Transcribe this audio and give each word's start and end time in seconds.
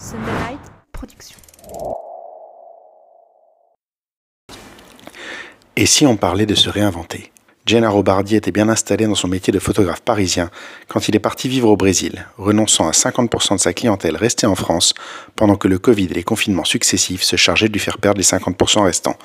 Sunderlight 0.00 0.58
Production. 0.92 1.36
Et 5.76 5.84
si 5.84 6.06
on 6.06 6.16
parlait 6.16 6.46
de 6.46 6.54
se 6.54 6.70
réinventer? 6.70 7.30
Gennaro 7.66 8.02
Bardi 8.02 8.34
était 8.34 8.50
bien 8.50 8.70
installé 8.70 9.06
dans 9.06 9.14
son 9.14 9.28
métier 9.28 9.52
de 9.52 9.58
photographe 9.58 10.00
parisien 10.00 10.50
quand 10.88 11.08
il 11.08 11.16
est 11.16 11.20
parti 11.20 11.50
vivre 11.50 11.68
au 11.68 11.76
Brésil, 11.76 12.26
renonçant 12.38 12.88
à 12.88 12.92
50% 12.92 13.56
de 13.56 13.60
sa 13.60 13.74
clientèle 13.74 14.16
restée 14.16 14.46
en 14.46 14.54
France, 14.54 14.94
pendant 15.36 15.56
que 15.56 15.68
le 15.68 15.78
Covid 15.78 16.06
et 16.06 16.14
les 16.14 16.22
confinements 16.22 16.64
successifs 16.64 17.22
se 17.22 17.36
chargeaient 17.36 17.68
de 17.68 17.74
lui 17.74 17.78
faire 17.78 17.98
perdre 17.98 18.18
les 18.18 18.24
50% 18.24 18.82
restants. 18.82 19.18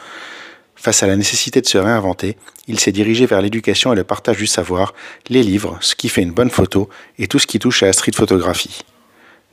Face 0.76 1.04
à 1.04 1.08
la 1.08 1.16
nécessité 1.16 1.62
de 1.62 1.68
se 1.68 1.78
réinventer, 1.78 2.36
il 2.68 2.82
s'est 2.82 2.92
dirigé 2.92 3.26
vers 3.28 3.42
l'éducation 3.42 3.94
et 3.94 3.96
le 3.96 4.04
partage 4.04 4.38
du 4.38 4.48
savoir, 4.48 4.94
les 5.30 5.42
livres, 5.42 5.78
ce 5.80 5.96
qui 5.96 6.10
fait 6.10 6.22
une 6.22 6.34
bonne 6.34 6.52
photo 6.52 6.90
et 7.18 7.28
tout 7.28 7.40
ce 7.40 7.48
qui 7.48 7.60
touche 7.60 7.82
à 7.82 7.86
la 7.86 7.94
street 7.94 8.12
photographie. 8.14 8.84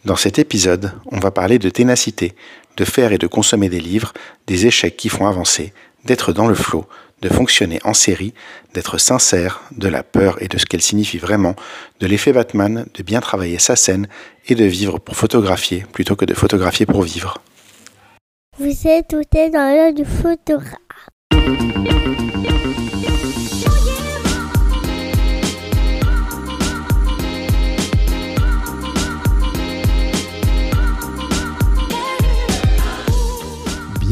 Dans 0.05 0.17
cet 0.17 0.41
épisode, 0.41 0.93
on 1.13 1.21
va 1.21 1.31
parler 1.31 1.61
de 1.61 1.71
ténacité, 1.71 2.35
de 2.77 2.85
faire 2.85 3.13
et 3.13 3.19
de 3.19 3.29
consommer 3.29 3.69
des 3.69 3.81
livres, 3.81 4.13
des 4.49 4.67
échecs 4.67 4.97
qui 4.97 5.09
font 5.09 5.29
avancer, 5.29 5.73
d'être 6.05 6.33
dans 6.33 6.49
le 6.49 6.57
flot, 6.57 6.87
de 7.21 7.29
fonctionner 7.29 7.79
en 7.85 7.95
série, 7.95 8.35
d'être 8.75 8.99
sincère, 8.99 9.63
de 9.71 9.87
la 9.87 10.03
peur 10.03 10.43
et 10.43 10.49
de 10.49 10.59
ce 10.59 10.67
qu'elle 10.67 10.83
signifie 10.83 11.19
vraiment, 11.19 11.55
de 12.01 12.09
l'effet 12.09 12.33
Batman, 12.33 12.87
de 12.93 13.03
bien 13.05 13.21
travailler 13.21 13.61
sa 13.61 13.77
scène 13.77 14.09
et 14.49 14.57
de 14.57 14.65
vivre 14.65 14.99
pour 14.99 15.15
photographier 15.15 15.85
plutôt 15.93 16.17
que 16.17 16.25
de 16.25 16.35
photographier 16.35 16.85
pour 16.85 17.03
vivre. 17.03 17.39
Vous 18.59 18.89
êtes 18.89 19.09
tout 19.09 19.23
dans 19.33 19.73
l'heure 19.73 19.95
du 19.95 20.05
photographe. 20.05 20.79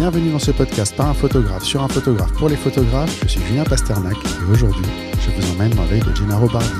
Bienvenue 0.01 0.31
dans 0.31 0.39
ce 0.39 0.51
podcast 0.51 0.97
par 0.97 1.11
un 1.11 1.12
photographe 1.12 1.62
sur 1.62 1.83
un 1.83 1.89
photographe 1.89 2.33
pour 2.33 2.48
les 2.48 2.56
photographes. 2.56 3.20
Je 3.23 3.29
suis 3.29 3.41
Julien 3.43 3.65
Pasternak 3.65 4.17
et 4.17 4.51
aujourd'hui, 4.51 4.87
je 5.20 5.31
vous 5.31 5.53
emmène 5.53 5.75
dans 5.75 5.84
l'œil 5.84 6.01
de 6.01 6.17
Gennaro 6.17 6.48
Bardi. 6.48 6.70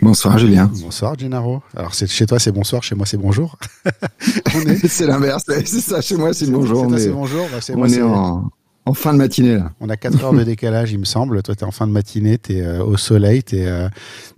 Bonsoir 0.00 0.38
Julien. 0.38 0.70
Bonsoir 0.80 1.18
Gennaro. 1.18 1.62
Alors 1.76 1.92
c'est 1.92 2.06
chez 2.06 2.24
toi 2.24 2.38
c'est 2.38 2.50
bonsoir, 2.50 2.82
chez 2.82 2.94
moi 2.94 3.04
c'est 3.04 3.18
bonjour. 3.18 3.58
c'est 4.88 5.06
l'inverse, 5.06 5.42
c'est 5.46 5.66
ça. 5.66 6.00
Chez 6.00 6.16
moi 6.16 6.32
c'est 6.32 6.50
bonjour. 6.50 6.90
C'est 6.96 7.10
bonjour. 7.10 7.46
Bah, 7.52 7.58
on 7.76 7.86
est 7.88 8.00
en, 8.00 8.50
en, 8.84 8.94
fin 8.94 9.12
de 9.12 9.18
matinée 9.18 9.56
là. 9.56 9.72
On 9.80 9.88
a 9.88 9.96
4 9.96 10.24
heures 10.24 10.32
de 10.32 10.42
décalage 10.44 10.92
il 10.92 10.98
me 10.98 11.04
semble. 11.04 11.42
Toi 11.42 11.54
t'es 11.54 11.64
en 11.64 11.70
fin 11.70 11.86
de 11.86 11.92
matinée, 11.92 12.38
t'es 12.38 12.62
euh, 12.62 12.84
au 12.84 12.96
soleil, 12.96 13.42
t'es 13.42 13.66
euh, 13.66 13.88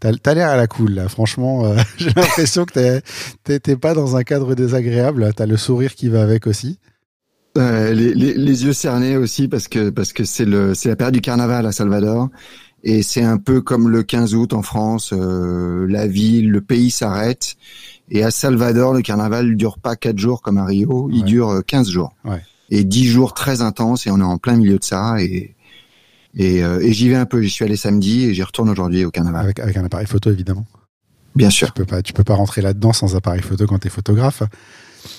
t'as 0.01 0.35
l'air 0.35 0.49
à 0.49 0.57
la 0.57 0.67
cool 0.67 0.95
là. 0.95 1.09
Franchement, 1.09 1.67
euh, 1.67 1.77
j'ai 1.97 2.11
l'impression 2.11 2.65
que 2.65 3.01
t'es 3.45 3.77
pas 3.77 3.95
dans 3.95 4.17
un 4.17 4.23
cadre 4.23 4.55
désagréable. 4.55 5.33
T'as 5.35 5.47
le 5.47 5.57
sourire 5.57 5.95
qui 5.95 6.09
va 6.09 6.23
avec 6.23 6.47
aussi. 6.47 6.79
Euh, 7.57 7.93
les, 7.93 8.15
les, 8.15 8.35
les, 8.35 8.65
yeux 8.65 8.73
cernés 8.73 9.17
aussi 9.17 9.47
parce 9.47 9.69
que 9.69 9.91
parce 9.91 10.13
que 10.13 10.25
c'est 10.25 10.45
le 10.45 10.75
c'est 10.75 10.89
la 10.89 10.97
période 10.97 11.15
du 11.15 11.21
carnaval 11.21 11.65
à 11.67 11.71
Salvador 11.71 12.29
et 12.85 13.03
c'est 13.03 13.23
un 13.23 13.39
peu 13.39 13.63
comme 13.63 13.89
le 13.89 14.03
15 14.03 14.35
août 14.35 14.53
en 14.53 14.63
France, 14.63 15.15
euh, 15.15 15.87
la 15.89 16.07
ville, 16.07 16.51
le 16.51 16.61
pays 16.61 16.91
s'arrête. 16.91 17.57
Et 18.11 18.23
à 18.23 18.31
Salvador, 18.31 18.93
le 18.93 19.01
carnaval 19.01 19.49
ne 19.49 19.55
dure 19.55 19.79
pas 19.79 19.97
4 19.97 20.19
jours 20.19 20.43
comme 20.43 20.59
à 20.59 20.67
Rio, 20.67 21.09
il 21.11 21.25
dure 21.25 21.63
15 21.67 21.89
euh, 21.89 21.93
jours. 21.93 22.15
Ouais. 22.27 22.43
Et 22.75 22.85
10 22.85 23.07
jours 23.07 23.35
très 23.35 23.61
intenses, 23.61 24.07
et 24.07 24.11
on 24.11 24.19
est 24.19 24.25
en 24.25 24.39
plein 24.39 24.57
milieu 24.57 24.79
de 24.79 24.85
ça. 24.85 25.17
Et, 25.21 25.55
et, 26.35 26.65
euh, 26.65 26.81
et 26.81 26.93
j'y 26.93 27.09
vais 27.09 27.15
un 27.15 27.27
peu, 27.27 27.41
j'y 27.41 27.51
suis 27.51 27.65
allé 27.65 27.77
samedi 27.77 28.25
et 28.25 28.35
j'y 28.35 28.43
retourne 28.43 28.69
aujourd'hui 28.69 29.05
au 29.05 29.11
carnaval. 29.11 29.45
Avec, 29.45 29.61
avec 29.61 29.77
un 29.77 29.85
appareil 29.85 30.07
photo, 30.07 30.31
évidemment. 30.31 30.67
Bien 31.35 31.51
sûr. 31.51 31.69
Tu 31.69 31.73
peux 31.75 31.87
pas, 31.87 32.03
tu 32.03 32.13
peux 32.13 32.25
pas 32.25 32.35
rentrer 32.35 32.63
là-dedans 32.63 32.93
sans 32.93 33.17
appareil 33.17 33.43
photo 33.43 33.67
quand 33.67 33.79
tu 33.79 33.87
es 33.87 33.91
photographe 33.91 34.43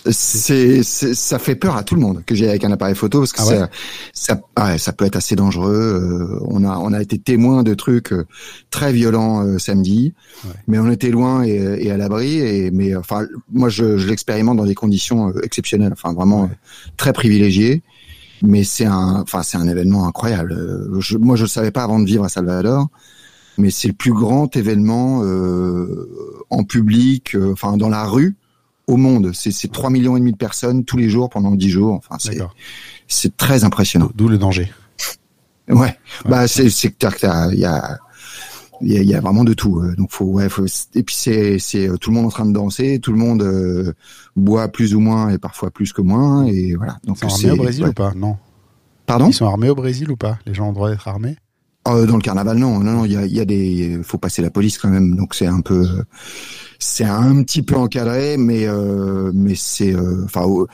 c'est, 0.09 0.83
ça 0.83 1.39
fait 1.39 1.55
peur 1.55 1.75
à 1.75 1.83
tout 1.83 1.95
le 1.95 2.02
monde 2.02 2.23
que 2.25 2.36
j'ai 2.36 2.50
avec 2.50 2.64
un 2.64 2.72
appareil 2.72 2.95
photo 2.95 3.19
parce 3.19 3.33
que 3.33 3.41
ah 3.41 3.45
ça, 3.45 3.69
ça, 4.14 4.41
ouais, 4.64 4.78
ça 4.78 4.94
peut 4.94 5.06
être 5.06 5.16
assez 5.16 5.35
dangereux. 5.35 5.73
Euh, 5.73 6.40
on 6.47 6.63
a, 6.63 6.78
on 6.78 6.94
a 6.94 7.01
été 7.01 7.18
témoin 7.18 7.63
de 7.63 7.73
trucs 7.73 8.12
euh, 8.12 8.25
très 8.69 8.94
violents 8.94 9.44
euh, 9.44 9.57
samedi, 9.59 10.13
ouais. 10.45 10.51
mais 10.68 10.79
on 10.79 10.90
était 10.90 11.09
loin 11.09 11.44
et, 11.44 11.85
et 11.85 11.91
à 11.91 11.97
l'abri. 11.97 12.40
Et 12.40 12.72
mais 12.72 12.95
enfin, 12.95 13.25
moi, 13.51 13.69
je, 13.69 13.97
je 13.97 14.07
l'expérimente 14.07 14.57
dans 14.57 14.66
des 14.66 14.75
conditions 14.75 15.34
exceptionnelles, 15.41 15.94
enfin 15.94 16.13
vraiment 16.13 16.50
très 16.97 17.13
privilégiées. 17.13 17.84
Mais 18.41 18.63
c'est 18.63 18.85
un, 18.85 19.22
enfin 19.22 19.44
c'est 19.44 19.57
un 19.57 19.68
événement 19.68 20.07
incroyable. 20.07 20.90
Je, 21.00 21.18
moi, 21.18 21.35
je 21.35 21.44
le 21.44 21.50
savais 21.50 21.72
pas 21.72 21.84
avant 21.84 22.00
de 22.00 22.06
vivre 22.06 22.24
à 22.25 22.29
Salvador 22.29 22.90
mais 23.57 23.69
c'est 23.69 23.88
le 23.88 23.94
plus 23.94 24.13
grand 24.13 24.56
événement 24.56 25.22
euh, 25.24 26.09
en 26.50 26.63
public, 26.63 27.35
euh, 27.35 27.53
enfin 27.53 27.78
dans 27.78 27.90
la 27.90 28.06
rue 28.06 28.35
au 28.88 28.97
monde. 28.97 29.31
C'est 29.34 29.72
3 29.72 29.90
millions 29.90 30.16
et 30.16 30.19
demi 30.19 30.31
de 30.31 30.38
personnes 30.38 30.85
tous 30.85 30.97
les 30.97 31.09
jours 31.09 31.29
pendant 31.29 31.51
10 31.51 31.69
jours. 31.69 31.94
Enfin, 31.94 32.18
c'est 32.19 32.40
c'est 33.07 33.38
très 33.38 33.63
impressionnant. 33.63 34.09
D'où 34.16 34.28
le 34.28 34.38
danger. 34.38 34.72
Ouais. 35.68 35.75
ouais. 35.75 35.96
Bah 36.25 36.47
c'est 36.47 36.69
que 36.69 37.53
il 37.53 37.59
y 37.59 37.66
a 37.66 38.00
il 38.81 38.91
y 38.91 38.97
a, 38.97 39.01
y 39.01 39.16
a, 39.16 39.22
vraiment 39.22 39.44
de 39.44 39.53
tout. 39.53 39.81
Donc 39.97 40.12
faut 40.12 40.25
ouais, 40.25 40.50
faut, 40.50 40.66
et 40.95 41.03
puis 41.03 41.16
c'est 41.16 41.59
c'est 41.59 41.90
tout 42.00 42.12
le 42.12 42.16
monde 42.16 42.25
en 42.25 42.29
train 42.29 42.45
de 42.45 42.53
danser, 42.53 43.00
tout 43.00 43.12
le 43.12 43.18
monde 43.18 43.41
euh, 43.41 43.94
boit 44.35 44.68
plus 44.68 44.95
ou 44.95 45.00
moins 45.00 45.29
et 45.29 45.38
parfois 45.38 45.72
plus 45.72 45.94
que 45.94 46.01
moins 46.01 46.45
et 46.45 46.75
voilà. 46.75 46.97
Donc 47.06 47.18
Ils 47.24 47.29
sont 47.29 47.47
armés 47.47 47.51
au 47.51 47.63
Brésil 47.63 47.84
ouais. 47.84 47.90
ou 47.90 47.94
pas? 47.94 48.13
Non. 48.16 48.38
Pardon? 49.06 49.28
Ils 49.28 49.34
sont 49.34 49.45
armés 49.45 49.69
au 49.69 49.75
Brésil 49.75 50.12
ou 50.12 50.18
pas? 50.18 50.40
Les 50.45 50.53
gens 50.53 50.66
ont 50.66 50.69
le 50.69 50.75
droit 50.75 50.90
d'être 50.90 51.07
armés? 51.07 51.38
Euh, 51.88 52.06
dans 52.06 52.16
le 52.16 52.22
carnaval, 52.22 52.57
non, 52.57 52.79
non, 52.79 52.91
non. 52.91 53.06
Il 53.06 53.12
y 53.12 53.18
a, 53.18 53.25
y 53.25 53.40
a 53.40 53.46
des, 53.46 54.00
faut 54.03 54.18
passer 54.18 54.41
la 54.41 54.50
police 54.50 54.78
quand 54.78 54.90
même. 54.90 55.16
Donc 55.16 55.35
c'est 55.35 55.46
un 55.46 55.62
peu, 55.62 55.88
c'est 56.79 57.03
un 57.03 57.44
petit 57.44 57.62
peu 57.62 57.75
encadré, 57.75 58.38
mais 58.38 58.68
euh, 58.68 59.31
mais 59.34 59.53
c'est, 59.56 59.95
enfin, 59.95 60.47
euh, 60.47 60.66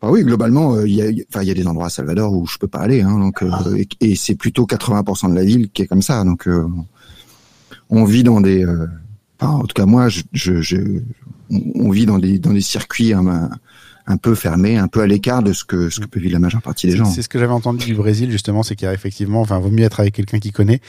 enfin, 0.00 0.12
oui, 0.12 0.22
globalement, 0.22 0.80
il 0.80 0.94
y 0.94 1.02
a, 1.02 1.10
enfin, 1.28 1.42
il 1.42 1.48
y 1.48 1.50
a 1.50 1.54
des 1.54 1.66
endroits 1.66 1.86
à 1.86 1.90
Salvador 1.90 2.32
où 2.32 2.46
je 2.46 2.58
peux 2.58 2.68
pas 2.68 2.80
aller, 2.80 3.02
hein, 3.02 3.18
donc 3.18 3.44
et, 3.76 3.88
et 4.00 4.14
c'est 4.16 4.34
plutôt 4.34 4.66
80% 4.66 5.30
de 5.30 5.34
la 5.34 5.44
ville 5.44 5.70
qui 5.70 5.82
est 5.82 5.86
comme 5.86 6.02
ça. 6.02 6.24
Donc 6.24 6.48
on 7.90 8.04
vit 8.04 8.24
dans 8.24 8.40
des, 8.40 8.64
enfin, 9.38 9.52
en 9.52 9.64
tout 9.64 9.74
cas 9.74 9.86
moi, 9.86 10.08
je, 10.08 10.22
je, 10.32 10.62
je 10.62 10.76
on, 11.50 11.86
on, 11.86 11.90
vit 11.90 12.06
dans 12.06 12.18
des 12.18 12.38
dans 12.38 12.52
des 12.52 12.60
circuits. 12.62 13.12
Hein, 13.12 13.50
un 14.10 14.16
peu 14.16 14.34
fermé, 14.34 14.76
un 14.76 14.88
peu 14.88 15.00
à 15.00 15.06
l'écart 15.06 15.42
de 15.42 15.52
ce 15.52 15.64
que 15.64 15.88
ce 15.88 16.00
que 16.00 16.06
peut 16.06 16.20
vivre 16.20 16.32
la 16.32 16.38
majeure 16.38 16.62
partie 16.62 16.86
des 16.88 16.96
gens. 16.96 17.04
C'est 17.04 17.22
ce 17.22 17.28
que 17.28 17.38
j'avais 17.38 17.52
entendu 17.52 17.86
du 17.86 17.94
Brésil 17.94 18.30
justement, 18.30 18.62
c'est 18.62 18.74
qu'il 18.74 18.86
y 18.86 18.88
a 18.88 18.94
effectivement, 18.94 19.40
enfin, 19.40 19.58
vaut 19.58 19.70
mieux 19.70 19.84
être 19.84 20.00
avec 20.00 20.14
quelqu'un 20.14 20.38
qui 20.38 20.50
connaît 20.50 20.80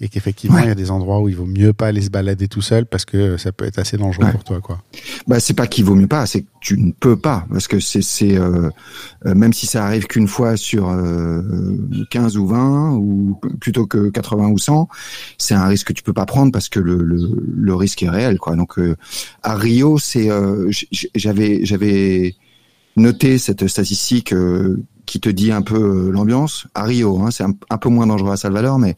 et 0.00 0.08
qu'effectivement 0.08 0.56
ouais. 0.56 0.64
il 0.64 0.68
y 0.68 0.70
a 0.70 0.76
des 0.76 0.90
endroits 0.90 1.20
où 1.20 1.28
il 1.28 1.34
vaut 1.34 1.46
mieux 1.46 1.72
pas 1.72 1.88
aller 1.88 2.02
se 2.02 2.10
balader 2.10 2.46
tout 2.46 2.62
seul 2.62 2.86
parce 2.86 3.04
que 3.04 3.36
ça 3.36 3.50
peut 3.50 3.64
être 3.64 3.78
assez 3.78 3.96
dangereux 3.96 4.24
ouais. 4.24 4.32
pour 4.32 4.44
toi, 4.44 4.60
quoi. 4.60 4.82
Bah 5.26 5.40
c'est 5.40 5.54
pas 5.54 5.66
qu'il 5.66 5.84
vaut 5.84 5.96
mieux 5.96 6.06
pas, 6.06 6.26
c'est 6.26 6.42
que 6.42 6.46
tu 6.60 6.78
ne 6.78 6.92
peux 6.92 7.16
pas 7.16 7.46
parce 7.50 7.66
que 7.66 7.80
c'est 7.80 8.02
c'est 8.02 8.36
euh, 8.36 8.70
même 9.24 9.52
si 9.52 9.66
ça 9.66 9.84
arrive 9.84 10.06
qu'une 10.06 10.28
fois 10.28 10.56
sur 10.56 10.88
euh, 10.88 11.42
15 12.10 12.36
ou 12.36 12.46
20 12.46 12.92
ou 12.92 13.40
plutôt 13.60 13.86
que 13.86 14.08
80 14.08 14.48
ou 14.48 14.58
100, 14.58 14.88
c'est 15.36 15.54
un 15.54 15.66
risque 15.66 15.88
que 15.88 15.92
tu 15.92 16.02
peux 16.02 16.12
pas 16.12 16.26
prendre 16.26 16.52
parce 16.52 16.68
que 16.68 16.80
le 16.80 17.02
le, 17.02 17.18
le 17.56 17.74
risque 17.74 18.02
est 18.02 18.10
réel, 18.10 18.38
quoi. 18.38 18.56
Donc 18.56 18.78
euh, 18.78 18.96
à 19.42 19.54
Rio, 19.54 19.98
c'est 19.98 20.30
euh, 20.30 20.70
j'avais 21.14 21.64
j'avais 21.64 22.36
noter 22.98 23.38
cette 23.38 23.66
statistique 23.66 24.32
euh, 24.32 24.82
qui 25.06 25.20
te 25.20 25.28
dit 25.28 25.52
un 25.52 25.62
peu 25.62 25.76
euh, 25.76 26.10
l'ambiance. 26.10 26.66
À 26.74 26.84
Rio, 26.84 27.20
hein, 27.20 27.30
c'est 27.30 27.44
un, 27.44 27.52
un, 27.70 27.78
peu 27.78 27.88
moins 27.88 28.06
dangereux 28.06 28.32
à 28.32 28.36
Salvador, 28.36 28.78
mais 28.78 28.96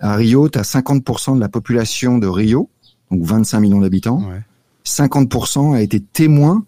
à 0.00 0.14
Rio, 0.14 0.48
tu 0.48 0.58
as 0.58 0.62
50% 0.62 1.36
de 1.36 1.40
la 1.40 1.48
population 1.48 2.18
de 2.18 2.26
Rio, 2.26 2.70
donc 3.10 3.22
25 3.24 3.60
millions 3.60 3.80
d'habitants. 3.80 4.22
Ouais. 4.28 4.42
50% 4.84 5.74
a 5.74 5.82
été 5.82 6.00
témoin 6.00 6.64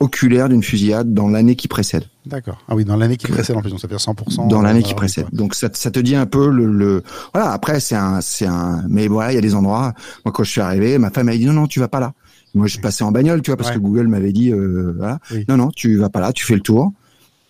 oculaire 0.00 0.48
d'une 0.48 0.62
fusillade 0.62 1.12
dans 1.12 1.28
l'année 1.28 1.56
qui 1.56 1.68
précède. 1.68 2.04
D'accord. 2.24 2.58
Ah 2.68 2.74
oui, 2.74 2.84
dans 2.84 2.96
l'année 2.96 3.18
qui 3.18 3.26
précède 3.26 3.54
en 3.56 3.60
plus, 3.60 3.70
donc 3.70 3.80
ça 3.80 3.88
fait 3.88 3.96
100%. 3.96 4.48
Dans 4.48 4.62
l'année 4.62 4.82
qui 4.82 4.94
précède. 4.94 5.28
Quoi. 5.28 5.38
Donc 5.38 5.54
ça, 5.54 5.68
ça, 5.74 5.90
te 5.90 6.00
dit 6.00 6.16
un 6.16 6.24
peu 6.24 6.48
le, 6.48 6.64
le... 6.66 7.02
voilà. 7.34 7.52
Après 7.52 7.80
c'est 7.80 7.94
un, 7.96 8.22
c'est 8.22 8.46
un, 8.46 8.82
mais 8.88 9.08
voilà, 9.08 9.32
il 9.32 9.34
y 9.34 9.38
a 9.38 9.42
des 9.42 9.54
endroits. 9.54 9.92
Moi 10.24 10.32
quand 10.32 10.42
je 10.42 10.50
suis 10.50 10.60
arrivé, 10.62 10.96
ma 10.96 11.10
femme 11.10 11.26
m'a 11.26 11.36
dit 11.36 11.44
non 11.44 11.52
non, 11.52 11.66
tu 11.66 11.80
vas 11.80 11.88
pas 11.88 12.00
là. 12.00 12.14
Moi, 12.54 12.66
je 12.66 12.78
passais 12.78 13.04
en 13.04 13.12
bagnole, 13.12 13.42
tu 13.42 13.50
vois, 13.50 13.56
parce 13.56 13.70
ouais. 13.70 13.76
que 13.76 13.80
Google 13.80 14.08
m'avait 14.08 14.32
dit, 14.32 14.52
euh, 14.52 14.94
voilà, 14.96 15.18
oui. 15.30 15.44
non, 15.48 15.56
non, 15.56 15.70
tu 15.70 15.96
vas 15.96 16.08
pas 16.08 16.20
là, 16.20 16.32
tu 16.32 16.44
fais 16.44 16.54
le 16.54 16.60
tour. 16.60 16.92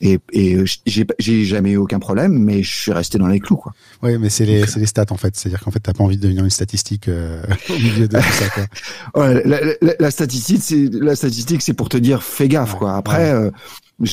Et, 0.03 0.19
et 0.33 0.57
j'ai, 0.87 1.07
j'ai 1.19 1.45
jamais 1.45 1.73
eu 1.73 1.77
aucun 1.77 1.99
problème, 1.99 2.33
mais 2.33 2.63
je 2.63 2.75
suis 2.75 2.93
resté 2.93 3.19
dans 3.19 3.27
les 3.27 3.39
clous, 3.39 3.57
quoi. 3.57 3.75
Oui, 4.03 4.17
mais 4.19 4.31
c'est 4.31 4.47
les, 4.47 4.67
c'est 4.67 4.81
les 4.81 4.87
stats 4.87 5.05
en 5.11 5.19
fait. 5.19 5.37
C'est-à-dire 5.37 5.61
qu'en 5.61 5.71
fait, 5.71 5.81
t'as 5.81 5.93
pas 5.93 6.03
envie 6.03 6.17
de 6.17 6.23
devenir 6.23 6.43
une 6.43 6.51
statistique 6.51 7.09
euh, 7.09 7.43
au 7.71 7.75
milieu 7.75 8.09
de 8.09 8.17
tout 8.17 8.23
ça, 8.23 8.49
quoi. 8.49 9.23
ouais, 9.23 9.43
la, 9.45 9.61
la, 9.83 9.93
la, 9.99 10.11
statistique, 10.11 10.63
c'est 10.63 10.89
la 10.91 11.15
statistique, 11.15 11.61
c'est 11.61 11.75
pour 11.75 11.91
te 11.91 11.99
dire, 11.99 12.23
fais 12.23 12.49
gaffe, 12.49 12.73
ouais. 12.73 12.79
quoi. 12.79 12.97
Après, 12.97 13.31
euh, 13.31 13.51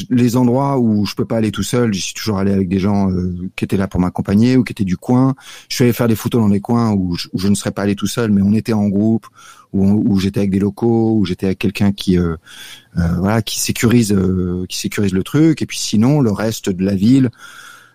les 0.10 0.38
endroits 0.38 0.80
où 0.80 1.06
je 1.06 1.16
peux 1.16 1.26
pas 1.26 1.38
aller 1.38 1.52
tout 1.52 1.64
seul, 1.64 1.94
j'y 1.94 2.02
suis 2.02 2.14
toujours 2.14 2.38
allé 2.38 2.52
avec 2.52 2.68
des 2.68 2.80
gens 2.80 3.10
euh, 3.10 3.50
qui 3.56 3.66
étaient 3.66 3.78
là 3.78 3.88
pour 3.88 4.00
m'accompagner 4.00 4.58
ou 4.58 4.64
qui 4.64 4.72
étaient 4.72 4.84
du 4.84 4.98
coin. 4.98 5.36
Je 5.70 5.76
suis 5.76 5.84
allé 5.84 5.94
faire 5.94 6.08
des 6.08 6.16
photos 6.16 6.42
dans 6.42 6.50
des 6.50 6.60
coins 6.60 6.94
où 6.94 7.16
je, 7.16 7.48
ne 7.48 7.56
serais 7.56 7.72
pas 7.72 7.84
allé 7.84 7.96
tout 7.96 8.08
seul, 8.08 8.32
mais 8.32 8.42
on 8.42 8.54
était 8.54 8.74
en 8.74 8.88
groupe, 8.88 9.28
où, 9.74 10.20
j'étais 10.20 10.42
avec 10.42 10.52
des 10.52 10.60
locaux, 10.60 11.18
où 11.18 11.26
j'étais 11.26 11.46
avec 11.48 11.60
quelqu'un 11.60 11.92
qui 11.92 12.18
euh, 12.18 12.36
euh, 12.98 13.16
voilà 13.20 13.42
qui 13.42 13.60
sécurise 13.60 14.12
euh, 14.12 14.66
qui 14.68 14.78
sécurise 14.78 15.14
le 15.14 15.24
truc. 15.24 15.62
Et 15.62 15.66
puis 15.66 15.78
sinon, 15.78 16.22
le 16.22 16.32
reste 16.32 16.70
de 16.70 16.84
la 16.84 16.96
ville, 16.96 17.30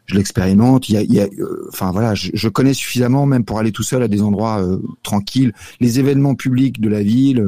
je 0.06 0.14
l'expérimente. 0.14 0.88
Il 0.88 0.94
y 0.94 0.98
a, 0.98 1.02
il 1.02 1.12
y 1.12 1.20
a 1.20 1.24
euh, 1.24 1.68
enfin 1.68 1.90
voilà, 1.90 2.14
je, 2.14 2.30
je, 2.34 2.48
connais 2.48 2.74
suffisamment 2.74 3.26
même 3.26 3.44
pour 3.44 3.58
aller 3.58 3.72
tout 3.72 3.82
seul 3.82 4.02
à 4.02 4.08
des 4.08 4.22
endroits 4.22 4.64
tranquilles. 5.02 5.52
Les 5.80 5.98
événements 5.98 6.34
publics 6.34 6.80
de 6.80 6.88
la 6.88 7.02
ville, 7.02 7.44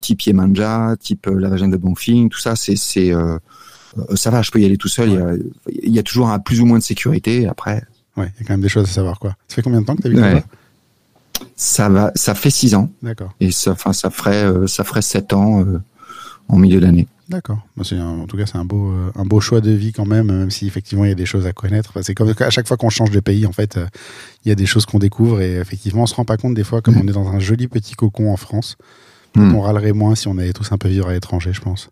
type 0.00 0.22
Yemanja, 0.22 0.96
type 1.00 1.26
la 1.26 1.48
Vagine 1.48 1.70
de 1.70 1.76
Bonfing, 1.76 2.28
tout 2.28 2.38
ça, 2.38 2.56
c'est 2.56 2.76
c'est 2.76 3.12
ça 4.14 4.30
va, 4.30 4.42
je 4.42 4.50
peux 4.50 4.60
y 4.60 4.64
aller 4.64 4.76
tout 4.76 4.88
seul. 4.88 5.08
Il, 5.08 5.14
y 5.14 5.18
a, 5.18 5.32
il 5.82 5.94
y 5.94 5.98
a 5.98 6.02
toujours 6.02 6.28
un 6.28 6.38
plus 6.38 6.60
ou 6.60 6.66
moins 6.66 6.78
de 6.78 6.82
sécurité. 6.82 7.46
Après, 7.46 7.82
ouais, 8.16 8.30
il 8.36 8.42
y 8.42 8.44
a 8.44 8.46
quand 8.46 8.52
même 8.52 8.60
des 8.60 8.68
choses 8.68 8.84
à 8.84 8.92
savoir 8.92 9.18
quoi. 9.18 9.36
Ça 9.48 9.56
fait 9.56 9.62
combien 9.62 9.80
de 9.80 9.86
temps 9.86 9.96
que 9.96 10.02
tu 10.02 10.18
as 10.18 10.34
ouais. 10.34 10.44
Ça 11.56 11.88
va, 11.88 12.12
ça 12.14 12.34
fait 12.34 12.50
six 12.50 12.74
ans. 12.74 12.90
D'accord. 13.02 13.34
Et 13.40 13.50
ça, 13.50 13.72
enfin, 13.72 13.92
ça 13.92 14.10
ferait, 14.10 14.46
ça 14.66 14.84
ferait 14.84 15.02
sept 15.02 15.32
ans 15.32 15.64
en 16.48 16.58
milieu 16.58 16.80
d'année. 16.80 17.08
D'accord. 17.28 17.58
En 17.78 18.26
tout 18.26 18.36
cas, 18.36 18.46
c'est 18.46 18.56
un 18.56 18.64
beau, 18.64 18.92
euh, 18.92 19.10
un 19.16 19.24
beau 19.24 19.40
choix 19.40 19.60
de 19.60 19.72
vie 19.72 19.92
quand 19.92 20.06
même, 20.06 20.26
même 20.26 20.50
si 20.50 20.66
effectivement 20.66 21.04
il 21.04 21.08
y 21.08 21.12
a 21.12 21.16
des 21.16 21.26
choses 21.26 21.46
à 21.46 21.52
connaître. 21.52 22.00
c'est 22.02 22.14
comme 22.14 22.32
à 22.38 22.50
chaque 22.50 22.68
fois 22.68 22.76
qu'on 22.76 22.90
change 22.90 23.10
de 23.10 23.18
pays, 23.18 23.46
en 23.46 23.52
fait, 23.52 23.76
euh, 23.76 23.86
il 24.44 24.48
y 24.48 24.52
a 24.52 24.54
des 24.54 24.66
choses 24.66 24.86
qu'on 24.86 25.00
découvre 25.00 25.40
et 25.40 25.56
effectivement, 25.56 26.02
on 26.02 26.06
se 26.06 26.14
rend 26.14 26.24
pas 26.24 26.36
compte 26.36 26.54
des 26.54 26.62
fois, 26.62 26.82
comme 26.82 26.96
on 26.96 27.08
est 27.08 27.12
dans 27.12 27.28
un 27.28 27.40
joli 27.40 27.66
petit 27.66 27.94
cocon 27.94 28.32
en 28.32 28.36
France, 28.36 28.76
mm. 29.40 29.54
on 29.54 29.60
râlerait 29.60 29.92
moins 29.92 30.14
si 30.14 30.28
on 30.28 30.38
allait 30.38 30.52
tous 30.52 30.72
un 30.72 30.78
peu 30.78 30.88
vivre 30.88 31.08
à 31.08 31.12
l'étranger, 31.12 31.52
je 31.52 31.60
pense. 31.60 31.90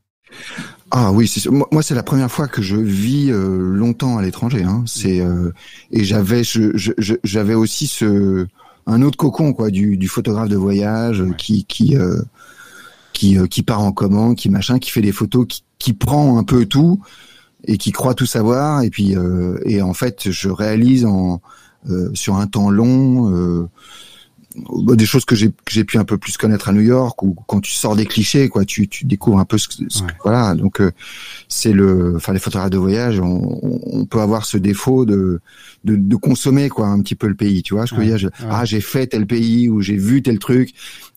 Ah 0.91 1.13
oui, 1.13 1.33
moi 1.71 1.83
c'est 1.83 1.95
la 1.95 2.03
première 2.03 2.31
fois 2.31 2.49
que 2.49 2.63
je 2.63 2.77
vis 2.77 3.31
euh, 3.31 3.59
longtemps 3.59 4.19
à 4.19 4.23
l'étranger. 4.23 4.63
Hein. 4.63 4.85
C'est 4.87 5.23
et 5.91 6.05
j'avais 6.05 6.43
j'avais 6.45 7.55
aussi 7.55 7.87
ce 7.87 8.47
un 8.87 9.03
autre 9.03 9.17
cocon 9.17 9.53
quoi 9.53 9.71
du, 9.71 9.97
du 9.97 10.09
photographe 10.09 10.49
de 10.49 10.57
voyage 10.57 11.25
qui 11.39 11.65
qui 11.65 11.97
qui, 13.15 13.39
euh, 13.39 13.47
qui 13.47 13.63
part 13.63 13.81
en 13.81 13.93
commande, 13.93 14.37
qui 14.37 14.51
machin, 14.51 14.79
qui 14.79 14.91
fait 14.91 15.01
des 15.01 15.13
photos, 15.13 15.47
qui, 15.49 15.65
qui 15.79 15.95
prend 15.95 16.37
un 16.37 16.45
peu 16.45 16.67
tout 16.67 17.01
et 17.67 17.79
qui 17.79 17.93
croit 17.93 18.15
tout 18.15 18.27
savoir. 18.27 18.83
Et 18.83 18.91
puis 18.91 19.17
euh, 19.17 19.59
et 19.65 19.81
en 19.81 19.95
fait, 19.95 20.31
je 20.31 20.51
réalise 20.51 21.07
en 21.07 21.41
euh, 21.89 22.11
sur 22.13 22.37
un 22.37 22.47
temps 22.47 22.71
long 22.71 23.31
euh, 23.31 23.69
des 24.55 25.07
choses 25.07 25.25
que 25.25 25.35
j'ai 25.35 25.49
que 25.49 25.73
j'ai 25.73 25.85
pu 25.85 25.99
un 25.99 26.05
peu 26.05 26.17
plus 26.17 26.37
connaître 26.37 26.69
à 26.69 26.73
New 26.73 26.81
York 26.81 27.23
ou 27.23 27.35
quand 27.47 27.61
tu 27.61 27.73
sors 27.73 27.97
des 27.97 28.07
clichés 28.07 28.49
quoi 28.49 28.65
tu 28.65 28.89
tu 28.89 29.05
découvres 29.05 29.39
un 29.39 29.45
peu 29.45 29.59
ce, 29.59 29.69
voilà. 30.23 30.55
Donc 30.55 30.81
euh, 30.81 30.93
c'est 31.49 31.73
le 31.73 32.15
enfin 32.17 32.33
les 32.33 32.39
photographes 32.39 32.71
de 32.71 32.79
voyage 32.79 33.19
on, 33.21 33.59
on, 33.63 34.05
peut 34.07 34.21
avoir 34.21 34.45
ce 34.45 34.57
défaut 34.57 35.05
de, 35.07 35.41
de, 35.85 35.97
de 35.97 36.17
consommer 36.17 36.69
quoi 36.69 36.87
un 36.87 37.01
petit 37.01 37.15
peu 37.15 37.27
le 37.27 37.35
pays 37.35 37.63
tu 37.63 37.75
vois 37.75 37.87
je 37.87 37.95
dire. 37.95 38.31
Ah 38.49 38.65
j'ai 38.65 38.81
fait 38.81 39.09
tel 39.09 39.27
pays 39.27 39.69
ou 39.69 39.81
j'ai 39.81 39.97
vu 39.97 40.23
tel 40.23 40.39
truc 40.39 40.73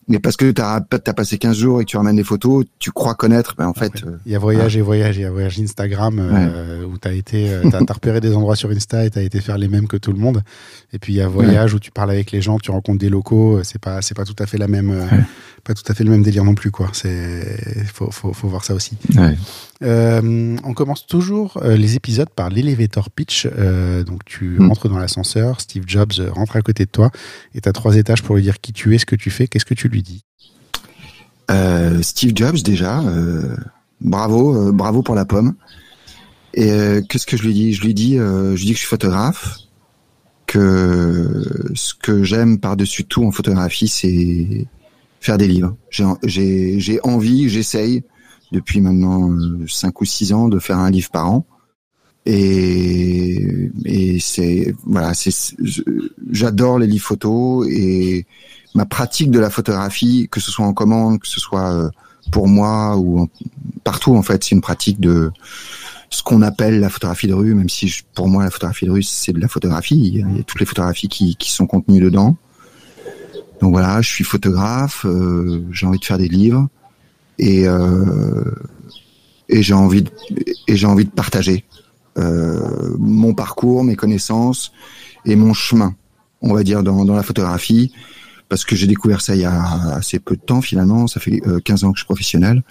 mais 0.08 0.18
parce 0.18 0.36
que 0.36 0.50
tu 0.50 0.62
as, 0.62 0.76
as, 0.90 1.14
passé 1.14 1.36
15 1.36 1.56
jours 1.56 1.80
et 1.80 1.84
que 1.84 1.90
tu 1.90 1.98
ramènes 1.98 2.16
des 2.16 2.24
photos, 2.24 2.64
tu 2.78 2.90
crois 2.92 3.14
connaître, 3.14 3.54
mais 3.58 3.64
en 3.66 3.74
fait... 3.74 3.92
Euh, 4.04 4.16
il 4.24 4.32
y 4.32 4.34
a 4.34 4.38
voyage 4.38 4.74
et 4.76 4.80
voyage, 4.80 5.18
il 5.18 5.22
y 5.22 5.24
a 5.26 5.30
voyage 5.30 5.60
Instagram 5.60 6.18
euh, 6.18 6.84
où 6.84 6.96
tu 6.96 7.08
as 7.08 7.12
été, 7.12 7.50
euh, 7.50 7.70
as, 7.70 7.92
repéré 7.92 8.20
des 8.20 8.34
endroits 8.34 8.56
sur 8.56 8.70
Insta 8.70 9.04
et 9.04 9.10
tu 9.10 9.18
as 9.18 9.22
été 9.22 9.40
faire 9.40 9.58
les 9.58 9.68
mêmes 9.68 9.86
que 9.86 9.98
tout 9.98 10.12
le 10.12 10.18
monde. 10.18 10.42
Et 10.94 10.98
puis 10.98 11.12
il 11.12 11.16
y 11.16 11.20
a 11.20 11.28
voyage 11.28 11.74
où 11.74 11.78
tu 11.78 11.90
parles 11.90 12.10
avec 12.10 12.32
les 12.32 12.40
gens, 12.40 12.58
tu 12.58 12.70
rencontres 12.70 12.98
des 12.98 13.10
locaux, 13.10 13.62
c'est 13.64 13.80
pas 13.80 14.00
c'est 14.00 14.14
pas 14.14 14.24
tout 14.24 14.36
à 14.38 14.46
fait 14.46 14.56
la 14.56 14.68
même 14.68 14.94
pas 15.64 15.74
tout 15.74 15.82
à 15.86 15.94
fait 15.94 16.04
le 16.04 16.10
même 16.10 16.22
délire 16.22 16.44
non 16.44 16.54
plus 16.54 16.70
quoi. 16.70 16.88
C'est 16.94 17.86
faut, 17.92 18.10
faut, 18.10 18.32
faut 18.32 18.48
voir 18.48 18.64
ça 18.64 18.74
aussi. 18.74 18.96
Euh, 19.82 20.56
on 20.64 20.72
commence 20.72 21.06
toujours 21.06 21.60
les 21.62 21.96
épisodes 21.96 22.30
par 22.30 22.48
l'elevator 22.48 23.10
pitch. 23.10 23.46
Donc 24.06 24.24
tu 24.24 24.56
mm. 24.58 24.68
rentres 24.68 24.88
dans 24.88 24.98
l'ascenseur, 24.98 25.60
Steve 25.60 25.84
Jobs 25.86 26.12
rentre 26.32 26.56
à 26.56 26.62
côté 26.62 26.86
de 26.86 26.90
toi 26.90 27.10
et 27.54 27.60
tu 27.60 27.68
as 27.68 27.72
trois 27.72 27.96
étages 27.96 28.22
pour 28.22 28.36
lui 28.36 28.42
dire 28.42 28.60
qui 28.60 28.72
tu 28.72 28.94
es, 28.94 28.98
ce 28.98 29.06
que 29.06 29.16
tu 29.16 29.30
fais. 29.30 29.46
Qu'est-ce 29.46 29.66
que 29.66 29.74
tu 29.74 29.88
lui 29.88 29.97
dis 30.02 30.24
Steve 32.02 32.32
Jobs 32.34 32.62
déjà, 32.62 33.02
bravo, 34.00 34.72
bravo 34.72 35.02
pour 35.02 35.14
la 35.14 35.24
pomme. 35.24 35.54
Et 36.54 37.00
qu'est-ce 37.08 37.26
que 37.26 37.36
je 37.36 37.42
lui 37.42 37.54
dis? 37.54 37.72
Je 37.72 37.82
lui 37.82 37.94
dis, 37.94 38.16
je 38.16 38.56
dis 38.56 38.68
que 38.68 38.74
je 38.74 38.78
suis 38.78 38.86
photographe, 38.86 39.58
que 40.46 41.42
ce 41.74 41.94
que 41.94 42.24
j'aime 42.24 42.58
par-dessus 42.58 43.04
tout 43.04 43.24
en 43.24 43.30
photographie, 43.30 43.88
c'est 43.88 44.66
faire 45.20 45.38
des 45.38 45.48
livres. 45.48 45.76
J'ai 45.90 47.00
envie, 47.02 47.48
j'essaye 47.48 48.02
depuis 48.50 48.80
maintenant 48.80 49.30
euh, 49.30 49.66
cinq 49.68 50.00
ou 50.00 50.04
six 50.04 50.32
ans 50.32 50.48
de 50.48 50.58
faire 50.58 50.78
un 50.78 50.90
livre 50.90 51.10
par 51.10 51.30
an. 51.30 51.46
Et, 52.24 53.70
et 53.84 54.18
c'est 54.20 54.74
voilà, 54.84 55.14
c'est 55.14 55.30
j'adore 56.30 56.78
les 56.78 56.86
livres 56.86 57.04
photos 57.04 57.66
et 57.70 58.26
ma 58.74 58.84
pratique 58.84 59.30
de 59.30 59.38
la 59.38 59.50
photographie, 59.50 60.28
que 60.30 60.40
ce 60.40 60.50
soit 60.50 60.66
en 60.66 60.72
commande, 60.72 61.20
que 61.20 61.28
ce 61.28 61.40
soit 61.40 61.72
euh, 61.72 61.88
pour 62.30 62.48
moi 62.48 62.96
ou 62.96 63.28
partout 63.84 64.14
en 64.14 64.22
fait, 64.22 64.44
c'est 64.44 64.54
une 64.54 64.60
pratique 64.60 65.00
de 65.00 65.30
ce 66.10 66.22
qu'on 66.22 66.42
appelle 66.42 66.80
la 66.80 66.88
photographie 66.88 67.26
de 67.26 67.34
rue, 67.34 67.54
même 67.54 67.68
si 67.68 68.02
pour 68.14 68.28
moi 68.28 68.44
la 68.44 68.50
photographie 68.50 68.86
de 68.86 68.90
rue 68.90 69.02
c'est 69.02 69.32
de 69.32 69.40
la 69.40 69.48
photographie, 69.48 69.96
il 69.96 70.18
y, 70.18 70.22
a, 70.22 70.42
toutes 70.44 70.60
les 70.60 70.66
photographies 70.66 71.08
qui, 71.08 71.36
qui 71.36 71.52
sont 71.52 71.66
contenues 71.66 72.00
dedans. 72.00 72.36
Donc 73.60 73.72
voilà, 73.72 74.00
je 74.00 74.08
suis 74.08 74.24
photographe, 74.24 75.04
euh, 75.04 75.64
j'ai 75.72 75.86
envie 75.86 75.98
de 75.98 76.04
faire 76.04 76.18
des 76.18 76.28
livres 76.28 76.68
et 77.38 77.66
euh, 77.66 78.44
et 79.48 79.62
j'ai 79.62 79.74
envie 79.74 80.02
de, 80.02 80.84
envie 80.86 81.04
de 81.04 81.10
partager 81.10 81.64
euh, 82.18 82.94
mon 82.98 83.34
parcours, 83.34 83.84
mes 83.84 83.96
connaissances 83.96 84.72
et 85.24 85.36
mon 85.36 85.54
chemin, 85.54 85.94
on 86.42 86.52
va 86.52 86.62
dire 86.62 86.82
dans, 86.82 87.04
dans 87.04 87.14
la 87.14 87.22
photographie, 87.22 87.92
parce 88.48 88.64
que 88.64 88.76
j'ai 88.76 88.86
découvert 88.86 89.20
ça 89.20 89.34
il 89.34 89.42
y 89.42 89.44
a 89.44 89.94
assez 89.94 90.18
peu 90.18 90.36
de 90.36 90.40
temps 90.40 90.60
finalement. 90.60 91.06
Ça 91.06 91.20
fait 91.20 91.40
15 91.64 91.84
ans 91.84 91.92
que 91.92 91.96
je 91.96 92.00
suis 92.00 92.06
professionnel, 92.06 92.62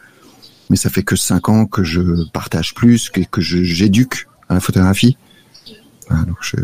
mais 0.69 0.75
ça 0.75 0.89
fait 0.89 1.03
que 1.03 1.15
5 1.15 1.50
ans 1.50 1.65
que 1.65 1.83
je 1.83 2.01
partage 2.31 2.74
plus, 2.74 3.09
que, 3.09 3.21
que 3.21 3.41
j'éduque 3.41 4.27
à 4.50 4.53
la 4.53 4.59
photographie. 4.59 5.18
donc 6.09 6.38
je, 6.41 6.57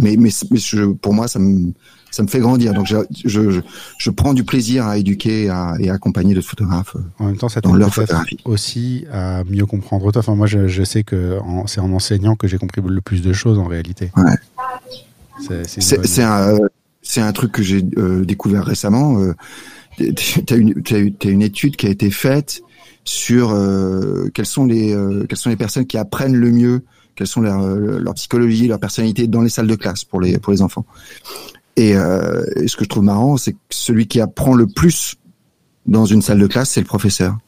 mais 0.00 0.16
mais, 0.16 0.30
mais 0.50 0.58
je, 0.58 0.84
pour 0.92 1.14
moi 1.14 1.28
ça 1.28 1.38
me 1.38 1.72
ça 2.10 2.22
me 2.22 2.28
fait 2.28 2.40
grandir. 2.40 2.74
Donc 2.74 2.86
je, 2.86 2.96
je, 3.24 3.60
je 3.98 4.10
prends 4.10 4.34
du 4.34 4.44
plaisir 4.44 4.86
à 4.86 4.98
éduquer 4.98 5.44
et 5.44 5.50
à, 5.50 5.74
et 5.78 5.90
à 5.90 5.94
accompagner 5.94 6.34
d'autres 6.34 6.48
photographes. 6.48 6.96
En 7.18 7.26
même 7.26 7.36
temps, 7.36 7.48
ça 7.48 7.60
t'aide 7.60 7.72
aussi 8.44 9.06
à 9.12 9.44
mieux 9.44 9.66
comprendre 9.66 10.10
toi. 10.10 10.20
Enfin, 10.20 10.34
moi, 10.34 10.46
je, 10.46 10.68
je 10.68 10.82
sais 10.82 11.02
que 11.02 11.38
c'est 11.66 11.80
en 11.80 11.92
enseignant 11.92 12.36
que 12.36 12.48
j'ai 12.48 12.58
compris 12.58 12.80
le 12.84 13.00
plus 13.00 13.22
de 13.22 13.32
choses 13.32 13.58
en 13.58 13.64
réalité. 13.64 14.10
Ouais. 14.16 15.64
C'est 15.66 16.22
un, 16.22 16.58
c'est 17.08 17.22
un 17.22 17.32
truc 17.32 17.52
que 17.52 17.62
j'ai 17.62 17.82
euh, 17.96 18.22
découvert 18.26 18.66
récemment. 18.66 19.18
Euh, 19.18 19.34
tu 19.96 20.44
as 20.50 20.56
une, 20.56 20.82
as 20.90 21.26
une 21.26 21.40
étude 21.40 21.74
qui 21.74 21.86
a 21.86 21.88
été 21.88 22.10
faite 22.10 22.60
sur 23.02 23.50
euh, 23.50 24.28
quelles 24.34 24.44
sont 24.44 24.66
les 24.66 24.94
euh, 24.94 25.26
sont 25.32 25.48
les 25.48 25.56
personnes 25.56 25.86
qui 25.86 25.96
apprennent 25.96 26.36
le 26.36 26.50
mieux, 26.50 26.84
quelles 27.16 27.26
sont 27.26 27.40
leur, 27.40 27.66
leur 27.66 28.12
psychologie, 28.12 28.68
leur 28.68 28.78
personnalité 28.78 29.26
dans 29.26 29.40
les 29.40 29.48
salles 29.48 29.66
de 29.66 29.74
classe 29.74 30.04
pour 30.04 30.20
les 30.20 30.38
pour 30.38 30.52
les 30.52 30.60
enfants. 30.60 30.84
Et, 31.76 31.94
ce 31.94 32.76
que 32.76 32.84
je 32.84 32.88
trouve 32.88 33.04
marrant, 33.04 33.38
c'est 33.38 33.52
que 33.52 33.58
celui 33.70 34.06
qui 34.06 34.20
apprend 34.20 34.54
le 34.54 34.66
plus 34.66 35.14
dans 35.86 36.04
une 36.04 36.20
salle 36.20 36.40
de 36.40 36.46
classe, 36.46 36.70
c'est 36.70 36.80
le 36.80 36.86
professeur. 36.86 37.38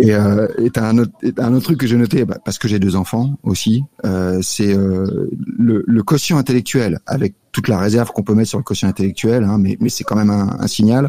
Et 0.00 0.14
euh, 0.14 0.46
un 0.76 0.98
autre, 0.98 1.12
un 1.38 1.54
autre 1.54 1.64
truc 1.64 1.80
que 1.80 1.86
j'ai 1.86 1.96
noté, 1.96 2.24
bah, 2.24 2.38
parce 2.44 2.58
que 2.58 2.68
j'ai 2.68 2.78
deux 2.78 2.94
enfants 2.94 3.36
aussi, 3.42 3.82
euh, 4.04 4.38
c'est 4.42 4.72
euh, 4.72 5.28
le, 5.58 5.82
le, 5.86 6.02
quotient 6.04 6.38
intellectuel, 6.38 7.00
avec 7.06 7.34
toute 7.50 7.66
la 7.66 7.78
réserve 7.78 8.12
qu'on 8.12 8.22
peut 8.22 8.34
mettre 8.34 8.48
sur 8.48 8.58
le 8.58 8.64
quotient 8.64 8.88
intellectuel, 8.88 9.42
hein, 9.42 9.58
mais, 9.58 9.76
mais 9.80 9.88
c'est 9.88 10.04
quand 10.04 10.14
même 10.14 10.30
un, 10.30 10.56
un, 10.60 10.66
signal. 10.68 11.08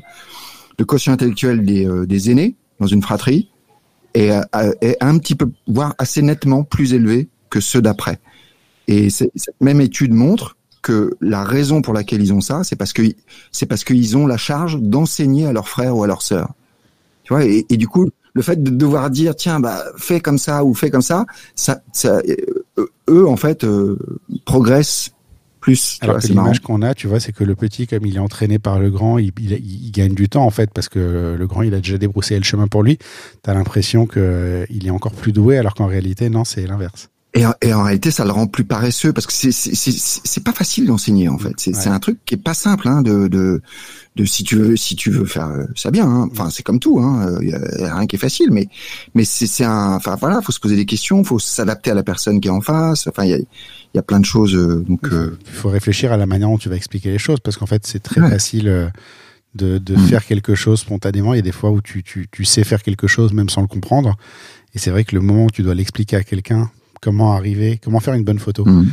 Le 0.79 0.85
quotient 0.85 1.13
intellectuel 1.13 1.63
des, 1.63 1.87
euh, 1.87 2.07
des 2.07 2.31
aînés 2.31 2.55
dans 2.79 2.87
une 2.87 3.03
fratrie 3.03 3.49
est, 4.15 4.31
euh, 4.31 4.71
est, 4.81 4.97
un 5.01 5.19
petit 5.19 5.35
peu, 5.35 5.51
voire 5.67 5.93
assez 5.99 6.23
nettement 6.23 6.63
plus 6.63 6.93
élevé 6.93 7.29
que 7.51 7.59
ceux 7.59 7.83
d'après. 7.83 8.19
Et 8.87 9.11
cette 9.11 9.31
même 9.61 9.81
étude 9.81 10.13
montre 10.13 10.57
que 10.81 11.15
la 11.21 11.43
raison 11.43 11.83
pour 11.83 11.93
laquelle 11.93 12.23
ils 12.23 12.33
ont 12.33 12.41
ça, 12.41 12.63
c'est 12.63 12.75
parce 12.75 12.93
que 12.93 13.03
c'est 13.51 13.67
parce 13.67 13.83
qu'ils 13.83 14.17
ont 14.17 14.25
la 14.25 14.37
charge 14.37 14.79
d'enseigner 14.79 15.45
à 15.45 15.53
leurs 15.53 15.67
frères 15.67 15.95
ou 15.95 16.03
à 16.03 16.07
leurs 16.07 16.23
sœurs. 16.23 16.53
Tu 17.23 17.33
vois, 17.33 17.45
et, 17.45 17.63
du 17.69 17.87
coup, 17.87 18.09
le 18.39 18.43
fait 18.43 18.63
de 18.63 18.69
devoir 18.69 19.09
dire 19.09 19.35
tiens 19.35 19.59
bah 19.59 19.83
fais 19.97 20.21
comme 20.21 20.37
ça 20.37 20.63
ou 20.63 20.73
fais 20.73 20.89
comme 20.89 21.01
ça, 21.01 21.25
ça, 21.55 21.81
ça 21.91 22.21
euh, 22.77 22.87
eux 23.09 23.27
en 23.27 23.35
fait 23.35 23.65
euh, 23.65 23.97
progressent 24.45 25.11
plus. 25.59 25.97
Alors 25.99 26.19
l'image 26.19 26.61
qu'on 26.61 26.81
a, 26.81 26.93
tu 26.93 27.07
vois, 27.07 27.19
c'est 27.19 27.33
que 27.33 27.43
le 27.43 27.53
petit, 27.53 27.85
comme 27.85 28.05
il 28.05 28.15
est 28.15 28.19
entraîné 28.19 28.57
par 28.57 28.79
le 28.79 28.89
grand, 28.89 29.17
il, 29.17 29.33
il, 29.37 29.91
gagne 29.91 30.13
du 30.13 30.29
temps 30.29 30.45
en 30.45 30.51
fait 30.51 30.69
parce 30.73 30.87
que 30.87 31.35
le 31.37 31.47
grand, 31.47 31.63
il 31.63 31.73
a 31.73 31.81
déjà 31.81 31.97
débroussé 31.97 32.37
le 32.37 32.45
chemin 32.45 32.69
pour 32.69 32.81
lui. 32.81 32.97
T'as 33.41 33.53
l'impression 33.53 34.05
que 34.05 34.65
il 34.69 34.87
est 34.87 34.91
encore 34.91 35.11
plus 35.11 35.33
doué, 35.33 35.57
alors 35.57 35.73
qu'en 35.75 35.87
réalité, 35.87 36.29
non, 36.29 36.45
c'est 36.45 36.65
l'inverse. 36.65 37.09
Et, 37.35 37.43
et, 37.61 37.73
en 37.73 37.83
réalité, 37.83 38.09
ça 38.09 38.25
le 38.25 38.31
rend 38.31 38.47
plus 38.47 38.63
paresseux 38.63 39.13
parce 39.13 39.27
que 39.27 39.33
c'est 39.33 39.51
c'est 39.51 40.43
pas 40.43 40.51
facile 40.51 40.87
d'enseigner 40.87 41.29
en 41.29 41.37
fait. 41.37 41.53
C'est 41.57 41.87
un 41.87 41.99
truc 41.99 42.17
qui 42.25 42.33
est 42.33 42.43
pas 42.43 42.55
simple 42.55 42.87
hein, 42.87 43.03
de, 43.03 43.27
de 43.27 43.61
de 44.15 44.25
si 44.25 44.43
tu 44.43 44.55
veux 44.55 44.75
si 44.75 44.95
tu 44.95 45.11
veux 45.11 45.25
faire 45.25 45.47
euh, 45.47 45.65
ça 45.75 45.91
bien. 45.91 46.07
Hein. 46.07 46.27
Enfin, 46.31 46.49
c'est 46.49 46.63
comme 46.63 46.79
tout. 46.79 46.99
Hein. 46.99 47.37
Il 47.41 47.49
y 47.49 47.53
a 47.53 47.95
rien 47.95 48.07
qui 48.07 48.15
est 48.15 48.19
facile, 48.19 48.49
mais 48.51 48.67
mais 49.13 49.25
c'est 49.25 49.63
un. 49.63 49.93
Enfin 49.93 50.15
voilà, 50.15 50.41
faut 50.41 50.51
se 50.51 50.59
poser 50.59 50.75
des 50.75 50.87
questions, 50.87 51.23
faut 51.23 51.37
s'adapter 51.37 51.91
à 51.91 51.93
la 51.93 52.03
personne 52.03 52.41
qui 52.41 52.47
est 52.47 52.51
en 52.51 52.61
face. 52.61 53.05
Enfin, 53.07 53.25
il 53.25 53.29
y 53.29 53.33
a 53.35 53.37
il 53.37 53.97
y 53.97 53.99
a 53.99 54.03
plein 54.03 54.19
de 54.19 54.25
choses. 54.25 54.55
Euh, 54.55 54.83
donc, 54.87 55.01
il 55.03 55.13
euh, 55.13 55.37
faut 55.43 55.69
réfléchir 55.69 56.11
à 56.11 56.17
la 56.17 56.25
manière 56.25 56.49
dont 56.49 56.57
tu 56.57 56.69
vas 56.69 56.75
expliquer 56.75 57.11
les 57.11 57.19
choses 57.19 57.39
parce 57.41 57.57
qu'en 57.57 57.67
fait, 57.67 57.85
c'est 57.85 58.01
très 58.01 58.21
facile 58.21 58.91
de, 59.55 59.77
de 59.77 59.95
mm. 59.95 60.07
faire 60.07 60.25
quelque 60.25 60.55
chose 60.55 60.79
spontanément. 60.79 61.33
Il 61.33 61.37
y 61.37 61.39
a 61.39 61.43
des 61.43 61.51
fois 61.51 61.71
où 61.71 61.81
tu, 61.81 62.03
tu, 62.03 62.27
tu 62.31 62.45
sais 62.45 62.63
faire 62.63 62.81
quelque 62.81 63.07
chose 63.07 63.33
même 63.33 63.49
sans 63.49 63.61
le 63.61 63.67
comprendre. 63.67 64.15
Et 64.75 64.79
c'est 64.79 64.91
vrai 64.91 65.03
que 65.03 65.15
le 65.15 65.21
moment 65.21 65.45
où 65.45 65.51
tu 65.51 65.63
dois 65.63 65.73
l'expliquer 65.73 66.17
à 66.17 66.23
quelqu'un, 66.23 66.69
comment 67.01 67.33
arriver, 67.33 67.79
comment 67.83 67.99
faire 67.99 68.13
une 68.13 68.23
bonne 68.23 68.39
photo. 68.39 68.65
Mhm. 68.65 68.89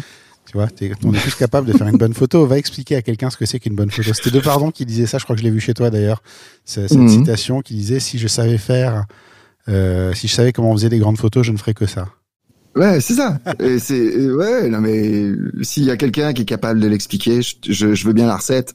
Tu 0.47 0.53
vois, 0.53 0.69
on 1.05 1.13
est 1.13 1.19
tous 1.19 1.35
capables 1.35 1.67
de 1.67 1.73
faire 1.77 1.89
une 1.89 1.99
bonne 1.99 2.15
photo. 2.15 2.47
Va 2.47 2.57
expliquer 2.57 2.95
à 2.95 3.03
quelqu'un 3.03 3.31
ce 3.31 3.37
que 3.37 3.47
c'est 3.47 3.59
qu'une 3.59 3.75
bonne 3.75 3.91
photo. 3.91 4.13
C'était 4.15 4.31
De 4.31 4.39
Pardon 4.41 4.71
qui 4.71 4.87
disait 4.87 5.07
ça, 5.07 5.19
je 5.19 5.25
crois 5.25 5.35
que 5.35 5.41
je 5.41 5.45
l'ai 5.45 5.51
vu 5.51 5.59
chez 5.61 5.75
toi 5.75 5.91
d'ailleurs. 5.91 6.23
C'est- 6.65 6.87
Cette 6.87 6.99
Mhm. 6.99 7.09
citation 7.09 7.61
qui 7.63 7.75
disait 7.75 7.99
Si 7.99 8.17
je 8.19 8.29
savais 8.29 8.57
faire, 8.59 9.07
euh, 9.69 10.15
si 10.15 10.29
je 10.29 10.33
savais 10.35 10.53
comment 10.53 10.71
on 10.71 10.75
faisait 10.75 10.89
des 10.89 10.99
grandes 10.99 11.19
photos, 11.19 11.45
je 11.45 11.51
ne 11.51 11.57
ferais 11.57 11.75
que 11.75 11.87
ça. 11.87 12.07
Ouais, 12.77 13.01
c'est 13.01 13.15
ça. 13.15 13.39
Et 13.59 13.79
c'est 13.79 14.31
ouais, 14.31 14.69
non 14.69 14.81
mais 14.83 15.31
s'il 15.63 15.85
y 15.85 15.91
a 15.91 15.97
quelqu'un 15.97 16.35
qui 16.35 16.43
est 16.43 16.47
capable 16.47 16.79
de 16.79 16.87
l'expliquer, 16.87 17.41
je, 17.41 17.55
je, 17.67 17.95
je 17.95 18.07
veux 18.07 18.13
bien 18.13 18.27
la 18.27 18.37
recette. 18.37 18.75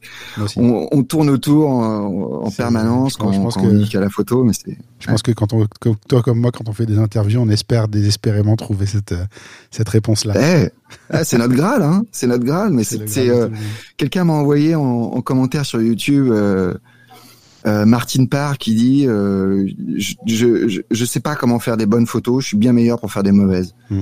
On, 0.57 0.87
on 0.91 1.03
tourne 1.03 1.29
autour 1.29 1.69
en, 1.69 2.43
en 2.45 2.49
permanence 2.51 3.15
quand, 3.15 3.31
pense 3.31 3.53
quand 3.55 3.61
que- 3.61 3.67
on 3.95 3.97
a 3.97 4.01
la 4.01 4.09
photo, 4.09 4.43
mais 4.43 4.53
c'est 4.53 4.75
Je 4.99 5.07
pense 5.07 5.21
que 5.21 5.31
quand 5.31 5.53
on, 5.53 5.67
comme 5.79 5.95
toi 6.07 6.23
comme 6.23 6.39
moi, 6.39 6.51
quand 6.51 6.67
on 6.67 6.73
fait 6.73 6.87
des 6.87 6.97
interviews, 6.97 7.39
on 7.39 7.49
espère 7.49 7.87
désespérément 7.87 8.55
trouver 8.55 8.87
cette, 8.87 9.11
euh, 9.11 9.23
cette 9.69 9.89
réponse-là. 9.89 10.33
Eh, 10.35 10.69
ah, 11.11 11.23
c'est 11.23 11.37
notre 11.37 11.53
graal, 11.53 11.83
hein. 11.83 12.03
C'est 12.11 12.27
notre 12.27 12.43
graal, 12.43 12.71
mais 12.73 12.83
c'est 12.83 13.29
euh, 13.29 13.49
quelqu'un 13.97 14.23
m'a 14.23 14.33
envoyé 14.33 14.73
en, 14.73 14.81
en 14.81 15.21
commentaire 15.21 15.65
sur 15.65 15.79
YouTube. 15.81 16.27
Euh, 16.31 16.73
euh, 17.65 17.85
Martine 17.85 18.27
Parr 18.27 18.57
qui 18.57 18.75
dit 18.75 19.05
euh, 19.07 19.67
je, 19.97 20.15
je, 20.25 20.81
je, 20.89 21.05
sais 21.05 21.19
pas 21.19 21.35
comment 21.35 21.59
faire 21.59 21.77
des 21.77 21.85
bonnes 21.85 22.07
photos, 22.07 22.43
je 22.43 22.47
suis 22.49 22.57
bien 22.57 22.73
meilleur 22.73 22.99
pour 22.99 23.11
faire 23.11 23.23
des 23.23 23.31
mauvaises. 23.31 23.73
Mm. 23.89 23.99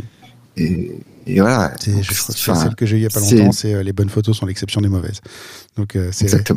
Et, 0.58 1.00
et 1.28 1.40
voilà. 1.40 1.72
C'est, 1.80 1.92
je 2.02 2.08
crois 2.14 2.34
que 2.34 2.40
c'est 2.40 2.52
Enfin, 2.52 2.62
celle 2.64 2.76
que 2.76 2.86
j'ai 2.86 2.96
eue 2.98 3.00
il 3.00 3.04
y 3.04 3.06
a 3.06 3.10
pas 3.10 3.20
longtemps, 3.20 3.52
c'est 3.52 3.74
euh, 3.74 3.84
les 3.84 3.94
bonnes 3.94 4.10
photos 4.10 4.36
sont 4.38 4.46
l'exception 4.46 4.82
des 4.82 4.90
mauvaises. 4.90 5.22
Donc 5.78 5.96
euh, 5.96 6.12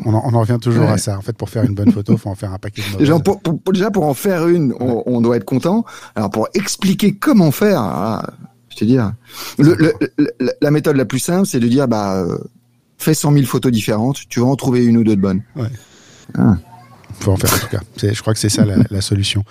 on, 0.04 0.14
en, 0.14 0.23
on 0.25 0.35
en 0.35 0.40
revient 0.40 0.59
toujours 0.61 0.85
Ouais. 0.87 0.92
à 0.92 0.99
ça. 0.99 1.16
En 1.18 1.21
fait, 1.23 1.37
pour 1.37 1.50
faire 1.50 1.64
une 1.64 1.75
bonne 1.75 1.92
photo, 1.92 2.16
faut 2.16 2.30
en 2.30 2.35
faire 2.35 2.52
un 2.52 2.59
paquet 2.59 2.82
de 2.82 2.87
mauvaises. 2.92 2.99
Déjà 3.00 3.18
pour, 3.21 3.40
déjà 3.73 3.90
pour 3.90 4.04
en 4.06 4.14
faire 4.14 4.49
une, 4.49 4.73
on, 4.80 5.02
on 5.06 5.21
doit 5.21 5.37
être 5.37 5.44
content. 5.44 5.85
Alors 6.14 6.30
pour 6.30 6.49
expliquer 6.54 7.14
comment 7.14 7.50
faire, 7.50 7.80
ah, 7.80 8.25
je 8.71 8.76
te 8.76 8.85
dire, 8.85 9.12
le, 9.59 9.75
le- 9.75 9.92
le- 10.18 10.52
la 10.61 10.71
méthode 10.71 10.97
la 10.97 11.04
plus 11.04 11.18
simple, 11.21 11.47
c'est 11.47 11.61
de 11.61 11.68
dire 11.68 11.87
bah 11.87 12.16
euh, 12.16 12.38
fais 12.97 13.14
100 13.14 13.32
000 13.35 13.44
photos 13.44 13.71
différentes, 13.71 14.21
tu 14.28 14.40
vas 14.40 14.47
en 14.47 14.56
trouver 14.56 14.85
une 14.85 14.97
ou 14.97 15.04
deux 15.04 15.16
de 15.16 15.21
bonnes. 15.21 15.42
Faut 17.21 17.33
en 17.33 17.37
faire 17.37 17.52
en 17.52 17.59
tout 17.59 17.69
cas. 17.69 17.81
Je 18.12 18.21
crois 18.21 18.35
que 18.35 18.40
c'est 18.40 18.49
ça 18.49 18.64
la, 18.64 18.76
la 18.90 19.00
solution. 19.00 19.45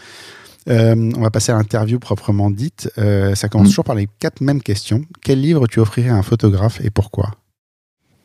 Euh, 0.69 1.11
on 1.17 1.21
va 1.21 1.31
passer 1.31 1.51
à 1.51 1.55
l'interview 1.55 1.97
proprement 1.99 2.51
dite. 2.51 2.91
Euh, 2.97 3.33
ça 3.35 3.49
commence 3.49 3.67
Mm. 3.67 3.69
toujours 3.71 3.85
par 3.85 3.95
les 3.95 4.07
quatre 4.19 4.41
mêmes 4.41 4.61
questions. 4.61 5.03
Quel 5.21 5.41
livre 5.41 5.67
tu 5.67 5.79
offrirais 5.79 6.09
à 6.09 6.15
un 6.15 6.21
photographe 6.23 6.79
et 6.83 6.89
pourquoi? 6.89 7.31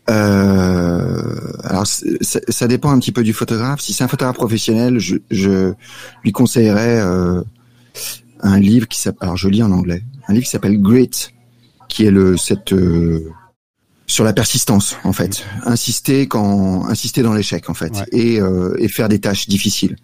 Euh, 0.09 1.53
alors 1.65 1.87
ça, 1.87 2.69
dépend 2.69 2.91
un 2.91 2.99
petit 2.99 3.13
peu 3.13 3.23
du 3.25 3.33
photographe. 3.33 3.81
Si 3.81 3.93
c'est 3.93 4.05
un 4.05 4.09
photographe 4.09 4.37
professionnel, 4.37 4.99
je, 4.99 5.17
je 5.31 5.73
lui 6.23 6.33
conseillerais 6.33 7.01
un 8.41 8.61
livre 8.61 8.87
qui 8.87 9.01
s'appelle, 9.01 9.19
alors 9.23 9.37
je 9.37 9.49
lis 9.49 9.63
en 9.63 9.73
anglais, 9.73 10.05
un 10.29 10.33
livre 10.35 10.45
qui 10.45 10.51
s'appelle 10.51 10.81
Grit, 10.81 11.33
qui 11.89 12.05
est 12.07 12.11
le 12.11 12.37
cette 12.37 12.73
sur 14.07 14.25
la 14.25 14.33
persistance 14.33 14.97
en 15.05 15.13
fait, 15.13 15.45
insister 15.65 16.27
quand 16.29 16.87
insister 16.89 17.23
dans 17.23 17.35
l'échec 17.35 17.69
en 17.69 17.75
fait, 17.75 17.93
Ouais. 17.97 18.07
et, 18.13 18.41
euh, 18.41 18.75
et 18.79 18.89
faire 18.89 19.09
des 19.09 19.19
tâches 19.19 19.49
difficiles. 19.49 19.97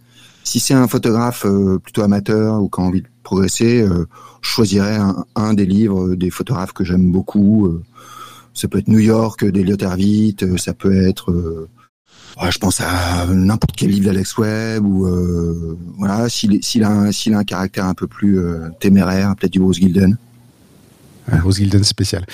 Si 0.44 0.58
c'est 0.58 0.74
un 0.74 0.88
photographe 0.88 1.46
euh, 1.46 1.78
plutôt 1.78 2.02
amateur 2.02 2.60
ou 2.60 2.68
qui 2.68 2.80
a 2.80 2.84
envie 2.84 3.02
de 3.02 3.06
progresser, 3.22 3.80
euh, 3.80 4.06
je 4.40 4.48
choisirais 4.48 4.96
un, 4.96 5.24
un 5.36 5.54
des 5.54 5.66
livres 5.66 6.14
des 6.16 6.30
photographes 6.30 6.72
que 6.72 6.82
j'aime 6.84 7.12
beaucoup. 7.12 7.66
euh, 7.66 7.82
ça 8.54 8.66
peut 8.68 8.78
être 8.78 8.88
New 8.88 8.98
York 8.98 9.44
d'Eliot 9.46 9.76
Erwitt, 9.80 10.42
euh, 10.42 10.56
ça 10.58 10.74
peut 10.74 11.06
être, 11.06 11.30
euh, 11.30 11.68
ouais, 12.42 12.50
je 12.50 12.58
pense 12.58 12.80
à 12.80 13.26
n'importe 13.28 13.76
quel 13.76 13.90
livre 13.90 14.06
d'Alex 14.06 14.36
Webb 14.36 14.84
ou 14.84 15.06
euh, 15.06 15.78
voilà, 15.96 16.28
s'il 16.28 16.82
a 16.84 16.90
un, 16.90 17.12
s'il 17.12 17.34
a 17.34 17.38
un 17.38 17.44
caractère 17.44 17.86
un 17.86 17.94
peu 17.94 18.08
plus 18.08 18.38
euh, 18.40 18.68
téméraire, 18.80 19.34
peut-être 19.36 19.52
du 19.52 19.60
Bruce 19.60 19.76
Gilden. 19.78 20.18
Euh, 21.32 21.36
Bruce 21.36 21.56
Gilden 21.58 21.84
spécial. 21.84 22.26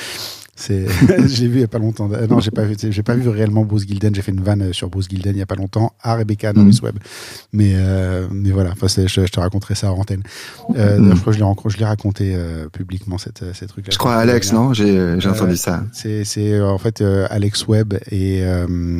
C'est, 0.60 0.86
j'ai 1.28 1.46
vu 1.46 1.58
il 1.58 1.60
y 1.60 1.64
a 1.64 1.68
pas 1.68 1.78
longtemps. 1.78 2.10
Euh, 2.12 2.26
non, 2.26 2.40
j'ai 2.40 2.50
pas 2.50 2.64
vu, 2.64 2.74
j'ai 2.80 3.02
pas 3.04 3.14
vu 3.14 3.28
réellement 3.28 3.64
Bruce 3.64 3.86
Gilden. 3.86 4.12
J'ai 4.12 4.22
fait 4.22 4.32
une 4.32 4.40
vanne 4.42 4.62
euh, 4.62 4.72
sur 4.72 4.88
Bruce 4.90 5.06
Gilden 5.08 5.36
il 5.36 5.38
y 5.38 5.42
a 5.42 5.46
pas 5.46 5.54
longtemps 5.54 5.92
à 6.02 6.16
Rebecca 6.16 6.52
Norris 6.52 6.80
Webb. 6.82 6.98
Mais, 7.52 7.74
euh, 7.76 8.26
mais 8.32 8.50
voilà. 8.50 8.70
Enfin, 8.72 8.88
je, 8.88 9.06
je 9.06 9.30
te 9.30 9.38
raconterai 9.38 9.76
ça 9.76 9.92
en 9.92 9.98
antenne. 9.98 10.22
Euh, 10.76 10.98
Mm. 10.98 11.14
je 11.14 11.20
crois 11.20 11.32
que 11.32 11.38
je 11.38 11.44
l'ai, 11.44 11.52
je 11.68 11.78
l'ai 11.78 11.84
raconté 11.84 12.32
euh, 12.34 12.68
publiquement 12.68 13.18
cette, 13.18 13.44
ces 13.54 13.66
trucs-là. 13.68 13.92
Je 13.92 13.98
crois 13.98 14.14
à 14.16 14.18
Alex, 14.18 14.52
non? 14.52 14.72
J'ai 14.74 15.20
j'ai 15.20 15.28
Euh, 15.28 15.32
entendu 15.32 15.56
ça. 15.56 15.84
C'est, 15.92 16.24
c'est 16.24 16.60
en 16.60 16.78
fait 16.78 17.00
euh, 17.02 17.26
Alex 17.30 17.68
Webb 17.68 17.94
et 18.10 18.40
euh, 18.42 18.98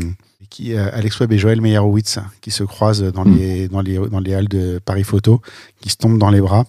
qui, 0.50 0.74
euh, 0.74 0.88
Alex 0.92 1.18
Webb 1.18 1.32
et 1.32 1.38
Joël 1.38 1.60
Meyerowitz 1.60 2.20
qui 2.40 2.52
se 2.52 2.62
croisent 2.62 3.02
dans 3.12 3.24
Mm. 3.24 3.36
les 3.36 3.68
dans 3.68 3.80
les 3.80 3.98
dans 3.98 4.20
les 4.20 4.32
halles 4.34 4.48
de 4.48 4.78
Paris 4.84 5.02
Photo, 5.04 5.40
qui 5.80 5.88
se 5.90 5.96
tombent 5.96 6.18
dans 6.18 6.30
les 6.30 6.40
bras. 6.40 6.66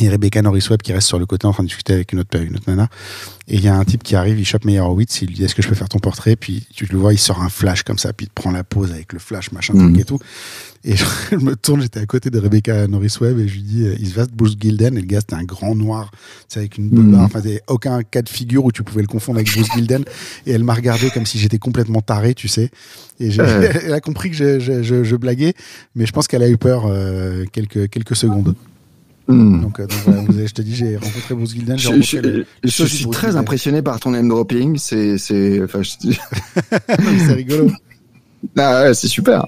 Et 0.00 0.08
Rebecca 0.08 0.42
Norris 0.42 0.66
Webb 0.70 0.82
qui 0.82 0.92
reste 0.92 1.06
sur 1.06 1.20
le 1.20 1.26
côté 1.26 1.46
en 1.46 1.52
train 1.52 1.62
de 1.62 1.68
discuter 1.68 1.92
avec 1.92 2.12
une 2.12 2.18
autre, 2.18 2.36
une 2.42 2.56
autre 2.56 2.64
nana. 2.68 2.88
Et 3.46 3.54
il 3.56 3.60
y 3.62 3.68
a 3.68 3.76
un 3.76 3.84
type 3.84 4.02
qui 4.02 4.16
arrive, 4.16 4.40
il 4.40 4.44
chope 4.44 4.64
Meyerowitz, 4.64 5.22
il 5.22 5.28
lui 5.28 5.34
dit 5.36 5.44
Est-ce 5.44 5.54
que 5.54 5.62
je 5.62 5.68
peux 5.68 5.76
faire 5.76 5.88
ton 5.88 6.00
portrait? 6.00 6.34
Puis 6.34 6.66
tu 6.74 6.86
le 6.86 6.98
vois, 6.98 7.12
il 7.12 7.18
sort 7.18 7.40
un 7.42 7.48
flash 7.48 7.84
comme 7.84 7.98
ça, 7.98 8.12
puis 8.12 8.26
il 8.26 8.28
te 8.28 8.34
prend 8.34 8.50
la 8.50 8.64
pose 8.64 8.90
avec 8.90 9.12
le 9.12 9.20
flash, 9.20 9.52
machin, 9.52 9.74
Mhm. 9.74 9.92
truc 9.92 9.98
et 10.00 10.04
tout. 10.04 10.18
Et 10.82 10.96
je, 10.96 11.04
je 11.30 11.36
me 11.36 11.54
tourne, 11.54 11.80
j'étais 11.82 12.00
à 12.00 12.06
côté 12.06 12.28
de 12.30 12.38
Rebecca 12.40 12.88
Norris 12.88 13.14
Webb 13.20 13.38
et 13.38 13.46
je 13.46 13.54
lui 13.54 13.62
dis 13.62 13.84
euh, 13.86 13.94
Il 14.00 14.08
se 14.08 14.14
va 14.14 14.26
Bruce 14.32 14.56
Gilden. 14.60 14.98
Et 14.98 15.00
le 15.00 15.06
gars, 15.06 15.20
c'était 15.20 15.36
un 15.36 15.44
grand 15.44 15.76
noir, 15.76 16.10
c'est 16.48 16.58
avec 16.58 16.76
une 16.76 16.90
Mhm. 16.90 17.12
barre. 17.12 17.24
Enfin, 17.26 17.40
il 17.44 17.50
y 17.50 17.52
avait 17.52 17.62
aucun 17.68 18.02
cas 18.02 18.22
de 18.22 18.28
figure 18.28 18.64
où 18.64 18.72
tu 18.72 18.82
pouvais 18.82 19.02
le 19.02 19.06
confondre 19.08 19.38
avec 19.38 19.52
Bruce 19.52 19.70
Gilden. 19.74 20.02
Et 20.46 20.50
elle 20.50 20.64
m'a 20.64 20.74
regardé 20.74 21.10
comme 21.10 21.24
si 21.26 21.38
j'étais 21.38 21.58
complètement 21.58 22.00
taré, 22.00 22.34
tu 22.34 22.48
sais. 22.48 22.70
Et 23.20 23.28
elle 23.86 23.92
a 23.92 24.00
compris 24.00 24.30
que 24.30 24.36
je, 24.36 24.58
je, 24.58 24.82
je, 24.82 25.04
je 25.04 25.14
blaguais, 25.16 25.54
mais 25.94 26.04
je 26.04 26.10
pense 26.12 26.26
qu'elle 26.26 26.42
a 26.42 26.48
eu 26.48 26.56
peur 26.56 26.86
euh, 26.88 27.44
quelques, 27.52 27.88
quelques 27.90 28.16
secondes. 28.16 28.56
Hmm. 29.26 29.62
Donc, 29.62 29.80
euh, 29.80 29.86
donc 29.86 29.98
voilà, 30.04 30.20
vous 30.22 30.36
avez- 30.38 30.46
je 30.46 30.52
te 30.54 30.60
dis, 30.62 30.74
j'ai 30.74 30.96
rencontré 30.96 31.34
Bruce 31.34 31.52
Gilden. 31.52 31.78
Je, 31.78 31.88
je- 31.94 32.02
suis 32.84 33.04
Bruce 33.04 33.16
très 33.16 33.28
Gilden. 33.28 33.40
impressionné 33.40 33.80
par 33.82 33.98
ton 34.00 34.10
name 34.10 34.28
dropping. 34.28 34.76
C'est, 34.76 35.16
c'est, 35.18 35.62
enfin, 35.62 35.80
je- 35.82 35.90
C'est 37.26 37.32
rigolo. 37.32 37.70
ah 38.58 38.82
ouais, 38.84 38.94
c'est 38.94 39.08
super. 39.08 39.46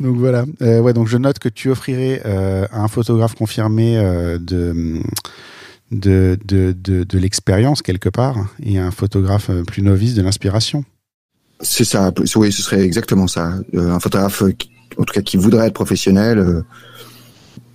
Donc 0.00 0.16
voilà. 0.16 0.44
Euh, 0.62 0.80
ouais, 0.80 0.92
donc 0.94 1.08
je 1.08 1.18
note 1.18 1.38
que 1.38 1.48
tu 1.50 1.68
offrirais 1.70 2.22
euh, 2.24 2.66
à 2.72 2.80
un 2.82 2.88
photographe 2.88 3.34
confirmé 3.34 3.98
euh, 3.98 4.38
de, 4.38 5.00
de, 5.90 6.38
de, 6.46 6.72
de, 6.72 7.04
de 7.04 7.18
l'expérience 7.18 7.82
quelque 7.82 8.08
part 8.08 8.36
et 8.62 8.78
un 8.78 8.90
photographe 8.90 9.50
plus 9.66 9.82
novice 9.82 10.14
de 10.14 10.22
l'inspiration. 10.22 10.84
C'est 11.60 11.84
ça. 11.84 12.12
Oui, 12.36 12.50
ce 12.52 12.62
serait 12.62 12.80
exactement 12.82 13.26
ça. 13.26 13.54
Euh, 13.74 13.90
un 13.92 14.00
photographe, 14.00 14.42
qui- 14.56 14.70
en 14.96 15.04
tout 15.04 15.12
cas, 15.12 15.20
qui 15.22 15.36
voudrait 15.36 15.66
être 15.66 15.74
professionnel, 15.74 16.38
euh, 16.38 16.62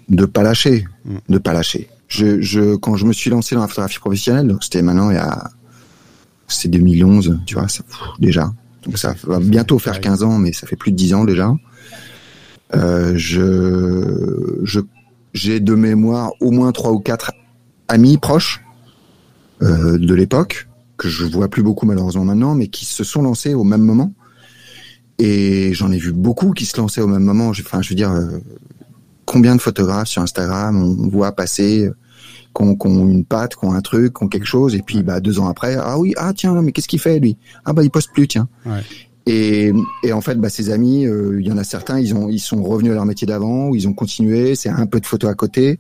de 0.10 0.26
pas 0.26 0.44
lâcher, 0.44 0.86
Mm. 1.06 1.16
de 1.30 1.38
pas 1.38 1.54
lâcher. 1.54 1.90
Je, 2.08 2.40
je, 2.42 2.76
quand 2.76 2.96
je 2.96 3.06
me 3.06 3.14
suis 3.14 3.30
lancé 3.30 3.56
dans 3.56 3.62
la 3.62 3.68
photographie 3.68 4.00
professionnelle, 4.00 4.48
donc 4.48 4.64
c'était 4.64 4.82
maintenant 4.82 5.10
il 5.12 5.16
y 5.16 5.20
a, 5.20 5.50
c'est 6.48 6.68
2011, 6.70 7.40
tu 7.46 7.56
vois, 7.56 7.68
ça, 7.68 7.84
pff, 7.84 7.98
déjà. 8.20 8.54
Donc 8.84 8.98
ça 8.98 9.16
va 9.24 9.40
bientôt 9.40 9.80
faire 9.80 10.00
15 10.00 10.24
ans, 10.24 10.38
mais 10.38 10.54
ça 10.54 10.68
fait 10.68 10.76
plus 10.76 10.92
de 10.92 10.98
10 10.98 11.14
ans 11.16 11.24
déjà. 11.26 11.54
Euh, 12.76 13.14
je, 13.16 14.60
je, 14.64 14.80
j'ai 15.34 15.60
de 15.60 15.74
mémoire 15.76 16.32
au 16.40 16.52
moins 16.52 16.72
trois 16.72 16.92
ou 16.92 17.00
quatre 17.00 17.32
amis 17.88 18.18
proches 18.18 18.64
euh, 19.62 19.98
de 19.98 20.14
l'époque 20.14 20.68
que 20.98 21.08
je 21.10 21.26
vois 21.26 21.48
plus 21.50 21.64
beaucoup 21.64 21.86
malheureusement 21.86 22.26
maintenant, 22.26 22.56
mais 22.56 22.68
qui 22.68 22.86
se 22.86 23.04
sont 23.04 23.22
lancés 23.22 23.54
au 23.54 23.64
même 23.64 23.82
moment. 23.82 24.14
Et 25.18 25.74
j'en 25.74 25.92
ai 25.92 25.98
vu 25.98 26.12
beaucoup 26.12 26.52
qui 26.52 26.66
se 26.66 26.78
lançaient 26.78 27.02
au 27.02 27.08
même 27.08 27.24
moment. 27.24 27.50
Enfin, 27.50 27.82
je 27.82 27.90
veux 27.90 27.96
dire, 27.96 28.12
euh, 28.12 28.38
combien 29.36 29.54
de 29.54 29.60
photographes 29.60 30.08
sur 30.08 30.22
Instagram 30.22 30.82
on 30.82 31.10
voit 31.10 31.34
passer, 31.34 31.90
ont, 32.58 32.78
qui 32.78 32.88
ont 32.88 33.06
une 33.06 33.26
patte, 33.26 33.58
qui 33.58 33.66
ont 33.66 33.74
un 33.74 33.82
truc, 33.82 34.14
qui 34.16 34.24
ont 34.24 34.30
quelque 34.30 34.48
chose, 34.48 34.76
et 34.76 34.82
puis 34.82 35.04
bah 35.04 35.20
deux 35.20 35.40
ans 35.42 35.50
après, 35.50 35.76
ah 35.76 36.00
oui, 36.00 36.14
ah 36.16 36.32
tiens, 36.34 36.62
mais 36.62 36.72
qu'est-ce 36.72 36.88
qu'il 36.88 37.02
fait 37.02 37.20
lui? 37.20 37.38
Ah 37.66 37.74
bah 37.74 37.84
il 37.84 37.92
poste 37.92 38.14
plus, 38.14 38.30
tiens. 38.30 38.48
Ouais. 38.66 38.80
Et, 39.26 39.74
et 40.04 40.14
en 40.14 40.22
fait, 40.22 40.36
bah, 40.36 40.48
ses 40.48 40.70
amis, 40.70 41.06
euh, 41.06 41.42
il 41.42 41.46
y 41.46 41.52
en 41.52 41.58
a 41.58 41.66
certains, 41.66 42.00
ils 42.00 42.14
ont, 42.16 42.30
ils 42.30 42.40
sont 42.40 42.64
revenus 42.64 42.94
à 42.94 42.96
leur 42.96 43.06
métier 43.06 43.28
d'avant, 43.28 43.68
ou 43.68 43.76
ils 43.76 43.90
ont 43.90 43.94
continué. 43.94 44.56
C'est 44.56 44.70
un 44.70 44.86
peu 44.86 45.02
de 45.02 45.06
photos 45.06 45.30
à 45.30 45.34
côté, 45.34 45.80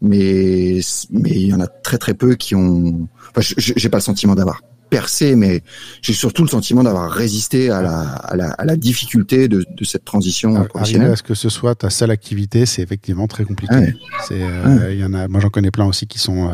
mais 0.00 0.80
mais 1.10 1.32
il 1.32 1.48
y 1.48 1.52
en 1.52 1.60
a 1.60 1.66
très 1.66 1.98
très 1.98 2.14
peu 2.14 2.34
qui 2.34 2.54
ont. 2.54 3.08
Enfin, 3.28 3.42
j'ai 3.58 3.88
pas 3.90 3.98
le 3.98 4.02
sentiment 4.02 4.34
d'avoir 4.34 4.62
percé, 4.88 5.34
mais 5.36 5.62
j'ai 6.02 6.12
surtout 6.12 6.42
le 6.42 6.48
sentiment 6.48 6.82
d'avoir 6.84 7.10
résisté 7.10 7.70
à 7.70 7.82
la, 7.82 8.00
à 8.02 8.36
la, 8.36 8.50
à 8.50 8.64
la 8.64 8.76
difficulté 8.76 9.48
de, 9.48 9.64
de 9.76 9.84
cette 9.84 10.04
transition 10.04 10.50
Arriver 10.54 10.68
professionnelle. 10.68 11.10
à 11.12 11.16
ce 11.16 11.22
que 11.22 11.34
ce 11.34 11.48
soit 11.48 11.74
ta 11.74 11.90
seule 11.90 12.10
activité, 12.10 12.66
c'est 12.66 12.82
effectivement 12.82 13.26
très 13.26 13.44
compliqué. 13.44 13.74
Ouais. 13.74 13.94
C'est, 14.28 14.40
euh, 14.40 14.92
il 14.92 15.00
y 15.00 15.04
en 15.04 15.12
a, 15.14 15.28
moi 15.28 15.40
j'en 15.40 15.50
connais 15.50 15.70
plein 15.70 15.86
aussi 15.86 16.06
qui 16.06 16.18
sont, 16.18 16.48
euh, 16.48 16.52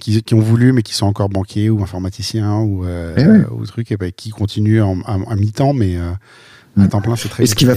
qui, 0.00 0.22
qui 0.22 0.34
ont 0.34 0.40
voulu 0.40 0.72
mais 0.72 0.82
qui 0.82 0.94
sont 0.94 1.06
encore 1.06 1.28
banquiers 1.28 1.70
ou 1.70 1.82
informaticiens 1.82 2.56
ou, 2.58 2.84
euh, 2.84 3.14
Eh 3.16 3.26
ouais. 3.26 3.44
ou 3.52 3.64
trucs 3.66 3.92
et 3.92 3.96
ben, 3.96 4.10
qui 4.12 4.30
continuent 4.30 4.82
en, 4.82 4.98
en- 5.06 5.22
en 5.22 5.36
mi-temps, 5.36 5.72
mais 5.72 5.96
euh, 5.96 6.12
à 6.80 6.88
temps 6.88 7.00
plein 7.00 7.16
c'est 7.16 7.28
très. 7.28 7.44
Et 7.44 7.46
ce 7.46 7.54
qui 7.54 7.64
va 7.64 7.74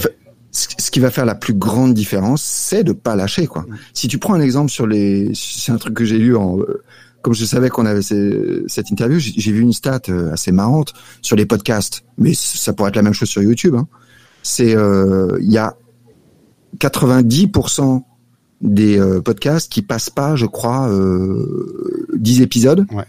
ce 0.51 0.89
qui 0.89 1.01
va 1.01 1.11
faire 1.11 1.25
la 1.25 1.35
plus 1.35 1.53
grande 1.53 1.93
différence, 1.93 2.41
c'est 2.41 2.85
de 2.85 2.93
pas 2.93 3.17
lâcher 3.17 3.45
quoi. 3.45 3.65
Si 3.93 4.07
tu 4.07 4.19
prends 4.19 4.35
un 4.35 4.39
exemple 4.39 4.71
sur 4.71 4.87
les, 4.87 5.31
c'est 5.35 5.73
un 5.73 5.77
truc 5.77 5.93
que 5.93 6.05
j'ai 6.05 6.17
lu 6.17 6.33
en, 6.37 6.57
euh, 6.59 6.81
comme 7.25 7.33
je 7.33 7.43
savais 7.43 7.69
qu'on 7.69 7.87
avait 7.87 8.03
ces- 8.03 8.61
cette 8.67 8.91
interview, 8.91 9.17
j'ai 9.17 9.51
vu 9.51 9.61
une 9.61 9.73
stat 9.73 10.01
euh, 10.09 10.31
assez 10.31 10.51
marrante 10.51 10.93
sur 11.23 11.35
les 11.35 11.47
podcasts, 11.47 12.03
mais 12.19 12.35
ça 12.35 12.71
pourrait 12.71 12.89
être 12.89 12.95
la 12.95 13.01
même 13.01 13.13
chose 13.13 13.29
sur 13.29 13.41
YouTube. 13.41 13.73
Hein. 13.73 13.87
C'est 14.43 14.75
euh, 14.75 15.35
il 15.41 15.51
y 15.51 15.57
a 15.57 15.75
90% 16.77 18.03
des 18.61 18.99
euh, 18.99 19.21
podcasts 19.21 19.71
qui 19.71 19.81
passent 19.81 20.11
pas, 20.11 20.35
je 20.35 20.45
crois, 20.45 20.87
euh, 20.89 22.05
10 22.15 22.41
épisodes. 22.41 22.85
Ouais. 22.91 23.05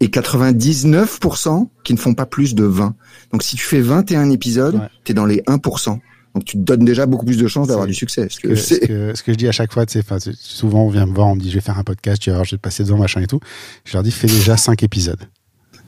Et 0.00 0.08
99% 0.08 1.68
qui 1.84 1.92
ne 1.92 1.98
font 1.98 2.14
pas 2.14 2.24
plus 2.26 2.54
de 2.54 2.64
20. 2.64 2.94
Donc 3.32 3.42
si 3.42 3.56
tu 3.56 3.64
fais 3.64 3.82
21 3.82 4.30
épisodes, 4.30 4.76
Ouais. 4.76 4.88
tu 5.04 5.12
es 5.12 5.14
dans 5.14 5.26
les 5.26 5.42
1%. 5.46 6.00
Donc 6.34 6.44
tu 6.44 6.56
te 6.56 6.62
donnes 6.62 6.84
déjà 6.84 7.04
beaucoup 7.06 7.26
plus 7.26 7.36
de 7.36 7.46
chances 7.46 7.68
d'avoir 7.68 7.86
du 7.86 7.94
succès. 7.94 8.26
Ce 8.30 8.40
que 8.40 8.48
que, 8.48 8.54
ce, 8.54 8.74
c'est- 8.74 8.86
que, 8.86 9.12
ce 9.14 9.22
que 9.22 9.32
je 9.32 9.36
dis 9.38 9.48
à 9.48 9.52
chaque 9.52 9.72
fois, 9.72 9.84
c'est- 9.86 10.02
souvent 10.34 10.84
on 10.84 10.88
vient 10.88 11.04
me 11.06 11.14
voir, 11.14 11.28
on 11.28 11.34
me 11.36 11.40
dit 11.40 11.50
je 11.50 11.54
vais 11.56 11.60
faire 11.60 11.78
un 11.78 11.84
podcast, 11.84 12.22
tu 12.22 12.30
vas 12.30 12.36
voir, 12.36 12.44
je 12.46 12.52
vais 12.52 12.56
te 12.58 12.62
passer 12.62 12.84
devant, 12.84 12.98
machin 12.98 13.20
et 13.20 13.26
tout. 13.26 13.40
Je 13.84 13.92
leur 13.92 14.02
dis 14.02 14.10
fais 14.10 14.26
déjà 14.28 14.56
5 14.56 14.82
épisodes. 14.82 15.20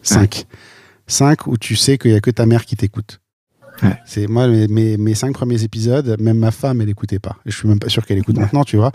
5. 0.02 0.44
5 1.06 1.46
où 1.46 1.56
tu 1.56 1.76
sais 1.76 1.98
qu'il 1.98 2.10
n'y 2.12 2.16
a 2.16 2.20
que 2.20 2.30
ta 2.30 2.46
mère 2.46 2.64
qui 2.64 2.76
t'écoute. 2.76 3.20
Ouais. 3.82 3.96
C'est 4.06 4.28
moi 4.28 4.46
mes, 4.46 4.68
mes, 4.68 4.96
mes 4.96 5.14
cinq 5.16 5.32
premiers 5.34 5.64
épisodes, 5.64 6.16
même 6.20 6.38
ma 6.38 6.52
femme 6.52 6.80
elle 6.80 6.88
écoutait 6.88 7.18
pas. 7.18 7.36
Je 7.44 7.56
suis 7.56 7.66
même 7.68 7.80
pas 7.80 7.88
sûr 7.88 8.06
qu'elle 8.06 8.18
écoute 8.18 8.36
Ouais. 8.36 8.42
maintenant, 8.42 8.62
tu 8.62 8.76
vois. 8.76 8.92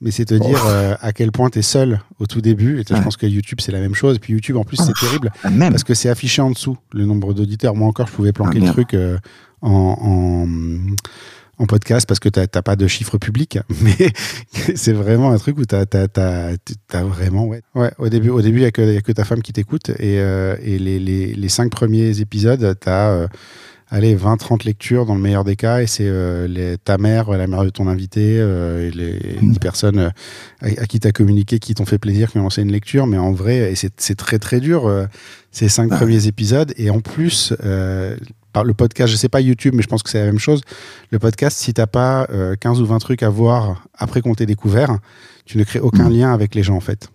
Mais 0.00 0.12
c'est 0.12 0.24
te 0.24 0.34
dire 0.34 0.64
euh, 0.68 0.94
à 1.00 1.12
quel 1.12 1.32
point 1.32 1.50
tu 1.50 1.58
es 1.58 1.62
seul 1.62 2.00
au 2.20 2.26
tout 2.26 2.40
début. 2.40 2.78
Et 2.78 2.84
je 2.88 3.02
pense 3.02 3.16
que 3.16 3.26
YouTube 3.26 3.58
c'est 3.60 3.72
la 3.72 3.80
même 3.80 3.96
chose. 3.96 4.16
Et 4.16 4.18
puis 4.20 4.32
YouTube 4.32 4.56
en 4.56 4.62
plus 4.62 4.76
Ah, 4.80 4.84
c'est 4.86 5.04
terrible 5.04 5.32
Ah, 5.42 5.50
même. 5.50 5.72
parce 5.72 5.82
que 5.82 5.94
c'est 5.94 6.08
affiché 6.08 6.40
en 6.42 6.52
dessous 6.52 6.76
le 6.92 7.06
nombre 7.06 7.34
d'auditeurs. 7.34 7.74
Moi 7.74 7.88
encore 7.88 8.06
je 8.06 8.12
pouvais 8.12 8.32
planquer 8.32 8.60
Ah, 8.62 8.66
le 8.66 8.70
truc 8.70 8.94
euh, 8.94 9.18
en, 9.62 9.96
en 10.00 10.94
en 11.58 11.66
podcast 11.66 12.08
parce 12.08 12.20
que 12.20 12.30
t'as 12.30 12.46
t'as 12.46 12.62
pas 12.62 12.74
de 12.74 12.86
chiffre 12.86 13.18
public, 13.18 13.58
mais 13.82 14.10
c'est 14.74 14.94
vraiment 14.94 15.30
un 15.30 15.36
truc 15.36 15.58
où 15.58 15.64
t'as 15.66 15.84
t'as 15.84 17.02
vraiment 17.04 17.44
ouais 17.46 17.60
ouais 17.74 17.92
au 17.98 18.08
début 18.08 18.30
au 18.30 18.40
début 18.40 18.58
il 18.58 18.62
y 18.62 18.64
a 18.64 18.68
a 18.68 19.00
que 19.02 19.12
ta 19.12 19.24
femme 19.24 19.42
qui 19.42 19.52
t'écoute 19.52 19.90
et 19.90 20.20
euh, 20.20 20.56
et 20.62 20.78
les, 20.78 20.98
les 20.98 21.34
les 21.34 21.48
cinq 21.50 21.70
premiers 21.70 22.20
épisodes 22.20 22.74
t'as 22.80 23.10
euh, 23.10 23.28
allez 23.88 24.14
20 24.14 24.38
30 24.38 24.64
lectures 24.64 25.04
dans 25.04 25.14
le 25.16 25.20
meilleur 25.20 25.44
des 25.44 25.56
cas 25.56 25.82
et 25.82 25.86
c'est 25.86 26.06
euh, 26.06 26.76
ta 26.82 26.96
mère 26.96 27.28
la 27.32 27.46
mère 27.46 27.64
de 27.64 27.70
ton 27.70 27.88
invité 27.88 28.36
euh, 28.38 28.88
et 28.88 28.90
les, 28.92 29.18
Mm. 29.42 29.52
les 29.52 29.58
personnes 29.58 29.98
euh, 29.98 30.10
à, 30.62 30.66
à 30.82 30.86
qui 30.86 30.98
t'as 30.98 31.12
communiqué 31.12 31.58
qui 31.58 31.74
t'ont 31.74 31.84
fait 31.86 31.98
plaisir 31.98 32.30
qui 32.30 32.38
ont 32.38 32.42
lancé 32.44 32.62
une 32.62 32.72
lecture 32.72 33.06
mais 33.06 33.18
en 33.18 33.32
vrai 33.32 33.70
et 33.70 33.74
c'est 33.74 34.14
très 34.16 34.38
très 34.38 34.60
dur 34.60 34.90
ces 35.50 35.68
cinq 35.68 35.90
Ouais. 35.90 35.96
premiers 35.98 36.26
épisodes 36.26 36.72
et 36.78 36.88
en 36.88 37.00
plus 37.00 37.52
par 38.52 38.64
le 38.64 38.74
podcast 38.74 39.10
je 39.12 39.16
sais 39.16 39.28
pas 39.28 39.40
YouTube 39.40 39.74
mais 39.76 39.82
je 39.82 39.88
pense 39.88 40.02
que 40.02 40.10
c'est 40.10 40.18
la 40.20 40.26
même 40.26 40.38
chose 40.38 40.60
le 41.10 41.18
podcast, 41.18 41.58
si 41.58 41.72
t'as 41.74 41.86
pas 41.86 42.26
euh, 42.30 42.54
15 42.56 42.80
ou 42.80 42.86
20 42.86 42.98
trucs 42.98 43.22
à 43.22 43.28
voir 43.28 43.86
après 43.94 44.20
qu'on 44.22 44.34
t'ait 44.34 44.46
découvert, 44.46 44.98
tu 45.44 45.58
ne 45.58 45.64
crées 45.64 45.80
aucun 45.80 46.08
Mm. 46.08 46.12
lien 46.12 46.32
avec 46.32 46.54
les 46.54 46.62
gens 46.62 46.76
en 46.76 46.80
fait. 46.80 47.08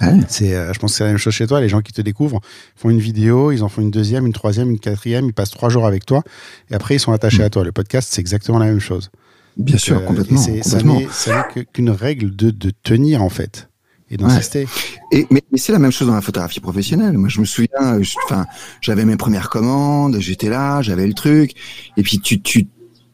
Ouais. 0.00 0.08
C'est, 0.28 0.54
euh, 0.54 0.72
je 0.72 0.78
pense 0.80 0.92
que 0.92 0.96
c'est 0.98 1.04
la 1.04 1.10
même 1.10 1.18
chose 1.18 1.32
chez 1.34 1.46
toi. 1.46 1.60
Les 1.60 1.68
gens 1.68 1.80
qui 1.80 1.92
te 1.92 2.02
découvrent 2.02 2.40
font 2.74 2.90
une 2.90 2.98
vidéo, 2.98 3.52
ils 3.52 3.62
en 3.62 3.68
font 3.68 3.80
une 3.82 3.90
deuxième, 3.92 4.26
une 4.26 4.32
troisième, 4.32 4.70
une 4.70 4.80
quatrième, 4.80 5.26
ils 5.26 5.32
passent 5.32 5.50
trois 5.52 5.68
jours 5.68 5.86
avec 5.86 6.04
toi 6.04 6.22
et 6.70 6.74
après 6.74 6.96
ils 6.96 7.00
sont 7.00 7.12
attachés 7.12 7.42
Mm. 7.42 7.46
à 7.46 7.50
toi. 7.50 7.64
Le 7.64 7.72
podcast, 7.72 8.08
c'est 8.12 8.20
exactement 8.20 8.58
la 8.58 8.66
même 8.66 8.80
chose. 8.80 9.10
Bien 9.56 9.78
sûr, 9.78 9.98
Euh, 9.98 10.00
complètement. 10.00 10.40
c'est- 10.40 10.60
complètement. 10.62 11.00
ça 11.12 11.46
n'est 11.54 11.64
qu'une 11.66 11.90
règle 11.90 12.34
de, 12.34 12.50
de 12.50 12.72
tenir 12.82 13.22
en 13.22 13.28
fait 13.28 13.68
et 14.14 14.16
d'insister. 14.16 14.66
Et 15.12 15.26
mais, 15.30 15.42
mais 15.52 15.58
c'est 15.58 15.72
la 15.72 15.78
même 15.78 15.90
chose 15.92 16.08
dans 16.08 16.14
la 16.14 16.20
photographie 16.20 16.60
professionnelle. 16.60 17.18
Moi, 17.18 17.28
je 17.28 17.40
me 17.40 17.44
souviens, 17.44 17.68
euh, 17.98 18.02
enfin, 18.24 18.46
j'avais 18.80 19.04
mes 19.04 19.16
premières 19.16 19.50
commandes, 19.50 20.16
j'étais 20.20 20.48
là, 20.48 20.80
j'avais 20.82 21.06
le 21.06 21.14
truc, 21.14 21.52
et 21.96 22.02
puis 22.02 22.20
tu 22.20 22.40
tu 22.40 22.66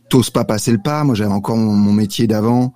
t'oses 0.08 0.30
pas 0.30 0.44
passer 0.44 0.72
le 0.72 0.78
pas. 0.78 1.04
Moi, 1.04 1.14
j'avais 1.14 1.32
encore 1.32 1.56
mon, 1.56 1.72
mon 1.72 1.92
métier 1.92 2.26
d'avant. 2.26 2.72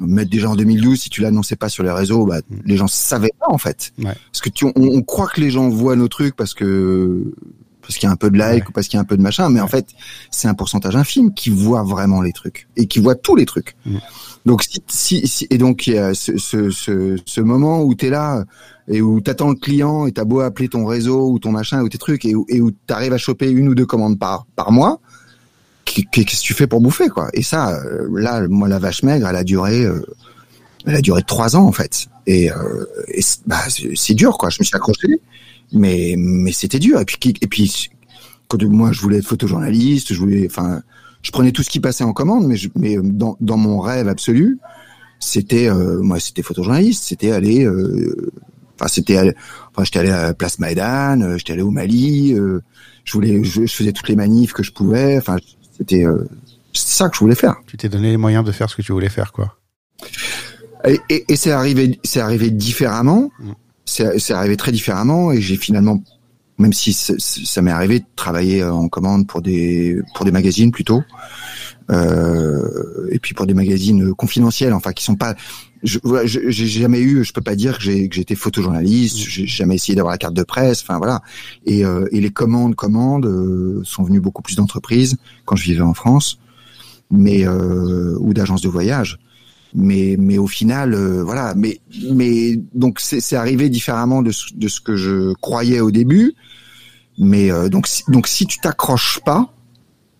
Mettre 0.00 0.30
déjà 0.30 0.48
en 0.48 0.54
2012, 0.54 1.00
si 1.00 1.10
tu 1.10 1.22
l'annonçais 1.22 1.56
pas 1.56 1.68
sur 1.68 1.82
les 1.82 1.90
réseaux, 1.90 2.24
bah, 2.24 2.38
Mm. 2.48 2.56
les 2.66 2.76
gens 2.76 2.86
savaient 2.86 3.32
pas 3.40 3.48
en 3.48 3.58
fait. 3.58 3.90
Ouais. 3.98 4.14
Parce 4.30 4.40
que 4.40 4.48
tu, 4.48 4.64
on, 4.64 4.72
on 4.76 5.02
croit 5.02 5.26
que 5.26 5.40
les 5.40 5.50
gens 5.50 5.68
voient 5.68 5.96
nos 5.96 6.06
trucs 6.08 6.36
parce 6.36 6.54
que 6.54 7.34
parce 7.82 7.96
qu'il 7.96 8.06
y 8.06 8.10
a 8.10 8.12
un 8.12 8.16
peu 8.16 8.30
de 8.30 8.36
like 8.36 8.64
Ouais. 8.64 8.68
ou 8.68 8.72
parce 8.72 8.86
qu'il 8.86 8.96
y 8.96 8.98
a 8.98 9.00
un 9.00 9.04
peu 9.04 9.16
de 9.16 9.22
machin, 9.22 9.48
mais 9.48 9.60
en 9.60 9.66
fait, 9.66 9.88
c'est 10.30 10.46
un 10.46 10.52
pourcentage 10.54 10.94
infime 10.94 11.32
qui 11.32 11.48
voit 11.50 11.82
vraiment 11.82 12.20
les 12.20 12.32
trucs 12.32 12.68
et 12.76 12.86
qui 12.86 12.98
voit 13.00 13.14
tous 13.16 13.34
les 13.34 13.46
trucs. 13.46 13.74
Mm. 13.86 13.96
Donc 14.46 14.62
si, 14.62 14.82
si, 14.88 15.26
si- 15.26 15.46
et 15.50 15.58
donc 15.58 15.86
il 15.86 15.94
y 15.94 15.98
a 15.98 16.14
ce, 16.14 16.36
ce, 16.38 16.70
ce, 16.70 17.16
ce 17.24 17.40
moment 17.40 17.82
où 17.82 17.94
tu 17.94 18.06
es 18.06 18.10
là 18.10 18.44
et 18.88 19.02
où 19.02 19.20
t'attends 19.20 19.48
le 19.50 19.56
client 19.56 20.06
et 20.06 20.12
t'as 20.12 20.24
beau 20.24 20.40
appeler 20.40 20.68
ton 20.68 20.86
réseau 20.86 21.30
ou 21.30 21.38
ton 21.38 21.50
machin 21.52 21.82
ou 21.82 21.88
tes 21.88 21.98
trucs 21.98 22.24
et 22.24 22.34
et 22.48 22.60
où 22.60 22.70
t'arrives 22.86 23.12
à 23.12 23.18
choper 23.18 23.50
une 23.50 23.68
ou 23.68 23.74
deux 23.74 23.84
commandes 23.86 24.18
par 24.18 24.46
par 24.56 24.72
mois, 24.72 25.00
qu'est- 25.84 26.04
qu'est-ce 26.10 26.40
que 26.42 26.46
tu 26.46 26.54
fais 26.54 26.66
pour 26.66 26.80
bouffer 26.80 27.08
quoi? 27.08 27.28
Et 27.34 27.42
ça, 27.42 27.78
euh, 27.84 28.08
là, 28.18 28.46
moi 28.48 28.68
la 28.68 28.78
vache 28.78 29.02
maigre, 29.02 29.26
elle 29.28 29.36
a 29.36 29.44
duré, 29.44 29.84
euh, 29.84 30.00
elle 30.86 30.96
a 30.96 31.00
duré 31.02 31.22
trois 31.22 31.56
ans 31.56 31.66
en 31.66 31.72
fait. 31.72 32.06
Et, 32.26 32.50
euh, 32.50 32.84
et 33.14 33.20
bah, 33.46 33.60
c'est 33.94 34.14
dur 34.14 34.38
quoi. 34.38 34.50
Je 34.50 34.58
me 34.60 34.64
suis 34.64 34.76
accroché, 34.76 35.08
mais 35.72 36.14
mais 36.16 36.52
c'était 36.52 36.78
dur. 36.78 37.00
Et 37.00 37.04
puis 37.04 37.34
et 37.40 37.46
puis 37.46 37.90
quand 38.48 38.62
moi 38.64 38.92
je 38.92 39.00
voulais 39.02 39.18
être 39.18 39.26
photojournaliste, 39.26 40.12
je 40.14 40.18
voulais, 40.18 40.46
enfin, 40.50 40.82
je 41.22 41.30
prenais 41.30 41.52
tout 41.52 41.62
ce 41.62 41.70
qui 41.70 41.80
passait 41.80 42.04
en 42.04 42.12
commande, 42.12 42.46
mais 42.46 42.56
je, 42.56 42.68
mais 42.74 42.96
dans 43.02 43.36
dans 43.40 43.56
mon 43.56 43.80
rêve 43.80 44.08
absolu, 44.08 44.58
c'était 45.20 45.68
euh, 45.68 46.00
moi 46.00 46.20
c'était 46.20 46.42
photojournaliste, 46.42 47.04
c'était 47.04 47.32
aller, 47.32 47.64
euh, 47.64 48.30
enfin 48.78 48.88
c'était, 48.88 49.18
enfin 49.70 49.84
j'étais 49.84 49.98
allé 49.98 50.10
à 50.10 50.22
la 50.22 50.34
Place 50.34 50.58
Maïdan, 50.58 51.20
euh, 51.20 51.38
j'étais 51.38 51.54
allé 51.54 51.62
au 51.62 51.70
Mali, 51.70 52.34
euh, 52.34 52.62
je 53.04 53.12
voulais, 53.12 53.42
je, 53.42 53.66
je 53.66 53.74
faisais 53.74 53.92
toutes 53.92 54.08
les 54.08 54.16
manifs 54.16 54.52
que 54.52 54.62
je 54.62 54.72
pouvais, 54.72 55.18
enfin 55.18 55.36
c'était 55.76 56.04
euh, 56.04 56.24
c'est 56.72 56.96
ça 56.96 57.08
que 57.08 57.16
je 57.16 57.20
voulais 57.20 57.34
faire. 57.34 57.56
Tu 57.66 57.76
t'es 57.76 57.88
donné 57.88 58.10
les 58.10 58.16
moyens 58.16 58.44
de 58.44 58.52
faire 58.52 58.70
ce 58.70 58.76
que 58.76 58.82
tu 58.82 58.92
voulais 58.92 59.08
faire 59.08 59.32
quoi. 59.32 59.56
Et, 60.86 61.00
et, 61.08 61.24
et 61.32 61.36
c'est 61.36 61.50
arrivé, 61.50 61.98
c'est 62.04 62.20
arrivé 62.20 62.50
différemment. 62.50 63.30
Mm. 63.40 63.52
C'est 63.84 64.18
c'est 64.18 64.34
arrivé 64.34 64.56
très 64.56 64.70
différemment 64.70 65.32
et 65.32 65.40
j'ai 65.40 65.56
finalement, 65.56 66.02
même 66.58 66.72
si 66.72 66.92
ça 66.92 67.62
m'est 67.62 67.70
arrivé 67.70 68.00
de 68.00 68.04
travailler 68.16 68.64
en 68.64 68.88
commande 68.88 69.26
pour 69.26 69.42
des 69.42 69.98
pour 70.14 70.24
des 70.24 70.32
magazines 70.32 70.70
plutôt, 70.72 71.02
euh, 71.90 73.08
et 73.10 73.18
puis 73.18 73.34
pour 73.34 73.46
des 73.46 73.54
magazines 73.54 74.14
confidentiels, 74.14 74.72
enfin 74.74 74.92
qui 74.92 75.04
sont 75.04 75.16
pas. 75.16 75.34
je- 75.82 75.98
J'ai 76.24 76.66
jamais 76.66 77.00
eu, 77.00 77.24
je 77.24 77.32
peux 77.32 77.40
pas 77.40 77.54
dire 77.56 77.78
que 77.78 77.84
j'ai 77.84 78.08
que 78.08 78.16
j'étais 78.16 78.34
photojournaliste. 78.34 79.16
J'ai 79.16 79.46
jamais 79.46 79.76
essayé 79.76 79.94
d'avoir 79.96 80.12
la 80.12 80.18
carte 80.18 80.34
de 80.34 80.42
presse. 80.42 80.82
Enfin 80.82 80.98
voilà. 80.98 81.22
Et, 81.66 81.84
euh, 81.84 82.06
et 82.12 82.20
les 82.20 82.30
commandes, 82.30 82.74
commandes 82.74 83.26
euh, 83.26 83.80
sont 83.84 84.02
venues 84.02 84.20
beaucoup 84.20 84.42
plus 84.42 84.56
d'entreprises 84.56 85.16
quand 85.44 85.56
je 85.56 85.64
vivais 85.64 85.80
en 85.82 85.94
France, 85.94 86.38
mais 87.10 87.46
euh, 87.46 88.16
ou 88.20 88.34
d'agences 88.34 88.62
de 88.62 88.68
voyage 88.68 89.18
mais 89.74 90.16
mais 90.18 90.38
au 90.38 90.46
final 90.46 90.94
euh, 90.94 91.22
voilà. 91.22 91.54
Mais 91.56 91.80
mais 92.12 92.58
donc 92.74 93.00
c'est 93.00 93.36
arrivé 93.36 93.68
différemment 93.68 94.22
de 94.22 94.30
ce, 94.30 94.54
de 94.54 94.68
ce 94.68 94.80
que 94.80 94.96
je 94.96 95.32
croyais 95.34 95.80
au 95.80 95.90
début. 95.90 96.34
Mais 97.18 97.50
euh, 97.50 97.68
donc 97.68 97.86
si, 97.86 98.02
donc 98.08 98.28
si 98.28 98.46
tu 98.46 98.58
t'accroches 98.58 99.20
pas 99.24 99.52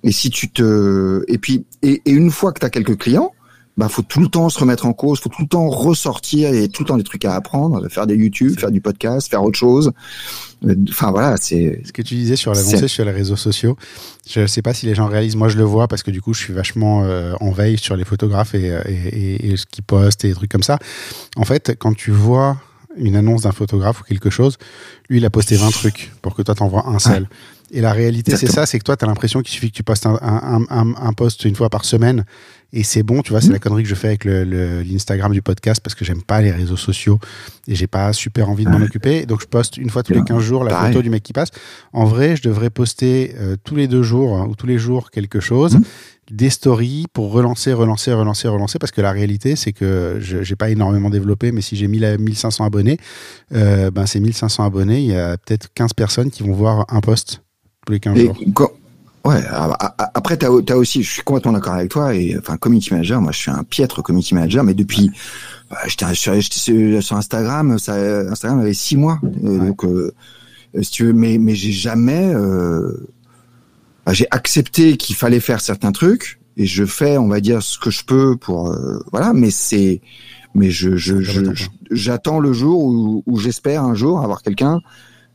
et 0.02 0.12
si 0.12 0.30
tu 0.30 0.50
te 0.50 1.24
et 1.28 1.38
puis 1.38 1.64
et, 1.82 2.02
et 2.04 2.10
une 2.10 2.30
fois 2.30 2.52
que 2.52 2.60
tu 2.60 2.66
as 2.66 2.70
quelques 2.70 2.98
clients 2.98 3.32
bah 3.78 3.88
faut 3.88 4.02
tout 4.02 4.20
le 4.20 4.28
temps 4.28 4.50
se 4.50 4.58
remettre 4.58 4.84
en 4.84 4.92
cause 4.92 5.20
faut 5.20 5.30
tout 5.30 5.40
le 5.42 5.48
temps 5.48 5.68
ressortir 5.70 6.52
et 6.52 6.68
tout 6.68 6.82
le 6.82 6.88
temps 6.88 6.96
des 6.98 7.04
trucs 7.04 7.24
à 7.24 7.34
apprendre 7.34 7.88
faire 7.88 8.06
des 8.06 8.16
YouTube 8.16 8.58
faire 8.60 8.70
du 8.70 8.80
podcast 8.82 9.30
faire 9.30 9.42
autre 9.42 9.58
chose 9.58 9.92
Euh, 10.66 10.74
enfin 10.90 11.12
voilà 11.12 11.36
c'est 11.36 11.80
Ce 11.86 11.92
que 11.92 12.02
tu 12.02 12.16
disais 12.16 12.34
sur 12.36 12.52
l'avancée 12.52 12.88
sur 12.88 13.04
les 13.04 13.12
réseaux 13.12 13.36
sociaux, 13.36 13.76
je 14.28 14.40
ne 14.40 14.46
sais 14.48 14.60
pas 14.60 14.74
si 14.74 14.86
les 14.86 14.94
gens 14.96 15.06
réalisent. 15.06 15.36
Moi, 15.36 15.48
je 15.48 15.56
le 15.56 15.62
vois 15.62 15.86
parce 15.86 16.02
que 16.02 16.10
du 16.10 16.20
coup, 16.20 16.34
je 16.34 16.40
suis 16.40 16.52
vachement 16.52 17.04
euh, 17.04 17.34
en 17.40 17.52
veille 17.52 17.78
sur 17.78 17.94
les 17.96 18.04
photographes 18.04 18.54
et, 18.56 18.66
et, 18.86 18.92
et- 19.46 19.50
et 19.52 19.56
ce 19.56 19.64
qu'ils 19.66 19.84
postent 19.84 20.24
et 20.24 20.28
des 20.28 20.34
trucs 20.34 20.50
comme 20.50 20.64
ça. 20.64 20.78
En 21.36 21.44
fait, 21.44 21.76
quand 21.78 21.94
tu 21.94 22.10
vois 22.10 22.56
une 22.96 23.14
annonce 23.14 23.42
d'un 23.42 23.52
photographe 23.52 24.00
ou 24.00 24.04
quelque 24.04 24.30
chose, 24.30 24.56
lui, 25.08 25.18
il 25.18 25.24
a 25.24 25.30
posté 25.30 25.54
20 25.54 25.70
trucs 25.70 26.10
pour 26.22 26.34
que 26.34 26.42
toi, 26.42 26.56
t'envoies 26.56 26.84
un 26.88 26.98
seul. 26.98 27.28
Et 27.70 27.80
la 27.80 27.92
réalité, 27.92 28.36
c'est 28.36 28.46
ça, 28.50 28.64
c'est 28.66 28.78
que 28.78 28.84
toi, 28.84 28.96
tu 28.96 29.04
as 29.04 29.08
l'impression 29.08 29.40
qu'il 29.42 29.52
suffit 29.52 29.70
que 29.70 29.76
tu 29.76 29.82
postes 29.82 30.06
un, 30.06 30.18
un, 30.22 30.64
un, 30.70 30.94
un 30.96 31.12
post 31.12 31.44
une 31.44 31.54
fois 31.54 31.68
par 31.68 31.84
semaine 31.84 32.24
et 32.72 32.82
c'est 32.82 33.02
bon, 33.02 33.22
tu 33.22 33.30
vois, 33.30 33.40
c'est 33.40 33.48
Mhm. 33.48 33.52
la 33.54 33.58
connerie 33.58 33.82
que 33.82 33.88
je 33.88 33.94
fais 33.94 34.08
avec 34.08 34.24
le- 34.24 34.44
le- 34.44 34.82
l'Instagram 34.82 35.32
du 35.32 35.40
podcast 35.42 35.80
parce 35.82 35.94
que 35.94 36.04
j'aime 36.04 36.22
pas 36.22 36.40
les 36.40 36.50
réseaux 36.50 36.76
sociaux 36.76 37.18
et 37.66 37.74
j'ai 37.74 37.86
pas 37.86 38.12
super 38.12 38.48
envie 38.50 38.64
de 38.64 38.70
m'en 38.70 38.80
occuper. 38.82 39.26
Donc, 39.26 39.40
je 39.42 39.46
poste 39.46 39.76
une 39.78 39.90
fois 39.90 40.02
tous 40.02 40.12
les 40.12 40.20
Ouais. 40.20 40.24
15 40.26 40.42
jours 40.42 40.64
la 40.64 40.70
Pareil. 40.70 40.92
photo 40.92 41.02
du 41.02 41.10
mec 41.10 41.22
qui 41.22 41.32
passe. 41.32 41.48
En 41.92 42.04
vrai, 42.04 42.36
je 42.36 42.42
devrais 42.42 42.70
poster 42.70 43.34
euh, 43.38 43.56
tous 43.64 43.74
les 43.76 43.86
deux 43.88 44.02
jours 44.02 44.36
hein, 44.38 44.46
ou 44.50 44.54
tous 44.54 44.66
les 44.66 44.78
jours 44.78 45.10
quelque 45.10 45.40
chose, 45.40 45.74
Mhm. 45.76 45.82
des 46.30 46.50
stories 46.50 47.06
pour 47.14 47.32
relancer, 47.32 47.72
relancer, 47.72 48.12
relancer, 48.12 48.48
relancer. 48.48 48.78
Parce 48.78 48.92
que 48.92 49.00
la 49.00 49.12
réalité, 49.12 49.56
c'est 49.56 49.72
que 49.72 50.16
je 50.20 50.42
j'ai 50.42 50.56
pas 50.56 50.68
énormément 50.70 51.08
développé, 51.10 51.52
mais 51.52 51.62
si 51.62 51.74
j'ai 51.76 51.86
1000 51.88 52.04
à 52.04 52.16
1500 52.18 52.64
abonnés, 52.66 52.98
euh, 53.54 53.90
ben 53.90 54.04
ces 54.06 54.20
1500 54.20 54.64
abonnés, 54.64 55.00
il 55.00 55.06
y 55.06 55.16
a 55.16 55.36
peut-être 55.38 55.68
15 55.74 55.92
personnes 55.94 56.30
qui 56.30 56.42
vont 56.42 56.52
voir 56.52 56.84
un 56.90 57.00
post 57.00 57.42
tous 57.88 57.92
les 57.92 58.00
15 58.00 58.18
Et 58.18 58.26
jours. 58.26 58.36
quand- 58.54 58.70
ouais, 59.24 59.40
après, 60.14 60.36
tu 60.36 60.44
as, 60.46 60.76
aussi, 60.76 61.02
je 61.02 61.10
suis 61.10 61.22
complètement 61.22 61.52
d'accord 61.52 61.72
avec 61.74 61.90
toi, 61.90 62.14
et 62.14 62.36
enfin, 62.38 62.56
community 62.58 62.92
manager, 62.92 63.20
moi 63.22 63.32
je 63.32 63.38
suis 63.38 63.50
un 63.50 63.64
piètre 63.64 64.02
community 64.02 64.34
manager, 64.34 64.62
mais 64.62 64.74
depuis, 64.74 65.10
bah, 65.70 65.78
j'étais 65.86 66.12
sur, 66.14 67.16
Instagram, 67.16 67.78
ça, 67.78 67.94
Instagram 68.30 68.60
avait 68.60 68.74
six 68.74 68.96
mois, 68.96 69.18
euh, 69.24 69.58
Ouais. 69.58 69.66
donc, 69.68 69.84
euh, 69.84 70.12
si 70.82 70.90
tu 70.90 71.04
veux, 71.04 71.12
mais, 71.14 71.38
mais 71.38 71.54
j'ai 71.54 71.72
jamais, 71.72 72.30
euh, 72.34 72.92
bah, 74.04 74.12
j'ai 74.12 74.26
accepté 74.30 74.96
qu'il 74.98 75.16
fallait 75.16 75.40
faire 75.40 75.60
certains 75.62 75.92
trucs, 75.92 76.38
et 76.58 76.66
je 76.66 76.84
fais, 76.84 77.16
on 77.16 77.28
va 77.28 77.40
dire, 77.40 77.62
ce 77.62 77.78
que 77.78 77.90
je 77.90 78.04
peux 78.04 78.36
pour, 78.36 78.68
euh, 78.70 78.98
voilà, 79.12 79.32
mais 79.32 79.50
c'est, 79.50 80.02
mais 80.54 80.70
je- 80.70 80.96
j'attends 81.90 82.38
le 82.38 82.52
jour 82.52 82.84
où, 82.84 83.22
où 83.26 83.38
j'espère 83.38 83.82
un 83.84 83.94
jour 83.94 84.20
avoir 84.20 84.42
quelqu'un 84.42 84.80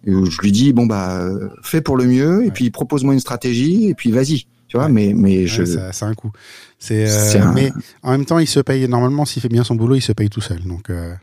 et 0.06 0.12
je 0.12 0.42
lui 0.42 0.52
dis 0.52 0.74
bon 0.74 0.86
bah 0.86 1.18
euh, 1.18 1.50
fais 1.62 1.82
pour 1.82 1.98
le 1.98 2.06
mieux 2.06 2.46
et 2.46 2.52
puis 2.52 2.70
propose-moi 2.70 3.14
une 3.14 3.20
stratégie 3.20 3.88
et 3.88 3.94
puis 3.94 4.12
vas-y 4.12 4.46
Tu 4.68 4.78
vois, 4.78 4.90
mais 4.90 5.14
mais 5.16 5.48
je. 5.48 5.64
c'est 5.64 6.06
un 6.06 6.14
coup. 6.14 6.32
C'est. 6.80 7.08
Euh, 7.08 7.52
mais 7.54 7.72
en 8.02 8.12
même 8.12 8.26
temps, 8.26 8.40
il 8.40 8.48
se 8.48 8.60
paye 8.60 8.88
normalement 8.88 9.26
s'il 9.26 9.42
fait 9.42 9.50
bien 9.50 9.64
son 9.64 9.76
boulot, 9.76 9.96
il 9.96 10.02
se 10.02 10.12
paye 10.12 10.30
tout 10.30 10.42
seul. 10.42 10.62
Donc. 10.64 10.90
Euh, 10.90 11.14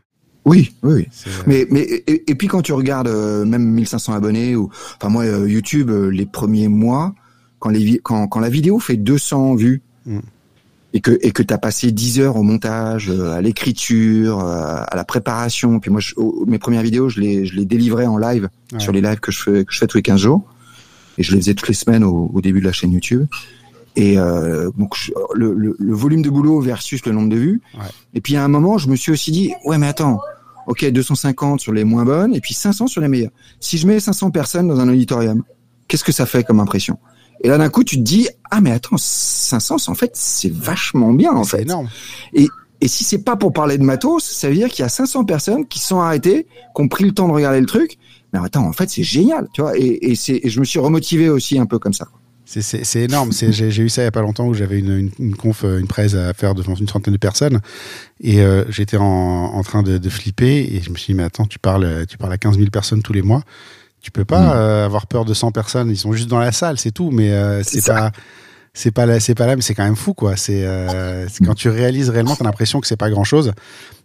oui, 0.47 0.73
oui. 0.83 1.07
Mais 1.47 1.67
mais 1.71 1.87
et, 2.07 2.35
puis 2.35 2.49
quand 2.49 2.63
tu 2.63 2.73
regardes 2.73 3.11
même 3.45 3.63
1500 3.63 4.15
abonnés 4.15 4.57
ou 4.57 4.71
enfin 4.97 5.11
moi 5.11 5.27
YouTube 5.27 5.91
les 5.91 6.25
premiers 6.25 6.69
mois 6.69 7.15
quand 7.59 7.69
les 7.69 7.99
quand 7.99 8.27
quand 8.27 8.41
la 8.41 8.49
vidéo 8.49 8.79
fait 8.79 8.97
200 8.97 9.57
vues. 9.57 9.83
Mm 10.07 10.21
et 10.93 11.01
que 11.01 11.19
et 11.23 11.31
que 11.31 11.43
t'as 11.43 11.59
passé 11.59 11.93
10 11.93 12.21
heures 12.21 12.37
au 12.37 12.43
montage, 12.43 13.11
euh, 13.11 13.33
à 13.33 13.41
l'écriture, 13.41 14.41
euh, 14.41 14.83
à 14.87 14.97
la 14.97 15.05
préparation. 15.05 15.79
Puis 15.81 15.91
moi, 15.91 16.01
je, 16.01 16.15
mes 16.47 16.59
premières 16.59 16.83
vidéos, 16.83 17.09
je 17.09 17.21
les 17.21 17.45
je 17.47 17.55
les 17.55 17.65
délivrais 17.65 18.07
en 18.07 18.19
live 18.19 18.49
sur 18.79 18.93
les 18.93 19.01
lives 19.01 19.21
que 19.21 19.33
je 19.33 19.43
fais 19.43 19.65
que 19.65 19.73
je 19.73 19.79
fais 19.79 19.87
tous 19.87 19.99
les 19.99 20.03
15 20.03 20.21
jours, 20.21 20.43
et 21.19 21.23
je 21.23 21.33
les 21.33 21.41
faisais 21.41 21.55
toutes 21.55 21.69
les 21.69 21.75
semaines 21.75 22.05
au, 22.05 22.31
au 22.33 22.41
début 22.41 22.61
de 22.61 22.67
la 22.67 22.73
chaîne 22.73 22.93
YouTube. 22.93 23.27
Et 23.97 24.19
euh, 24.19 24.71
donc 24.77 24.95
le, 25.35 25.53
le, 25.53 25.77
le, 25.79 25.95
volume 25.95 26.23
de 26.23 26.31
boulot 26.31 26.61
versus 26.61 27.05
le 27.07 27.13
nombre 27.13 27.29
de 27.29 27.37
vues. 27.37 27.61
Ouais. 27.75 27.87
Et 28.15 28.21
puis 28.21 28.37
à 28.37 28.45
un 28.45 28.49
moment, 28.49 28.79
je 28.79 28.89
me 28.89 28.95
suis 28.95 29.11
aussi 29.11 29.33
dit, 29.33 29.53
ouais, 29.65 29.79
mais 29.79 29.89
attends, 29.89 30.21
ok, 30.69 30.89
250 30.89 31.61
sur 31.61 31.73
les 31.73 31.83
moins 31.85 32.05
bonnes, 32.05 32.35
et 32.35 32.41
puis 32.41 32.55
500 32.55 32.87
sur 32.87 33.01
les 33.01 33.09
meilleures. 33.09 33.33
Si 33.59 33.79
je 33.79 33.87
mets 33.87 33.99
500 33.99 34.31
personnes 34.31 34.69
dans 34.69 34.79
un 34.79 34.89
auditorium, 34.89 35.43
qu'est-ce 35.89 36.05
que 36.05 36.13
ça 36.13 36.25
fait 36.25 36.45
comme 36.45 36.61
impression? 36.61 36.99
Et 37.43 37.49
là, 37.49 37.59
d'un 37.59 37.71
coup, 37.71 37.85
tu 37.85 37.97
te 37.97 38.03
dis, 38.03 38.29
ah, 38.51 38.61
mais 38.61 38.71
attends, 38.71 38.97
500, 38.99 39.77
en 39.89 39.95
fait, 39.95 40.11
c'est 40.15 40.53
vachement 40.53 41.13
bien, 41.13 41.33
en 41.33 41.45
fait. 41.45 41.63
énorme. 41.63 41.89
Et, 42.35 42.49
et 42.83 42.89
si 42.89 43.05
c'est 43.05 43.25
pas 43.25 43.37
pour 43.37 43.53
parler 43.53 43.79
de 43.79 43.83
matos, 43.83 44.25
ça 44.25 44.49
veut 44.49 44.55
dire 44.55 44.69
qu'il 44.69 44.83
y 44.83 44.87
a 44.87 44.91
500 44.91 45.25
personnes 45.25 45.67
qui 45.67 45.79
sont 45.79 46.01
arrêtées, 46.01 46.47
qui 46.75 46.83
ont 46.83 46.89
pris 46.89 47.05
le 47.05 47.13
temps 47.13 47.29
de 47.29 47.33
regarder 47.33 47.61
le 47.61 47.67
truc. 47.67 47.99
Mais 48.33 48.39
attends, 48.43 48.67
en 48.67 48.73
fait, 48.73 48.91
c'est 48.91 49.03
génial, 49.03 49.49
tu 49.53 49.63
vois. 49.63 49.77
Et, 49.77 50.13
et, 50.13 50.15
je 50.15 50.61
me 50.61 50.65
suis 50.65 50.79
remotivé 50.79 51.29
aussi 51.31 51.59
un 51.59 51.67
peu 51.67 51.79
comme 51.79 51.95
ça. 51.95 52.09
C'est 52.45 53.03
énorme. 53.03 53.31
J'ai 53.33 53.83
eu 53.83 53.89
ça 53.89 54.03
il 54.03 54.07
y 54.07 54.09
a 54.09 54.11
pas 54.11 54.23
longtemps 54.23 54.47
où 54.49 54.55
j'avais 54.55 54.81
une, 54.81 54.99
une, 54.99 55.11
une, 55.21 55.37
conf, 55.37 55.63
une 55.63 55.87
presse 55.87 56.15
à 56.15 56.35
faire 56.35 56.57
devant 56.57 56.75
une 56.75 56.87
trentaine 56.87 57.15
de 57.15 57.19
personnes 57.19 57.61
et 58.21 58.41
euh, 58.41 58.65
j'étais 58.71 58.97
en, 58.97 59.05
en, 59.05 59.63
train 59.63 59.85
de, 59.85 59.99
de, 59.99 60.09
flipper 60.09 60.69
et 60.75 60.81
je 60.83 60.91
me 60.91 60.97
suis 60.97 61.13
dit 61.13 61.17
mais 61.17 61.23
attends 61.23 61.47
tu 61.47 61.61
parles 61.61 62.07
tu 62.09 62.19
parles 62.19 62.33
à 62.33 62.39
15 62.39 62.57
000 62.57 62.71
personnes 62.71 63.03
tous 63.03 63.13
les 63.13 63.23
mois 63.23 63.45
tu 64.01 64.11
peux 64.11 64.25
pas 64.25 64.41
mm. 64.41 64.53
euh, 64.57 64.85
avoir 64.85 65.07
peur 65.07 65.25
de 65.25 65.35
100 65.35 65.53
personnes. 65.53 65.91
Ils 65.91 65.97
sont 65.97 66.13
juste 66.13 66.29
dans 66.29 66.39
la 66.39 66.53
salle, 66.53 66.79
c'est 66.79 66.91
tout. 66.91 67.11
Mais 67.11 67.31
euh, 67.31 67.63
c'est 67.63 67.85
pas, 67.85 68.13
c'est 68.73 68.91
pas 68.91 69.07
là, 69.07 69.21
c'est 69.21 69.35
pas 69.35 69.47
là, 69.47 69.57
mais 69.57 69.63
c'est 69.63 69.75
quand 69.75 69.85
même 69.85 69.97
fou, 69.97 70.15
quoi. 70.15 70.37
C'est 70.37 70.65
euh, 70.65 71.27
quand 71.45 71.55
tu 71.55 71.69
réalises 71.69 72.09
réellement, 72.09 72.37
t'as 72.37 72.45
l'impression 72.45 72.81
que 72.81 72.87
c'est 72.87 72.97
pas 72.97 73.11
grand 73.11 73.25
chose, 73.25 73.53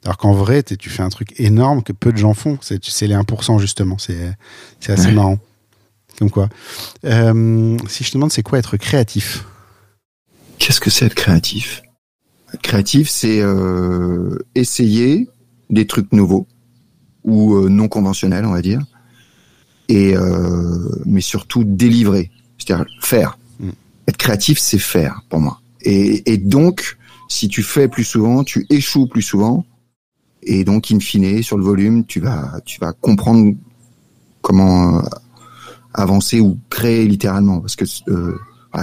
alors 0.03 0.17
qu'en 0.17 0.33
vrai, 0.33 0.63
tu 0.63 0.89
fais 0.89 1.03
un 1.03 1.09
truc 1.09 1.39
énorme 1.39 1.83
que 1.83 1.93
peu 1.93 2.11
de 2.11 2.17
gens 2.17 2.33
font. 2.33 2.57
C'est, 2.61 2.79
les 3.07 3.15
1% 3.15 3.59
justement. 3.59 3.97
C'est, 3.97 4.33
c'est 4.79 4.91
assez 4.91 5.11
marrant. 5.11 5.39
Comme 6.19 6.31
quoi. 6.31 6.47
si 7.03 8.03
je 8.03 8.09
te 8.09 8.13
demande, 8.13 8.31
c'est 8.31 8.43
quoi 8.43 8.59
être 8.59 8.77
créatif? 8.77 9.45
Qu'est-ce 10.59 10.79
que 10.79 10.89
c'est 10.89 11.05
être 11.05 11.15
créatif? 11.15 11.83
Créatif, 12.63 13.09
c'est 13.09 13.41
essayer 14.55 15.29
des 15.69 15.87
trucs 15.87 16.11
nouveaux 16.11 16.47
ou 17.23 17.67
non 17.69 17.87
conventionnels, 17.87 18.45
on 18.45 18.51
va 18.51 18.61
dire 18.61 18.81
et 19.89 20.15
euh, 20.15 21.01
mais 21.05 21.21
surtout 21.21 21.63
délivrer, 21.63 22.31
c'est-à-dire 22.57 22.85
faire. 23.01 23.37
Mm. 23.59 23.69
Être 24.07 24.17
créatif, 24.17 24.59
c'est 24.59 24.79
faire 24.79 25.21
pour 25.29 25.39
moi. 25.39 25.61
Et, 25.81 26.31
et, 26.31 26.37
donc, 26.37 26.97
si 27.29 27.47
tu 27.47 27.63
fais 27.63 27.87
plus 27.87 28.03
souvent, 28.03 28.43
tu 28.43 28.65
échoues 28.69 29.07
plus 29.07 29.21
souvent, 29.21 29.65
et 30.43 30.63
donc 30.63 30.91
in 30.91 30.99
fine, 30.99 31.41
sur 31.43 31.57
le 31.57 31.63
volume, 31.63 32.05
tu 32.05 32.19
vas 32.19 32.59
tu 32.65 32.79
vas 32.79 32.93
comprendre 32.93 33.53
comment 34.41 34.97
euh, 34.97 35.01
avancer 35.93 36.39
ou 36.39 36.57
créer 36.69 37.07
littéralement, 37.07 37.59
parce 37.59 37.75
que 37.75 37.85
euh, 38.09 38.37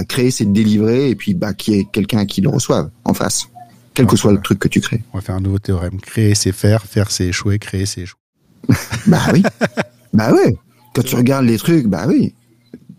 créer 0.08 0.30
c'est 0.30 0.50
délivrer 0.50 1.10
et 1.10 1.14
puis 1.14 1.34
bah 1.34 1.54
qu'il 1.54 1.74
y 1.74 1.78
ait 1.78 1.86
quelqu'un 1.92 2.26
qui 2.26 2.40
le 2.40 2.48
reçoive 2.48 2.90
en 3.04 3.14
face, 3.14 3.48
quel 3.94 4.06
que 4.06 4.16
soit 4.16 4.32
le 4.32 4.40
truc 4.40 4.58
que 4.58 4.68
tu 4.68 4.80
crées. 4.80 5.02
On 5.12 5.18
va 5.18 5.22
faire 5.22 5.36
un 5.36 5.40
nouveau 5.40 5.58
théorème. 5.58 6.00
Créer 6.00 6.34
c'est 6.34 6.52
faire, 6.52 6.84
faire 6.84 7.10
c'est 7.10 7.26
échouer, 7.26 7.58
créer 7.58 7.86
c'est 7.86 8.02
échouer. 8.02 8.18
bah 9.06 9.22
oui, 9.32 9.42
bah 10.12 10.32
ouais. 10.32 10.56
Quand 10.94 11.02
tu 11.02 11.16
regardes 11.16 11.46
les 11.46 11.58
trucs, 11.58 11.86
bah 11.86 12.04
oui, 12.06 12.34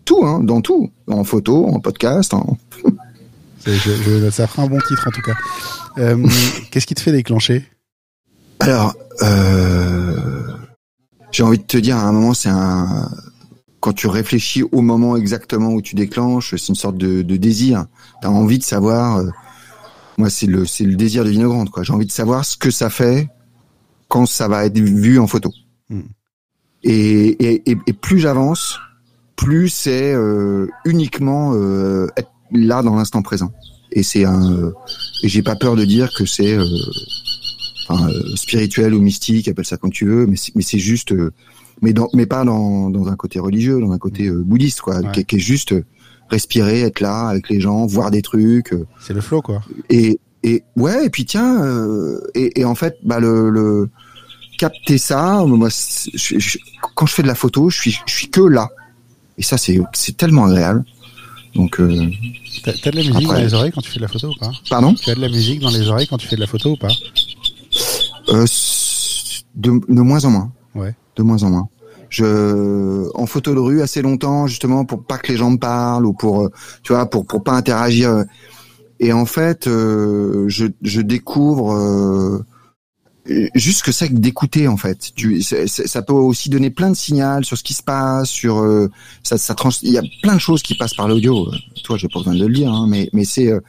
tout, 0.04 0.24
hein, 0.24 0.40
dans 0.42 0.60
tout, 0.60 0.90
en 1.06 1.24
photo, 1.24 1.66
en 1.66 1.80
podcast. 1.80 2.34
En... 2.34 2.56
ça 4.30 4.46
fera 4.46 4.62
un 4.62 4.66
bon 4.66 4.80
titre 4.88 5.06
en 5.06 5.10
tout 5.10 5.22
cas. 5.22 5.34
Euh, 5.98 6.26
qu'est-ce 6.70 6.86
qui 6.86 6.94
te 6.94 7.00
fait 7.00 7.12
déclencher? 7.12 7.64
Alors, 8.60 8.94
euh, 9.22 10.16
j'ai 11.30 11.42
envie 11.42 11.58
de 11.58 11.64
te 11.64 11.76
dire, 11.76 11.96
à 11.96 12.02
un 12.02 12.12
moment, 12.12 12.34
c'est 12.34 12.48
un 12.48 13.10
quand 13.84 13.92
tu 13.92 14.06
réfléchis 14.06 14.62
au 14.62 14.80
moment 14.80 15.14
exactement 15.14 15.68
où 15.68 15.82
tu 15.82 15.94
déclenches, 15.94 16.54
c'est 16.56 16.68
une 16.68 16.74
sorte 16.74 16.96
de, 16.96 17.20
de 17.20 17.36
désir. 17.36 17.84
T'as 18.22 18.28
envie 18.28 18.58
de 18.58 18.64
savoir. 18.64 19.18
Euh, 19.18 19.28
moi, 20.16 20.30
c'est 20.30 20.46
le 20.46 20.64
c'est 20.64 20.84
le 20.84 20.96
désir 20.96 21.22
de 21.22 21.28
Vinogrande, 21.28 21.68
quoi. 21.68 21.82
J'ai 21.82 21.92
envie 21.92 22.06
de 22.06 22.10
savoir 22.10 22.46
ce 22.46 22.56
que 22.56 22.70
ça 22.70 22.88
fait 22.88 23.28
quand 24.08 24.24
ça 24.24 24.48
va 24.48 24.64
être 24.64 24.78
vu 24.78 25.18
en 25.18 25.26
photo. 25.26 25.52
Hmm. 25.90 26.00
Et, 26.84 27.62
et, 27.70 27.78
et 27.86 27.92
plus 27.94 28.18
j'avance, 28.18 28.78
plus 29.36 29.68
c'est 29.68 30.12
euh, 30.12 30.68
uniquement 30.84 31.52
euh, 31.54 32.06
être 32.16 32.30
là 32.52 32.82
dans 32.82 32.94
l'instant 32.94 33.22
présent. 33.22 33.52
Et 33.90 34.02
c'est 34.02 34.24
un, 34.24 34.52
euh, 34.52 34.72
et 35.22 35.28
j'ai 35.28 35.42
pas 35.42 35.56
peur 35.56 35.76
de 35.76 35.84
dire 35.84 36.10
que 36.14 36.26
c'est 36.26 36.54
euh, 36.54 36.64
enfin, 37.88 38.08
spirituel 38.34 38.94
ou 38.94 39.00
mystique, 39.00 39.48
appelle 39.48 39.64
ça 39.64 39.76
comme 39.76 39.92
tu 39.92 40.04
veux, 40.04 40.26
mais 40.26 40.36
c'est, 40.36 40.54
mais 40.54 40.62
c'est 40.62 40.78
juste, 40.78 41.14
mais 41.80 41.92
dans, 41.92 42.08
mais 42.12 42.26
pas 42.26 42.44
dans, 42.44 42.90
dans 42.90 43.08
un 43.08 43.16
côté 43.16 43.38
religieux, 43.38 43.80
dans 43.80 43.92
un 43.92 43.98
côté 43.98 44.30
bouddhiste, 44.30 44.80
quoi, 44.82 45.02
qui, 45.12 45.24
qui, 45.24 45.36
est 45.36 45.38
juste 45.38 45.74
respirer, 46.28 46.80
être 46.80 47.00
là 47.00 47.28
avec 47.28 47.48
les 47.48 47.60
gens, 47.60 47.86
voir 47.86 48.10
des 48.10 48.22
trucs. 48.22 48.74
C'est 49.00 49.14
le 49.14 49.20
flow, 49.20 49.42
quoi. 49.42 49.62
Et, 49.90 50.18
et 50.42 50.64
ouais, 50.76 51.06
et 51.06 51.10
puis 51.10 51.24
tiens, 51.24 51.62
et, 52.34 52.60
et 52.60 52.64
en 52.64 52.74
fait, 52.74 52.96
bah 53.04 53.20
le, 53.20 53.48
le 53.48 53.88
capter 54.56 54.98
ça. 54.98 55.44
Moi, 55.46 55.68
je, 55.68 56.58
quand 56.94 57.06
je 57.06 57.14
fais 57.14 57.22
de 57.22 57.28
la 57.28 57.34
photo, 57.34 57.70
je 57.70 57.78
suis, 57.78 57.98
je 58.06 58.14
suis 58.14 58.30
que 58.30 58.40
là. 58.40 58.68
Et 59.38 59.42
ça, 59.42 59.58
c'est, 59.58 59.80
c'est 59.92 60.16
tellement 60.16 60.46
agréable. 60.46 60.84
Donc, 61.54 61.80
euh, 61.80 62.10
t'as, 62.64 62.72
as 62.72 62.90
de 62.90 62.96
la 62.96 63.02
musique 63.04 63.26
dans 63.26 63.34
les 63.34 63.54
oreilles 63.54 63.72
quand 63.72 63.80
tu 63.80 63.90
fais 63.90 63.98
de 63.98 64.02
la 64.02 64.08
photo 64.08 64.28
ou 64.28 64.38
pas 64.38 64.50
Pardon? 64.68 64.94
Tu 64.94 65.10
as 65.10 65.14
de 65.14 65.20
la 65.20 65.28
musique 65.28 65.60
dans 65.60 65.70
les 65.70 65.88
oreilles 65.88 66.06
quand 66.08 66.18
tu 66.18 66.26
fais 66.26 66.36
de 66.36 66.40
la 66.40 66.46
photo 66.46 66.72
ou 66.72 66.76
pas? 66.76 66.88
Euh, 68.30 68.44
de, 69.54 69.70
de 69.88 70.00
moins 70.00 70.24
en 70.24 70.30
moins. 70.30 70.52
Ouais. 70.74 70.94
De 71.16 71.22
moins 71.22 71.42
en 71.42 71.50
moins. 71.50 71.68
Je, 72.10 73.08
en 73.14 73.26
photo 73.26 73.54
de 73.54 73.58
rue 73.58 73.82
assez 73.82 74.00
longtemps 74.00 74.46
justement 74.46 74.84
pour 74.84 75.04
pas 75.04 75.18
que 75.18 75.32
les 75.32 75.38
gens 75.38 75.50
me 75.50 75.58
parlent 75.58 76.06
ou 76.06 76.12
pour, 76.12 76.42
euh, 76.42 76.52
tu 76.82 76.92
vois, 76.92 77.06
pour 77.06 77.26
pour 77.26 77.42
pas 77.42 77.52
interagir. 77.52 78.24
Et 79.00 79.12
en 79.12 79.26
fait, 79.26 79.66
euh, 79.66 80.44
je, 80.48 80.66
je 80.82 81.00
découvre 81.00 82.44
juste 83.54 83.82
que 83.82 83.92
ça 83.92 84.06
d'écouter 84.08 84.68
en 84.68 84.76
fait. 84.76 85.12
Tu 85.14 85.42
ça, 85.42 86.02
peut 86.02 86.12
aussi 86.12 86.50
donner 86.50 86.70
plein 86.70 86.90
de 86.90 86.96
signaux 86.96 87.42
sur 87.42 87.56
ce 87.56 87.62
qui 87.62 87.72
se 87.72 87.82
passe 87.82 88.28
sur 88.28 88.58
euh, 88.58 88.90
ça 89.22 89.38
ça 89.38 89.54
trans 89.54 89.70
il 89.82 89.92
y 89.92 89.98
a 89.98 90.02
plein 90.22 90.34
de 90.34 90.40
choses 90.40 90.62
qui 90.62 90.74
passent 90.74 90.94
par 90.94 91.08
l'audio. 91.08 91.50
Toi 91.84 91.96
j'ai 91.96 92.08
pas 92.08 92.18
besoin 92.18 92.34
de 92.34 92.46
le 92.46 92.52
dire 92.52 92.70
hein, 92.70 92.86
mais 92.88 93.08
mais 93.12 93.24
c'est 93.24 93.50
euh, 93.50 93.60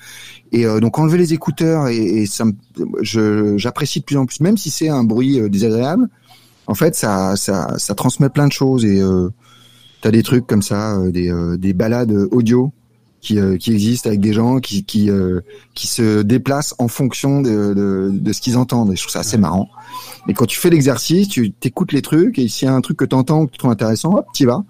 et 0.51 0.65
euh, 0.65 0.79
donc 0.79 0.99
enlever 0.99 1.17
les 1.17 1.33
écouteurs 1.33 1.87
et, 1.87 1.95
et 1.95 2.25
ça 2.25 2.45
j'apprécie 3.01 4.01
de 4.01 4.05
plus 4.05 4.17
en 4.17 4.25
plus. 4.25 4.41
Même 4.41 4.57
si 4.57 4.69
c'est 4.69 4.89
un 4.89 5.03
bruit 5.03 5.39
désagréable 5.49 6.09
en 6.67 6.75
fait 6.75 6.95
ça 6.95 7.35
ça 7.37 7.77
ça 7.77 7.95
transmet 7.95 8.29
plein 8.29 8.47
de 8.47 8.53
choses 8.53 8.83
et 8.83 9.01
tu 10.01 10.07
as 10.07 10.11
des 10.11 10.23
trucs 10.23 10.47
comme 10.47 10.61
ça 10.61 10.97
des 11.11 11.31
des 11.57 11.73
balades 11.73 12.27
audio 12.31 12.73
qui, 13.25 13.39
euh, 13.39 13.57
qui 13.57 13.71
existent 13.71 14.07
avec 14.07 14.21
des 14.21 14.33
gens 14.33 14.59
qui 14.59 14.85
qui, 14.85 15.09
euh, 15.09 15.41
qui 15.73 15.87
se 15.87 16.21
déplacent 16.21 16.75
en 16.77 16.87
fonction 16.87 17.41
de, 17.41 17.73
de, 17.73 18.11
de 18.13 18.33
ce 18.33 18.39
qu'ils 18.39 18.55
entendent. 18.55 18.93
Et 18.93 18.95
je 18.95 19.01
trouve 19.01 19.11
ça 19.11 19.21
assez 19.21 19.37
marrant. 19.37 19.69
Et 20.27 20.33
quand 20.33 20.45
tu 20.45 20.59
fais 20.59 20.69
l'exercice, 20.69 21.27
tu 21.27 21.51
t'écoutes 21.51 21.91
les 21.91 22.03
trucs 22.03 22.37
et 22.37 22.47
s'il 22.47 22.67
y 22.67 22.69
a 22.69 22.73
un 22.73 22.81
truc 22.81 22.97
que 22.97 23.05
tu 23.05 23.15
entends 23.15 23.47
que 23.47 23.51
tu 23.51 23.57
trouves 23.57 23.71
intéressant, 23.71 24.13
hop, 24.13 24.27
tu 24.33 24.45
vas. 24.45 24.63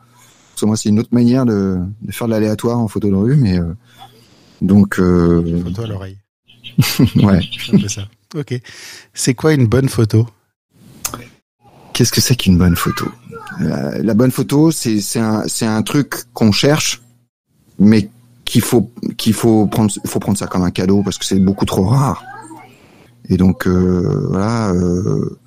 Parce 0.52 0.62
que 0.62 0.66
moi, 0.68 0.78
c'est 0.78 0.88
une 0.88 1.00
autre 1.00 1.10
manière 1.12 1.46
de, 1.46 1.80
de 2.02 2.12
faire 2.14 2.28
de 2.28 2.32
l'aléatoire 2.32 2.80
en 2.80 2.88
photo 2.88 3.10
de 3.10 3.16
rue, 3.16 3.36
mais 3.36 3.60
euh, 3.60 3.74
donc. 4.62 5.00
Euh... 5.00 5.62
Photo 5.64 5.82
à 5.82 5.88
l'oreille. 5.88 6.18
ouais. 7.16 7.42
ça. 7.90 8.08
Ok. 8.36 8.60
C'est 9.14 9.34
quoi 9.34 9.54
une 9.54 9.68
bonne 9.68 9.90
photo? 9.90 10.26
Qu'est-ce 11.94 12.12
que 12.12 12.22
c'est 12.22 12.36
qu'une 12.36 12.58
bonne 12.58 12.76
photo? 12.76 13.06
La, 13.60 14.00
la, 14.00 14.14
bonne 14.14 14.32
photo, 14.32 14.72
c'est 14.72 15.00
un 15.18 15.44
c'est 15.48 15.66
un 15.66 15.82
truc 15.82 16.24
qu'on 16.34 16.52
cherche, 16.52 17.02
mais 17.80 18.10
qu'il 18.46 18.62
faut 18.62 18.92
qu'il 19.18 19.34
faut 19.34 19.68
prendre 19.68 19.92
faut 20.06 20.20
prendre 20.20 20.38
ça 20.38 20.48
comme 20.48 20.64
un 20.64 20.72
cadeau 20.72 21.02
parce 21.04 21.18
que 21.18 21.26
c'est 21.26 21.40
beaucoup 21.40 21.66
trop 21.66 21.86
rare. 21.86 22.24
Et 23.28 23.38
donc 23.38 23.68
euh, 23.68 24.28
voilà, 24.30 24.72
euh, 24.72 25.38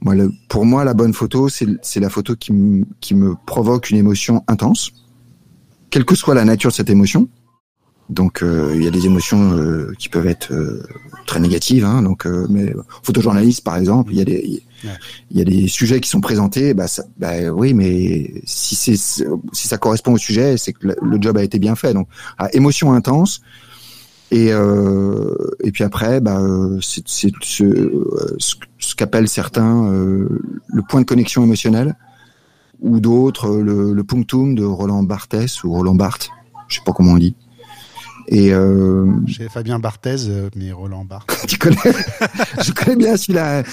moi 0.00 0.14
pour 0.48 0.66
moi 0.66 0.84
la 0.84 0.94
bonne 0.94 1.14
photo 1.14 1.48
c'est 1.48 2.00
la 2.00 2.10
photo 2.10 2.34
qui 2.36 2.52
qui 3.00 3.14
me 3.14 3.34
provoque 3.46 3.90
une 3.90 3.96
émotion 3.96 4.44
intense, 4.48 4.90
quelle 5.90 6.04
que 6.04 6.14
soit 6.14 6.34
la 6.34 6.44
nature 6.44 6.70
de 6.70 6.74
cette 6.74 6.90
émotion. 6.90 7.28
Donc 8.10 8.42
il 8.42 8.82
y 8.82 8.86
a 8.86 8.90
des 8.90 9.06
émotions 9.06 9.56
qui 9.98 10.08
peuvent 10.08 10.26
être 10.26 10.52
très 11.26 11.40
négatives. 11.40 11.84
Hein, 11.84 12.02
donc, 12.02 12.26
mais 12.26 12.74
photojournaliste 13.02 13.64
par 13.64 13.76
exemple, 13.76 14.12
il 14.12 14.18
y 14.18 14.20
a 14.20 14.24
des 14.24 14.62
il 15.30 15.38
y 15.38 15.40
a 15.40 15.44
des 15.44 15.68
sujets 15.68 16.00
qui 16.00 16.08
sont 16.08 16.20
présentés, 16.20 16.74
bah, 16.74 16.88
ça, 16.88 17.04
bah 17.18 17.50
oui, 17.52 17.74
mais 17.74 18.42
si 18.44 18.74
c'est 18.74 18.96
si 18.96 19.68
ça 19.68 19.78
correspond 19.78 20.14
au 20.14 20.18
sujet, 20.18 20.56
c'est 20.56 20.72
que 20.72 20.88
le 21.00 21.18
job 21.20 21.36
a 21.36 21.42
été 21.42 21.58
bien 21.58 21.74
fait. 21.74 21.94
Donc, 21.94 22.08
à 22.38 22.52
émotion 22.54 22.92
intense. 22.92 23.40
Et 24.30 24.52
euh, 24.52 25.34
et 25.62 25.72
puis 25.72 25.82
après, 25.82 26.20
bah, 26.20 26.40
c'est 26.80 27.06
ce, 27.06 27.28
ce, 28.38 28.94
qu'appellent 28.94 29.28
certains 29.28 29.86
euh, 29.86 30.28
le 30.68 30.82
point 30.82 31.00
de 31.00 31.06
connexion 31.06 31.42
émotionnel, 31.42 31.96
ou 32.80 33.00
d'autres 33.00 33.56
le, 33.56 33.92
le 33.92 34.04
punctum 34.04 34.54
de 34.54 34.64
Roland 34.64 35.02
Barthes 35.02 35.64
ou 35.64 35.72
Roland 35.72 35.96
Barthes, 35.96 36.30
je 36.68 36.76
sais 36.76 36.84
pas 36.84 36.92
comment 36.92 37.12
on 37.12 37.18
dit. 37.18 37.34
Et 38.32 38.54
euh, 38.54 39.06
J'ai 39.26 39.48
Fabien 39.48 39.80
Barthez, 39.80 40.28
euh, 40.28 40.48
mais 40.54 40.70
Roland 40.70 41.04
Barthes. 41.04 41.44
tu 41.48 41.58
connais 41.58 41.76
Je 42.62 42.70
connais 42.70 42.94
bien 42.94 43.16
celui-là. 43.16 43.64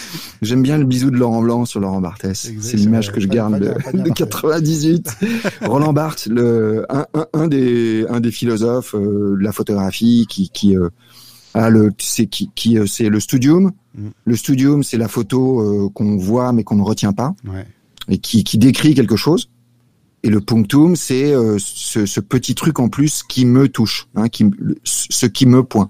J'aime 0.41 0.63
bien 0.63 0.79
le 0.79 0.83
bisou 0.83 1.11
de 1.11 1.15
Laurent 1.15 1.43
Blanc 1.43 1.65
sur 1.65 1.79
Laurent 1.79 2.01
Barthès. 2.01 2.51
C'est 2.59 2.77
l'image 2.77 3.11
que 3.11 3.19
je 3.19 3.27
garde 3.27 3.59
de, 3.59 4.09
98. 4.09 5.17
Roland 5.61 5.93
Barthes, 5.93 6.25
le 6.25 6.87
un, 6.89 7.05
un, 7.13 7.27
un, 7.33 7.47
des 7.47 8.07
un 8.09 8.19
des 8.19 8.31
philosophes 8.31 8.95
euh, 8.95 9.35
de 9.37 9.43
la 9.43 9.51
photographie 9.51 10.25
qui 10.27 10.49
qui 10.49 10.75
euh, 10.75 10.89
a 11.53 11.69
le 11.69 11.91
c'est 11.99 12.25
qui 12.25 12.49
qui 12.55 12.79
c'est 12.87 13.09
le 13.09 13.19
studium. 13.19 13.71
Mm. 13.93 14.07
Le 14.25 14.35
studium, 14.35 14.81
c'est 14.81 14.97
la 14.97 15.07
photo 15.07 15.91
qu'on 15.93 16.17
voit 16.17 16.51
mais 16.51 16.63
qu'on 16.63 16.77
ne 16.77 16.83
retient 16.83 17.13
pas. 17.13 17.35
Ouais. 17.47 17.67
Et 18.09 18.17
qui 18.17 18.43
qui 18.43 18.57
décrit 18.57 18.95
quelque 18.95 19.17
chose. 19.17 19.49
Et 20.27 20.29
le 20.29 20.41
punctum, 20.41 20.97
c'est 20.97 21.33
euh, 21.33 21.55
ce, 21.57 22.19
petit 22.19 22.53
truc 22.53 22.79
en 22.79 22.89
plus 22.89 23.23
qui 23.23 23.45
me 23.45 23.69
touche, 23.69 24.09
hein, 24.13 24.27
qui, 24.27 24.43
ce 24.83 25.25
qui 25.25 25.45
me 25.45 25.63
point. 25.63 25.89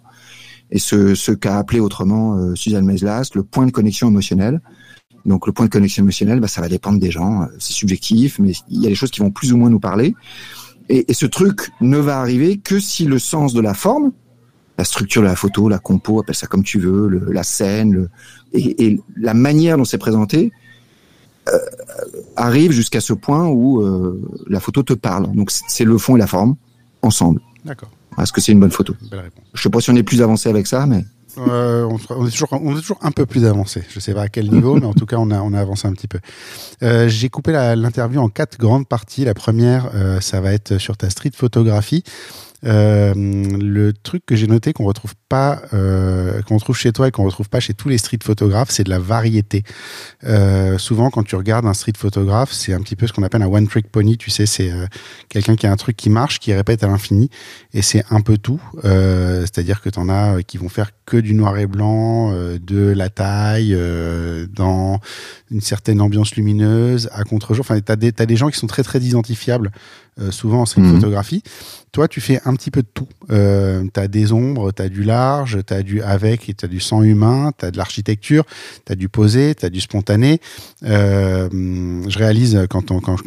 Et 0.69 0.77
ce, 0.77 1.31
qu'a 1.31 1.57
appelé 1.57 1.79
autrement 1.79 2.37
euh, 2.37 2.53
Suzanne 2.53 2.85
Meslas 2.85 3.31
le 3.33 3.41
point 3.41 3.65
de 3.65 3.71
connexion 3.71 4.09
émotionnelle. 4.09 4.61
Donc 5.25 5.47
le 5.47 5.53
point 5.53 5.65
de 5.65 5.71
connexion 5.71 6.03
émotionnelle, 6.03 6.39
bah, 6.39 6.47
ça 6.47 6.61
va 6.61 6.69
dépendre 6.69 6.99
des 6.99 7.09
gens, 7.09 7.41
euh, 7.41 7.45
c'est 7.57 7.73
subjectif, 7.73 8.37
mais 8.37 8.51
il 8.69 8.83
y 8.83 8.85
a 8.85 8.89
des 8.89 8.95
choses 8.95 9.09
qui 9.09 9.21
vont 9.21 9.31
plus 9.31 9.53
ou 9.53 9.57
moins 9.57 9.71
nous 9.71 9.79
parler. 9.79 10.13
Et, 10.87 11.11
ce 11.15 11.25
truc 11.25 11.71
ne 11.81 11.97
va 11.97 12.19
arriver 12.19 12.57
que 12.57 12.79
si 12.79 13.05
le 13.05 13.17
sens 13.17 13.55
de 13.55 13.61
la 13.61 13.73
forme, 13.73 14.11
la 14.77 14.83
structure 14.83 15.23
de 15.23 15.27
la 15.27 15.35
photo, 15.35 15.67
la 15.67 15.79
compo, 15.79 16.19
appelle 16.19 16.35
ça 16.35 16.45
comme 16.45 16.63
tu 16.63 16.77
veux, 16.77 17.07
la 17.31 17.41
scène, 17.41 18.07
et, 18.53 18.99
la 19.15 19.33
manière 19.33 19.77
dont 19.77 19.85
c'est 19.85 19.97
présenté, 19.97 20.51
euh, 21.53 21.59
arrive 22.35 22.71
jusqu'à 22.71 23.01
ce 23.01 23.13
point 23.13 23.47
où 23.47 23.81
euh, 23.81 24.21
la 24.47 24.59
photo 24.59 24.83
te 24.83 24.93
parle. 24.93 25.31
Donc 25.33 25.51
c'est 25.51 25.85
le 25.85 25.97
fond 25.97 26.15
et 26.15 26.19
la 26.19 26.27
forme 26.27 26.55
ensemble. 27.01 27.41
D'accord. 27.65 27.89
Est-ce 28.21 28.33
que 28.33 28.41
c'est 28.41 28.51
une 28.51 28.59
bonne 28.59 28.71
photo? 28.71 28.95
Je 29.53 29.61
sais 29.61 29.69
pas 29.69 29.79
si 29.79 29.91
on 29.91 29.95
est 29.95 30.03
plus 30.03 30.21
avancé 30.21 30.49
avec 30.49 30.67
ça, 30.67 30.85
mais. 30.85 31.03
Euh, 31.37 31.83
on, 32.09 32.25
est 32.25 32.31
toujours, 32.31 32.49
on 32.51 32.75
est 32.75 32.81
toujours 32.81 32.97
un 33.01 33.11
peu 33.11 33.27
plus 33.27 33.45
avancé. 33.45 33.83
Je 33.89 33.99
sais 33.99 34.13
pas 34.13 34.23
à 34.23 34.27
quel 34.27 34.49
niveau, 34.49 34.75
mais 34.79 34.87
en 34.87 34.93
tout 34.93 35.05
cas, 35.05 35.17
on 35.17 35.29
a, 35.29 35.39
on 35.39 35.53
a 35.53 35.61
avancé 35.61 35.87
un 35.87 35.93
petit 35.93 36.07
peu. 36.07 36.19
Euh, 36.81 37.07
J'ai 37.07 37.29
coupé 37.29 37.51
l'interview 37.51 38.19
en 38.19 38.29
quatre 38.29 38.57
grandes 38.57 38.87
parties. 38.87 39.23
La 39.23 39.35
première, 39.35 39.91
euh, 39.93 40.19
ça 40.19 40.41
va 40.41 40.53
être 40.53 40.79
sur 40.79 40.97
ta 40.97 41.09
street 41.09 41.31
photographie. 41.35 42.03
Le 42.63 43.91
truc 43.91 44.25
que 44.25 44.35
j'ai 44.35 44.47
noté 44.47 44.73
qu'on 44.73 44.85
retrouve 44.85 45.13
pas, 45.29 45.61
euh, 45.73 46.41
qu'on 46.43 46.57
trouve 46.57 46.77
chez 46.77 46.91
toi 46.91 47.07
et 47.07 47.11
qu'on 47.11 47.23
retrouve 47.23 47.49
pas 47.49 47.59
chez 47.59 47.73
tous 47.73 47.89
les 47.89 47.97
street 47.97 48.19
photographes, 48.23 48.69
c'est 48.71 48.83
de 48.83 48.89
la 48.89 48.99
variété. 48.99 49.63
Euh, 50.23 50.77
souvent, 50.77 51.09
quand 51.09 51.23
tu 51.23 51.35
regardes 51.35 51.65
un 51.65 51.73
street 51.73 51.93
photographe, 51.97 52.51
c'est 52.53 52.73
un 52.73 52.79
petit 52.81 52.95
peu 52.95 53.07
ce 53.07 53.13
qu'on 53.13 53.23
appelle 53.23 53.41
un 53.41 53.47
one 53.47 53.67
trick 53.67 53.91
pony. 53.91 54.17
Tu 54.17 54.29
sais, 54.29 54.45
c'est 54.45 54.71
euh, 54.71 54.85
quelqu'un 55.29 55.55
qui 55.55 55.67
a 55.67 55.71
un 55.71 55.75
truc 55.75 55.97
qui 55.97 56.09
marche, 56.09 56.39
qui 56.39 56.53
répète 56.53 56.83
à 56.83 56.87
l'infini, 56.87 57.29
et 57.73 57.81
c'est 57.81 58.03
un 58.09 58.21
peu 58.21 58.37
tout. 58.37 58.61
C'est-à-dire 58.83 59.81
que 59.81 59.89
tu 59.89 59.99
en 59.99 60.09
as 60.09 60.43
qui 60.43 60.57
vont 60.57 60.69
faire 60.69 60.91
que 61.05 61.17
du 61.17 61.33
noir 61.33 61.57
et 61.57 61.67
blanc, 61.67 62.31
de 62.31 62.93
la 62.95 63.09
taille, 63.09 63.77
dans 64.53 64.99
une 65.51 65.61
certaine 65.61 66.01
ambiance 66.01 66.35
lumineuse, 66.35 67.09
à 67.11 67.23
contre-jour. 67.23 67.65
Enfin, 67.67 67.79
t'as 67.79 67.95
des, 67.95 68.13
as 68.17 68.25
des 68.25 68.35
gens 68.35 68.49
qui 68.49 68.57
sont 68.57 68.67
très 68.67 68.83
très 68.83 68.99
identifiables, 68.99 69.71
souvent 70.31 70.61
en 70.61 70.65
street 70.65 70.81
mmh. 70.81 70.95
photographie. 70.95 71.43
Toi, 71.91 72.07
tu 72.07 72.21
fais 72.21 72.39
un 72.45 72.53
petit 72.55 72.71
peu 72.71 72.81
de 72.81 72.87
tout. 72.93 73.07
Tu 73.29 73.99
as 73.99 74.07
des 74.07 74.31
ombres, 74.31 74.71
tu 74.71 74.81
as 74.81 74.89
du 74.89 75.03
tu 75.45 75.73
as 75.73 75.83
du 75.83 76.01
avec, 76.01 76.55
tu 76.57 76.65
as 76.65 76.67
du 76.67 76.79
sang 76.79 77.03
humain, 77.03 77.51
tu 77.57 77.65
as 77.65 77.71
de 77.71 77.77
l'architecture, 77.77 78.43
tu 78.85 78.91
as 78.91 78.95
du 78.95 79.09
posé, 79.09 79.55
tu 79.55 79.65
as 79.65 79.69
du 79.69 79.81
spontané. 79.81 80.39
Euh, 80.83 81.49
je 82.07 82.17
réalise 82.17 82.65
quand 82.69 82.91
on, 82.91 82.99
quand, 82.99 83.17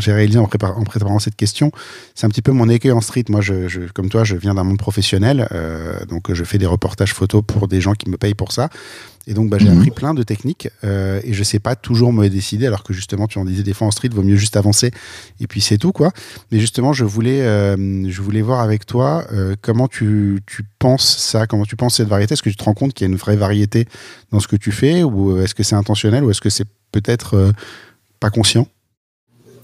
j'ai 0.00 0.12
réalisé 0.12 0.38
en, 0.38 0.46
préparant 0.46 1.18
cette 1.18 1.36
question, 1.36 1.72
c'est 2.14 2.26
un 2.26 2.30
petit 2.30 2.42
peu 2.42 2.52
mon 2.52 2.68
écueil 2.68 2.92
en 2.92 3.00
street. 3.00 3.24
Moi, 3.28 3.40
je, 3.40 3.68
je 3.68 3.80
comme 3.92 4.08
toi, 4.08 4.24
je 4.24 4.36
viens 4.36 4.54
d'un 4.54 4.64
monde 4.64 4.78
professionnel, 4.78 5.48
euh, 5.52 6.04
donc 6.06 6.32
je 6.32 6.44
fais 6.44 6.58
des 6.58 6.66
reportages 6.66 7.14
photos 7.14 7.42
pour 7.46 7.68
des 7.68 7.80
gens 7.80 7.94
qui 7.94 8.10
me 8.10 8.16
payent 8.16 8.34
pour 8.34 8.52
ça. 8.52 8.68
Et 9.26 9.34
donc, 9.34 9.50
bah, 9.50 9.58
j'ai 9.58 9.70
mhm. 9.70 9.78
appris 9.78 9.90
plein 9.90 10.14
de 10.14 10.22
techniques 10.22 10.68
euh, 10.84 11.20
et 11.24 11.32
je 11.32 11.42
sais 11.42 11.58
pas 11.58 11.76
toujours 11.76 12.12
me 12.12 12.28
décider, 12.28 12.66
alors 12.66 12.82
que 12.82 12.92
justement, 12.92 13.26
tu 13.26 13.38
en 13.38 13.44
disais 13.44 13.62
des 13.62 13.72
fois 13.72 13.86
en 13.86 13.90
street, 13.90 14.08
vaut 14.08 14.22
mieux 14.22 14.36
juste 14.36 14.56
avancer 14.56 14.90
et 15.40 15.46
puis 15.46 15.60
c'est 15.60 15.78
tout, 15.78 15.92
quoi. 15.92 16.12
Mais 16.50 16.58
justement, 16.58 16.92
je 16.92 17.04
voulais, 17.04 17.42
euh, 17.42 18.08
je 18.08 18.22
voulais 18.22 18.42
voir 18.42 18.60
avec 18.60 18.86
toi 18.86 19.24
euh, 19.32 19.54
comment 19.60 19.88
tu, 19.88 20.40
tu 20.46 20.64
penses 20.78 21.18
ça, 21.18 21.46
comment 21.46 21.64
tu 21.64 21.76
penses 21.76 21.96
cette 21.96 22.08
variété. 22.08 22.34
Est-ce 22.34 22.42
que 22.42 22.50
tu 22.50 22.56
te 22.56 22.64
rends 22.64 22.74
compte 22.74 22.94
qu'il 22.94 23.06
y 23.06 23.10
a 23.10 23.12
une 23.12 23.18
vraie 23.18 23.36
variété 23.36 23.86
dans 24.30 24.40
ce 24.40 24.48
que 24.48 24.56
tu 24.56 24.72
fais 24.72 25.02
ou 25.02 25.38
est-ce 25.40 25.54
que 25.54 25.62
c'est 25.62 25.76
intentionnel 25.76 26.24
ou 26.24 26.30
est-ce 26.30 26.40
que 26.40 26.50
c'est 26.50 26.68
peut-être 26.90 27.52
pas 28.18 28.30
conscient? 28.30 28.66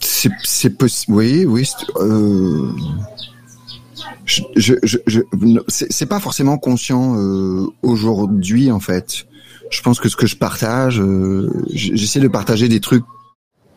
C'est 0.00 0.70
possible, 0.70 1.16
oui, 1.16 1.44
oui. 1.44 1.68
Je, 4.28 4.42
je, 4.56 4.74
je, 4.82 4.98
je 5.06 5.20
c'est 5.68 6.06
pas 6.06 6.20
forcément 6.20 6.58
conscient 6.58 7.16
euh, 7.16 7.66
aujourd'hui 7.82 8.70
en 8.70 8.80
fait 8.80 9.26
je 9.70 9.82
pense 9.82 10.00
que 10.00 10.08
ce 10.08 10.16
que 10.16 10.26
je 10.26 10.36
partage, 10.36 11.00
euh, 11.00 11.50
j'essaie 11.72 12.20
de 12.20 12.28
partager 12.28 12.68
des 12.68 12.80
trucs 12.80 13.04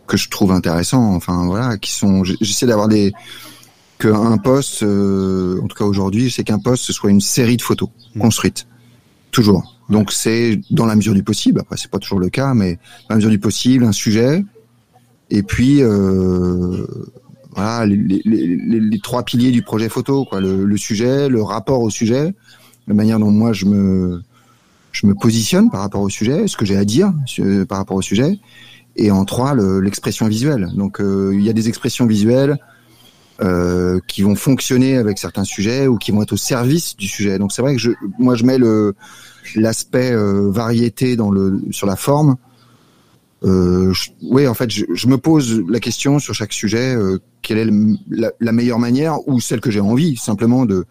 que 0.07 0.17
je 0.17 0.29
trouve 0.29 0.51
intéressants. 0.51 1.13
Enfin 1.13 1.45
voilà, 1.45 1.77
qui 1.77 1.91
sont, 1.91 2.23
j'essaie 2.23 2.65
d'avoir 2.65 2.87
des 2.87 3.13
qu'un 3.99 4.37
poste, 4.37 4.83
euh, 4.83 5.59
en 5.61 5.67
tout 5.67 5.75
cas 5.75 5.85
aujourd'hui, 5.85 6.31
c'est 6.31 6.43
qu'un 6.43 6.59
poste 6.59 6.83
ce 6.83 6.93
soit 6.93 7.11
une 7.11 7.21
série 7.21 7.57
de 7.57 7.61
photos 7.61 7.89
mmh. 8.15 8.19
construites, 8.19 8.67
toujours. 9.31 9.79
Donc 9.89 10.11
c'est 10.11 10.59
dans 10.71 10.85
la 10.85 10.95
mesure 10.95 11.13
du 11.13 11.23
possible. 11.23 11.59
Après 11.59 11.77
c'est 11.77 11.91
pas 11.91 11.99
toujours 11.99 12.19
le 12.19 12.29
cas, 12.29 12.53
mais 12.53 12.75
dans 12.75 13.11
la 13.11 13.15
mesure 13.17 13.29
du 13.29 13.39
possible, 13.39 13.83
un 13.83 13.91
sujet. 13.91 14.43
Et 15.29 15.43
puis 15.43 15.81
euh, 15.81 16.85
voilà 17.51 17.85
les, 17.85 17.97
les, 17.97 18.21
les, 18.25 18.79
les, 18.79 18.99
trois 18.99 19.23
piliers 19.23 19.51
du 19.51 19.61
projet 19.61 19.89
photo, 19.89 20.25
quoi. 20.25 20.41
Le, 20.41 20.63
le, 20.65 20.77
sujet, 20.77 21.29
le 21.29 21.43
rapport 21.43 21.81
au 21.81 21.89
sujet, 21.89 22.33
la 22.87 22.93
manière 22.93 23.19
dont 23.19 23.31
moi 23.31 23.53
je 23.53 23.65
me 23.65 24.21
je 24.91 25.07
me 25.07 25.15
positionne 25.15 25.69
par 25.69 25.81
rapport 25.81 26.01
au 26.01 26.09
sujet, 26.09 26.47
ce 26.47 26.57
que 26.57 26.65
j'ai 26.65 26.77
à 26.77 26.85
dire 26.85 27.13
par 27.67 27.77
rapport 27.77 27.97
au 27.97 28.01
sujet, 28.01 28.39
et 28.95 29.11
en 29.11 29.25
trois, 29.25 29.55
l'expression 29.55 30.27
visuelle. 30.27 30.69
Donc 30.75 30.99
euh, 30.99 31.31
il 31.33 31.41
y 31.41 31.49
a 31.49 31.53
des 31.53 31.69
expressions 31.69 32.05
visuelles 32.05 32.57
euh, 33.41 33.99
qui 34.07 34.21
vont 34.21 34.35
fonctionner 34.35 34.97
avec 34.97 35.17
certains 35.17 35.43
sujets 35.43 35.87
ou 35.87 35.97
qui 35.97 36.11
vont 36.11 36.21
être 36.21 36.33
au 36.33 36.37
service 36.37 36.95
du 36.95 37.07
sujet. 37.07 37.39
Donc 37.39 37.51
c'est 37.51 37.61
vrai 37.61 37.73
que 37.73 37.81
je, 37.81 37.91
moi 38.19 38.35
je 38.35 38.43
mets 38.43 38.59
l'aspect 39.55 40.11
euh, 40.11 40.51
variété 40.51 41.15
dans 41.15 41.31
le 41.31 41.61
sur 41.71 41.87
la 41.87 41.95
forme. 41.95 42.35
Euh, 43.43 43.91
oui, 44.21 44.47
en 44.47 44.53
fait, 44.53 44.69
je, 44.69 44.85
je, 44.93 45.07
me 45.07 45.17
pose 45.17 45.63
la 45.67 45.79
question 45.79 46.19
sur 46.19 46.35
chaque 46.35 46.53
sujet 46.53 46.95
euh, 46.95 47.17
quelle 47.41 47.57
est 47.57 47.67
la, 48.11 48.31
la, 48.39 48.51
meilleure 48.51 48.77
manière 48.77 49.27
ou 49.27 49.39
celle 49.39 49.61
que 49.61 49.71
j'ai 49.71 49.79
envie 49.79 50.15
simplement 50.15 50.67
de 50.67 50.85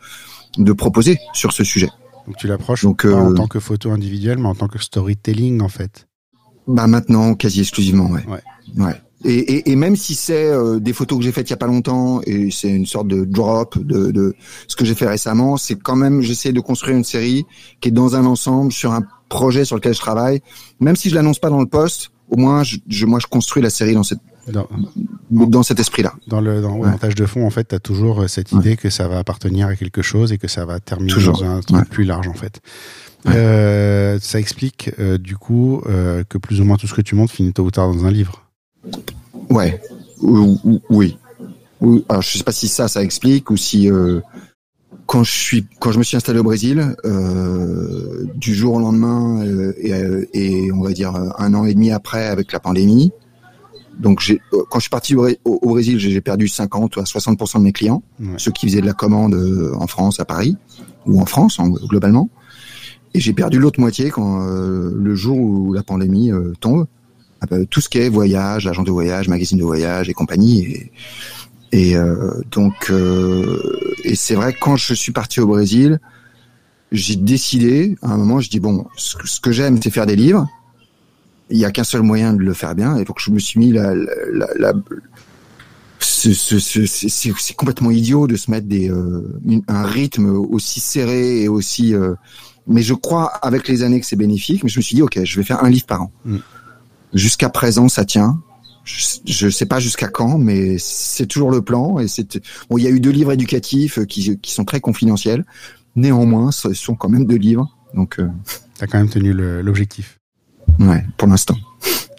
de 0.58 0.72
proposer 0.72 1.18
sur 1.32 1.52
ce 1.52 1.62
sujet. 1.62 1.90
Donc 2.30 2.36
tu 2.36 2.46
l'approches 2.46 2.84
pas 2.84 3.08
euh, 3.08 3.16
en 3.16 3.34
tant 3.34 3.48
que 3.48 3.58
photo 3.58 3.90
individuelle, 3.90 4.38
mais 4.38 4.46
en 4.46 4.54
tant 4.54 4.68
que 4.68 4.78
storytelling 4.78 5.60
en 5.62 5.68
fait. 5.68 6.06
Bah 6.68 6.86
maintenant, 6.86 7.34
quasi 7.34 7.58
exclusivement, 7.58 8.08
ouais. 8.08 8.24
Ouais. 8.28 8.84
ouais. 8.84 8.94
Et, 9.24 9.34
et, 9.34 9.72
et, 9.72 9.74
même 9.74 9.96
si 9.96 10.14
c'est 10.14 10.46
euh, 10.46 10.78
des 10.78 10.92
photos 10.92 11.18
que 11.18 11.24
j'ai 11.24 11.32
faites 11.32 11.48
il 11.48 11.50
y 11.50 11.54
a 11.54 11.56
pas 11.56 11.66
longtemps 11.66 12.20
et 12.24 12.52
c'est 12.52 12.68
une 12.68 12.86
sorte 12.86 13.08
de 13.08 13.24
drop 13.24 13.76
de, 13.78 14.12
de 14.12 14.36
ce 14.68 14.76
que 14.76 14.84
j'ai 14.84 14.94
fait 14.94 15.08
récemment, 15.08 15.56
c'est 15.56 15.74
quand 15.74 15.96
même 15.96 16.20
j'essaie 16.22 16.52
de 16.52 16.60
construire 16.60 16.96
une 16.96 17.02
série 17.02 17.44
qui 17.80 17.88
est 17.88 17.92
dans 17.92 18.14
un 18.14 18.24
ensemble 18.24 18.70
sur 18.70 18.92
un 18.92 19.02
projet 19.28 19.64
sur 19.64 19.74
lequel 19.74 19.92
je 19.94 19.98
travaille. 19.98 20.40
Même 20.78 20.94
si 20.94 21.10
je 21.10 21.16
l'annonce 21.16 21.40
pas 21.40 21.50
dans 21.50 21.58
le 21.58 21.66
poste, 21.66 22.12
au 22.30 22.36
moins 22.36 22.62
je, 22.62 22.76
je, 22.86 23.06
moi 23.06 23.18
je 23.18 23.26
construis 23.26 23.60
la 23.60 23.70
série 23.70 23.94
dans 23.94 24.04
cette 24.04 24.22
dans, 24.48 24.68
dans 25.30 25.62
cet 25.62 25.80
esprit-là. 25.80 26.14
Dans 26.26 26.40
le 26.40 26.60
dans 26.60 26.76
montage 26.76 27.14
de 27.14 27.26
fond, 27.26 27.46
en 27.46 27.50
fait, 27.50 27.68
tu 27.68 27.74
as 27.74 27.80
toujours 27.80 28.22
euh, 28.22 28.28
cette 28.28 28.52
idée 28.52 28.76
que 28.76 28.90
ça 28.90 29.08
va 29.08 29.18
appartenir 29.18 29.68
à 29.68 29.76
quelque 29.76 30.02
chose 30.02 30.32
et 30.32 30.38
que 30.38 30.48
ça 30.48 30.64
va 30.64 30.80
terminer 30.80 31.22
dans 31.22 31.44
un 31.44 31.60
truc 31.60 31.88
plus 31.88 32.04
large, 32.04 32.28
en 32.28 32.34
fait. 32.34 32.60
Euh, 33.26 34.18
ça 34.20 34.38
explique, 34.38 34.90
euh, 34.98 35.18
du 35.18 35.36
coup, 35.36 35.82
euh, 35.86 36.24
que 36.28 36.38
plus 36.38 36.60
ou 36.60 36.64
moins 36.64 36.76
tout 36.76 36.86
ce 36.86 36.94
que 36.94 37.02
tu 37.02 37.14
montres 37.14 37.32
finit 37.32 37.52
tôt 37.52 37.64
ou 37.64 37.70
tard 37.70 37.92
dans 37.92 38.04
un 38.04 38.10
livre. 38.10 38.48
Ouais, 39.50 39.80
oui. 40.22 41.16
oui. 41.80 42.02
Alors, 42.08 42.22
je 42.22 42.38
sais 42.38 42.44
pas 42.44 42.52
si 42.52 42.68
ça, 42.68 42.88
ça 42.88 43.02
explique 43.02 43.50
ou 43.50 43.56
si 43.56 43.88
quand 45.06 45.24
je 45.24 45.30
suis, 45.32 45.66
quand 45.80 45.92
je 45.92 45.98
me 45.98 46.04
suis 46.04 46.16
installé 46.16 46.38
au 46.38 46.44
Brésil, 46.44 46.94
du 48.36 48.54
jour 48.54 48.74
au 48.74 48.80
lendemain 48.80 49.44
et, 49.78 49.92
et, 50.34 50.72
on 50.72 50.82
va 50.82 50.92
dire 50.92 51.14
un 51.14 51.54
an 51.54 51.64
et 51.64 51.74
demi 51.74 51.90
après 51.90 52.26
avec 52.26 52.52
la 52.52 52.60
pandémie, 52.60 53.12
donc 54.00 54.20
j'ai, 54.20 54.40
quand 54.50 54.78
je 54.78 54.82
suis 54.82 54.90
parti 54.90 55.14
au, 55.14 55.28
au 55.44 55.68
Brésil, 55.68 55.98
j'ai 55.98 56.20
perdu 56.20 56.48
50 56.48 56.98
à 56.98 57.02
60% 57.02 57.58
de 57.58 57.62
mes 57.62 57.72
clients, 57.72 58.02
ceux 58.36 58.50
qui 58.50 58.66
faisaient 58.66 58.80
de 58.80 58.86
la 58.86 58.92
commande 58.92 59.34
en 59.78 59.86
France, 59.86 60.20
à 60.20 60.24
Paris 60.24 60.56
ou 61.06 61.20
en 61.20 61.26
France 61.26 61.58
en, 61.58 61.68
globalement. 61.68 62.28
Et 63.14 63.20
j'ai 63.20 63.32
perdu 63.32 63.58
l'autre 63.58 63.80
moitié 63.80 64.10
quand 64.10 64.38
le 64.46 65.14
jour 65.14 65.36
où 65.36 65.72
la 65.72 65.82
pandémie 65.82 66.30
tombe. 66.60 66.86
Tout 67.70 67.80
ce 67.80 67.88
qui 67.88 67.98
est 67.98 68.08
voyage, 68.08 68.66
agent 68.66 68.82
de 68.82 68.90
voyage, 68.90 69.28
magazine 69.28 69.58
de 69.58 69.64
voyage 69.64 70.08
et 70.08 70.14
compagnie. 70.14 70.90
Et, 71.72 71.92
et 71.92 71.96
donc, 72.50 72.92
et 74.04 74.14
c'est 74.14 74.34
vrai 74.34 74.54
quand 74.58 74.76
je 74.76 74.94
suis 74.94 75.12
parti 75.12 75.40
au 75.40 75.46
Brésil, 75.46 76.00
j'ai 76.92 77.16
décidé, 77.16 77.96
à 78.02 78.12
un 78.12 78.16
moment, 78.16 78.40
je 78.40 78.50
dis 78.50 78.60
bon, 78.60 78.86
ce 78.96 79.40
que 79.40 79.52
j'aime, 79.52 79.78
c'est 79.82 79.90
faire 79.90 80.06
des 80.06 80.16
livres. 80.16 80.48
Il 81.50 81.58
y 81.58 81.64
a 81.64 81.70
qu'un 81.70 81.84
seul 81.84 82.02
moyen 82.02 82.32
de 82.32 82.42
le 82.42 82.54
faire 82.54 82.74
bien, 82.74 82.96
et 82.96 83.04
donc 83.04 83.16
je 83.18 83.30
me 83.30 83.38
suis 83.38 83.58
mis 83.58 83.72
la, 83.72 83.94
la, 83.94 84.48
la, 84.56 84.72
c'est 86.00 87.54
complètement 87.54 87.90
idiot 87.90 88.26
de 88.26 88.36
se 88.36 88.50
mettre 88.50 88.66
des 88.66 88.90
euh, 88.90 89.40
un 89.68 89.82
rythme 89.84 90.26
aussi 90.26 90.80
serré 90.80 91.42
et 91.42 91.48
aussi. 91.48 91.94
Euh, 91.94 92.14
mais 92.66 92.82
je 92.82 92.94
crois 92.94 93.26
avec 93.26 93.68
les 93.68 93.82
années 93.82 94.00
que 94.00 94.06
c'est 94.06 94.16
bénéfique. 94.16 94.62
Mais 94.62 94.68
je 94.68 94.78
me 94.78 94.82
suis 94.82 94.94
dit 94.94 95.02
ok, 95.02 95.22
je 95.22 95.36
vais 95.36 95.44
faire 95.44 95.62
un 95.64 95.70
livre 95.70 95.86
par 95.86 96.02
an. 96.02 96.12
Mm. 96.24 96.38
Jusqu'à 97.14 97.48
présent, 97.48 97.88
ça 97.88 98.04
tient. 98.04 98.40
Je, 98.84 99.46
ne 99.46 99.50
sais 99.50 99.66
pas 99.66 99.78
jusqu'à 99.78 100.08
quand, 100.08 100.38
mais 100.38 100.76
c'est 100.78 101.26
toujours 101.26 101.50
le 101.50 101.62
plan. 101.62 101.98
Et 101.98 102.08
c'est 102.08 102.40
bon, 102.68 102.78
il 102.78 102.84
y 102.84 102.86
a 102.86 102.90
eu 102.90 103.00
deux 103.00 103.10
livres 103.10 103.32
éducatifs 103.32 104.04
qui, 104.06 104.38
qui 104.38 104.52
sont 104.52 104.64
très 104.64 104.80
confidentiels. 104.80 105.44
Néanmoins, 105.96 106.50
ce 106.50 106.72
sont 106.72 106.94
quand 106.94 107.08
même 107.08 107.26
deux 107.26 107.36
livres. 107.36 107.76
Donc, 107.94 108.18
euh... 108.18 108.28
as 108.80 108.86
quand 108.86 108.98
même 108.98 109.10
tenu 109.10 109.32
l'objectif. 109.32 110.19
Ouais, 110.78 111.04
pour 111.16 111.28
l'instant. 111.28 111.56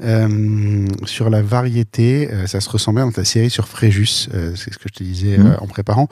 Euh, 0.04 0.88
sur 1.06 1.30
la 1.30 1.42
variété, 1.42 2.32
euh, 2.32 2.48
ça 2.48 2.60
se 2.60 2.70
ressemblait 2.70 3.04
dans 3.04 3.12
ta 3.12 3.24
série 3.24 3.52
sur 3.52 3.68
Fréjus, 3.68 4.30
euh, 4.34 4.54
c'est 4.56 4.74
ce 4.74 4.80
que 4.80 4.86
je 4.88 4.94
te 4.94 5.04
disais 5.04 5.38
mmh. 5.38 5.58
en 5.60 5.68
préparant. 5.68 6.08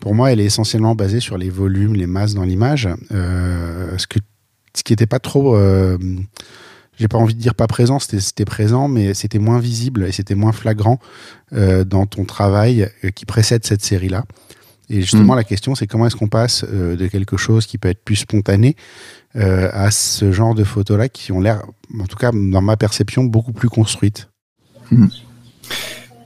Pour 0.00 0.14
moi, 0.14 0.32
elle 0.32 0.40
est 0.40 0.44
essentiellement 0.44 0.94
basée 0.94 1.20
sur 1.20 1.38
les 1.38 1.48
volumes, 1.48 1.94
les 1.94 2.06
masses 2.06 2.34
dans 2.34 2.44
l'image. 2.44 2.88
ce, 3.10 4.06
que, 4.06 4.18
ce 4.74 4.82
qui 4.82 4.92
n'était 4.92 5.06
pas 5.06 5.18
trop 5.18 5.56
j'ai 6.98 7.08
pas 7.08 7.16
envie 7.16 7.34
de 7.34 7.40
dire 7.40 7.54
pas 7.54 7.66
présent, 7.66 7.98
c'était 7.98 8.44
présent, 8.44 8.86
mais 8.86 9.14
c'était 9.14 9.38
moins 9.38 9.58
visible 9.58 10.04
et 10.04 10.12
c'était 10.12 10.34
moins 10.34 10.52
flagrant 10.52 10.98
dans 11.50 12.06
ton 12.06 12.24
travail 12.24 12.88
qui 13.14 13.24
précède 13.24 13.64
cette 13.64 13.82
série-là. 13.82 14.24
Et 14.92 15.00
justement, 15.00 15.32
mm. 15.32 15.38
la 15.38 15.44
question, 15.44 15.74
c'est 15.74 15.86
comment 15.86 16.06
est-ce 16.06 16.16
qu'on 16.16 16.28
passe 16.28 16.64
euh, 16.70 16.96
de 16.96 17.06
quelque 17.06 17.38
chose 17.38 17.66
qui 17.66 17.78
peut 17.78 17.88
être 17.88 18.04
plus 18.04 18.16
spontané 18.16 18.76
euh, 19.36 19.70
à 19.72 19.90
ce 19.90 20.32
genre 20.32 20.54
de 20.54 20.64
photos-là 20.64 21.08
qui 21.08 21.32
ont 21.32 21.40
l'air, 21.40 21.62
en 21.98 22.06
tout 22.06 22.16
cas 22.16 22.30
dans 22.32 22.62
ma 22.62 22.76
perception, 22.76 23.24
beaucoup 23.24 23.52
plus 23.52 23.68
construites. 23.68 24.28
Mm. 24.90 25.06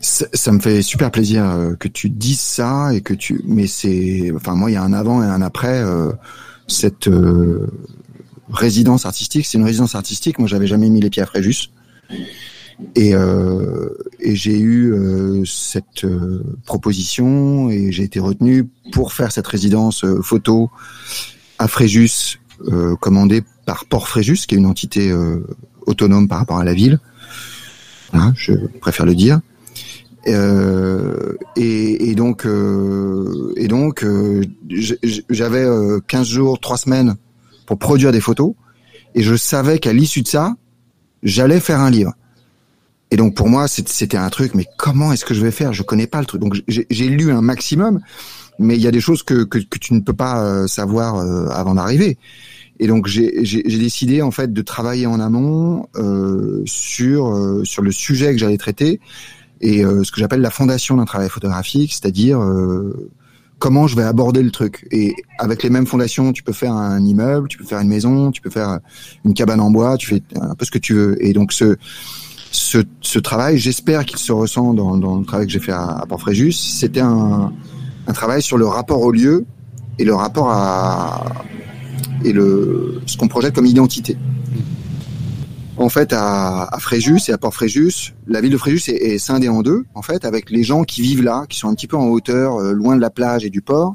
Ça, 0.01 0.53
me 0.53 0.61
fait 0.61 0.83
super 0.83 1.11
plaisir 1.11 1.45
euh, 1.45 1.75
que 1.75 1.88
tu 1.88 2.11
dises 2.11 2.40
ça 2.40 2.95
et 2.95 3.01
que 3.01 3.12
tu. 3.12 3.40
Mais 3.45 3.66
c'est, 3.66 4.31
enfin 4.35 4.55
moi, 4.55 4.71
il 4.71 4.75
y 4.75 4.77
a 4.77 4.83
un 4.83 4.92
avant 4.92 5.23
et 5.23 5.27
un 5.27 5.42
après 5.42 5.83
cette 6.69 7.09
résidence 8.51 9.05
artistique. 9.05 9.47
C'est 9.47 9.59
une 9.59 9.64
résidence 9.64 9.95
artistique. 9.95 10.38
Moi, 10.38 10.49
j'avais 10.49 10.66
jamais 10.69 10.88
mis 10.90 11.01
les 11.01 11.11
pieds 11.11 11.23
à 11.23 11.27
Fréjus. 11.27 11.71
Et, 12.95 13.14
euh, 13.14 13.88
j'ai 14.23 14.59
eu 14.59 14.92
euh, 14.92 15.45
cette 15.45 16.05
euh, 16.05 16.42
proposition 16.66 17.71
et 17.71 17.92
j'ai 17.92 18.03
été 18.03 18.21
retenu 18.21 18.69
pour 18.92 19.12
faire 19.12 19.33
cette 19.33 19.47
résidence 19.47 20.05
euh, 20.05 20.21
photo 20.21 20.71
à 21.59 21.69
Fréjus, 21.69 22.38
commandée 23.01 23.42
par 23.66 23.85
Port 23.85 24.09
Fréjus, 24.09 24.47
qui 24.47 24.55
est 24.55 24.59
une 24.59 24.66
entité 24.66 25.12
autonome 25.87 26.29
par 26.29 26.38
rapport 26.38 26.59
à 26.59 26.64
la 26.64 26.75
ville. 26.75 27.01
Hein, 28.12 28.33
je 28.37 28.53
préfère 28.81 29.07
le 29.07 29.14
dire. 29.14 29.40
Euh, 30.29 31.35
et, 31.57 32.11
et, 32.11 32.14
donc, 32.14 32.47
euh, 32.47 33.53
et 33.57 33.69
donc, 33.69 34.05
j'avais 35.31 35.66
15 36.07 36.27
jours, 36.27 36.61
3 36.61 36.77
semaines 36.79 37.16
pour 37.66 37.79
produire 37.79 38.12
des 38.12 38.21
photos, 38.21 38.55
et 39.14 39.23
je 39.23 39.35
savais 39.35 39.79
qu'à 39.79 39.92
l'issue 39.92 40.23
de 40.23 40.29
ça, 40.29 40.55
j'allais 41.23 41.61
faire 41.61 41.81
un 41.81 41.90
livre. 41.90 42.12
Et 43.11 43.16
donc 43.16 43.35
pour 43.35 43.49
moi, 43.49 43.69
c'était 43.69 44.16
un 44.16 44.31
truc, 44.31 44.55
mais 44.55 44.66
comment 44.79 45.12
est-ce 45.12 45.25
que 45.25 45.33
je 45.33 45.40
vais 45.40 45.53
faire? 45.53 45.73
Je 45.73 45.83
connais 45.83 46.09
pas 46.09 46.19
le 46.19 46.27
truc. 46.27 46.40
Donc 46.40 46.57
j'ai 46.66 47.09
lu 47.09 47.31
un 47.31 47.40
maximum, 47.40 48.01
mais 48.59 48.77
il 48.77 48.83
y 48.83 48.87
a 48.87 48.90
des 48.90 49.01
choses 49.01 49.23
que, 49.23 49.45
que, 49.45 49.59
que 49.59 49.79
tu 49.79 49.95
ne 49.95 50.01
peux 50.01 50.12
pas 50.12 50.42
euh, 50.42 50.66
savoir 50.66 51.16
euh, 51.16 51.49
avant 51.49 51.75
d'arriver. 51.75 52.19
Et 52.79 52.87
donc 52.88 53.07
j'ai 53.07 53.31
décidé 53.64 54.21
en 54.21 54.31
fait 54.31 54.53
de 54.53 54.62
travailler 54.62 55.07
en 55.07 55.19
amont 55.19 55.88
euh, 55.97 56.62
sur 56.66 57.29
euh, 57.29 57.64
sur 57.64 57.83
le 57.83 57.90
sujet 57.90 58.33
que 58.33 58.38
j'allais 58.38 58.59
traiter 58.59 59.01
et 59.62 59.81
ce 59.81 60.12
que 60.12 60.21
j'appelle 60.21 60.42
la 60.42 60.51
fondation 60.51 60.99
d'un 60.99 61.07
travail 61.07 61.31
photographique, 61.31 61.90
c'est-à-dire 61.90 62.38
comment 63.59 63.87
je 63.87 63.97
vais 63.97 64.03
aborder 64.03 64.42
le 64.42 64.51
truc. 64.51 64.87
Et 64.90 65.14
avec 65.38 65.62
les 65.62 65.71
mêmes 65.71 65.87
fondations, 65.87 66.35
tu 66.35 66.42
peux 66.42 66.53
faire 66.53 66.73
un 66.73 67.03
immeuble, 67.03 67.49
tu 67.49 67.57
peux 67.57 67.64
faire 67.64 67.81
une 67.81 67.88
maison, 67.88 68.31
tu 68.33 68.42
peux 68.42 68.51
faire 68.51 68.81
une 69.25 69.33
cabane 69.33 69.61
en 69.61 69.71
bois, 69.71 69.97
tu 69.97 70.09
fais 70.09 70.23
un 70.38 70.55
peu 70.55 70.66
ce 70.66 70.71
que 70.71 70.79
tu 70.79 70.92
veux. 70.92 71.25
Et 71.25 71.33
donc 71.33 71.55
ce 71.55 71.77
ce, 72.51 72.79
ce 73.01 73.19
travail, 73.19 73.57
j'espère 73.57 74.05
qu'il 74.05 74.19
se 74.19 74.31
ressent 74.31 74.75
dans, 74.75 74.99
dans, 74.99 75.19
le 75.19 75.25
travail 75.25 75.47
que 75.47 75.53
j'ai 75.53 75.59
fait 75.59 75.73
à, 75.73 75.87
à 75.87 76.07
Port-Fréjus. 76.07 76.53
C'était 76.53 77.01
un, 77.01 77.51
un, 78.07 78.12
travail 78.12 78.42
sur 78.42 78.59
le 78.59 78.66
rapport 78.66 79.03
au 79.03 79.11
lieu 79.11 79.45
et 79.99 80.05
le 80.05 80.14
rapport 80.14 80.51
à 80.51 81.25
et 82.25 82.33
le 82.33 83.01
ce 83.07 83.16
qu'on 83.16 83.29
projette 83.29 83.55
comme 83.55 83.66
identité. 83.66 84.16
En 85.79 85.90
fait, 85.90 86.14
à, 86.14 86.64
à 86.64 86.79
Fréjus 86.79 87.21
et 87.29 87.33
à 87.33 87.38
Port-Fréjus, 87.38 88.14
la 88.27 88.40
ville 88.40 88.53
de 88.53 88.57
Fréjus 88.57 88.90
est, 88.90 88.95
est, 88.95 89.19
scindée 89.19 89.51
en 89.51 89.61
deux, 89.61 89.85
en 89.95 90.01
fait, 90.01 90.25
avec 90.25 90.51
les 90.51 90.62
gens 90.62 90.85
qui 90.85 91.03
vivent 91.03 91.23
là, 91.23 91.45
qui 91.51 91.59
sont 91.59 91.69
un 91.69 91.75
petit 91.75 91.87
peu 91.87 91.99
en 91.99 92.07
hauteur, 92.07 92.57
euh, 92.57 92.73
loin 92.73 92.97
de 92.97 93.01
la 93.03 93.11
plage 93.11 93.45
et 93.45 93.51
du 93.51 93.61
port. 93.61 93.95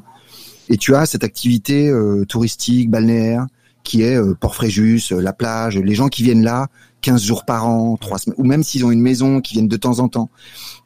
Et 0.68 0.76
tu 0.76 0.94
as 0.94 1.06
cette 1.06 1.24
activité 1.24 1.88
euh, 1.88 2.24
touristique, 2.24 2.88
balnéaire, 2.88 3.46
qui 3.82 4.02
est 4.02 4.16
euh, 4.16 4.34
Port-Fréjus, 4.38 5.10
la 5.10 5.32
plage, 5.32 5.76
les 5.76 5.94
gens 5.96 6.06
qui 6.06 6.22
viennent 6.22 6.44
là 6.44 6.68
15 7.02 7.22
jours 7.22 7.44
par 7.44 7.66
an, 7.66 7.96
trois 7.96 8.18
semaines, 8.18 8.36
ou 8.38 8.44
même 8.44 8.62
s'ils 8.62 8.84
ont 8.86 8.90
une 8.90 9.02
maison 9.02 9.40
qui 9.40 9.54
viennent 9.54 9.68
de 9.68 9.76
temps 9.76 9.98
en 9.98 10.08
temps. 10.08 10.30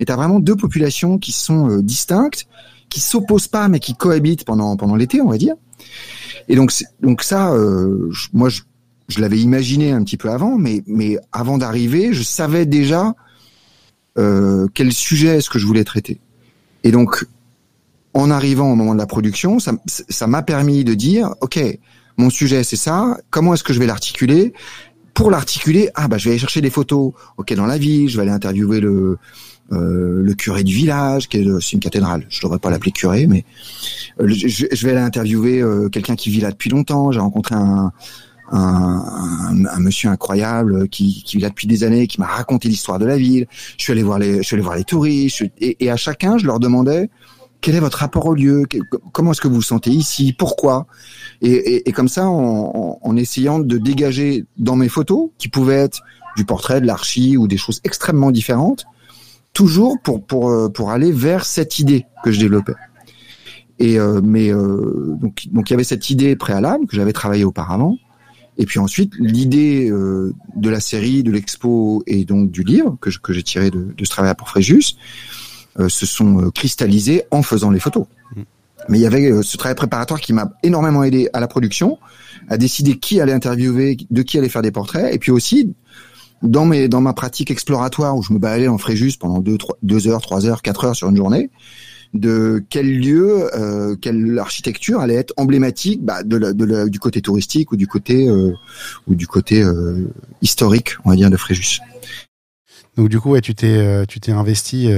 Et 0.00 0.06
tu 0.06 0.12
as 0.12 0.16
vraiment 0.16 0.40
deux 0.40 0.56
populations 0.56 1.18
qui 1.18 1.32
sont 1.32 1.70
euh, 1.70 1.82
distinctes, 1.82 2.48
qui 2.96 3.02
s'opposent 3.02 3.48
pas, 3.48 3.68
mais 3.68 3.78
qui 3.78 3.94
cohabitent 3.94 4.46
pendant 4.46 4.74
pendant 4.78 4.96
l'été, 4.96 5.20
on 5.20 5.28
va 5.28 5.36
dire. 5.36 5.54
Et 6.48 6.56
donc 6.56 6.72
donc 7.02 7.22
ça, 7.22 7.52
euh, 7.52 8.10
moi 8.32 8.48
je, 8.48 8.62
je 9.08 9.20
l'avais 9.20 9.38
imaginé 9.38 9.92
un 9.92 10.02
petit 10.02 10.16
peu 10.16 10.30
avant, 10.30 10.56
mais 10.56 10.82
mais 10.86 11.18
avant 11.30 11.58
d'arriver, 11.58 12.14
je 12.14 12.22
savais 12.22 12.64
déjà 12.64 13.14
euh, 14.16 14.66
quel 14.72 14.94
sujet 14.94 15.36
est-ce 15.36 15.50
que 15.50 15.58
je 15.58 15.66
voulais 15.66 15.84
traiter. 15.84 16.20
Et 16.84 16.90
donc 16.90 17.26
en 18.14 18.30
arrivant 18.30 18.72
au 18.72 18.76
moment 18.76 18.94
de 18.94 18.98
la 18.98 19.06
production, 19.06 19.58
ça 19.58 20.26
m'a 20.26 20.42
permis 20.42 20.82
de 20.82 20.94
dire, 20.94 21.34
ok, 21.42 21.60
mon 22.16 22.30
sujet 22.30 22.64
c'est 22.64 22.76
ça, 22.76 23.18
comment 23.28 23.52
est-ce 23.52 23.62
que 23.62 23.74
je 23.74 23.78
vais 23.78 23.86
l'articuler? 23.86 24.54
Pour 25.12 25.30
l'articuler, 25.30 25.90
ah 25.96 26.08
bah 26.08 26.16
je 26.16 26.24
vais 26.24 26.30
aller 26.30 26.38
chercher 26.38 26.62
des 26.62 26.70
photos, 26.70 27.12
ok 27.36 27.52
dans 27.52 27.66
la 27.66 27.76
ville, 27.76 28.08
je 28.08 28.16
vais 28.16 28.22
aller 28.22 28.32
interviewer 28.32 28.80
le 28.80 29.18
euh, 29.72 30.22
le 30.22 30.34
curé 30.34 30.62
du 30.62 30.74
village, 30.74 31.28
qui 31.28 31.38
est 31.38 31.60
c'est 31.60 31.72
une 31.72 31.80
cathédrale, 31.80 32.26
je 32.28 32.40
devrais 32.42 32.58
pas 32.58 32.70
l'appeler 32.70 32.92
curé, 32.92 33.26
mais 33.26 33.44
euh, 34.20 34.28
je, 34.28 34.86
vais 34.86 34.92
aller 34.92 35.00
interviewer 35.00 35.60
euh, 35.60 35.88
quelqu'un 35.88 36.16
qui 36.16 36.30
vit 36.30 36.40
là 36.40 36.50
depuis 36.50 36.70
longtemps. 36.70 37.12
J'ai 37.12 37.20
rencontré 37.20 37.54
un 37.54 37.92
un, 38.52 39.64
un, 39.66 39.80
monsieur 39.80 40.08
incroyable 40.08 40.88
qui, 40.88 41.24
qui 41.24 41.36
vit 41.36 41.42
là 41.42 41.48
depuis 41.48 41.66
des 41.66 41.82
années, 41.82 42.06
qui 42.06 42.20
m'a 42.20 42.28
raconté 42.28 42.68
l'histoire 42.68 43.00
de 43.00 43.04
la 43.04 43.16
ville. 43.16 43.48
Je 43.76 43.82
suis 43.82 43.92
allé 43.92 44.04
voir 44.04 44.20
les, 44.20 44.36
je 44.36 44.42
suis 44.42 44.54
allé 44.54 44.62
voir 44.62 44.76
les 44.76 44.84
touristes, 44.84 45.42
et, 45.58 45.84
et 45.84 45.90
à 45.90 45.96
chacun 45.96 46.38
je 46.38 46.46
leur 46.46 46.60
demandais 46.60 47.10
quel 47.60 47.74
est 47.74 47.80
votre 47.80 47.98
rapport 47.98 48.26
au 48.26 48.34
lieu? 48.34 48.64
Comment 49.12 49.32
est-ce 49.32 49.40
que 49.40 49.48
vous 49.48 49.56
vous 49.56 49.62
sentez 49.62 49.90
ici? 49.90 50.32
Pourquoi? 50.32 50.86
Et, 51.42 51.90
comme 51.92 52.08
ça, 52.08 52.28
en, 52.28 53.16
essayant 53.16 53.58
de 53.58 53.78
dégager 53.78 54.44
dans 54.56 54.76
mes 54.76 54.88
photos, 54.88 55.30
qui 55.38 55.48
pouvaient 55.48 55.74
être 55.74 56.00
du 56.36 56.44
portrait, 56.44 56.80
de 56.80 56.86
l'archi 56.86 57.36
ou 57.36 57.48
des 57.48 57.56
choses 57.56 57.80
extrêmement 57.82 58.30
différentes, 58.30 58.84
toujours 59.56 59.96
pour 60.02 60.24
pour 60.24 60.50
euh, 60.50 60.68
pour 60.68 60.90
aller 60.90 61.10
vers 61.10 61.46
cette 61.46 61.78
idée 61.78 62.04
que 62.22 62.30
je 62.30 62.38
développais. 62.38 62.74
Et 63.78 63.98
euh, 63.98 64.20
mais 64.22 64.52
euh, 64.52 65.16
donc 65.20 65.46
donc 65.50 65.70
il 65.70 65.72
y 65.72 65.74
avait 65.74 65.84
cette 65.84 66.10
idée 66.10 66.36
préalable 66.36 66.86
que 66.86 66.94
j'avais 66.94 67.14
travaillé 67.14 67.44
auparavant. 67.44 67.96
Et 68.58 68.64
puis 68.64 68.78
ensuite, 68.78 69.12
l'idée 69.18 69.90
de 69.90 70.70
la 70.70 70.80
série, 70.80 71.22
de 71.22 71.30
l'expo 71.30 72.02
et 72.06 72.24
donc 72.24 72.50
du 72.50 72.62
livre 72.62 72.96
que, 73.02 73.10
que 73.10 73.34
j'ai 73.34 73.42
tiré 73.42 73.70
de, 73.70 73.92
de 73.94 74.04
ce 74.06 74.08
travail 74.08 74.34
pour 74.34 74.48
Fréjus, 74.48 74.96
euh, 75.78 75.90
se 75.90 76.06
sont 76.06 76.40
euh, 76.40 76.50
cristallisés 76.50 77.24
en 77.30 77.42
faisant 77.42 77.70
les 77.70 77.80
photos. 77.80 78.06
Mm. 78.34 78.42
Mais 78.88 78.98
il 78.98 79.02
y 79.02 79.06
avait 79.06 79.30
euh, 79.30 79.42
ce 79.42 79.58
travail 79.58 79.74
préparatoire 79.74 80.20
qui 80.20 80.32
m'a 80.32 80.52
énormément 80.62 81.04
aidé 81.04 81.28
à 81.34 81.40
la 81.40 81.48
production, 81.48 81.98
à 82.48 82.56
décider 82.56 82.98
qui 82.98 83.20
allait 83.20 83.34
interviewer, 83.34 83.98
de 84.10 84.22
qui 84.22 84.38
allait 84.38 84.48
faire 84.48 84.62
des 84.62 84.70
portraits, 84.70 85.14
et 85.14 85.18
puis 85.18 85.32
aussi 85.32 85.74
dans 86.42 86.64
mes 86.64 86.88
dans 86.88 87.00
ma 87.00 87.12
pratique 87.12 87.50
exploratoire 87.50 88.16
où 88.16 88.22
je 88.22 88.32
me 88.32 88.38
baladais 88.38 88.68
en 88.68 88.78
Fréjus 88.78 89.16
pendant 89.18 89.40
deux 89.40 89.58
trois, 89.58 89.76
deux 89.82 90.08
heures, 90.08 90.20
trois 90.20 90.46
heures, 90.46 90.62
quatre 90.62 90.84
heures 90.84 90.96
sur 90.96 91.08
une 91.08 91.16
journée, 91.16 91.50
de 92.14 92.64
quel 92.70 92.98
lieu, 92.98 93.50
euh, 93.54 93.96
quelle 93.96 94.38
architecture 94.38 95.00
allait 95.00 95.14
être 95.14 95.34
emblématique 95.36 96.04
bah, 96.04 96.22
de, 96.22 96.36
la, 96.36 96.52
de 96.52 96.64
la, 96.64 96.86
du 96.86 96.98
côté 96.98 97.20
touristique 97.20 97.72
ou 97.72 97.76
du 97.76 97.86
côté 97.86 98.28
euh, 98.28 98.52
ou 99.06 99.14
du 99.14 99.26
côté 99.26 99.62
euh, 99.62 100.08
historique, 100.42 100.96
on 101.04 101.10
va 101.10 101.16
dire, 101.16 101.30
de 101.30 101.36
Fréjus. 101.36 101.80
Donc 102.96 103.10
du 103.10 103.20
coup, 103.20 103.38
tu 103.40 103.54
t'es 103.54 104.06
tu 104.06 104.20
t'es 104.20 104.32
investi 104.32 104.88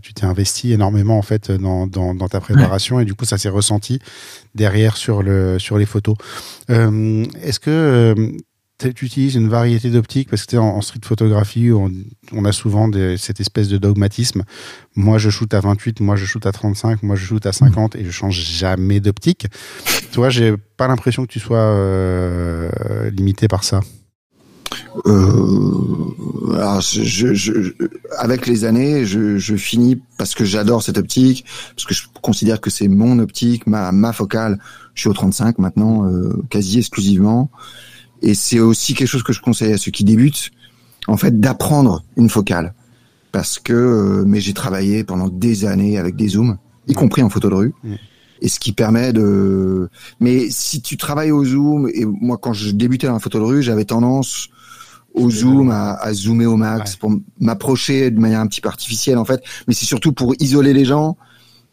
tu 0.00 0.14
t'es 0.14 0.24
investi 0.24 0.72
énormément 0.72 1.18
en 1.18 1.22
fait 1.22 1.50
dans, 1.50 1.86
dans, 1.86 2.28
ta 2.28 2.40
préparation 2.40 2.98
et 2.98 3.04
du 3.04 3.12
coup 3.12 3.26
ça 3.26 3.36
s'est 3.36 3.50
ressenti 3.50 3.98
derrière 4.54 4.96
sur 4.96 5.22
le 5.22 5.58
sur 5.58 5.76
les 5.76 5.84
photos. 5.84 6.16
Est-ce 6.70 7.60
que 7.60 8.14
tu 8.90 9.06
utilises 9.06 9.34
une 9.34 9.48
variété 9.48 9.90
d'optiques 9.90 10.28
parce 10.30 10.46
que 10.46 10.56
en, 10.56 10.76
en 10.76 10.80
street 10.80 11.00
photographie 11.04 11.70
on, 11.72 11.90
on 12.32 12.44
a 12.44 12.52
souvent 12.52 12.90
cette 13.16 13.40
espèce 13.40 13.68
de 13.68 13.78
dogmatisme. 13.78 14.42
Moi 14.96 15.18
je 15.18 15.30
shoot 15.30 15.52
à 15.54 15.60
28, 15.60 16.00
moi 16.00 16.16
je 16.16 16.24
shoot 16.24 16.44
à 16.46 16.52
35, 16.52 17.02
moi 17.02 17.16
je 17.16 17.24
shoot 17.24 17.44
à 17.46 17.52
50 17.52 17.96
et 17.96 18.04
je 18.04 18.10
change 18.10 18.40
jamais 18.40 19.00
d'optique. 19.00 19.46
Toi, 20.12 20.30
j'ai 20.30 20.54
pas 20.76 20.88
l'impression 20.88 21.24
que 21.24 21.32
tu 21.32 21.40
sois 21.40 21.58
euh, 21.58 22.70
limité 23.10 23.48
par 23.48 23.64
ça. 23.64 23.80
Euh, 25.06 25.22
avec 28.18 28.46
les 28.46 28.64
années, 28.64 29.04
je, 29.06 29.38
je 29.38 29.56
finis 29.56 30.00
parce 30.18 30.34
que 30.34 30.44
j'adore 30.44 30.82
cette 30.82 30.98
optique, 30.98 31.44
parce 31.74 31.86
que 31.86 31.94
je 31.94 32.04
considère 32.20 32.60
que 32.60 32.70
c'est 32.70 32.88
mon 32.88 33.18
optique, 33.18 33.66
ma, 33.66 33.92
ma 33.92 34.12
focale. 34.12 34.58
Je 34.94 35.00
suis 35.00 35.08
au 35.08 35.14
35 35.14 35.58
maintenant, 35.58 36.06
euh, 36.06 36.42
quasi 36.50 36.78
exclusivement, 36.78 37.50
et 38.22 38.34
c'est 38.34 38.60
aussi 38.60 38.94
quelque 38.94 39.08
chose 39.08 39.22
que 39.22 39.32
je 39.32 39.40
conseille 39.40 39.72
à 39.72 39.78
ceux 39.78 39.90
qui 39.90 40.04
débutent, 40.04 40.50
en 41.08 41.16
fait, 41.16 41.38
d'apprendre 41.40 42.02
une 42.16 42.28
focale, 42.30 42.74
parce 43.32 43.58
que 43.58 43.72
euh, 43.72 44.24
mais 44.26 44.40
j'ai 44.40 44.54
travaillé 44.54 45.04
pendant 45.04 45.28
des 45.28 45.64
années 45.64 45.98
avec 45.98 46.16
des 46.16 46.28
zooms, 46.28 46.56
y 46.88 46.94
compris 46.94 47.22
en 47.22 47.28
photo 47.30 47.48
de 47.50 47.54
rue. 47.54 47.74
Et 48.44 48.48
ce 48.48 48.58
qui 48.58 48.72
permet 48.72 49.12
de. 49.12 49.88
Mais 50.18 50.50
si 50.50 50.80
tu 50.82 50.96
travailles 50.96 51.30
au 51.30 51.44
zoom, 51.44 51.88
et 51.94 52.04
moi 52.04 52.38
quand 52.38 52.52
je 52.52 52.70
débutais 52.72 53.06
dans 53.06 53.12
la 53.12 53.20
photo 53.20 53.38
de 53.38 53.44
rue, 53.44 53.62
j'avais 53.62 53.84
tendance 53.84 54.48
au 55.14 55.30
zoom, 55.30 55.70
à, 55.70 55.92
à, 55.92 56.12
zoomer 56.12 56.46
au 56.46 56.56
max, 56.56 56.92
Ouais. 56.92 56.96
pour 56.98 57.12
m'approcher 57.38 58.10
de 58.10 58.18
manière 58.18 58.40
un 58.40 58.46
petit 58.48 58.60
peu 58.60 58.68
artificielle 58.68 59.18
en 59.18 59.24
fait, 59.24 59.42
mais 59.68 59.74
c'est 59.74 59.84
surtout 59.86 60.12
pour 60.12 60.34
isoler 60.40 60.72
les 60.72 60.84
gens. 60.84 61.16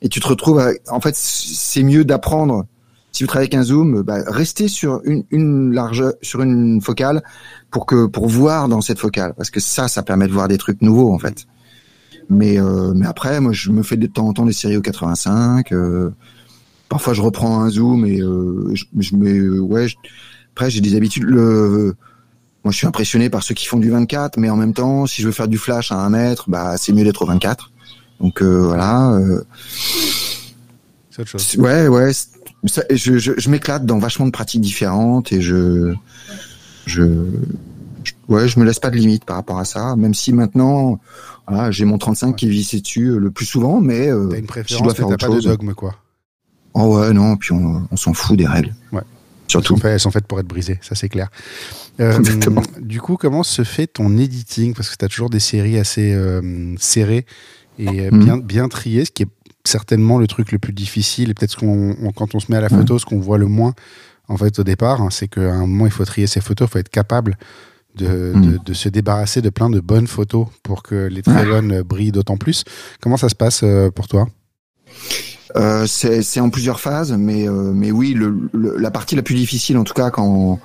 Et 0.02 0.10
tu 0.10 0.20
te 0.20 0.28
retrouves, 0.28 0.60
à- 0.60 0.72
en 0.91 1.00
fait, 1.02 1.16
c'est 1.16 1.84
mieux 1.84 2.06
d'apprendre. 2.06 2.66
Si 3.12 3.24
vous 3.24 3.28
travaillez 3.28 3.49
avec 3.53 3.55
un 3.60 3.64
zoom, 3.64 4.01
bah, 4.03 4.20
restez 4.28 4.68
sur 4.68 5.01
une, 5.03 5.24
une 5.32 5.74
largeur, 5.74 6.14
sur 6.22 6.41
une 6.41 6.80
focale, 6.82 7.24
pour 7.72 7.86
que 7.86 8.05
pour 8.05 8.28
voir 8.28 8.70
dans 8.70 8.82
cette 8.82 8.99
focale, 8.99 9.34
parce 9.36 9.49
que 9.49 9.60
ça, 9.60 9.88
ça 9.88 10.03
permet 10.03 10.28
de 10.28 10.34
voir 10.34 10.47
des 10.47 10.57
trucs 10.57 10.82
nouveaux 10.82 11.12
en 11.12 11.20
fait. 11.20 11.45
Mais 12.30 12.60
euh, 12.60 12.93
mais 12.95 13.07
après, 13.07 13.39
moi, 13.41 13.51
je 13.51 13.72
me 13.72 13.82
fais 13.82 13.97
de 13.97 14.05
temps 14.07 14.28
en 14.28 14.34
temps 14.34 14.45
des 14.45 14.53
séries 14.53 14.78
au 14.78 14.82
85. 14.82 15.72
euh, 15.72 16.12
parfois, 16.88 17.14
je 17.14 17.22
reprends 17.22 17.62
un 17.62 17.70
zoom 17.70 18.05
et 18.05 18.22
euh, 18.22 18.72
je, 18.76 18.86
je 18.99 19.16
mets, 19.16 19.34
euh, 19.38 19.60
ouais. 19.60 19.88
je- 19.88 19.95
après, 20.53 20.70
j'ai 20.70 20.82
des 20.82 20.95
habitudes. 20.95 21.24
Le, 21.24 21.95
moi, 22.64 22.72
je 22.72 22.78
suis 22.78 22.86
impressionné 22.88 23.30
par 23.32 23.41
ceux 23.41 23.55
qui 23.55 23.66
font 23.66 23.80
du 23.80 23.89
24, 23.89 24.38
mais 24.38 24.49
en 24.51 24.57
même 24.57 24.74
temps, 24.74 25.07
si 25.07 25.22
je 25.24 25.28
veux 25.28 25.32
faire 25.34 25.47
du 25.47 25.57
flash 25.57 25.91
à 25.91 25.95
un 25.95 26.10
mètre, 26.10 26.49
bah, 26.49 26.76
c'est 26.78 26.91
mieux 26.93 27.03
d'être 27.03 27.22
au 27.24 27.26
24. 27.26 27.72
Donc 28.20 28.41
euh, 28.43 28.64
voilà. 28.68 29.12
euh, 29.14 29.41
C'est 31.10 31.22
autre 31.22 31.32
chose. 31.32 31.55
ouais, 31.57 31.88
ouais. 31.88 32.12
Ça- 32.66 32.84
je 32.89 33.18
je, 33.18 33.32
je 33.38 33.49
m'éclate 33.49 33.86
dans 33.86 33.99
vachement 33.99 34.26
de 34.26 34.32
pratiques 34.32 34.62
différentes 34.62 35.32
et 35.32 35.41
je, 35.41 35.93
je, 36.86 37.03
je- 38.03 38.14
ouais, 38.28 38.47
je 38.47 38.60
me 38.60 38.66
laisse 38.66 38.80
pas 38.80 38.89
de 38.89 38.97
limite 38.97 39.26
par 39.26 39.36
rapport 39.38 39.60
à 39.60 39.66
ça. 39.66 39.95
Même 39.95 40.14
si 40.14 40.34
maintenant, 40.34 40.99
voilà, 41.47 41.72
j'ai 41.72 41.86
mon 41.86 41.97
35 41.97 42.36
qui 42.36 42.45
est 42.47 42.49
vissé 42.49 42.82
dessus 42.82 43.07
euh, 43.12 43.18
le 43.18 43.32
plus 43.32 43.45
souvent, 43.45 43.80
mais 43.82 44.10
euh, 44.10 44.30
une 44.32 44.45
je 44.68 44.78
dois 44.84 44.93
faire 44.93 45.07
autre 45.07 45.18
pas 45.28 45.34
de 45.34 45.41
dogme, 45.41 45.74
quoi. 45.74 45.95
Oh 46.74 46.97
ouais, 46.99 47.14
non. 47.14 47.36
Puis 47.38 47.51
on, 47.53 47.88
on 47.89 47.95
s'en 47.97 48.14
fout 48.14 48.38
des 48.38 48.45
règles. 48.47 48.74
Ouais. 48.91 49.01
Surtout. 49.47 49.74
Elles 49.74 49.78
sont, 49.78 49.82
faites, 49.82 49.91
elles 49.93 49.99
sont 49.99 50.12
faites 50.12 50.28
pour 50.28 50.39
être 50.39 50.47
brisées, 50.47 50.78
ça 50.82 50.93
c'est 50.95 51.10
clair. 51.10 51.30
Euh. 51.99 52.20
Du 52.80 53.01
coup, 53.01 53.18
comment 53.18 53.41
se 53.43 53.64
fait 53.64 53.88
ton 53.88 54.16
editing? 54.18 54.74
Parce 54.76 54.89
que 54.89 54.95
tu 54.95 55.03
as 55.03 55.07
toujours 55.07 55.30
des 55.32 55.39
séries 55.39 55.78
assez 55.80 56.14
euh, 56.14 56.76
serrées 56.78 57.26
et 57.80 58.02
euh, 58.02 58.10
Mhm. 58.12 58.20
bien, 58.24 58.38
bien 58.38 58.68
triées, 58.68 59.06
ce 59.06 59.12
qui 59.12 59.24
est 59.24 59.28
certainement 59.66 60.20
le 60.20 60.28
truc 60.28 60.52
le 60.52 60.60
plus 60.60 60.74
difficile. 60.74 61.32
Et 61.32 61.34
peut-être 61.34 61.58
quand 62.16 62.36
on 62.36 62.40
se 62.40 62.52
met 62.52 62.58
à 62.58 62.62
la 62.62 62.70
photo, 62.70 63.00
ce 63.00 63.06
qu'on 63.06 63.20
voit 63.20 63.38
le 63.40 63.48
moins 63.48 63.74
en 64.28 64.38
fait 64.38 64.60
au 64.60 64.64
départ, 64.64 65.02
hein, 65.02 65.10
c'est 65.10 65.28
qu'à 65.28 65.52
un 65.54 65.62
moment, 65.66 65.86
il 65.88 65.92
faut 65.92 66.06
trier 66.06 66.28
ses 66.28 66.40
photos, 66.42 66.68
il 66.68 66.72
faut 66.72 66.78
être 66.80 66.90
capable 66.90 67.38
de, 67.96 68.34
Mhm. 68.36 68.42
de- 68.46 68.58
de 68.64 68.74
se 68.74 68.88
débarrasser 68.90 69.42
de 69.42 69.50
plein 69.50 69.70
de 69.72 69.80
bonnes 69.80 70.06
photos 70.08 70.46
pour 70.62 70.84
que 70.84 71.08
les 71.08 71.24
très 71.24 71.44
bonnes 71.46 71.82
brillent 71.82 72.12
d'autant 72.12 72.38
plus. 72.38 72.64
Comment 73.02 73.18
ça 73.18 73.28
se 73.30 73.36
passe 73.36 73.62
euh, 73.64 73.90
pour 73.90 74.08
toi? 74.08 74.28
Euh, 75.56 75.86
c'est 75.88 76.22
c'est 76.22 76.40
en 76.40 76.50
plusieurs 76.52 76.80
phases, 76.80 77.12
mais 77.14 77.48
euh, 77.50 77.72
mais 77.74 77.92
oui, 77.92 78.14
le, 78.14 78.50
le- 78.54 78.78
la 78.78 78.92
partie 78.92 79.16
la 79.16 79.24
plus 79.24 79.34
difficile, 79.36 79.78
en 79.78 79.84
tout 79.84 79.96
cas, 79.96 80.12
quand 80.12 80.60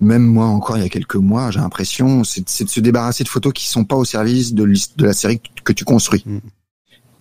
même 0.00 0.24
moi 0.24 0.46
encore 0.46 0.76
il 0.76 0.82
y 0.82 0.86
a 0.86 0.88
quelques 0.88 1.16
mois, 1.16 1.50
j'ai 1.50 1.60
l'impression, 1.60 2.24
c'est 2.24 2.64
de 2.64 2.68
se 2.68 2.80
débarrasser 2.80 3.24
de 3.24 3.28
photos 3.28 3.52
qui 3.52 3.68
sont 3.68 3.84
pas 3.84 3.96
au 3.96 4.04
service 4.04 4.54
de, 4.54 4.64
de 4.64 5.04
la 5.04 5.12
série 5.12 5.40
que 5.64 5.72
tu 5.72 5.84
construis. 5.84 6.24
Mm. 6.26 6.38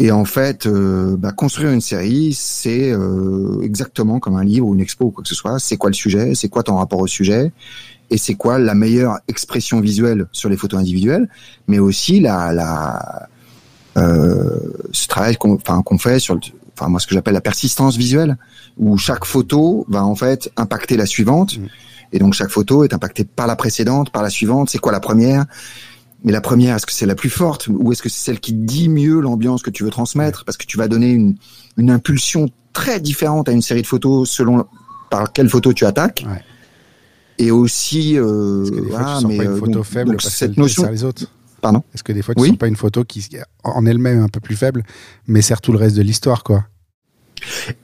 Et 0.02 0.12
en 0.12 0.24
fait, 0.24 0.66
euh, 0.66 1.18
bah, 1.18 1.34
construire 1.34 1.72
une 1.72 1.82
série, 1.82 2.34
c'est 2.34 2.90
euh, 2.90 3.60
exactement 3.62 4.20
comme 4.20 4.38
un 4.38 4.46
livre 4.46 4.66
ou 4.68 4.74
une 4.74 4.80
expo 4.80 5.06
ou 5.08 5.12
quoi 5.12 5.24
que 5.24 5.28
ce 5.28 5.36
soit. 5.36 5.60
C'est 5.60 5.76
quoi 5.76 5.90
le 5.90 5.96
sujet? 5.96 6.36
C'est 6.36 6.48
quoi 6.48 6.64
ton 6.64 6.78
rapport 6.78 7.00
au 7.00 7.08
sujet? 7.08 7.52
Et 8.10 8.18
c'est 8.18 8.36
quoi 8.36 8.60
la 8.60 8.76
meilleure 8.76 9.20
expression 9.28 9.82
visuelle 9.82 10.28
sur 10.32 10.48
les 10.48 10.56
photos 10.56 10.80
individuelles? 10.80 11.28
Mais 11.68 11.80
aussi 11.80 12.22
la, 12.22 12.54
la 12.54 13.28
euh, 13.98 14.58
ce 14.94 15.08
travail 15.08 15.36
qu'on 15.36 15.58
qu'on 15.58 15.98
fait 15.98 16.20
sur 16.20 16.36
le, 16.36 16.42
enfin 16.78 16.90
moi 16.90 17.02
ce 17.02 17.08
que 17.08 17.14
j'appelle 17.14 17.34
la 17.34 17.42
persistance 17.42 17.98
visuelle, 17.98 18.38
où 18.78 18.98
chaque 18.98 19.26
photo 19.26 19.86
va 19.90 20.06
en 20.06 20.16
fait 20.16 20.50
impacter 20.56 20.96
la 20.96 21.06
suivante. 21.06 21.58
Mm. 21.58 21.66
Et 22.12 22.20
donc 22.20 22.34
chaque 22.34 22.50
photo 22.50 22.84
est 22.84 22.94
impactée 22.94 23.24
par 23.24 23.48
la 23.48 23.56
précédente, 23.56 24.12
par 24.12 24.24
la 24.24 24.30
suivante. 24.30 24.70
C'est 24.70 24.80
quoi 24.80 24.92
la 24.92 25.00
première? 25.00 25.46
Mais 26.24 26.32
la 26.32 26.42
première, 26.42 26.76
est-ce 26.76 26.86
que 26.86 26.92
c'est 26.92 27.06
la 27.06 27.16
plus 27.16 27.30
forte? 27.30 27.68
Ou 27.70 27.92
est-ce 27.92 28.02
que 28.02 28.10
c'est 28.10 28.24
celle 28.26 28.40
qui 28.40 28.54
dit 28.54 28.90
mieux 28.90 29.20
l'ambiance 29.22 29.62
que 29.62 29.70
tu 29.70 29.84
veux 29.84 29.90
transmettre? 29.90 30.44
Parce 30.44 30.58
que 30.58 30.66
tu 30.66 30.78
vas 30.78 30.88
donner 30.88 31.12
une, 31.12 31.36
une 31.78 31.90
impulsion 31.92 32.50
très 32.74 33.00
différente 33.00 33.48
à 33.48 33.52
une 33.54 33.62
série 33.62 33.82
de 33.84 33.88
photos 33.88 34.30
selon 34.30 34.66
par 35.10 35.32
quelle 35.32 35.50
photo 35.50 35.72
tu 35.72 35.86
attaques. 35.86 36.26
Ouais. 36.28 36.42
Et 37.38 37.52
aussi, 37.52 38.18
euh, 38.18 38.64
Est-ce 38.64 38.72
que 38.72 38.82
des 38.82 38.90
fois, 38.90 39.00
tu 39.00 39.06
sens 39.06 39.24
mais 39.26 39.38
pas 39.38 39.44
une 39.46 39.50
euh, 39.52 39.56
photo 39.58 39.72
donc- 39.72 39.84
faible 39.86 40.12
donc 40.12 40.22
parce 40.22 40.34
cette 40.36 40.58
notion, 40.58 40.90
les 40.92 41.04
autres 41.06 41.24
pardon? 41.62 41.84
Est-ce 41.94 42.04
que 42.04 42.12
des 42.12 42.22
fois, 42.22 42.36
tu 42.36 42.42
Oui. 42.42 42.50
sens 42.50 42.58
pas 42.58 42.68
une 42.68 42.76
photo 42.76 43.06
qui, 43.06 43.26
en 43.64 43.86
elle-même, 43.86 44.20
est 44.20 44.24
un 44.24 44.28
peu 44.28 44.42
plus 44.42 44.56
faible, 44.58 44.84
mais 45.28 45.42
sert 45.42 45.62
tout 45.62 45.72
le 45.72 45.78
reste 45.78 45.96
de 45.96 46.02
l'histoire, 46.02 46.44
quoi? 46.44 46.66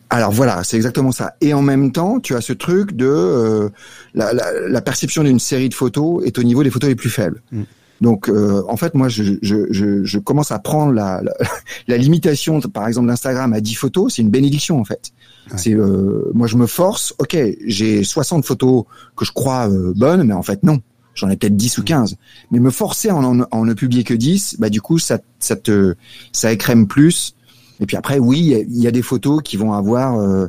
Alors 0.10 0.32
voilà, 0.32 0.64
c'est 0.64 0.78
exactement 0.78 1.12
ça. 1.12 1.36
Et 1.42 1.54
en 1.54 1.62
même 1.62 1.92
temps, 1.92 2.20
tu 2.20 2.36
as 2.36 2.42
ce 2.42 2.54
truc 2.54 2.94
de 2.94 3.06
euh, 3.08 3.70
la, 4.14 4.34
la, 4.34 4.68
la 4.68 4.82
perception 4.82 5.24
d'une 5.24 5.40
série 5.40 5.70
de 5.70 5.74
photos 5.74 6.24
est 6.26 6.38
au 6.38 6.44
niveau 6.44 6.64
des 6.64 6.70
photos 6.70 6.90
les 6.90 6.96
plus 6.96 7.10
faibles. 7.10 7.42
Mm. 7.52 7.64
Donc 8.02 8.30
euh, 8.30 8.64
en 8.68 8.78
fait, 8.78 8.94
moi, 8.94 9.10
je, 9.10 9.24
je, 9.42 9.68
je, 9.72 10.04
je 10.04 10.20
commence 10.20 10.52
à 10.52 10.60
prendre 10.60 10.92
la, 10.92 11.22
la, 11.22 11.34
la 11.88 11.98
limitation, 11.98 12.60
par 12.62 12.88
exemple, 12.88 13.08
d'Instagram 13.08 13.54
à 13.54 13.62
10 13.62 13.76
photos, 13.76 14.14
c'est 14.16 14.22
une 14.22 14.30
bénédiction 14.30 14.80
en 14.80 14.86
fait. 14.86 15.12
Ouais. 15.52 15.58
C'est 15.58 15.74
euh, 15.74 16.32
moi, 16.34 16.48
je 16.48 16.58
me 16.58 16.68
force. 16.68 17.14
Ok, 17.20 17.38
j'ai 17.66 18.04
60 18.04 18.46
photos 18.46 18.84
que 19.16 19.26
je 19.26 19.32
crois 19.32 19.70
euh, 19.70 19.94
bonnes, 19.96 20.24
mais 20.24 20.34
en 20.34 20.44
fait 20.44 20.64
non. 20.64 20.80
J'en 21.14 21.30
ai 21.30 21.38
peut-être 21.38 21.56
10 21.56 21.78
ou 21.78 21.84
15. 21.84 22.18
Mais 22.52 22.60
me 22.60 22.70
forcer 22.70 23.08
à 23.08 23.16
en, 23.16 23.40
en, 23.40 23.48
en 23.50 23.66
ne 23.66 23.74
publier 23.74 24.04
que 24.04 24.14
10, 24.14 24.58
bah 24.60 24.70
du 24.70 24.82
coup, 24.82 25.00
ça, 25.00 25.20
ça 25.40 25.56
te, 25.56 25.96
ça 26.34 26.52
écrème 26.52 26.88
plus. 26.88 27.35
Et 27.80 27.86
puis 27.86 27.98
après, 27.98 28.20
oui, 28.20 28.40
il 28.70 28.82
y 28.82 28.88
a- 28.88 28.92
des 28.92 29.02
photos 29.02 29.42
qui 29.44 29.58
vont 29.58 29.74
avoir. 29.74 30.18
euh, 30.20 30.48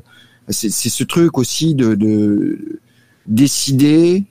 c'est 0.48 0.70
ce 0.70 1.02
truc 1.04 1.38
aussi 1.38 1.74
de, 1.74 1.94
de 1.94 2.78
décider. 3.26 4.24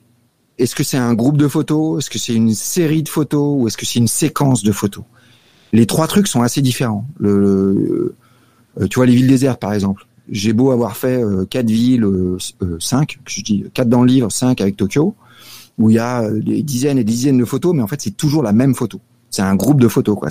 Est-ce 0.58 0.74
que 0.74 0.82
c'est 0.82 0.96
un 0.96 1.12
groupe 1.12 1.36
de 1.36 1.46
photos 1.48 1.98
Est-ce 2.02 2.08
que 2.10 2.18
c'est 2.18 2.34
une 2.34 2.54
série 2.54 3.02
de 3.02 3.08
photos 3.10 3.60
Ou 3.60 3.66
est-ce 3.68 3.76
que 3.76 3.84
c'est 3.84 3.98
une 3.98 4.08
séquence 4.08 4.62
de 4.62 4.72
photos? 4.72 5.04
Les 5.74 5.84
trois 5.84 6.06
trucs 6.06 6.26
sont 6.26 6.40
assez 6.40 6.62
différents. 6.62 7.06
Le, 7.18 8.14
euh, 8.80 8.86
tu 8.88 8.94
vois 8.94 9.04
les 9.06 9.14
villes 9.14 9.26
désertes, 9.26 9.60
par 9.60 9.74
exemple. 9.74 10.06
J'ai 10.30 10.54
beau 10.54 10.70
avoir 10.70 10.96
fait 10.96 11.22
euh, 11.22 11.44
quatre 11.44 11.70
villes, 11.70 12.04
euh, 12.04 12.38
euh, 12.62 12.76
cinq, 12.80 13.18
je 13.26 13.42
dis 13.42 13.64
quatre 13.74 13.88
dans 13.88 14.02
le 14.02 14.08
livre, 14.08 14.30
cinq 14.32 14.60
avec 14.60 14.76
Tokyo, 14.76 15.14
où 15.78 15.90
il 15.90 15.96
y 15.96 15.98
a 15.98 16.28
des 16.30 16.62
dizaines 16.62 16.98
et 16.98 17.04
des 17.04 17.12
dizaines 17.12 17.38
de 17.38 17.44
photos, 17.44 17.74
mais 17.74 17.82
en 17.82 17.86
fait 17.86 18.00
c'est 18.00 18.16
toujours 18.16 18.42
la 18.42 18.52
même 18.52 18.74
photo. 18.74 19.00
C'est 19.36 19.42
un 19.42 19.54
groupe 19.54 19.80
de 19.82 19.88
photos, 19.88 20.16
quoi. 20.18 20.28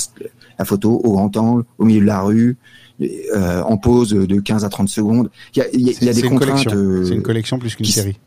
La 0.58 0.66
photo 0.66 0.99
au 1.03 1.12
grand 1.14 1.38
angle, 1.38 1.64
au 1.78 1.86
milieu 1.86 2.01
de 2.01 2.06
la 2.08 2.22
rue, 2.22 2.58
euh, 3.01 3.62
en 3.62 3.78
pause 3.78 4.10
de 4.10 4.39
15 4.39 4.66
à 4.66 4.70
30 4.70 4.89
secondes. 4.89 5.30
Il 5.56 5.60
y 5.60 5.62
a, 5.62 5.66
il 5.74 5.82
y 5.82 5.89
a- 5.89 5.93
il 6.01 6.06
y 6.08 6.10
a 6.10 6.14
C'est 6.14 6.22
des 6.24 6.28
contraintes. 6.28 6.66
collection. 6.66 6.72
euh, 6.74 7.06
C'est 7.06 7.14
une 7.14 7.22
collection 7.22 7.60
plus 7.60 7.76
qu'une 7.76 7.86
série. 7.86 8.18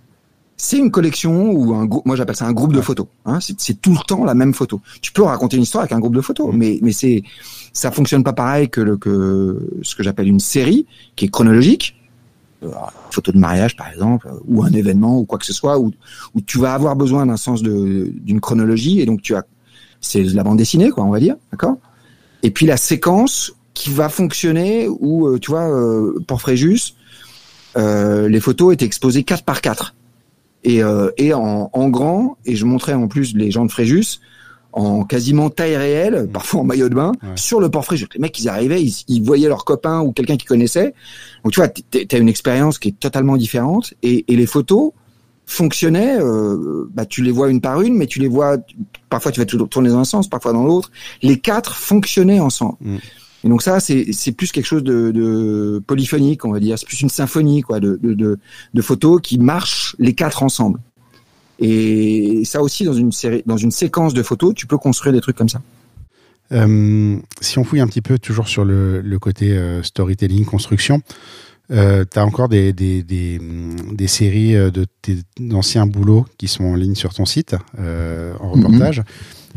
c'est 0.57 0.79
une 0.79 0.93
collection 0.93 1.51
ou 1.51 1.75
un 1.75 1.85
groupe. 1.87 2.07
Moi, 2.07 2.15
j'appelle 2.15 2.37
ça 2.37 2.47
un 2.47 2.53
groupe 2.53 2.73
de 2.73 2.81
photos. 2.81 3.07
Hein, 3.27 3.39
c'est 3.41 3.81
tout 3.81 3.91
le 3.93 3.99
temps 4.07 4.25
la 4.25 4.35
même 4.35 4.55
photo. 4.55 4.81
Tu 5.03 5.11
peux 5.13 5.23
raconter 5.23 5.57
une 5.57 5.65
histoire 5.65 5.83
avec 5.83 5.93
un 5.93 5.99
groupe 5.99 6.15
de 6.15 6.21
photos, 6.21 6.53
Mm. 6.55 6.57
mais 6.57 6.79
mais 6.81 6.93
c'est 6.93 7.25
ça 7.73 7.91
fonctionne 7.91 8.23
pas 8.23 8.33
pareil 8.33 8.69
que 8.69 8.81
le 8.81 8.97
que 8.99 9.59
ce 9.83 9.97
que 9.97 10.03
j'appelle 10.05 10.29
une 10.29 10.41
série 10.41 10.87
qui 11.17 11.25
est 11.25 11.29
chronologique. 11.29 11.97
Euh, 12.65 12.69
une 12.69 13.13
photo 13.13 13.31
de 13.33 13.39
mariage, 13.39 13.75
par 13.77 13.89
exemple, 13.89 14.29
ou 14.49 14.65
un 14.65 14.71
événement 14.73 15.17
ou 15.19 15.25
quoi 15.25 15.39
que 15.39 15.47
ce 15.47 15.53
soit, 15.53 15.79
où 15.79 15.93
où 16.35 16.41
tu 16.41 16.59
vas 16.59 16.73
avoir 16.75 16.95
besoin 16.95 17.25
d'un 17.27 17.37
sens 17.37 17.63
de 17.63 18.13
d'une 18.27 18.41
chronologie 18.41 19.01
et 19.01 19.07
donc 19.07 19.23
tu 19.23 19.35
as 19.37 19.45
c'est 20.01 20.23
la 20.23 20.43
bande 20.43 20.59
dessinée, 20.59 20.91
quoi, 20.91 21.05
on 21.05 21.11
va 21.11 21.21
dire, 21.21 21.37
d'accord? 21.53 21.77
Et 22.43 22.51
puis 22.51 22.67
la 22.67 22.77
séquence 22.77 23.53
qui 23.75 23.91
va 23.91 24.09
fonctionner 24.09 24.89
où 24.89 25.27
euh, 25.29 25.39
tu 25.39 25.51
vois 25.51 25.69
euh, 25.71 26.19
pour 26.27 26.41
Fréjus, 26.41 26.95
euh, 27.77 28.29
les 28.29 28.41
photos 28.41 28.75
étaient 28.75 28.85
exposées 28.85 29.25
4 29.25 29.45
par 29.45 29.61
4 29.61 29.95
et, 30.65 30.83
euh, 30.83 31.11
et 31.17 31.33
en, 31.35 31.71
en 31.73 31.89
grand, 31.89 32.37
et 32.45 32.57
je 32.57 32.65
montrais 32.65 32.95
en 32.95 33.07
plus 33.09 33.35
les 33.37 33.51
gens 33.51 33.65
de 33.65 33.71
Fréjus, 33.71 34.21
en 34.73 35.03
quasiment 35.05 35.49
taille 35.51 35.77
réelle, 35.77 36.25
Mmh. 36.25 36.29
parfois 36.29 36.61
en 36.61 36.65
maillot 36.65 36.89
de 36.89 36.95
bain, 36.95 37.13
Ouais. 37.23 37.29
sur 37.37 37.59
le 37.61 37.69
portrait. 37.71 37.97
Les 38.15 38.21
mecs, 38.21 38.39
ils 38.39 38.49
arrivaient, 38.49 38.83
ils, 38.83 38.95
ils 39.09 39.23
voyaient 39.23 39.49
leur 39.49 39.65
copain 39.65 40.01
ou 40.01 40.13
quelqu'un 40.13 40.37
qu'ils 40.37 40.49
connaissaient. 40.49 40.95
Donc 41.43 41.53
tu 41.53 41.61
vois, 41.61 41.69
t'as 41.69 42.19
une 42.19 42.29
expérience 42.29 42.79
qui 42.79 42.89
est 42.89 42.99
totalement 43.01 43.37
différente. 43.37 43.95
Et, 44.03 44.25
et 44.33 44.37
les 44.37 44.47
photos 44.47 44.93
fonctionnaient. 45.49 46.19
euh, 46.21 46.89
bah, 46.93 47.07
tu 47.07 47.23
les 47.23 47.33
vois 47.33 47.51
une 47.51 47.61
par 47.61 47.81
une, 47.81 47.97
mais 47.97 48.07
tu 48.07 48.21
les 48.21 48.29
vois. 48.29 48.59
Parfois, 49.09 49.33
tu 49.33 49.41
vas 49.41 49.47
tourner 49.47 49.89
dans 49.89 49.99
un 49.99 50.05
sens, 50.05 50.29
parfois 50.29 50.53
dans 50.53 50.65
l'autre. 50.65 50.93
Les 51.23 51.39
quatre 51.39 51.75
fonctionnaient 51.75 52.39
ensemble. 52.41 52.77
Mm. 52.81 52.97
Et 53.45 53.49
donc 53.49 53.63
ça, 53.63 53.79
c'est 53.81 54.33
plus 54.33 54.53
quelque 54.53 54.67
chose 54.67 54.83
de, 54.83 55.11
de 55.13 55.83
polyphonique, 55.87 56.45
on 56.45 56.53
va 56.53 56.61
dire. 56.61 56.79
C'est 56.79 56.87
plus 56.87 57.01
une 57.01 57.09
symphonie, 57.09 57.63
quoi, 57.63 57.81
de, 57.81 57.99
de, 58.03 58.13
de, 58.13 58.39
de 58.75 58.83
photos 58.83 59.21
qui 59.23 59.39
marchent 59.39 59.95
les 59.99 60.13
quatre 60.13 60.43
ensemble. 60.43 60.81
Et 61.61 62.43
ça 62.45 62.63
aussi, 62.63 62.85
dans 62.85 62.93
une 62.93 63.13
série, 63.13 63.43
dans 63.47 63.57
une 63.57 63.71
séquence 63.71 64.13
de 64.13 64.23
photos, 64.23 64.55
tu 64.55 64.67
peux 64.67 64.77
construire 64.79 65.13
des 65.13 65.21
trucs 65.21 65.37
comme 65.37 65.49
ça. 65.49 65.61
Euh, 66.51 67.17
si 67.41 67.59
on 67.59 67.65
fouille 67.65 67.81
un 67.81 67.87
petit 67.87 68.01
peu 68.01 68.19
toujours 68.19 68.49
sur 68.49 68.65
le, 68.65 69.01
le 69.01 69.19
côté 69.19 69.53
euh, 69.53 69.83
storytelling, 69.83 70.45
construction, 70.45 71.01
euh, 71.71 72.05
tu 72.11 72.19
as 72.19 72.25
encore 72.25 72.49
des, 72.49 72.73
des, 72.73 73.03
des, 73.03 73.41
des 73.93 74.07
séries 74.09 74.57
euh, 74.57 74.71
de 74.71 74.87
tes 75.03 75.19
anciens 75.53 75.87
boulots 75.87 76.27
qui 76.39 76.49
sont 76.49 76.65
en 76.65 76.75
ligne 76.75 76.95
sur 76.95 77.13
ton 77.15 77.27
site, 77.27 77.55
euh, 77.79 78.33
en 78.41 78.51
reportage. 78.51 79.03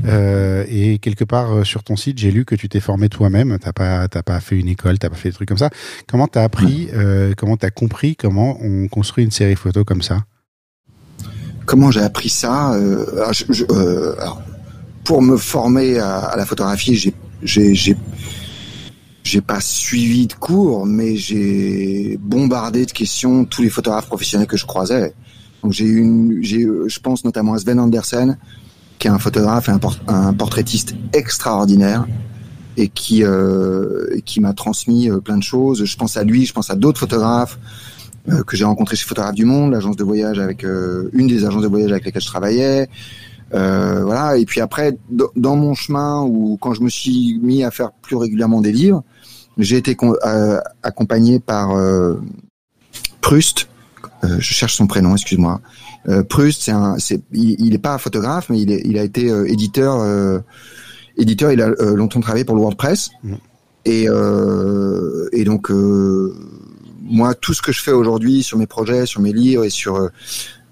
Euh, 0.05 0.65
et 0.69 0.97
quelque 0.99 1.23
part 1.25 1.65
sur 1.65 1.83
ton 1.83 1.95
site, 1.95 2.17
j'ai 2.17 2.31
lu 2.31 2.43
que 2.45 2.55
tu 2.55 2.69
t'es 2.69 2.79
formé 2.79 3.07
toi-même. 3.09 3.57
T'as 3.59 3.73
pas, 3.73 4.07
t'as 4.07 4.23
pas 4.23 4.39
fait 4.39 4.57
une 4.57 4.67
école, 4.69 4.97
t'as 4.97 5.09
pas 5.09 5.15
fait 5.15 5.29
des 5.29 5.35
trucs 5.35 5.47
comme 5.49 5.57
ça. 5.57 5.69
Comment 6.07 6.27
t'as 6.27 6.43
appris, 6.43 6.89
euh, 6.93 7.33
comment 7.37 7.55
t'as 7.57 7.69
compris 7.69 8.15
comment 8.15 8.57
on 8.61 8.87
construit 8.87 9.23
une 9.23 9.31
série 9.31 9.55
photo 9.55 9.83
comme 9.83 10.01
ça? 10.01 10.23
Comment 11.65 11.91
j'ai 11.91 12.01
appris 12.01 12.29
ça 12.29 12.69
alors, 12.71 13.33
je- 13.33 13.45
je- 13.49 13.65
alors, 14.19 14.41
Pour 15.03 15.21
me 15.21 15.35
former 15.37 15.99
à, 15.99 16.17
à 16.19 16.37
la 16.37 16.45
photographie, 16.45 16.95
j'ai 17.43 17.97
j'ai 19.23 19.41
pas 19.41 19.61
suivi 19.61 20.27
de 20.27 20.33
cours, 20.33 20.85
mais 20.85 21.15
j'ai 21.15 22.17
bombardé 22.21 22.85
de 22.85 22.91
questions 22.91 23.45
tous 23.45 23.61
les 23.61 23.69
photographes 23.69 24.07
professionnels 24.07 24.47
que 24.47 24.57
je 24.57 24.65
croisais. 24.65 25.13
Donc 25.63 25.73
j'ai 25.73 25.85
une, 25.85 26.39
j'ai, 26.41 26.65
je 26.87 26.99
pense 26.99 27.23
notamment 27.23 27.53
à 27.53 27.59
Sven 27.59 27.79
Andersen, 27.79 28.37
qui 28.97 29.07
est 29.07 29.11
un 29.11 29.19
photographe 29.19 29.69
et 29.69 29.71
un, 29.71 29.77
por- 29.77 29.99
un 30.07 30.33
portraitiste 30.33 30.95
extraordinaire 31.13 32.07
et 32.77 32.87
qui 32.87 33.23
euh, 33.23 34.19
qui 34.25 34.39
m'a 34.39 34.53
transmis 34.53 35.09
euh, 35.09 35.19
plein 35.19 35.37
de 35.37 35.43
choses. 35.43 35.85
Je 35.85 35.97
pense 35.97 36.17
à 36.17 36.23
lui, 36.23 36.45
je 36.45 36.53
pense 36.53 36.69
à 36.69 36.75
d'autres 36.75 36.99
photographes 36.99 37.59
euh, 38.29 38.43
que 38.43 38.57
j'ai 38.57 38.65
rencontrés 38.65 38.95
chez 38.95 39.05
Photographe 39.05 39.35
du 39.35 39.45
Monde, 39.45 39.71
l'agence 39.71 39.97
de 39.97 40.03
voyage 40.03 40.39
avec 40.39 40.63
euh, 40.63 41.09
une 41.13 41.27
des 41.27 41.45
agences 41.45 41.63
de 41.63 41.67
voyage 41.67 41.91
avec 41.91 42.05
lesquelles 42.05 42.21
je 42.21 42.27
travaillais. 42.27 42.89
Euh, 43.53 44.03
voilà. 44.03 44.37
Et 44.37 44.45
puis 44.45 44.61
après, 44.61 44.97
dans 45.35 45.55
mon 45.57 45.75
chemin 45.75 46.21
ou 46.21 46.57
quand 46.59 46.73
je 46.73 46.81
me 46.81 46.89
suis 46.89 47.39
mis 47.41 47.63
à 47.63 47.69
faire 47.69 47.91
plus 47.91 48.15
régulièrement 48.15 48.61
des 48.61 48.71
livres, 48.71 49.03
j'ai 49.57 49.77
été 49.77 49.95
con- 49.95 50.15
euh, 50.25 50.59
accompagné 50.83 51.39
par 51.39 51.71
euh, 51.71 52.15
Proust. 53.21 53.67
Euh, 54.23 54.35
je 54.39 54.53
cherche 54.53 54.75
son 54.75 54.87
prénom, 54.87 55.13
excuse-moi. 55.15 55.61
Euh, 56.09 56.23
Proust, 56.23 56.63
c'est 56.63 56.71
un, 56.71 56.97
c'est, 56.99 57.21
il, 57.31 57.59
il 57.59 57.73
est 57.73 57.79
pas 57.79 57.97
photographe, 57.97 58.47
mais 58.49 58.59
il, 58.59 58.71
est, 58.71 58.81
il 58.85 58.97
a 58.97 59.03
été 59.03 59.29
euh, 59.29 59.45
éditeur. 59.51 60.41
éditeur, 61.17 61.51
il 61.51 61.61
a 61.61 61.69
longtemps 61.95 62.19
travaillé 62.21 62.45
pour 62.45 62.55
le 62.55 62.61
WordPress. 62.61 63.11
Mhm. 63.23 63.37
Et, 63.85 64.05
et 65.33 65.43
donc, 65.43 65.71
moi, 67.01 67.33
tout 67.33 67.53
ce 67.55 67.61
que 67.63 67.71
je 67.71 67.81
fais 67.81 67.91
aujourd'hui 67.91 68.43
sur 68.43 68.57
mes 68.59 68.67
projets, 68.67 69.05
sur 69.07 69.21
mes 69.21 69.33
livres 69.33 69.63
et 69.63 69.69
sur 69.71 70.09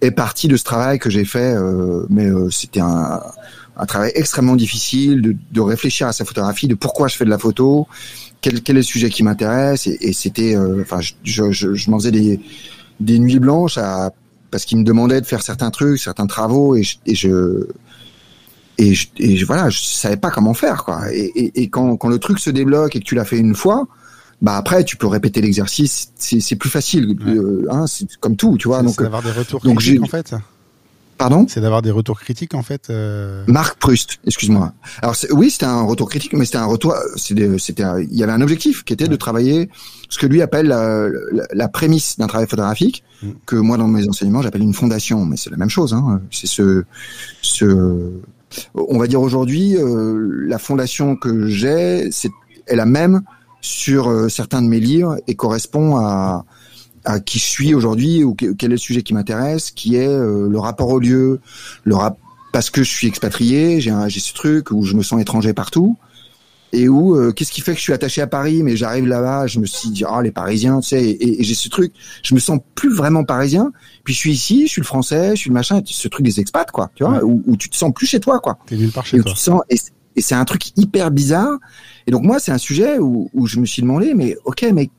est 0.01 0.11
parti 0.11 0.47
de 0.47 0.55
ce 0.57 0.63
travail 0.63 0.99
que 0.99 1.09
j'ai 1.09 1.25
fait. 1.25 1.55
mais 2.09 2.29
c'était 2.51 2.81
un, 2.81 3.19
un 3.81 3.85
travail 3.85 4.11
extrêmement 4.13 4.55
difficile 4.57 5.21
de, 5.21 5.35
de 5.51 5.61
réfléchir 5.61 6.05
à 6.07 6.13
sa 6.13 6.25
photographie, 6.25 6.67
de 6.67 6.75
pourquoi 6.75 7.07
je 7.07 7.15
fais 7.15 7.25
de 7.25 7.29
la 7.29 7.37
photo, 7.39 7.87
quel, 8.41 8.61
quel 8.61 8.75
est 8.75 8.79
le 8.79 8.83
sujet 8.83 9.09
qui 9.09 9.23
m'intéresse. 9.23 9.87
Et, 9.87 9.97
et 10.01 10.13
c'était, 10.13 10.55
euh, 10.55 10.81
enfin, 10.81 10.99
je, 11.01 11.13
je, 11.23 11.51
je, 11.51 11.73
je 11.73 11.89
m'en 11.89 11.97
faisais 11.97 12.11
des, 12.11 12.39
des 12.99 13.17
nuits 13.19 13.39
blanches 13.39 13.77
à, 13.77 14.11
parce 14.51 14.65
qu'il 14.65 14.77
me 14.79 14.83
demandait 14.83 15.21
de 15.21 15.25
faire 15.25 15.41
certains 15.41 15.71
trucs, 15.71 15.99
certains 15.99 16.27
travaux, 16.27 16.75
et 16.75 16.83
je, 16.83 16.97
et 17.05 17.15
je 17.15 17.67
et, 18.77 18.93
je, 18.93 19.07
et 19.17 19.35
je- 19.37 19.45
voilà, 19.45 19.69
je 19.69 19.79
savais 19.79 20.17
pas 20.17 20.31
comment 20.31 20.53
faire 20.53 20.83
quoi. 20.85 21.11
Et, 21.13 21.25
et, 21.35 21.61
et 21.63 21.69
quand, 21.69 21.97
quand 21.97 22.07
le 22.09 22.17
truc 22.19 22.39
se 22.39 22.49
débloque 22.49 22.95
et 22.95 22.99
que 22.99 23.05
tu 23.05 23.15
l'as 23.15 23.25
fait 23.25 23.37
une 23.37 23.55
fois, 23.55 23.87
bah 24.41 24.55
après 24.55 24.85
tu 24.85 24.95
peux 24.95 25.07
répéter 25.07 25.41
l'exercice, 25.41 26.11
c'est 26.17 26.55
plus 26.55 26.69
facile. 26.69 27.07
Ouais. 27.25 27.33
Euh, 27.33 27.65
hein, 27.69 27.87
c'est 27.87 28.07
comme 28.21 28.35
tout, 28.37 28.57
tu 28.57 28.67
vois. 28.69 28.81
Donc, 28.81 28.95
c'est 28.97 29.03
d'avoir 29.03 29.21
des 29.23 29.31
retours 29.31 29.59
donc 29.61 29.79
j'ai- 29.81 29.99
en 29.99 30.05
fait. 30.05 30.33
Pardon. 31.19 31.45
C'est 31.47 31.61
d'avoir 31.61 31.83
des 31.83 31.91
retours 31.91 32.19
critiques 32.19 32.55
en 32.55 32.63
fait. 32.63 32.89
euh, 32.89 33.43
Marc 33.47 33.77
Proust, 33.77 34.17
excuse-moi. 34.25 34.73
Alors 35.03 35.15
oui, 35.31 35.51
c'était 35.51 35.67
un 35.67 35.83
retour 35.83 36.09
critique, 36.09 36.33
mais 36.33 36.45
c'était 36.45 36.57
un 36.57 36.65
retour. 36.65 36.95
C'était, 37.15 37.47
il 38.09 38.17
y 38.17 38.23
avait 38.23 38.31
un 38.31 38.41
objectif 38.41 38.83
qui 38.83 38.93
était 38.93 39.07
de 39.07 39.15
travailler 39.15 39.69
ce 40.09 40.17
que 40.17 40.25
lui 40.25 40.41
appelle 40.41 40.67
la, 40.67 41.07
la- 41.31 41.45
la 41.53 41.67
prémisse 41.67 42.17
d'un 42.17 42.25
travail 42.27 42.47
photographique, 42.47 43.03
Mm. 43.21 43.31
que 43.45 43.57
moi 43.57 43.75
dans 43.77 43.87
mes 43.89 44.07
enseignements 44.07 44.41
j'appelle 44.41 44.61
une 44.63 44.73
fondation, 44.73 45.25
mais 45.25 45.35
c'est 45.35 45.49
la 45.49 45.57
même 45.57 45.69
chose. 45.69 45.93
Hein. 45.93 46.21
C'est 46.31 46.47
ce, 46.47 46.85
ce, 47.41 48.11
on 48.73 48.97
va 48.97 49.07
dire 49.07 49.21
aujourd'hui, 49.21 49.75
euh, 49.75 50.45
la 50.47 50.57
fondation 50.57 51.17
que 51.17 51.45
j'ai, 51.47 52.09
c'est, 52.11 52.31
est 52.67 52.77
la 52.77 52.85
même 52.85 53.21
sur 53.61 54.09
euh, 54.09 54.29
certains 54.29 54.61
de 54.61 54.67
mes 54.69 54.79
livres 54.79 55.17
et 55.27 55.35
correspond 55.35 55.97
à 55.97 56.45
à 57.05 57.19
qui 57.19 57.39
je 57.39 57.45
suis 57.45 57.73
aujourd'hui 57.73 58.23
ou 58.23 58.33
que- 58.35 58.53
quel 58.53 58.71
est 58.71 58.75
le 58.75 58.77
sujet 58.77 59.01
qui 59.01 59.13
m'intéresse, 59.13 59.71
qui 59.71 59.95
est 59.95 60.07
euh, 60.07 60.47
le 60.49 60.59
rapport 60.59 60.89
au 60.89 60.99
lieu, 60.99 61.39
le 61.83 61.95
rap 61.95 62.17
parce 62.51 62.69
que 62.69 62.83
je 62.83 62.89
suis 62.89 63.07
expatrié, 63.07 63.79
j'ai 63.79 63.91
un- 63.91 64.07
j'ai 64.07 64.19
ce 64.19 64.33
truc 64.33 64.71
où 64.71 64.83
je 64.83 64.95
me 64.95 65.03
sens 65.03 65.21
étranger 65.21 65.53
partout 65.53 65.95
et 66.71 66.87
où 66.89 67.15
euh, 67.15 67.31
qu'est-ce 67.31 67.51
qui 67.51 67.61
fait 67.61 67.71
que 67.73 67.77
je 67.77 67.83
suis 67.83 67.93
attaché 67.93 68.21
à 68.21 68.27
Paris 68.27 68.61
mais 68.63 68.75
j'arrive 68.75 69.07
là-bas, 69.07 69.47
je 69.47 69.59
me 69.59 69.65
suis 69.65 69.89
dit 69.89 70.03
ah 70.07 70.21
les 70.21 70.31
Parisiens, 70.31 70.79
tu 70.81 70.89
sais 70.89 71.03
et, 71.03 71.41
et 71.41 71.43
j'ai 71.43 71.53
ce 71.55 71.69
truc, 71.69 71.93
je 72.23 72.33
me 72.35 72.39
sens 72.39 72.59
plus 72.75 72.93
vraiment 72.93 73.23
parisien, 73.23 73.71
puis 74.03 74.13
je 74.13 74.19
suis 74.19 74.31
ici, 74.31 74.67
je 74.67 74.71
suis 74.73 74.81
le 74.81 74.85
français, 74.85 75.31
je 75.31 75.41
suis 75.41 75.49
le 75.49 75.53
machin, 75.55 75.81
ce 75.85 76.07
truc 76.07 76.25
des 76.25 76.39
expats 76.39 76.69
quoi, 76.71 76.91
tu 76.95 77.03
vois, 77.03 77.13
Ouais. 77.17 77.21
où, 77.23 77.43
où 77.47 77.55
tu 77.57 77.69
te 77.69 77.75
sens 77.75 77.91
plus 77.93 78.05
chez 78.07 78.19
toi 78.19 78.39
quoi. 78.39 78.57
T'es 78.67 78.75
nulle 78.77 78.91
part 78.91 79.03
Et 79.05 79.09
chez 79.09 79.19
où 79.19 79.23
toi. 79.23 79.31
tu 79.31 79.37
te 79.37 79.41
sens 79.43 79.61
et, 79.69 79.77
c'est- 79.77 79.91
et 80.15 80.21
c'est 80.21 80.35
un 80.35 80.43
truc 80.45 80.77
hyper 80.77 81.11
bizarre. 81.11 81.57
Et 82.07 82.11
donc 82.11 82.23
moi, 82.23 82.39
c'est 82.39 82.51
un 82.51 82.57
sujet 82.57 82.97
où, 82.97 83.29
où 83.33 83.45
je 83.47 83.59
me 83.59 83.65
suis 83.65 83.81
demandé, 83.83 84.13
mais 84.15 84.35
ok, 84.43 84.65
mais 84.73 84.89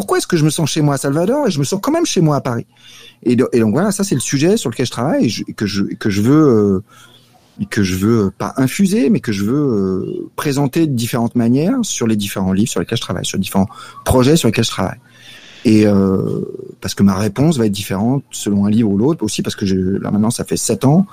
pourquoi 0.00 0.16
est-ce 0.16 0.26
que 0.26 0.38
je 0.38 0.46
me 0.46 0.50
sens 0.50 0.70
chez 0.70 0.80
moi 0.80 0.94
à 0.94 0.98
Salvador 0.98 1.46
et 1.46 1.50
je 1.50 1.58
me 1.58 1.64
sens 1.64 1.78
quand 1.82 1.92
même 1.92 2.06
chez 2.06 2.22
moi 2.22 2.36
à 2.36 2.40
Paris? 2.40 2.66
Et, 3.22 3.36
do- 3.36 3.50
et 3.52 3.60
donc 3.60 3.72
voilà, 3.72 3.92
ça 3.92 4.02
c'est 4.02 4.14
le 4.14 4.20
sujet 4.32 4.56
sur 4.56 4.70
lequel 4.70 4.86
je 4.86 4.90
travaille 4.90 5.26
et, 5.46 5.52
que 5.52 5.66
je 5.66 5.82
que 5.82 6.08
je 6.08 6.22
veux 6.22 6.44
euh, 6.48 7.66
que 7.68 7.82
je 7.82 7.96
veux 7.96 8.18
euh, 8.24 8.30
pas 8.30 8.54
infuser, 8.56 9.10
mais 9.10 9.20
que 9.20 9.30
je 9.30 9.44
veux 9.44 9.52
euh, 9.60 10.30
présenter 10.36 10.86
de 10.86 10.94
différentes 10.94 11.34
manières 11.34 11.76
sur 11.82 12.06
les 12.06 12.16
différents 12.16 12.54
livres 12.54 12.70
sur 12.70 12.80
lesquels 12.80 12.96
je 12.96 13.02
travaille, 13.02 13.26
sur 13.26 13.36
les 13.36 13.42
différents 13.42 13.68
projets 14.06 14.36
sur 14.36 14.48
lesquels 14.48 14.64
je 14.64 14.70
travaille. 14.70 15.00
Et 15.66 15.86
euh, 15.86 16.40
parce 16.80 16.94
que 16.94 17.02
ma 17.02 17.16
réponse 17.16 17.58
va 17.58 17.66
être 17.66 17.72
différente 17.72 18.24
selon 18.30 18.64
un 18.64 18.70
livre 18.70 18.88
ou 18.88 18.96
l'autre, 18.96 19.22
aussi 19.22 19.42
parce 19.42 19.54
que 19.54 19.66
là 19.66 20.10
maintenant 20.10 20.30
ça 20.30 20.44
fait 20.44 20.56
sept 20.56 20.86
ans 20.86 21.06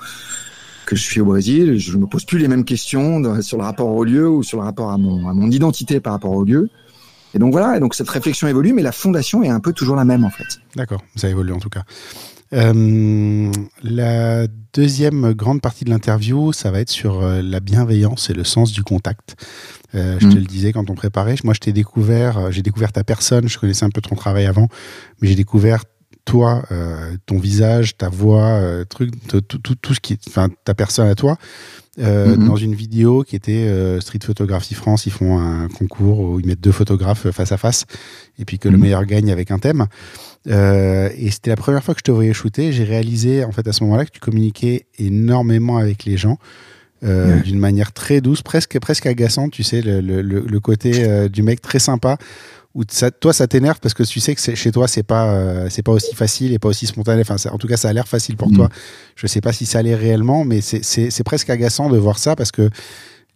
que 0.85 0.95
je 0.95 1.01
suis 1.01 1.19
au 1.19 1.25
Brésil, 1.25 1.77
je 1.77 1.97
me 1.97 2.05
pose 2.07 2.23
plus 2.23 2.37
les 2.37 2.47
mêmes 2.47 2.63
questions 2.63 3.21
sur 3.41 3.57
le 3.57 3.63
rapport 3.65 3.89
au 3.93 4.05
lieu 4.05 4.29
ou 4.29 4.43
sur 4.43 4.59
le 4.59 4.63
rapport 4.63 4.91
à 4.91 4.97
mon, 4.97 5.27
à 5.27 5.33
mon 5.33 5.51
identité 5.51 5.99
par 5.99 6.13
rapport 6.13 6.31
au 6.31 6.45
lieu. 6.45 6.69
Et 7.33 7.39
donc 7.39 7.51
voilà, 7.51 7.77
et 7.77 7.79
donc 7.79 7.93
cette 7.95 8.09
réflexion 8.09 8.47
évolue, 8.47 8.73
mais 8.73 8.81
la 8.81 8.91
fondation 8.91 9.43
est 9.43 9.49
un 9.49 9.59
peu 9.59 9.73
toujours 9.73 9.95
la 9.95 10.05
même 10.05 10.23
en 10.25 10.29
fait. 10.29 10.59
D'accord, 10.75 11.01
ça 11.15 11.29
évolue 11.29 11.53
en 11.53 11.59
tout 11.59 11.69
cas. 11.69 11.83
Euh, 12.53 13.51
la 13.83 14.47
deuxième 14.73 15.33
grande 15.33 15.61
partie 15.61 15.83
de 15.83 15.89
l'interview, 15.89 16.53
ça 16.53 16.71
va 16.71 16.79
être 16.79 16.89
sur 16.89 17.21
euh, 17.21 17.41
la 17.41 17.59
bienveillance 17.59 18.29
et 18.29 18.33
le 18.33 18.43
sens 18.45 18.71
du 18.71 18.83
contact. 18.83 19.35
Euh, 19.95 20.17
je 20.19 20.27
te 20.27 20.35
Mm. 20.35 20.39
le 20.39 20.45
disais 20.45 20.73
quand 20.73 20.89
on 20.89 20.95
préparait, 20.95 21.35
moi 21.43 21.53
je 21.53 21.59
t'ai 21.59 21.73
découvert, 21.73 22.51
j'ai 22.51 22.61
découvert 22.61 22.91
ta 22.93 23.03
personne, 23.03 23.47
je 23.49 23.57
connaissais 23.57 23.85
un 23.85 23.89
peu 23.89 24.01
ton 24.01 24.15
travail 24.15 24.45
avant, 24.45 24.69
mais 25.21 25.27
j'ai 25.27 25.35
découvert 25.35 25.83
toi, 26.25 26.63
euh, 26.71 27.15
ton 27.25 27.37
visage, 27.39 27.97
ta 27.97 28.09
voix, 28.09 28.61
truc, 28.89 29.11
tout, 29.27 29.41
tout, 29.41 29.75
tout 29.75 29.93
ce 29.93 29.99
qui, 29.99 30.17
enfin 30.27 30.49
ta 30.65 30.73
personne 30.73 31.07
à 31.07 31.15
toi, 31.15 31.37
euh, 31.99 32.35
Mhm. 32.35 32.47
dans 32.47 32.55
une 32.55 32.75
vidéo 32.75 33.23
qui 33.23 33.35
était 33.35 33.53
euh, 33.67 33.99
Street 33.99 34.19
Photography 34.23 34.73
France. 34.75 35.05
Ils 35.05 35.11
font 35.11 35.39
un 35.39 35.67
concours 35.67 36.19
où 36.19 36.39
ils 36.39 36.45
mettent 36.45 36.61
deux 36.61 36.71
photographes 36.71 37.29
face 37.31 37.51
à 37.51 37.57
face 37.57 37.85
et 38.39 38.45
puis 38.45 38.59
que 38.59 38.69
le 38.69 38.77
Mhm. 38.77 38.83
meilleur 38.83 39.05
gagne 39.05 39.31
avec 39.31 39.49
un 39.51 39.59
thème. 39.59 39.87
Euh, 40.47 41.09
et 41.17 41.31
c'était 41.31 41.49
la 41.49 41.55
première 41.55 41.83
fois 41.83 41.93
que 41.93 41.99
je 41.99 42.03
te 42.03 42.11
voyais 42.11 42.33
shooter. 42.33 42.71
J'ai 42.71 42.83
réalisé 42.83 43.43
en 43.43 43.51
fait 43.51 43.67
à 43.67 43.73
ce 43.73 43.83
moment-là 43.83 44.05
que 44.05 44.11
tu 44.11 44.19
communiquais 44.19 44.85
énormément 44.99 45.77
avec 45.77 46.05
les 46.05 46.17
gens. 46.17 46.37
euh, 47.03 47.35
Ouais. 47.35 47.41
d'une 47.43 47.59
manière 47.59 47.91
très 47.93 48.21
douce, 48.21 48.41
presque 48.41 48.79
presque 48.79 49.05
agaçante, 49.05 49.51
tu 49.51 49.61
sais, 49.61 49.83
le, 49.83 50.01
le, 50.01 50.23
le- 50.23 50.59
côté 50.59 51.03
euh, 51.07 51.29
du 51.29 51.43
mec 51.43 51.61
très 51.61 51.77
sympa, 51.77 52.17
où 52.77 52.83
ça, 52.89 53.09
toi 53.09 53.33
ça 53.33 53.47
t'énerve 53.47 53.79
parce 53.81 53.95
que 53.95 54.03
tu 54.03 54.19
sais 54.19 54.35
que 54.35 54.55
chez 54.55 54.71
toi 54.71 54.87
c'est 54.87 55.01
pas 55.01 55.31
euh, 55.33 55.67
c'est 55.69 55.81
pas 55.81 55.91
aussi 55.91 56.13
facile 56.13 56.53
et 56.53 56.59
pas 56.59 56.69
aussi 56.69 56.85
spontané. 56.85 57.21
Enfin, 57.21 57.37
ça- 57.39 57.51
en 57.51 57.57
tout 57.57 57.67
cas, 57.67 57.75
ça 57.75 57.89
a 57.89 57.93
l'air 57.93 58.07
facile 58.07 58.37
pour 58.37 58.49
Mhm. 58.49 58.55
toi. 58.55 58.69
Je 59.15 59.25
sais 59.25 59.41
pas 59.41 59.51
si 59.51 59.65
ça 59.65 59.81
l'est 59.81 59.95
réellement, 59.95 60.45
mais 60.45 60.61
c'est- 60.61 61.23
presque 61.23 61.49
agaçant 61.49 61.89
de 61.89 61.97
voir 61.97 62.19
ça 62.19 62.35
parce 62.35 62.51
que 62.51 62.69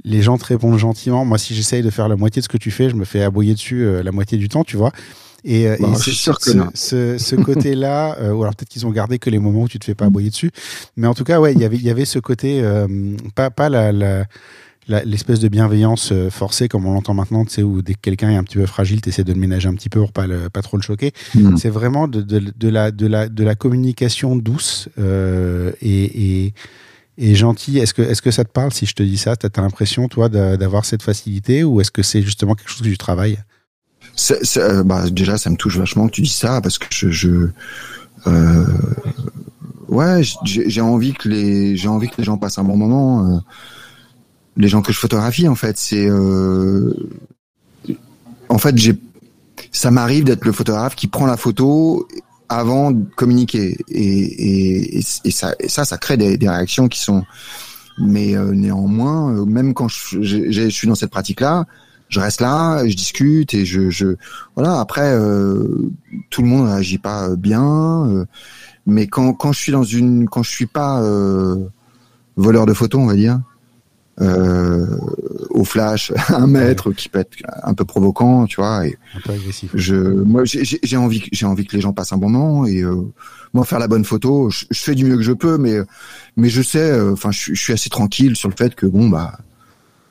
les 0.04 0.22
gens 0.22 0.38
te 0.38 0.46
répondent 0.46 0.78
gentiment. 0.78 1.26
Moi, 1.26 1.38
si 1.40 1.56
j'essaye 1.56 1.82
de 1.82 1.90
faire 1.90 2.08
la 2.08 2.16
moitié 2.16 2.40
de 2.40 2.44
ce 2.44 2.50
que 2.50 2.58
tu 2.58 2.70
fais, 2.72 2.90
je 2.90 2.96
me 2.96 3.04
fais 3.04 3.24
aboyer 3.24 3.54
dessus 3.54 3.84
euh, 3.84 4.04
la 4.04 4.12
moitié 4.12 4.38
du 4.38 4.48
temps, 4.48 4.64
tu 4.64 4.78
vois. 4.78 4.92
Et, 5.44 5.68
euh, 5.68 5.76
ce, 5.96 7.36
côté-là, 7.36 8.16
euh, 8.22 8.32
ou 8.32 8.44
alors 8.44 8.56
peut-être 8.56 8.70
qu'ils 8.70 8.86
ont 8.86 8.92
gardé 8.92 9.18
que 9.18 9.32
les 9.32 9.40
moments 9.40 9.64
où 9.64 9.68
tu 9.68 9.80
te 9.80 9.86
fais 9.86 9.96
pas 9.96 10.06
aboyer 10.06 10.30
dessus. 10.30 10.52
Mais 10.98 11.08
en 11.08 11.16
tout 11.16 11.24
cas, 11.24 11.40
ouais, 11.40 11.54
y 11.56 11.64
il 11.64 11.82
y 11.84 11.90
avait 11.90 12.06
ce 12.06 12.20
côté, 12.20 12.64
pas, 13.34 13.50
pas 13.50 13.70
la, 13.70 13.92
l'espèce 14.88 15.40
de 15.40 15.48
bienveillance 15.48 16.14
forcée 16.30 16.68
comme 16.68 16.86
on 16.86 16.94
l'entend 16.94 17.14
maintenant, 17.14 17.46
tu 17.46 17.52
sais, 17.52 17.64
où 17.64 17.82
dès 17.82 17.94
que 17.94 18.00
quelqu'un 18.02 18.32
est 18.32 18.36
un 18.36 18.44
petit 18.44 18.58
peu 18.58 18.66
fragile, 18.66 19.02
tu 19.02 19.10
essaies 19.10 19.24
de 19.24 19.34
le 19.34 19.40
ménager 19.40 19.68
un 19.68 19.76
petit 19.76 19.90
peu 19.90 20.00
pour 20.00 20.12
pas, 20.12 20.26
pas 20.52 20.62
trop 20.62 20.78
le 20.78 20.84
choquer. 20.84 21.12
Mm. 21.36 21.58
C'est 21.58 21.70
vraiment 21.70 22.08
de, 22.08 22.22
de, 22.22 22.70
la, 22.70 22.92
de, 22.92 23.08
la, 23.08 23.30
de 23.30 23.44
la 23.44 23.56
communication 23.56 24.36
douce 24.36 24.90
et, 24.98 26.46
et, 26.46 26.54
et 27.18 27.36
gentille. 27.36 27.80
Est-ce 27.80 27.94
que, 27.94 28.02
est-ce 28.02 28.22
que 28.22 28.32
ça 28.32 28.44
te 28.44 28.52
parle 28.52 28.74
si 28.74 28.86
je 28.86 28.94
te 28.94 29.04
dis 29.04 29.18
ça? 29.18 29.36
Tu 29.36 29.46
as 29.46 29.62
l'impression, 29.62 30.08
toi, 30.08 30.30
d'avoir 30.30 30.86
cette 30.86 31.04
facilité 31.04 31.64
ou 31.64 31.80
est-ce 31.82 31.92
que 31.92 32.04
c'est 32.04 32.22
justement 32.22 32.56
quelque 32.56 32.70
chose 32.70 32.82
que 32.82 32.90
tu 32.90 32.98
travailles? 32.98 33.40
Euh, 34.58 34.84
bah, 34.84 35.10
déjà, 35.10 35.38
ça 35.38 35.50
me 35.50 35.56
touche 35.56 35.78
vachement 35.78 36.08
que 36.08 36.14
tu 36.14 36.22
dis 36.22 36.30
ça 36.30 36.60
parce 36.60 36.78
que 36.78 36.88
je, 36.90 37.10
je 37.10 37.50
euh, 38.28 38.66
ouais, 39.88 40.22
j'ai 40.44 40.82
envie 40.82 41.14
que 41.14 41.30
les, 41.30 41.78
j'ai 41.78 41.88
envie 41.88 42.10
que 42.10 42.16
les 42.18 42.24
gens 42.24 42.38
passent 42.38 42.58
un 42.58 42.64
bon 42.64 42.78
moment. 42.78 43.26
Euh, 43.26 43.38
les 44.58 44.68
gens 44.68 44.82
que 44.82 44.92
je 44.92 44.98
photographie, 44.98 45.48
en 45.48 45.56
fait, 45.56 45.78
c'est, 45.78 46.08
euh, 46.08 46.94
en 48.50 48.58
fait, 48.58 48.78
j'ai, 48.78 48.96
ça 49.72 49.92
m'arrive 49.92 50.24
d'être 50.24 50.46
le 50.46 50.52
photographe 50.52 50.96
qui 50.96 51.08
prend 51.08 51.26
la 51.26 51.38
photo 51.38 52.08
avant 52.50 52.92
de 52.92 53.06
communiquer 53.16 53.78
et, 53.90 54.98
et, 54.98 55.00
et, 55.00 55.32
ça, 55.32 55.56
ça, 55.68 55.98
crée 55.98 56.18
des, 56.18 56.38
des 56.38 56.50
réactions 56.50 56.90
qui 56.90 57.00
sont, 57.00 57.24
mais 57.98 58.36
euh, 58.36 58.52
néanmoins, 58.52 59.46
même 59.46 59.74
quand 59.74 59.88
je, 59.88 60.22
je, 60.22 60.52
je 60.52 60.70
suis 60.70 60.88
dans 60.88 60.96
cette 60.96 61.12
pratique-là, 61.12 61.66
je 62.12 62.20
reste 62.20 62.42
là, 62.42 62.86
je 62.88 62.96
discute 62.96 63.54
et 63.54 63.66
je, 63.66 63.90
je 63.90 64.16
voilà. 64.56 64.80
Après, 64.80 65.14
euh, 65.14 65.90
tout 66.30 66.42
le 66.42 66.48
monde 66.50 66.68
réagit 66.68 66.98
pas 66.98 67.36
bien, 67.38 68.06
euh, 68.06 68.26
mais 68.86 69.08
quand 69.08 69.34
quand 69.34 69.54
je 69.54 69.60
suis 69.60 69.72
dans 69.72 69.84
une, 69.84 70.28
quand 70.28 70.44
je 70.44 70.52
suis 70.52 70.66
pas 70.66 71.02
euh, 71.02 71.56
voleur 72.36 72.66
de 72.66 72.74
photos, 72.74 73.02
on 73.02 73.06
va 73.06 73.16
dire, 73.16 73.40
au 74.20 75.64
flash, 75.64 76.12
un 76.30 76.48
mètre 76.48 76.92
qui 76.92 77.10
peut 77.10 77.20
être 77.20 77.38
un 77.64 77.74
peu 77.74 77.86
provoquant, 77.86 78.46
tu 78.46 78.58
vois. 78.58 78.86
Et 78.86 78.98
un 79.16 79.20
peu 79.22 79.34
agressif. 79.34 79.72
Je, 79.74 79.96
moi, 79.96 80.44
j'ai 80.46 80.98
envie, 80.98 81.24
j'ai 81.32 81.46
envie 81.46 81.66
que 81.66 81.76
les 81.76 81.82
gens 81.82 81.94
passent 81.94 82.14
un 82.14 82.18
bon 82.18 82.30
moment 82.30 82.66
et 82.66 82.84
moi 83.54 83.66
faire 83.66 83.80
la 83.80 83.88
bonne 83.88 84.06
photo. 84.06 84.50
Je, 84.50 84.66
je, 84.70 84.80
fais 84.80 84.96
du 84.96 85.06
mieux 85.06 85.18
que 85.18 85.24
je 85.24 85.34
peux, 85.34 85.58
mais 85.58 85.80
mais 86.38 86.50
je 86.50 86.62
sais, 86.62 87.00
enfin, 87.02 87.32
je, 87.32 87.54
je 87.54 87.62
suis 87.62 87.74
assez 87.74 87.90
tranquille 87.90 88.36
sur 88.36 88.50
le 88.50 88.56
fait 88.56 88.76
que 88.76 88.86
bon 88.86 89.10
bah 89.10 89.38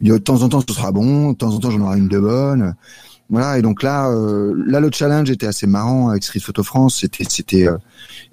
de 0.01 0.19
temps 0.19 0.43
en 0.43 0.49
temps 0.49 0.63
ce 0.67 0.75
sera 0.75 0.93
bon, 0.93 1.33
de 1.33 1.37
temps 1.37 1.55
en 1.55 1.59
temps 1.59 1.71
j'en 1.71 1.81
aurai 1.81 1.99
une 1.99 2.09
de 2.09 2.19
bonne. 2.19 2.75
Voilà 3.31 3.59
et 3.59 3.63
donc 3.63 3.85
là, 3.85 4.11
euh, 4.11 4.53
là 4.67 4.81
le 4.81 4.91
challenge 4.93 5.31
était 5.31 5.47
assez 5.47 5.69
marrant 5.69 6.09
avec 6.09 6.25
Street 6.25 6.41
Photo 6.41 6.65
France. 6.65 6.99
C'était, 7.01 7.25
c'était. 7.29 7.69
Euh, 7.69 7.77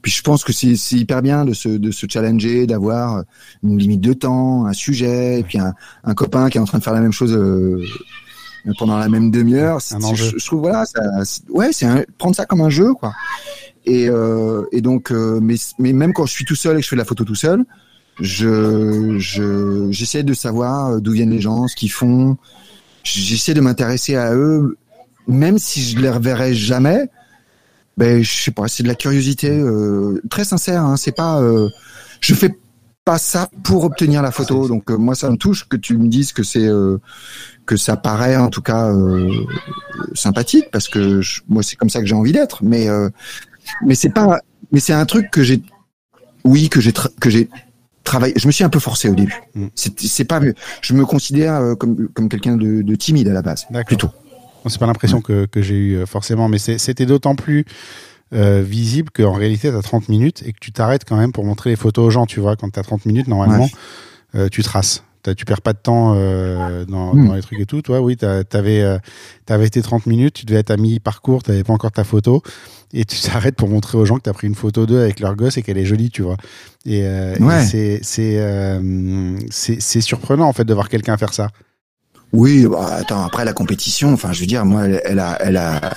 puis 0.01 0.11
je 0.11 0.23
pense 0.23 0.43
que 0.43 0.51
c'est, 0.51 0.75
c'est 0.75 0.95
hyper 0.95 1.21
bien 1.21 1.45
de 1.45 1.53
se, 1.53 1.69
de 1.69 1.91
se 1.91 2.07
challenger, 2.09 2.65
d'avoir 2.65 3.23
une 3.63 3.77
limite 3.77 4.01
de 4.01 4.13
temps, 4.13 4.65
un 4.65 4.73
sujet, 4.73 5.39
et 5.39 5.43
puis 5.43 5.59
un, 5.59 5.73
un 6.03 6.13
copain 6.15 6.49
qui 6.49 6.57
est 6.57 6.61
en 6.61 6.65
train 6.65 6.79
de 6.79 6.83
faire 6.83 6.95
la 6.95 7.01
même 7.01 7.11
chose 7.11 7.33
euh, 7.33 7.83
pendant 8.79 8.97
la 8.97 9.07
même 9.07 9.29
demi-heure. 9.29 9.79
Je, 9.79 10.31
je, 10.37 10.45
trouve 10.45 10.61
voilà, 10.61 10.85
ça, 10.85 11.01
ouais, 11.49 11.71
c'est 11.71 11.87
prendre 12.17 12.35
ça 12.35 12.45
comme 12.45 12.61
un 12.61 12.71
jeu 12.71 12.93
quoi. 12.95 13.13
Et, 13.85 14.09
et 14.73 14.81
donc, 14.81 15.11
mais, 15.11 15.55
mais 15.79 15.93
même 15.93 16.11
quand 16.11 16.25
je 16.25 16.33
suis 16.33 16.43
tout 16.43 16.55
seul 16.55 16.75
et 16.75 16.79
que 16.79 16.83
je 16.83 16.89
fais 16.89 16.97
de 16.97 17.01
la 17.01 17.05
photo 17.05 17.23
tout 17.23 17.35
seul, 17.35 17.63
je, 18.19 19.15
je, 19.19 19.87
j'essaie 19.91 20.23
de 20.23 20.33
savoir 20.33 20.99
d'où 20.99 21.13
viennent 21.13 21.29
les 21.29 21.39
gens, 21.39 21.67
ce 21.67 21.75
qu'ils 21.75 21.91
font. 21.91 22.35
J'essaie 23.03 23.53
de 23.53 23.61
m'intéresser 23.61 24.15
à 24.15 24.33
eux, 24.35 24.77
même 25.27 25.57
si 25.57 25.81
je 25.81 25.99
les 25.99 26.09
reverrai 26.09 26.53
jamais. 26.53 27.09
Ben, 27.97 28.21
je 28.21 28.43
sais 28.43 28.51
pas, 28.51 28.67
c'est 28.67 28.83
de 28.83 28.87
la 28.87 28.95
curiosité 28.95 29.49
euh, 29.49 30.21
très 30.29 30.43
sincère. 30.43 30.83
Hein, 30.83 30.97
c'est 30.97 31.15
pas, 31.15 31.41
euh, 31.41 31.69
je 32.21 32.35
fais 32.35 32.55
pas 33.05 33.17
ça 33.17 33.49
pour 33.63 33.85
obtenir 33.85 34.21
la 34.21 34.31
photo. 34.31 34.67
Donc 34.67 34.91
euh, 34.91 34.97
moi, 34.97 35.15
ça 35.15 35.29
me 35.29 35.37
touche 35.37 35.67
que 35.67 35.77
tu 35.77 35.97
me 35.97 36.07
dises 36.07 36.31
que 36.31 36.43
c'est 36.43 36.67
euh, 36.67 36.97
que 37.65 37.75
ça 37.75 37.97
paraît 37.97 38.37
en 38.37 38.49
tout 38.49 38.61
cas 38.61 38.89
euh, 38.89 39.31
sympathique 40.13 40.65
parce 40.71 40.87
que 40.87 41.21
moi, 41.47 41.63
c'est 41.63 41.75
comme 41.75 41.89
ça 41.89 42.01
que 42.01 42.05
j'ai 42.05 42.15
envie 42.15 42.33
d'être. 42.33 42.63
Mais 42.63 42.87
mais 43.85 43.95
c'est 43.95 44.09
pas, 44.09 44.39
mais 44.71 44.79
c'est 44.79 44.93
un 44.93 45.05
truc 45.05 45.31
que 45.31 45.43
j'ai, 45.43 45.61
oui, 46.43 46.69
que 46.69 46.79
j'ai 46.79 46.93
que 47.19 47.29
j'ai 47.29 47.49
je 48.35 48.47
me 48.47 48.51
suis 48.51 48.63
un 48.63 48.69
peu 48.69 48.79
forcé 48.79 49.09
au 49.09 49.15
début. 49.15 49.35
Mm. 49.55 49.67
C'est 49.75 50.25
pas, 50.25 50.39
je 50.81 50.93
me 50.93 51.05
considère 51.05 51.55
euh, 51.55 51.75
comme 51.75 52.07
comme 52.09 52.29
quelqu'un 52.29 52.55
de, 52.55 52.95
timide 52.95 53.27
à 53.27 53.33
la 53.33 53.41
base, 53.41 53.65
plutôt. 53.85 54.09
C'est 54.69 54.79
pas 54.79 54.87
l'impression 54.87 55.21
que, 55.21 55.45
que 55.45 55.61
j'ai 55.61 55.75
eu 55.75 55.95
euh, 55.95 56.05
forcément, 56.05 56.49
mais 56.49 56.57
c'était 56.57 57.05
d'autant 57.05 57.35
plus 57.35 57.65
euh, 58.33 58.61
visible 58.61 59.09
qu'en 59.11 59.33
réalité, 59.33 59.69
tu 59.69 59.75
as 59.75 59.81
30 59.81 60.09
minutes 60.09 60.43
et 60.45 60.53
que 60.53 60.59
tu 60.59 60.71
t'arrêtes 60.71 61.05
quand 61.05 61.17
même 61.17 61.31
pour 61.31 61.45
montrer 61.45 61.69
les 61.69 61.75
photos 61.75 62.05
aux 62.05 62.09
gens. 62.09 62.25
Tu 62.25 62.39
vois, 62.39 62.55
quand 62.55 62.69
tu 62.69 62.79
as 62.79 62.83
30 62.83 63.05
minutes, 63.05 63.27
normalement, 63.27 63.69
tu 64.51 64.63
traces 64.63 65.03
tu 65.35 65.45
perds 65.45 65.61
pas 65.61 65.73
de 65.73 65.79
temps 65.79 66.13
euh, 66.15 66.85
dans, 66.85 67.13
hmm. 67.13 67.27
dans, 67.27 67.33
les 67.33 67.41
trucs 67.41 67.59
et 67.59 67.65
tout. 67.65 67.81
Toi, 67.81 68.01
oui, 68.01 68.17
tu 68.17 68.25
avais, 68.25 68.81
euh, 68.81 68.97
avais 69.49 69.65
été 69.65 69.81
30 69.81 70.05
minutes, 70.05 70.35
tu 70.35 70.45
devais 70.45 70.59
être 70.59 70.71
à 70.71 70.77
mi-parcours, 70.77 71.43
tu 71.43 71.51
n'avais 71.51 71.63
pas 71.63 71.73
encore 71.73 71.91
ta 71.91 72.03
photo, 72.03 72.41
et 72.93 73.05
tu 73.05 73.19
t'arrêtes 73.21 73.55
pour 73.55 73.69
montrer 73.69 73.97
aux 73.97 74.05
gens 74.05 74.17
que 74.17 74.23
tu 74.23 74.29
as 74.29 74.33
pris 74.33 74.47
une 74.47 74.55
photo 74.55 74.85
d'eux 74.85 75.01
avec 75.01 75.19
leur 75.19 75.35
gosse 75.35 75.57
et 75.57 75.61
qu'elle 75.61 75.77
est 75.77 75.85
jolie, 75.85 76.09
tu 76.09 76.21
vois. 76.21 76.37
Et, 76.85 77.01
euh, 77.03 77.35
c'est 77.65 77.99
c'est 79.49 80.01
surprenant, 80.01 80.47
en 80.47 80.53
fait, 80.53 80.65
de 80.65 80.73
voir 80.73 80.89
quelqu'un 80.89 81.17
faire 81.17 81.33
ça. 81.33 81.49
Oui, 82.33 82.65
bah, 82.65 82.97
attends, 82.99 83.25
après 83.25 83.45
la 83.45 83.53
compétition, 83.53 84.13
enfin, 84.13 84.33
je 84.33 84.41
veux 84.41 84.47
dire, 84.47 84.65
moi, 84.65 84.85
elle, 84.85 85.19
a, 85.19 85.37
elle 85.41 85.57
a, 85.57 85.93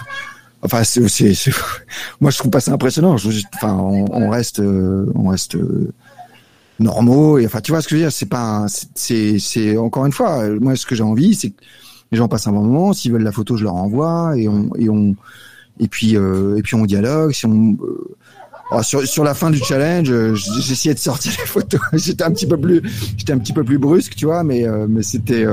enfin, 0.63 0.85
c'est, 0.85 1.01
moi, 2.21 2.31
je 2.31 2.39
trouve 2.39 2.51
pas 2.51 2.61
ça 2.61 2.73
impressionnant. 2.73 3.17
Je, 3.17 3.29
enfin, 3.55 3.75
on, 3.75 4.07
on 4.13 4.31
reste, 4.31 4.61
on 4.61 5.29
reste 5.29 5.57
normaux. 6.79 7.39
Et 7.39 7.47
enfin, 7.47 7.61
tu 7.61 7.73
vois 7.73 7.83
ce 7.83 7.89
que 7.89 7.97
je 7.97 8.01
veux 8.01 8.03
dire 8.07 8.13
C'est 8.13 8.29
pas, 8.29 8.67
c'est, 8.95 9.39
c'est 9.39 9.77
encore 9.77 10.07
une 10.07 10.13
fois, 10.13 10.49
moi, 10.61 10.77
ce 10.77 10.87
que 10.87 10.95
j'ai 10.95 11.03
envie, 11.03 11.35
c'est 11.35 11.51
que 11.51 11.63
les 12.13 12.19
gens 12.19 12.29
passent 12.29 12.47
un 12.47 12.53
bon 12.53 12.63
moment. 12.63 12.93
S'ils 12.93 13.13
veulent 13.13 13.23
la 13.23 13.33
photo, 13.33 13.57
je 13.57 13.65
leur 13.65 13.75
envoie 13.75 14.37
et 14.37 14.49
on 14.49 14.71
et 14.77 14.89
on 14.89 15.15
et 15.79 15.89
puis 15.89 16.17
euh, 16.17 16.57
et 16.57 16.63
puis 16.63 16.75
on 16.75 16.85
dialogue. 16.85 17.33
Si 17.33 17.47
on 17.47 17.77
euh, 18.73 18.83
sur, 18.83 19.07
sur 19.07 19.25
la 19.25 19.35
fin 19.35 19.51
du 19.51 19.59
challenge, 19.59 20.11
euh, 20.11 20.35
j'essayais 20.35 20.95
de 20.95 20.99
sortir 20.99 21.33
les 21.39 21.47
photos. 21.47 21.81
j'étais 21.93 22.25
un 22.25 22.31
petit 22.31 22.47
peu 22.47 22.57
plus, 22.57 22.83
j'étais 23.17 23.33
un 23.33 23.39
petit 23.39 23.53
peu 23.53 23.65
plus 23.65 23.79
brusque, 23.79 24.15
tu 24.15 24.27
vois, 24.27 24.43
mais 24.43 24.65
mais 24.89 25.03
c'était 25.03 25.45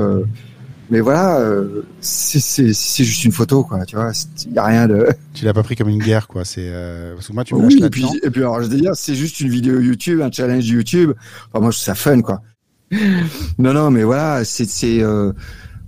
mais 0.90 1.02
voilà, 1.02 1.40
euh, 1.40 1.84
c'est 2.00 3.04
juste 3.04 3.26
une 3.26 3.32
photo, 3.32 3.64
quoi. 3.64 3.86
Tu 3.86 3.96
vois, 3.96 4.12
il 4.46 4.54
y 4.54 4.58
a 4.58 4.66
rien 4.66 4.88
de. 4.88 5.08
Tu 5.34 5.46
l'as 5.46 5.54
pas 5.54 5.64
pris 5.64 5.76
comme 5.76 5.90
une 5.90 6.02
guerre, 6.02 6.28
quoi. 6.28 6.46
C'est 6.46 6.68
euh, 6.68 7.14
parce 7.14 7.28
que 7.28 7.34
moi, 7.34 7.44
tu 7.44 7.54
me 7.54 7.66
oui, 7.66 7.80
et 7.84 7.90
puis, 7.90 8.08
et 8.24 8.30
puis 8.30 8.42
alors 8.42 8.62
je 8.62 8.68
veux 8.68 8.78
dire, 8.78 8.92
c'est 8.96 9.14
juste 9.14 9.40
une 9.40 9.50
vidéo 9.50 9.80
YouTube, 9.80 10.22
un 10.22 10.32
challenge 10.32 10.66
YouTube. 10.66 11.14
Enfin, 11.50 11.60
moi, 11.60 11.72
je 11.72 11.78
trouve 11.78 11.86
ça 11.86 11.96
fun, 11.96 12.22
quoi. 12.22 12.42
non, 13.60 13.74
non, 13.74 13.92
mais 13.92 14.04
voilà, 14.04 14.46
c'est 14.46 14.68
c'est 14.68 15.02
euh, 15.04 15.34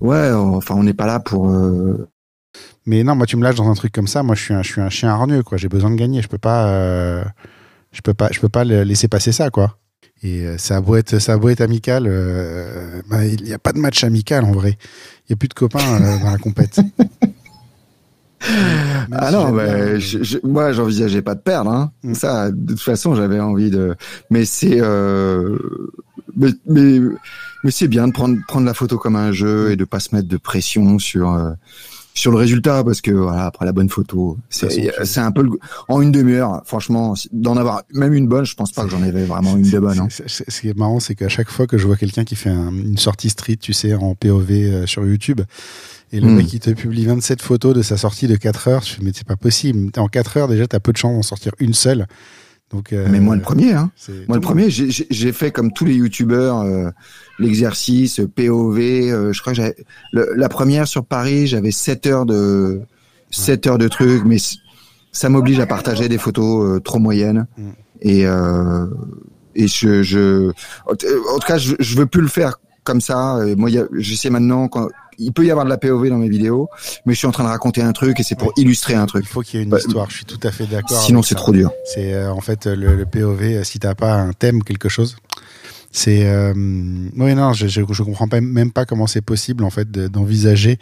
ouais. 0.01 0.31
Enfin, 0.31 0.75
on 0.75 0.83
n'est 0.83 0.93
pas 0.93 1.07
là 1.07 1.19
pour. 1.19 1.49
Euh... 1.49 2.07
Mais 2.85 3.03
non, 3.03 3.15
moi, 3.15 3.25
tu 3.25 3.37
me 3.37 3.43
lâches 3.43 3.55
dans 3.55 3.69
un 3.69 3.75
truc 3.75 3.91
comme 3.93 4.07
ça. 4.07 4.21
Moi, 4.21 4.35
je 4.35 4.43
suis 4.43 4.53
un, 4.53 4.61
je 4.61 4.71
suis 4.71 4.81
un 4.81 4.89
chien 4.89 5.09
hargneux, 5.09 5.43
quoi. 5.43 5.57
J'ai 5.57 5.69
besoin 5.69 5.89
de 5.89 5.95
gagner. 5.95 6.21
Je 6.21 6.27
peux 6.27 6.37
pas, 6.37 6.67
euh, 6.67 7.23
je 7.91 8.01
peux 8.01 8.13
pas, 8.13 8.29
je 8.31 8.39
peux 8.39 8.49
pas 8.49 8.63
laisser 8.63 9.07
passer 9.07 9.31
ça, 9.31 9.49
quoi. 9.49 9.78
Et 10.21 10.45
euh, 10.45 10.57
ça 10.57 10.77
a 10.77 10.81
beau 10.81 10.95
être, 10.95 11.19
ça 11.19 11.33
a 11.33 11.37
beau 11.37 11.49
être 11.49 11.61
amical, 11.61 12.05
euh, 12.07 13.01
bah, 13.09 13.25
il 13.25 13.41
n'y 13.43 13.53
a 13.53 13.59
pas 13.59 13.71
de 13.71 13.79
match 13.79 14.03
amical 14.03 14.43
en 14.43 14.51
vrai. 14.51 14.77
Il 15.21 15.31
n'y 15.31 15.33
a 15.33 15.37
plus 15.37 15.47
de 15.47 15.53
copains 15.53 15.79
euh, 15.79 16.19
dans 16.19 16.31
la 16.31 16.37
compète. 16.37 16.79
ah 19.11 19.31
non, 19.31 19.51
bah, 19.51 19.97
je, 19.97 20.21
je, 20.23 20.37
moi 20.43 20.73
j'envisageais 20.73 21.21
pas 21.21 21.35
de 21.35 21.41
perdre. 21.41 21.71
Hein. 21.71 21.91
Mm. 22.03 22.13
Ça, 22.15 22.51
de 22.51 22.73
toute 22.73 22.81
façon, 22.81 23.15
j'avais 23.15 23.39
envie 23.39 23.69
de. 23.69 23.95
Mais 24.29 24.43
c'est, 24.43 24.81
euh... 24.81 25.57
mais, 26.35 26.49
mais, 26.67 26.99
mais 27.63 27.71
c'est 27.71 27.87
bien 27.87 28.07
de 28.07 28.13
prendre 28.13 28.37
prendre 28.47 28.65
la 28.65 28.73
photo 28.73 28.97
comme 28.97 29.15
un 29.15 29.31
jeu 29.31 29.71
et 29.71 29.77
de 29.77 29.85
pas 29.85 30.01
se 30.01 30.13
mettre 30.13 30.27
de 30.27 30.37
pression 30.37 30.99
sur 30.99 31.55
sur 32.13 32.31
le 32.31 32.37
résultat 32.37 32.83
parce 32.83 33.01
que 33.01 33.11
voilà 33.11 33.45
après 33.45 33.65
la 33.65 33.71
bonne 33.71 33.89
photo 33.89 34.37
c'est 34.49 34.91
c'est 35.05 35.19
un 35.19 35.31
peu 35.31 35.43
le, 35.43 35.51
en 35.87 36.01
une 36.01 36.11
demi-heure 36.11 36.61
franchement 36.65 37.13
d'en 37.31 37.55
avoir 37.55 37.83
même 37.93 38.13
une 38.13 38.27
bonne 38.27 38.45
je 38.45 38.55
pense 38.55 38.71
pas 38.71 38.83
que 38.83 38.89
j'en 38.89 39.01
avais 39.01 39.25
vraiment 39.25 39.55
une 39.55 39.69
de 39.69 39.79
bonne 39.79 39.99
hein. 39.99 40.07
ce 40.09 40.61
qui 40.61 40.69
est 40.69 40.77
marrant 40.77 40.99
c'est 40.99 41.15
qu'à 41.15 41.29
chaque 41.29 41.49
fois 41.49 41.67
que 41.67 41.77
je 41.77 41.87
vois 41.87 41.95
quelqu'un 41.95 42.25
qui 42.25 42.35
fait 42.35 42.49
une 42.49 42.97
sortie 42.97 43.29
street 43.29 43.57
tu 43.57 43.73
sais 43.73 43.93
en 43.93 44.15
POV 44.15 44.51
euh, 44.51 44.85
sur 44.85 45.05
YouTube 45.05 45.41
et 46.11 46.19
le 46.19 46.27
hmm. 46.27 46.35
mec 46.35 46.47
qui 46.47 46.59
te 46.59 46.71
publie 46.71 47.05
27 47.05 47.41
photos 47.41 47.75
de 47.75 47.81
sa 47.81 47.95
sortie 47.95 48.27
de 48.27 48.35
4 48.35 48.67
heures 48.67 48.83
je 48.83 48.99
me 48.99 49.05
mais 49.05 49.11
c'est 49.15 49.27
pas 49.27 49.37
possible 49.37 49.91
en 49.97 50.07
4 50.07 50.37
heures 50.37 50.47
déjà 50.47 50.67
t'as 50.67 50.79
peu 50.79 50.91
de 50.91 50.97
chance 50.97 51.13
d'en 51.13 51.23
sortir 51.23 51.53
une 51.59 51.73
seule 51.73 52.07
donc, 52.71 52.93
euh, 52.93 53.07
mais 53.09 53.19
moi 53.19 53.35
le 53.35 53.41
premier, 53.41 53.73
hein. 53.73 53.91
Moi 54.27 54.37
le 54.37 54.41
premier, 54.41 54.69
j'ai 54.69 55.31
fait 55.31 55.51
comme 55.51 55.71
tous 55.71 55.85
les 55.85 55.95
youtubeurs 55.95 56.61
euh, 56.61 56.89
l'exercice 57.39 58.21
POV. 58.35 58.77
Euh, 58.79 59.33
je 59.33 59.41
crois 59.41 59.53
que 59.53 59.73
la 60.13 60.49
première 60.49 60.87
sur 60.87 61.03
Paris, 61.03 61.47
j'avais 61.47 61.71
7 61.71 62.05
heures 62.05 62.25
de 62.27 62.81
7 63.31 63.65
heures 63.67 63.77
de 63.79 63.87
trucs, 63.87 64.23
mais 64.23 64.37
ça 65.11 65.29
m'oblige 65.29 65.59
à 65.59 65.65
partager 65.65 66.09
des 66.09 66.19
photos 66.19 66.79
trop 66.83 66.99
moyennes. 66.99 67.47
Mm. 67.57 67.69
Et 68.01 68.25
et 69.55 69.67
je, 69.67 70.03
je 70.03 70.51
en 70.85 70.95
tout 70.95 71.47
cas 71.47 71.57
je, 71.57 71.73
je 71.79 71.97
veux 71.97 72.05
plus 72.05 72.21
le 72.21 72.27
faire 72.27 72.59
comme 72.83 73.01
ça. 73.01 73.39
moi 73.57 73.69
j'essaie 73.97 74.29
maintenant 74.29 74.67
quand 74.67 74.87
il 75.19 75.31
peut 75.33 75.45
y 75.45 75.51
avoir 75.51 75.65
de 75.65 75.69
la 75.69 75.77
POV 75.77 76.09
dans 76.09 76.17
mes 76.17 76.29
vidéos, 76.29 76.69
mais 77.05 77.13
je 77.13 77.17
suis 77.19 77.27
en 77.27 77.31
train 77.31 77.43
de 77.43 77.49
raconter 77.49 77.81
un 77.81 77.91
truc 77.93 78.19
et 78.19 78.23
c'est 78.23 78.35
pour 78.37 78.51
illustrer 78.57 78.95
un 78.95 79.05
truc. 79.05 79.25
Il 79.25 79.29
faut 79.29 79.41
qu'il 79.41 79.59
y 79.59 79.61
ait 79.61 79.63
une 79.65 79.69
Bah, 79.69 79.77
histoire. 79.79 80.09
Je 80.09 80.15
suis 80.17 80.25
tout 80.25 80.39
à 80.47 80.51
fait 80.51 80.65
d'accord. 80.65 81.01
Sinon, 81.01 81.21
c'est 81.21 81.35
trop 81.35 81.51
dur. 81.51 81.71
C'est 81.93 82.13
euh, 82.13 82.31
en 82.31 82.41
fait 82.41 82.65
le, 82.65 82.95
le 82.95 83.05
POV. 83.05 83.41
euh, 83.57 83.63
Si 83.63 83.79
t'as 83.79 83.95
pas 83.95 84.13
un 84.15 84.33
thème, 84.33 84.63
quelque 84.63 84.89
chose, 84.89 85.17
c'est. 85.91 86.27
Euh, 86.27 86.53
oui, 86.55 87.35
non, 87.35 87.53
je, 87.53 87.67
je, 87.67 87.81
je 87.89 88.03
comprends 88.03 88.27
pas, 88.27 88.41
même 88.41 88.71
pas 88.71 88.85
comment 88.85 89.07
c'est 89.07 89.21
possible 89.21 89.63
en 89.63 89.69
fait 89.69 89.89
de- 89.91 90.07
d'envisager 90.07 90.77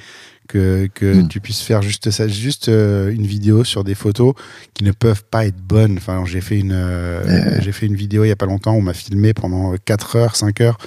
que, 0.48 0.88
que 0.94 1.22
Mm. 1.24 1.28
tu 1.28 1.40
puisses 1.42 1.62
faire 1.62 1.82
juste 1.82 2.10
ça, 2.12 2.28
juste 2.28 2.70
euh, 2.70 3.12
une 3.12 3.26
vidéo 3.28 3.64
sur 3.66 3.84
des 3.84 3.96
photos 3.96 4.34
qui 4.74 4.84
ne 4.86 4.92
peuvent 4.92 5.24
pas 5.30 5.46
être 5.46 5.58
bonnes. 5.62 5.98
Enfin, 5.98 6.24
j'ai 6.26 6.40
fait 6.42 6.58
une, 6.60 6.72
euh, 6.74 7.60
j'ai 7.62 7.72
fait 7.74 7.86
une 7.86 7.96
vidéo 7.96 8.24
il 8.24 8.30
y 8.30 8.32
a 8.32 8.36
pas 8.38 8.46
longtemps. 8.46 8.74
où 8.74 8.78
On 8.78 8.82
m'a 8.82 8.94
filmé 8.94 9.34
pendant 9.34 9.74
4 9.84 10.16
heures, 10.16 10.36
5 10.36 10.62
heures. 10.62 10.78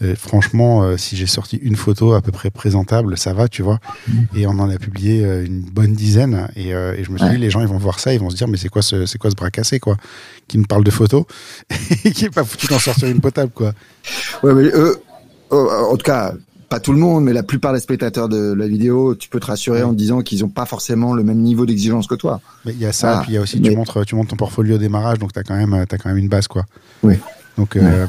Euh, 0.00 0.14
franchement, 0.16 0.82
euh, 0.84 0.96
si 0.96 1.16
j'ai 1.16 1.26
sorti 1.26 1.56
une 1.56 1.74
photo 1.74 2.12
à 2.12 2.22
peu 2.22 2.30
près 2.30 2.50
présentable, 2.50 3.18
ça 3.18 3.32
va, 3.32 3.48
tu 3.48 3.62
vois. 3.62 3.80
Et 4.36 4.46
on 4.46 4.50
en 4.50 4.70
a 4.70 4.78
publié 4.78 5.24
euh, 5.24 5.44
une 5.44 5.60
bonne 5.60 5.92
dizaine. 5.94 6.48
Et, 6.54 6.68
et 6.68 7.02
je 7.04 7.10
me 7.10 7.18
suis 7.18 7.26
Ouais. 7.26 7.32
dit, 7.34 7.38
les 7.38 7.50
gens, 7.50 7.60
ils 7.60 7.66
vont 7.66 7.78
voir 7.78 7.98
ça, 7.98 8.14
ils 8.14 8.20
vont 8.20 8.30
se 8.30 8.36
dire, 8.36 8.46
mais 8.48 8.56
c'est 8.58 8.68
quoi 8.68 8.82
ce, 8.82 9.06
c'est 9.06 9.18
quoi 9.18 9.30
ce 9.30 9.34
bras 9.36 9.50
cassé, 9.50 9.80
quoi, 9.80 9.96
qui 10.46 10.56
me 10.58 10.64
parle 10.66 10.84
de 10.84 10.90
photos? 10.92 11.24
Et 12.04 12.12
qui 12.12 12.26
est 12.26 12.30
pas 12.30 12.44
foutu 12.44 12.66
d'en 12.68 12.78
sortir 12.78 13.08
une 13.08 13.20
potable, 13.20 13.50
quoi. 13.52 13.72
Ouais, 14.44 14.54
mais 14.54 14.72
euh, 14.72 14.94
en 15.50 15.96
tout 15.96 16.04
cas, 16.04 16.32
pas 16.68 16.78
tout 16.80 16.92
le 16.92 16.98
monde, 16.98 17.24
mais 17.24 17.32
la 17.32 17.42
plupart 17.42 17.72
des 17.72 17.80
spectateurs 17.80 18.28
de 18.28 18.52
la 18.52 18.68
vidéo, 18.68 19.14
tu 19.14 19.28
peux 19.30 19.40
te 19.40 19.46
rassurer 19.46 19.82
en 19.82 19.90
te 19.92 19.96
disant 19.98 20.20
qu'ils 20.20 20.40
n'ont 20.42 20.48
pas 20.50 20.66
forcément 20.66 21.14
le 21.14 21.22
même 21.24 21.38
niveau 21.40 21.64
d'exigence 21.66 22.06
que 22.06 22.14
toi. 22.14 22.40
Mais 22.66 22.72
il 22.72 22.78
y 22.78 22.84
a 22.86 22.92
ça, 22.92 23.18
Ah, 23.18 23.22
puis 23.22 23.32
il 23.32 23.34
y 23.34 23.38
a 23.38 23.40
aussi, 23.40 23.58
mais- 23.58 23.70
tu 23.70 23.76
montres, 23.76 24.04
tu 24.04 24.14
montres 24.14 24.28
ton 24.30 24.36
portfolio 24.36 24.74
au 24.76 24.78
démarrage, 24.78 25.18
donc 25.18 25.30
quand 25.34 25.56
même, 25.56 25.84
t'as 25.88 25.96
quand 25.96 26.10
même 26.10 26.18
une 26.18 26.28
base, 26.28 26.46
quoi. 26.46 26.66
Oui. 27.02 27.14
Donc, 27.58 27.74
euh, 27.76 28.06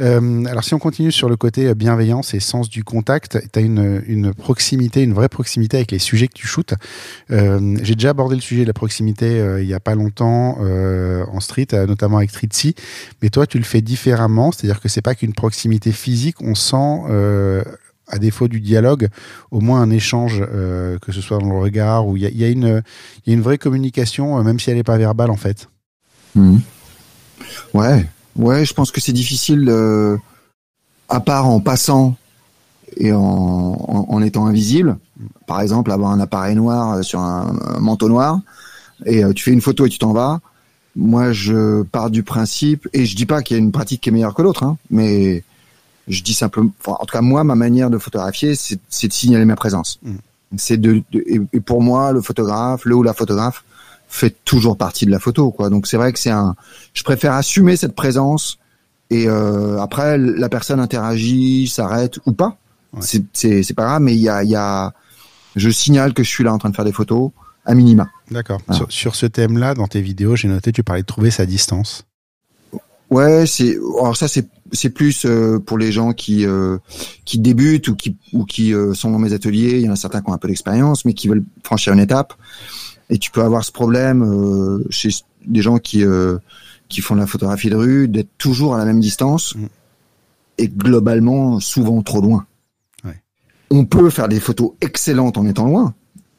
euh, 0.00 0.44
alors 0.46 0.64
si 0.64 0.72
on 0.72 0.78
continue 0.78 1.12
sur 1.12 1.28
le 1.28 1.36
côté 1.36 1.68
euh, 1.68 1.74
bienveillance 1.74 2.32
et 2.32 2.40
sens 2.40 2.70
du 2.70 2.82
contact, 2.82 3.38
tu 3.52 3.58
as 3.58 3.62
une, 3.62 4.02
une 4.06 4.32
proximité, 4.32 5.02
une 5.02 5.12
vraie 5.12 5.28
proximité 5.28 5.76
avec 5.76 5.92
les 5.92 5.98
sujets 5.98 6.26
que 6.26 6.32
tu 6.32 6.46
shootes. 6.46 6.74
Euh, 7.30 7.76
J'ai 7.82 7.94
déjà 7.94 8.10
abordé 8.10 8.34
le 8.34 8.40
sujet 8.40 8.62
de 8.62 8.66
la 8.66 8.72
proximité 8.72 9.38
il 9.60 9.66
y 9.66 9.74
a 9.74 9.80
pas 9.80 9.94
longtemps 9.94 10.58
en 10.60 11.40
street, 11.40 11.68
notamment 11.86 12.16
avec 12.16 12.32
Tritsi, 12.32 12.74
mais 13.20 13.28
toi 13.28 13.46
tu 13.46 13.58
le 13.58 13.64
fais 13.64 13.82
différemment, 13.82 14.52
c'est-à-dire 14.52 14.80
que 14.80 14.88
c'est 14.88 15.02
pas 15.02 15.14
qu'une 15.14 15.34
proximité 15.34 15.92
physique, 15.92 16.36
on 16.40 16.54
sent 16.54 17.00
à 18.08 18.18
défaut 18.18 18.48
du 18.48 18.60
dialogue, 18.60 19.08
au 19.50 19.60
moins 19.60 19.80
un 19.82 19.90
échange, 19.90 20.42
euh, 20.42 20.98
que 20.98 21.12
ce 21.12 21.20
soit 21.20 21.38
dans 21.38 21.48
le 21.50 21.58
regard, 21.58 22.06
où 22.06 22.16
il 22.16 22.22
y 22.22 22.26
a, 22.26 22.30
y 22.30 22.44
a 22.44 22.48
une, 22.48 22.82
il 23.24 23.30
y 23.30 23.32
a 23.32 23.34
une 23.36 23.42
vraie 23.42 23.58
communication, 23.58 24.42
même 24.42 24.58
si 24.58 24.70
elle 24.70 24.76
n'est 24.76 24.82
pas 24.82 24.98
verbale 24.98 25.30
en 25.30 25.36
fait. 25.36 25.68
Ouais, 27.74 28.06
ouais, 28.36 28.64
je 28.64 28.74
pense 28.74 28.90
que 28.90 29.00
c'est 29.00 29.12
difficile, 29.12 29.66
euh, 29.68 30.16
à 31.08 31.20
part 31.20 31.46
en 31.46 31.60
passant 31.60 32.16
et 32.96 33.12
en, 33.12 33.20
en, 33.20 34.06
en 34.08 34.22
étant 34.22 34.46
invisible. 34.46 34.98
Par 35.46 35.60
exemple, 35.60 35.90
avoir 35.92 36.10
un 36.10 36.20
appareil 36.20 36.56
noir 36.56 36.94
euh, 36.94 37.02
sur 37.02 37.20
un, 37.20 37.56
un 37.76 37.78
manteau 37.80 38.08
noir 38.08 38.40
et 39.06 39.24
euh, 39.24 39.32
tu 39.32 39.44
fais 39.44 39.52
une 39.52 39.60
photo 39.60 39.86
et 39.86 39.88
tu 39.88 39.98
t'en 39.98 40.12
vas. 40.12 40.40
Moi, 40.94 41.32
je 41.32 41.82
pars 41.84 42.10
du 42.10 42.22
principe 42.22 42.88
et 42.92 43.06
je 43.06 43.16
dis 43.16 43.26
pas 43.26 43.42
qu'il 43.42 43.56
y 43.56 43.60
a 43.60 43.62
une 43.62 43.72
pratique 43.72 44.00
qui 44.02 44.08
est 44.10 44.12
meilleure 44.12 44.34
que 44.34 44.42
l'autre, 44.42 44.62
hein, 44.62 44.76
mais 44.90 45.42
je 46.08 46.22
dis 46.22 46.34
simplement, 46.34 46.70
enfin, 46.80 46.96
en 47.00 47.04
tout 47.06 47.12
cas 47.12 47.22
moi, 47.22 47.44
ma 47.44 47.54
manière 47.54 47.88
de 47.88 47.96
photographier, 47.98 48.54
c'est 48.56 49.08
de 49.08 49.12
signaler 49.12 49.44
ma 49.44 49.56
présence. 49.56 49.98
Mm. 50.02 50.14
C'est 50.58 50.76
de, 50.76 51.02
de- 51.12 51.24
et, 51.26 51.40
et 51.54 51.60
pour 51.60 51.80
moi, 51.80 52.12
le 52.12 52.20
photographe, 52.20 52.84
le 52.84 52.94
ou 52.94 53.02
la 53.02 53.14
photographe 53.14 53.64
fait 54.12 54.36
toujours 54.44 54.76
partie 54.76 55.06
de 55.06 55.10
la 55.10 55.18
photo, 55.18 55.50
quoi. 55.50 55.70
Donc 55.70 55.86
c'est 55.86 55.96
vrai 55.96 56.12
que 56.12 56.18
c'est 56.18 56.30
un, 56.30 56.54
je 56.92 57.02
préfère 57.02 57.32
assumer 57.32 57.76
cette 57.76 57.94
présence 57.94 58.58
et 59.08 59.26
euh, 59.26 59.80
après 59.80 60.18
la 60.18 60.50
personne 60.50 60.80
interagit, 60.80 61.66
s'arrête 61.66 62.18
ou 62.26 62.32
pas. 62.32 62.58
Ouais. 62.92 63.00
C'est 63.32 63.64
c'est 63.64 63.74
pas 63.74 63.84
grave, 63.84 64.02
mais 64.02 64.14
il 64.14 64.20
y 64.20 64.28
a 64.28 64.44
il 64.44 64.50
y 64.50 64.54
a, 64.54 64.92
je 65.56 65.70
signale 65.70 66.12
que 66.12 66.22
je 66.22 66.28
suis 66.28 66.44
là 66.44 66.52
en 66.52 66.58
train 66.58 66.68
de 66.68 66.76
faire 66.76 66.84
des 66.84 66.92
photos 66.92 67.30
à 67.64 67.74
minima. 67.74 68.10
D'accord. 68.30 68.60
Sur, 68.72 68.92
sur 68.92 69.14
ce 69.14 69.24
thème-là, 69.24 69.72
dans 69.74 69.86
tes 69.86 70.02
vidéos, 70.02 70.36
j'ai 70.36 70.48
noté, 70.48 70.72
tu 70.72 70.82
parlais 70.82 71.02
de 71.02 71.06
trouver 71.06 71.30
sa 71.30 71.46
distance. 71.46 72.04
Ouais, 73.08 73.46
c'est 73.46 73.78
alors 73.98 74.16
ça 74.16 74.28
c'est 74.28 74.46
c'est 74.72 74.90
plus 74.90 75.24
euh, 75.24 75.58
pour 75.58 75.78
les 75.78 75.90
gens 75.90 76.12
qui 76.12 76.44
euh, 76.44 76.76
qui 77.24 77.38
débutent 77.38 77.88
ou 77.88 77.96
qui 77.96 78.16
ou 78.34 78.44
qui 78.44 78.74
sont 78.92 79.10
dans 79.10 79.18
mes 79.18 79.32
ateliers. 79.32 79.78
Il 79.78 79.86
y 79.86 79.88
en 79.88 79.92
a 79.92 79.96
certains 79.96 80.20
qui 80.20 80.28
ont 80.28 80.34
un 80.34 80.38
peu 80.38 80.48
d'expérience, 80.48 81.06
mais 81.06 81.14
qui 81.14 81.28
veulent 81.28 81.44
franchir 81.64 81.94
une 81.94 82.00
étape. 82.00 82.34
Et 83.12 83.18
tu 83.18 83.30
peux 83.30 83.42
avoir 83.42 83.62
ce 83.62 83.70
problème 83.70 84.22
euh, 84.22 84.82
chez 84.88 85.10
des 85.46 85.60
gens 85.60 85.76
qui 85.76 86.02
euh, 86.02 86.38
qui 86.88 87.02
font 87.02 87.14
de 87.14 87.20
la 87.20 87.26
photographie 87.26 87.68
de 87.68 87.76
rue 87.76 88.08
d'être 88.08 88.30
toujours 88.38 88.74
à 88.74 88.78
la 88.78 88.86
même 88.86 89.00
distance 89.00 89.54
Mm. 89.54 89.66
et 90.58 90.68
globalement 90.68 91.60
souvent 91.60 92.02
trop 92.02 92.22
loin. 92.22 92.46
Ouais. 93.04 93.20
On 93.70 93.84
peut 93.84 94.08
faire 94.08 94.28
des 94.28 94.40
photos 94.40 94.72
excellentes 94.80 95.36
en 95.36 95.46
étant 95.46 95.66
loin. 95.66 95.94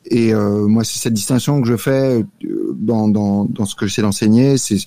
Et 0.05 0.33
euh, 0.33 0.67
moi, 0.67 0.83
c'est 0.83 0.99
cette 0.99 1.13
distinction 1.13 1.61
que 1.61 1.67
je 1.67 1.77
fais 1.77 2.25
dans, 2.75 3.07
dans, 3.07 3.45
dans 3.45 3.65
ce 3.65 3.75
que 3.75 3.85
j'essaie 3.85 4.01
d'enseigner, 4.01 4.57
c'est 4.57 4.79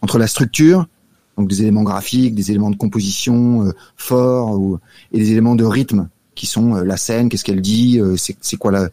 entre 0.00 0.18
la 0.18 0.26
structure, 0.26 0.88
donc 1.36 1.48
des 1.48 1.62
éléments 1.62 1.84
graphiques, 1.84 2.34
des 2.34 2.50
éléments 2.50 2.70
de 2.70 2.76
composition 2.76 3.66
euh, 3.66 3.72
forts, 3.96 4.58
ou, 4.58 4.78
et 5.12 5.18
des 5.18 5.30
éléments 5.30 5.54
de 5.54 5.64
rythme 5.64 6.08
qui 6.34 6.46
sont 6.46 6.76
euh, 6.76 6.84
la 6.84 6.96
scène, 6.96 7.28
qu'est-ce 7.28 7.44
qu'elle 7.44 7.60
dit, 7.60 8.00
euh, 8.00 8.16
c'est 8.16 8.36
c'est 8.40 8.56
quoi 8.56 8.70
la, 8.72 8.88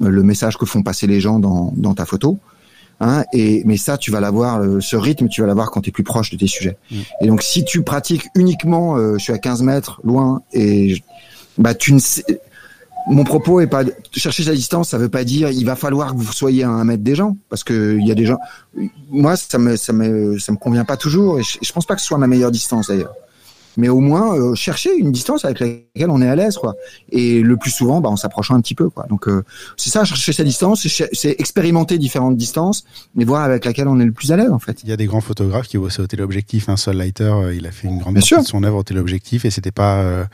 le 0.00 0.22
message 0.22 0.56
que 0.58 0.66
font 0.66 0.82
passer 0.82 1.06
les 1.06 1.20
gens 1.20 1.38
dans, 1.38 1.72
dans 1.76 1.94
ta 1.94 2.04
photo. 2.06 2.38
Hein, 3.02 3.24
et 3.32 3.62
mais 3.64 3.78
ça, 3.78 3.96
tu 3.96 4.10
vas 4.10 4.20
l'avoir, 4.20 4.60
euh, 4.60 4.80
ce 4.80 4.94
rythme, 4.96 5.28
tu 5.28 5.40
vas 5.40 5.46
l'avoir 5.46 5.70
quand 5.70 5.80
tu 5.80 5.88
es 5.88 5.92
plus 5.92 6.02
proche 6.04 6.30
de 6.30 6.36
tes 6.36 6.46
sujets. 6.46 6.76
Mm. 6.90 6.96
Et 7.22 7.26
donc, 7.28 7.42
si 7.42 7.64
tu 7.64 7.82
pratiques 7.82 8.28
uniquement, 8.34 8.96
euh, 8.96 9.14
je 9.16 9.22
suis 9.24 9.32
à 9.32 9.38
15 9.38 9.62
mètres 9.62 10.00
loin, 10.04 10.42
et 10.52 10.96
je- 10.96 11.02
bah 11.56 11.74
tu 11.74 11.94
ne 11.94 11.98
sais, 11.98 12.22
mon 13.08 13.24
propos 13.24 13.60
est 13.60 13.66
pas 13.66 13.84
chercher 14.12 14.42
sa 14.44 14.52
distance, 14.54 14.90
ça 14.90 14.98
veut 14.98 15.08
pas 15.08 15.24
dire 15.24 15.50
il 15.50 15.64
va 15.64 15.76
falloir 15.76 16.12
que 16.12 16.18
vous 16.18 16.32
soyez 16.32 16.62
à 16.64 16.68
un 16.68 16.84
mètre 16.84 17.02
des 17.02 17.14
gens, 17.14 17.38
parce 17.48 17.64
que 17.64 17.96
il 17.98 18.06
y 18.06 18.10
a 18.12 18.14
des 18.14 18.26
gens. 18.26 18.38
Moi, 19.10 19.34
ça 19.36 19.56
me 19.58 19.76
ça 19.76 19.94
me 19.94 20.38
ça 20.38 20.52
me 20.52 20.58
convient 20.58 20.84
pas 20.84 20.98
toujours, 20.98 21.38
et 21.38 21.42
je, 21.42 21.56
je 21.62 21.72
pense 21.72 21.86
pas 21.86 21.94
que 21.94 22.02
ce 22.02 22.06
soit 22.06 22.18
ma 22.18 22.26
meilleure 22.26 22.50
distance 22.50 22.88
d'ailleurs. 22.88 23.14
Mais 23.76 23.88
au 23.88 24.00
moins 24.00 24.36
euh, 24.36 24.54
chercher 24.54 24.94
une 24.96 25.12
distance 25.12 25.44
avec 25.44 25.60
laquelle 25.60 26.10
on 26.10 26.20
est 26.20 26.28
à 26.28 26.34
l'aise, 26.36 26.56
quoi. 26.56 26.74
Et 27.10 27.40
le 27.40 27.56
plus 27.56 27.70
souvent, 27.70 28.00
bah, 28.00 28.08
en 28.08 28.16
s'approchant 28.16 28.54
un 28.54 28.60
petit 28.60 28.74
peu, 28.74 28.90
quoi. 28.90 29.06
Donc 29.08 29.28
euh, 29.28 29.44
c'est 29.76 29.90
ça, 29.90 30.04
chercher 30.04 30.32
sa 30.32 30.44
distance, 30.44 30.86
c'est 31.12 31.36
expérimenter 31.38 31.98
différentes 31.98 32.36
distances, 32.36 32.84
mais 33.14 33.24
voir 33.24 33.42
avec 33.42 33.64
laquelle 33.64 33.88
on 33.88 34.00
est 34.00 34.04
le 34.04 34.12
plus 34.12 34.32
à 34.32 34.36
l'aise, 34.36 34.50
en 34.50 34.58
fait. 34.58 34.82
Il 34.82 34.88
y 34.88 34.92
a 34.92 34.96
des 34.96 35.06
grands 35.06 35.20
photographes 35.20 35.68
qui 35.68 35.78
bossaient 35.78 36.02
au 36.02 36.06
téléobjectif. 36.06 36.68
Un 36.68 36.76
Sol 36.76 36.96
Lighter, 36.96 37.24
euh, 37.24 37.54
il 37.54 37.66
a 37.66 37.70
fait 37.70 37.88
une 37.88 37.98
grande 37.98 38.14
Bien 38.14 38.20
partie 38.20 38.28
sûr. 38.28 38.42
de 38.42 38.46
son 38.46 38.62
œuvre 38.64 38.78
au 38.78 38.82
téléobjectif 38.82 39.44
et 39.44 39.50
c'était 39.50 39.70
pas 39.70 40.00
euh, 40.02 40.24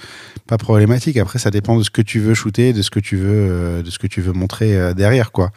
pas 0.47 0.59
problématique. 0.59 1.17
Après, 1.17 1.39
ça 1.39 1.51
dépend 1.51 1.77
de 1.77 1.83
ce 1.83 1.91
que 1.91 2.03
tu 2.03 2.21
veux 2.21 2.35
shooter, 2.35 2.73
de 2.73 2.83
ce 2.83 2.91
que 2.91 3.01
tu 3.01 3.17
veux, 3.17 3.49
euh, 3.51 3.83
de 3.83 3.91
ce 3.91 3.99
que 3.99 4.07
tu 4.07 4.21
veux 4.21 4.33
montrer 4.33 4.77
euh, 4.77 4.95
derrière, 4.95 5.33
quoi. 5.33 5.51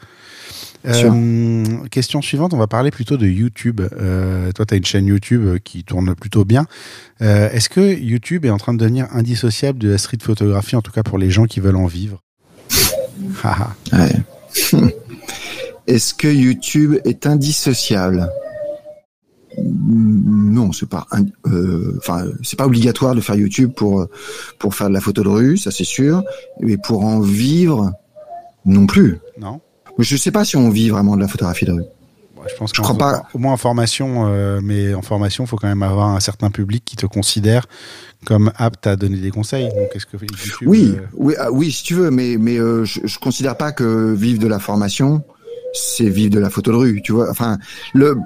Euh, 0.86 1.88
question 1.90 2.22
suivante, 2.22 2.54
on 2.54 2.58
va 2.58 2.68
parler 2.68 2.92
plutôt 2.92 3.18
de 3.18 3.28
YouTube. 3.28 3.82
Euh, 4.00 4.52
toi, 4.54 4.66
tu 4.66 4.74
as 4.74 4.78
une 4.78 4.86
chaîne 4.86 5.06
YouTube 5.08 5.58
qui 5.64 5.84
tourne 5.84 6.16
plutôt 6.16 6.46
bien. 6.46 6.66
Euh, 7.22 7.50
Est-ce 7.52 7.70
que 7.70 7.96
YouTube 8.00 8.46
est 8.46 8.50
en 8.50 8.58
train 8.58 8.74
de 8.74 8.80
devenir 8.80 9.08
indissociable 9.12 9.78
de 9.80 9.90
la 9.90 9.98
street 9.98 10.20
photographie, 10.22 10.76
en 10.76 10.82
tout 10.82 10.92
cas 10.92 11.04
pour 11.04 11.18
les 11.18 11.30
gens 11.30 11.46
qui 11.46 11.60
veulent 11.60 11.76
en 11.76 11.88
vivre? 11.88 12.22
Haha. 13.44 13.76
Ouais. 13.94 14.14
Est-ce 15.88 16.14
que 16.14 16.28
YouTube 16.28 16.98
est 17.04 17.26
indissociable? 17.26 18.30
Non, 19.58 20.72
c'est 20.72 20.88
pas. 20.88 21.08
euh, 21.48 22.00
c'est 22.44 22.58
pas 22.58 22.68
obligatoire 22.68 23.16
de 23.16 23.22
faire 23.22 23.36
YouTube 23.36 23.72
pour 23.76 24.08
pour 24.60 24.76
faire 24.76 24.90
de 24.90 24.94
la 24.94 25.02
photo 25.02 25.24
de 25.24 25.28
rue, 25.30 25.58
ça 25.58 25.72
c'est 25.72 25.84
sûr. 25.84 26.24
Mais 26.62 26.78
pour 26.78 27.04
en 27.04 27.20
vivre, 27.20 27.92
non 28.66 28.86
plus. 28.86 29.18
non 29.40 29.60
Je 30.00 30.16
sais 30.16 30.32
pas 30.32 30.46
si 30.46 30.58
on 30.58 30.70
vit 30.70 30.90
vraiment 30.90 31.16
de 31.16 31.22
la 31.22 31.28
photographie 31.28 31.66
de 31.66 31.74
rue. 31.74 31.82
Ouais, 32.38 32.48
je 32.50 32.56
pense 32.56 32.72
Je 32.74 32.82
crois 32.82 32.98
pas. 32.98 33.24
Au 33.34 33.38
moins 33.38 33.54
en 33.54 33.58
formation, 33.58 34.28
euh, 34.28 34.62
mais 34.64 34.94
en 34.94 35.02
formation, 35.02 35.44
il 35.44 35.48
faut 35.48 35.58
quand 35.58 35.68
même 35.68 35.84
avoir 35.84 36.08
un 36.08 36.22
certain 36.22 36.50
public 36.50 36.84
qui 36.86 36.96
te 36.96 37.06
considère 37.06 37.66
comme 38.26 38.52
apte 38.56 38.88
à 38.88 38.96
donner 38.96 39.18
des 39.18 39.32
conseils. 39.32 39.68
Donc, 39.68 39.90
est-ce 39.94 40.06
que 40.06 40.16
YouTube, 40.18 40.68
Oui, 40.68 40.96
euh, 40.96 41.02
oui, 41.16 41.34
ah, 41.38 41.52
oui, 41.52 41.72
si 41.72 41.84
tu 41.84 41.96
veux, 41.96 42.12
mais 42.12 42.38
mais 42.40 42.58
euh, 42.58 42.86
je, 42.86 43.02
je 43.04 43.20
considère 43.20 43.58
pas 43.58 43.74
que 43.74 44.14
vivre 44.14 44.40
de 44.40 44.48
la 44.48 44.60
formation, 44.60 45.24
c'est 45.74 46.10
vivre 46.10 46.32
de 46.32 46.40
la 46.40 46.50
photo 46.50 46.72
de 46.72 46.78
rue. 46.78 47.02
Tu 47.04 47.12
vois, 47.12 47.30
enfin, 47.30 47.58
le, 47.94 48.18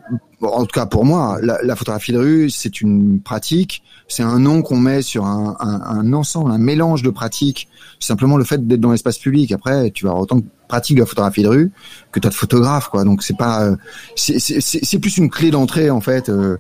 en 0.41 0.61
tout 0.65 0.73
cas 0.73 0.85
pour 0.85 1.05
moi, 1.05 1.39
la, 1.41 1.59
la 1.63 1.75
photographie 1.75 2.11
de 2.13 2.19
rue, 2.19 2.49
c'est 2.49 2.81
une 2.81 3.19
pratique, 3.19 3.83
c'est 4.07 4.23
un 4.23 4.39
nom 4.39 4.61
qu'on 4.61 4.77
met 4.77 5.01
sur 5.01 5.25
un, 5.25 5.55
un, 5.59 5.81
un 5.81 6.13
ensemble, 6.13 6.51
un 6.51 6.57
mélange 6.57 7.03
de 7.03 7.09
pratiques. 7.09 7.67
Simplement 7.99 8.37
le 8.37 8.43
fait 8.43 8.67
d'être 8.67 8.81
dans 8.81 8.91
l'espace 8.91 9.17
public. 9.17 9.51
Après, 9.51 9.91
tu 9.91 10.05
vas 10.05 10.13
autant 10.13 10.37
de 10.37 10.43
pratiques 10.67 10.97
de 10.97 11.01
la 11.01 11.05
photographie 11.05 11.43
de 11.43 11.47
rue 11.47 11.71
que 12.11 12.19
tu 12.19 12.27
as 12.27 12.29
de 12.29 12.35
photographes, 12.35 12.89
quoi. 12.89 13.03
Donc 13.03 13.23
c'est 13.23 13.37
pas, 13.37 13.63
euh, 13.63 13.75
c'est 14.15 14.99
plus 14.99 15.17
une 15.17 15.29
clé 15.29 15.51
d'entrée 15.51 15.89
en 15.89 16.01
fait. 16.01 16.29
euh, 16.29 16.57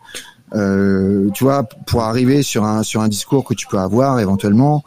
euh, 0.55 1.29
tu 1.33 1.43
vois, 1.43 1.63
pour 1.63 2.03
arriver 2.03 2.43
sur 2.43 2.63
un 2.63 2.83
sur 2.83 3.01
un 3.01 3.07
discours 3.07 3.43
que 3.43 3.55
tu 3.55 3.65
peux 3.67 3.79
avoir 3.79 4.19
éventuellement, 4.19 4.83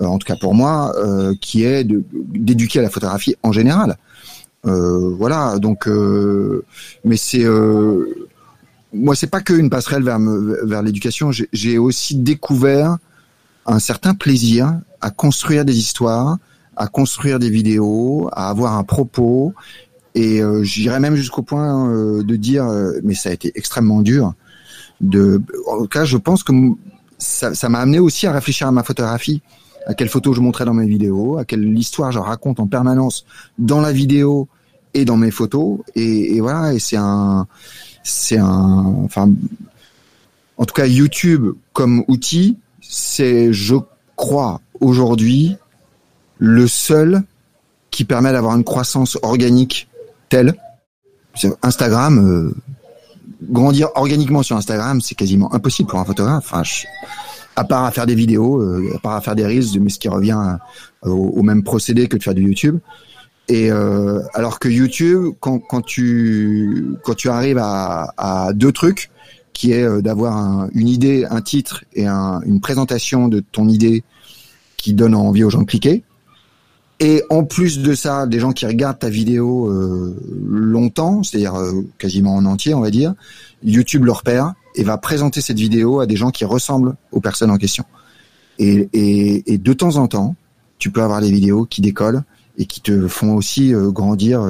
euh, 0.00 0.06
en 0.06 0.18
tout 0.18 0.26
cas 0.26 0.36
pour 0.36 0.54
moi, 0.54 0.92
euh, 0.98 1.34
qui 1.40 1.64
est 1.64 1.84
d'éduquer 1.84 2.80
à 2.80 2.82
la 2.82 2.90
photographie 2.90 3.36
en 3.42 3.52
général. 3.52 3.96
Euh, 4.66 5.14
voilà, 5.18 5.58
donc, 5.58 5.86
euh, 5.88 6.64
mais 7.04 7.16
c'est 7.16 7.44
euh, 7.44 8.06
moi, 8.92 9.14
c'est 9.14 9.26
pas 9.26 9.40
que 9.40 9.52
une 9.52 9.70
passerelle 9.70 10.02
vers 10.02 10.18
vers 10.64 10.82
l'éducation. 10.82 11.30
J'ai- 11.32 11.78
aussi 11.78 12.14
découvert 12.16 12.96
un 13.66 13.78
certain 13.78 14.14
plaisir 14.14 14.80
à 15.00 15.10
construire 15.10 15.64
des 15.64 15.76
histoires 15.76 16.38
à 16.76 16.88
construire 16.88 17.38
des 17.38 17.50
vidéos, 17.50 18.28
à 18.32 18.48
avoir 18.50 18.76
un 18.76 18.82
propos, 18.82 19.54
et 20.16 20.42
euh, 20.42 20.64
j'irais 20.64 20.98
même 20.98 21.14
jusqu'au 21.14 21.42
point 21.42 21.88
euh, 21.88 22.24
de 22.24 22.34
dire, 22.34 22.64
mais 23.04 23.14
ça 23.14 23.28
a 23.30 23.32
été 23.32 23.52
extrêmement 23.54 24.02
dur. 24.02 24.34
De, 25.00 25.40
en 25.68 25.78
tout 25.82 25.86
cas, 25.86 26.04
je 26.04 26.16
pense 26.16 26.42
que 26.42 26.52
ça 27.18 27.68
m'a 27.68 27.78
amené 27.78 28.00
aussi 28.00 28.26
à 28.26 28.32
réfléchir 28.32 28.66
à 28.66 28.72
ma 28.72 28.82
photographie, 28.82 29.40
à 29.86 29.94
quelle 29.94 30.08
photo 30.08 30.32
je 30.32 30.40
montrais 30.40 30.64
dans 30.64 30.74
mes 30.74 30.86
vidéos, 30.86 31.38
à 31.38 31.44
quelle 31.44 31.76
histoire 31.78 32.12
je 32.12 32.18
raconte 32.18 32.60
en 32.60 32.66
permanence 32.66 33.24
dans 33.58 33.80
la 33.80 33.92
vidéo 33.92 34.48
et 34.94 35.04
dans 35.04 35.16
mes 35.16 35.30
photos. 35.30 35.78
Et, 35.94 36.40
voilà, 36.40 36.72
et 36.72 36.78
c'est 36.78 36.96
un, 36.96 37.46
c'est 38.02 38.38
un, 38.38 38.84
enfin, 39.04 39.30
en 40.56 40.64
tout 40.64 40.74
cas, 40.74 40.86
YouTube 40.86 41.54
comme 41.72 42.04
outil, 42.08 42.56
c'est, 42.80 43.52
je 43.52 43.76
crois, 44.16 44.60
aujourd'hui, 44.80 45.56
le 46.38 46.66
seul 46.68 47.22
qui 47.90 48.04
permet 48.04 48.32
d'avoir 48.32 48.56
une 48.56 48.64
croissance 48.64 49.18
organique 49.22 49.88
telle. 50.28 50.54
Instagram, 51.62 52.18
euh, 52.18 52.54
grandir 53.42 53.88
organiquement 53.96 54.42
sur 54.42 54.56
Instagram, 54.56 55.00
c'est 55.00 55.14
quasiment 55.14 55.52
impossible 55.52 55.88
pour 55.88 55.98
un 55.98 56.04
photographe. 56.04 56.52
À 57.56 57.64
part 57.64 57.84
à 57.84 57.90
faire 57.90 58.06
des 58.06 58.14
vidéos, 58.14 58.60
euh, 58.60 58.92
à 58.94 58.98
part 58.98 59.12
à 59.12 59.20
faire 59.20 59.34
des 59.34 59.46
reels, 59.46 59.80
mais 59.80 59.90
ce 59.90 59.98
qui 59.98 60.08
revient 60.08 60.56
euh, 61.04 61.10
au, 61.10 61.42
même 61.42 61.62
procédé 61.62 62.08
que 62.08 62.16
de 62.16 62.22
faire 62.22 62.34
du 62.34 62.42
YouTube. 62.42 62.78
Et 63.48 63.70
alors 63.70 64.58
que 64.58 64.70
YouTube, 64.70 65.34
quand, 65.38 65.58
quand 65.58 65.82
tu 65.82 66.96
quand 67.04 67.12
tu 67.12 67.28
arrives 67.28 67.58
à, 67.58 68.14
à 68.16 68.54
deux 68.54 68.72
trucs, 68.72 69.10
qui 69.52 69.72
est 69.72 70.00
d'avoir 70.00 70.68
une 70.72 70.88
idée, 70.88 71.26
un 71.28 71.42
titre 71.42 71.84
et 71.92 72.06
un, 72.06 72.40
une 72.46 72.62
présentation 72.62 73.28
de 73.28 73.40
ton 73.40 73.68
idée 73.68 74.02
qui 74.78 74.94
donne 74.94 75.14
envie 75.14 75.44
aux 75.44 75.50
gens 75.50 75.60
de 75.60 75.66
cliquer, 75.66 76.04
et 77.00 77.22
en 77.28 77.44
plus 77.44 77.80
de 77.80 77.94
ça, 77.94 78.26
des 78.26 78.38
gens 78.38 78.52
qui 78.52 78.66
regardent 78.66 78.98
ta 78.98 79.08
vidéo 79.08 79.68
euh, 79.68 80.16
longtemps, 80.48 81.22
c'est-à-dire 81.22 81.56
euh, 81.56 81.84
quasiment 81.98 82.36
en 82.36 82.44
entier, 82.46 82.72
on 82.74 82.80
va 82.80 82.90
dire, 82.90 83.14
YouTube 83.64 84.04
le 84.04 84.12
repère 84.12 84.54
et 84.74 84.84
va 84.84 84.98
présenter 84.98 85.40
cette 85.40 85.58
vidéo 85.58 86.00
à 86.00 86.06
des 86.06 86.16
gens 86.16 86.30
qui 86.30 86.44
ressemblent 86.44 86.96
aux 87.12 87.20
personnes 87.20 87.50
en 87.50 87.58
question. 87.58 87.84
Et, 88.58 88.88
et, 88.92 89.54
et 89.54 89.58
de 89.58 89.72
temps 89.72 89.96
en 89.96 90.08
temps, 90.08 90.36
tu 90.78 90.90
peux 90.90 91.02
avoir 91.02 91.20
des 91.20 91.30
vidéos 91.30 91.64
qui 91.64 91.80
décollent 91.80 92.22
et 92.58 92.66
qui 92.66 92.80
te 92.80 93.08
font 93.08 93.34
aussi 93.34 93.74
euh, 93.74 93.90
grandir 93.90 94.46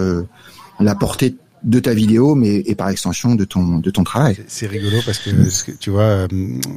la 0.80 0.94
portée 0.94 1.36
de 1.64 1.80
ta 1.80 1.94
vidéo, 1.94 2.34
mais 2.34 2.56
et 2.66 2.74
par 2.74 2.90
extension 2.90 3.34
de 3.34 3.44
ton 3.44 3.78
de 3.78 3.90
ton 3.90 4.04
travail. 4.04 4.36
C'est 4.46 4.66
rigolo 4.66 4.98
parce 5.04 5.18
que 5.18 5.30
tu 5.80 5.90
vois, 5.90 6.02
euh, 6.02 6.28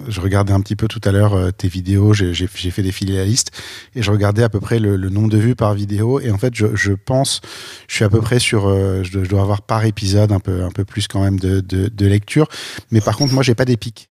je 0.07 0.21
regardais 0.21 0.53
un 0.53 0.61
petit 0.61 0.75
peu 0.75 0.87
tout 0.87 1.01
à 1.03 1.11
l'heure 1.11 1.33
euh, 1.33 1.51
tes 1.51 1.67
vidéos, 1.67 2.13
j'ai 2.13 2.47
fait 2.47 2.81
défiler 2.81 3.17
la 3.17 3.25
liste 3.25 3.51
et 3.95 4.01
je 4.01 4.09
regardais 4.11 4.43
à 4.43 4.49
peu 4.49 4.59
près 4.59 4.79
le, 4.79 4.97
nombre 5.09 5.29
de 5.29 5.37
vues 5.37 5.55
par 5.55 5.73
vidéo 5.73 6.19
et 6.19 6.31
en 6.31 6.37
fait 6.37 6.55
je, 6.55 6.75
je 6.75 6.93
pense, 6.93 7.41
je 7.87 7.95
suis 7.95 8.05
à 8.05 8.09
peu 8.09 8.21
près 8.21 8.39
sur, 8.39 8.67
euh, 8.67 9.03
je 9.03 9.19
dois 9.19 9.41
avoir 9.41 9.61
par 9.61 9.85
épisode 9.85 10.31
un 10.31 10.39
peu 10.39 10.63
un 10.63 10.71
peu 10.71 10.85
plus 10.85 11.07
quand 11.07 11.21
même 11.21 11.39
de, 11.39 11.59
de, 11.59 11.89
de 11.89 12.05
lecture, 12.05 12.47
mais 12.91 13.01
par 13.01 13.17
contre 13.17 13.33
moi 13.33 13.43
j'ai 13.43 13.55
pas 13.55 13.65
des 13.65 13.77
pics. 13.77 14.09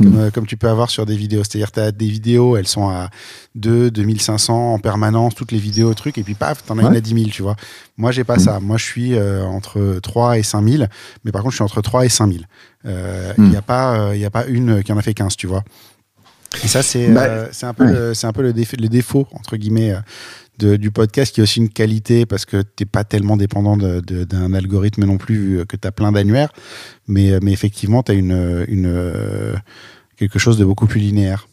Hmm. 0.00 0.18
Euh, 0.18 0.30
comme, 0.30 0.46
tu 0.46 0.56
peux 0.56 0.68
avoir 0.68 0.90
sur 0.90 1.06
des 1.06 1.16
vidéos. 1.16 1.44
C'est-à-dire, 1.44 1.70
tu 1.70 1.80
as 1.80 1.92
des 1.92 2.08
vidéos, 2.08 2.56
elles 2.56 2.66
sont 2.66 2.88
à 2.88 3.10
2, 3.54 3.90
2500 3.90 4.74
en 4.74 4.78
permanence, 4.78 5.34
toutes 5.34 5.52
les 5.52 5.58
vidéos, 5.58 5.94
trucs, 5.94 6.18
et 6.18 6.22
puis 6.22 6.34
paf, 6.34 6.64
t'en 6.64 6.78
as 6.78 6.82
une 6.82 6.96
à 6.96 7.00
10 7.00 7.14
000, 7.14 7.26
tu 7.30 7.42
vois. 7.42 7.56
Moi, 7.96 8.10
j'ai 8.10 8.24
pas 8.24 8.36
hmm. 8.36 8.40
ça. 8.40 8.60
Moi, 8.60 8.76
je 8.76 8.84
suis 8.84 9.14
euh, 9.14 9.44
entre 9.44 10.00
3 10.02 10.38
et 10.38 10.42
5000, 10.42 10.88
mais 11.24 11.32
par 11.32 11.42
contre, 11.42 11.52
je 11.52 11.56
suis 11.56 11.64
entre 11.64 11.80
3 11.80 12.06
et 12.06 12.08
5000. 12.08 12.46
Euh, 12.86 13.32
il 13.38 13.44
n'y 13.44 13.50
hmm. 13.50 13.56
a, 13.56 13.62
pas, 13.62 14.14
il 14.14 14.24
a 14.24 14.30
pas 14.30 14.46
une 14.46 14.82
qui 14.82 14.92
en 14.92 14.98
a 14.98 15.02
fait 15.02 15.14
15, 15.14 15.36
tu 15.36 15.46
vois. 15.46 15.62
Et 16.62 16.68
ça, 16.68 16.82
c'est 16.82 17.08
bah, 17.08 17.48
c'est 17.50 17.66
un 17.66 17.74
peu, 17.74 17.84
le, 17.84 18.14
c'est 18.14 18.28
un 18.28 18.32
peu 18.32 18.42
le, 18.42 18.52
le 18.52 18.88
défaut, 18.88 19.26
entre 19.32 19.56
guillemets, 19.56 19.94
du 20.58 20.90
podcast 20.90 21.34
qui 21.34 21.40
a 21.40 21.44
aussi 21.44 21.60
une 21.60 21.68
qualité 21.68 22.26
parce 22.26 22.44
que 22.44 22.62
t'es 22.62 22.84
pas 22.84 23.04
tellement 23.04 23.36
dépendant 23.36 23.76
d'un 23.76 24.54
algorithme 24.54 25.04
non 25.04 25.16
plus 25.16 25.36
vu 25.36 25.66
que 25.66 25.76
tu 25.76 25.86
as 25.86 25.92
plein 25.92 26.12
d'annuaires. 26.12 26.52
Mais, 27.08 27.38
mais 27.42 27.52
effectivement 27.52 28.02
tu 28.02 28.12
as 28.12 28.14
une, 28.14 28.64
une, 28.68 29.54
quelque 30.16 30.38
chose 30.38 30.58
de 30.58 30.64
beaucoup 30.64 30.86
plus 30.86 31.00
linéaire. 31.00 31.48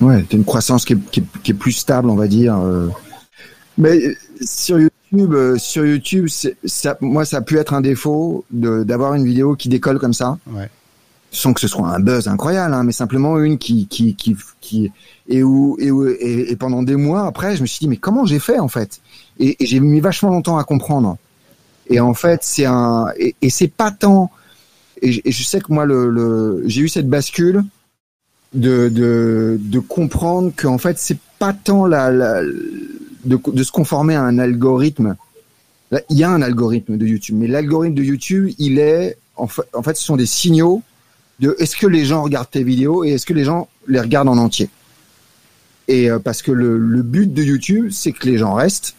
Ouais 0.00 0.24
tu 0.28 0.36
as 0.36 0.38
une 0.38 0.44
croissance 0.44 0.84
qui 0.84 0.92
est, 0.92 1.10
qui, 1.10 1.50
est, 1.50 1.54
plus 1.54 1.72
stable 1.72 2.10
on 2.10 2.16
va 2.16 2.26
dire 2.26 2.58
euh. 2.58 2.88
mais 3.78 4.14
sur 4.42 4.78
YouTube 4.78 5.32
euh, 5.32 5.56
sur 5.56 5.86
YouTube 5.86 6.28
ça, 6.64 6.98
moi 7.00 7.24
ça 7.24 7.38
a 7.38 7.40
pu 7.40 7.56
être 7.56 7.72
un 7.72 7.80
défaut 7.80 8.44
d'avoir 8.50 9.14
une 9.14 9.24
vidéo 9.24 9.56
qui 9.56 9.68
décolle 9.68 9.98
comme 9.98 10.12
ça. 10.12 10.38
Ouais 10.48 10.68
sans 11.36 11.52
que 11.52 11.60
ce 11.60 11.68
soit 11.68 11.86
un 11.86 12.00
buzz 12.00 12.28
incroyable, 12.28 12.72
hein, 12.72 12.82
mais 12.82 12.92
simplement 12.92 13.38
une 13.38 13.58
qui 13.58 13.86
qui 13.86 14.14
qui, 14.14 14.36
qui 14.62 14.90
et 15.28 15.42
où 15.42 15.76
et, 15.78 15.90
où, 15.90 16.06
et, 16.08 16.56
pendant 16.56 16.82
des 16.82 16.96
mois 16.96 17.26
après, 17.26 17.56
je 17.56 17.62
me 17.62 17.66
suis 17.66 17.80
dit 17.80 17.88
mais 17.88 17.98
comment 17.98 18.24
j'ai 18.24 18.38
fait 18.38 18.58
en 18.58 18.68
fait? 18.68 19.00
Et, 19.38 19.56
j'ai 19.60 19.80
mis 19.80 20.00
vachement 20.00 20.30
longtemps 20.30 20.56
à 20.56 20.64
comprendre. 20.64 21.18
Et 21.88 22.00
en 22.00 22.14
fait, 22.14 22.40
c'est 22.42 22.64
un 22.64 23.08
et, 23.18 23.50
c'est 23.50 23.68
pas 23.68 23.90
tant. 23.90 24.30
Et, 25.02 25.30
je 25.30 25.42
sais 25.42 25.60
que 25.60 25.70
moi 25.72 25.84
le, 25.84 26.08
le 26.08 26.62
j'ai 26.66 26.80
eu 26.80 26.88
cette 26.88 27.08
bascule 27.08 27.62
de 28.54 28.88
de 28.88 29.58
de 29.60 29.78
comprendre 29.78 30.52
qu'en 30.56 30.78
fait 30.78 30.98
c'est 30.98 31.18
pas 31.38 31.52
tant 31.52 31.84
la, 31.84 32.10
la 32.10 32.42
de, 32.42 33.38
de 33.46 33.62
se 33.62 33.72
conformer 33.72 34.14
à 34.14 34.22
un 34.22 34.38
algorithme. 34.38 35.16
il 36.08 36.16
y 36.16 36.24
a 36.24 36.30
un 36.30 36.40
algorithme 36.40 36.96
de 36.96 37.06
YouTube, 37.06 37.36
mais 37.38 37.46
l'algorithme 37.46 37.94
de 37.94 38.02
YouTube, 38.02 38.52
il 38.58 38.78
est 38.78 39.18
en 39.36 39.48
fait, 39.48 39.62
en 39.74 39.82
fait, 39.82 39.96
ce 39.96 40.02
sont 40.02 40.16
des 40.16 40.24
signaux 40.24 40.82
de 41.40 41.54
est-ce 41.58 41.76
que 41.76 41.86
les 41.86 42.04
gens 42.04 42.22
regardent 42.22 42.50
tes 42.50 42.64
vidéos 42.64 43.04
et 43.04 43.10
est-ce 43.10 43.26
que 43.26 43.34
les 43.34 43.44
gens 43.44 43.68
les 43.86 44.00
regardent 44.00 44.28
en 44.28 44.38
entier? 44.38 44.70
Et 45.88 46.10
euh, 46.10 46.18
parce 46.18 46.42
que 46.42 46.52
le, 46.52 47.02
but 47.02 47.32
de 47.32 47.42
YouTube, 47.42 47.90
c'est 47.90 48.12
que 48.12 48.26
les 48.26 48.38
gens 48.38 48.54
restent 48.54 48.96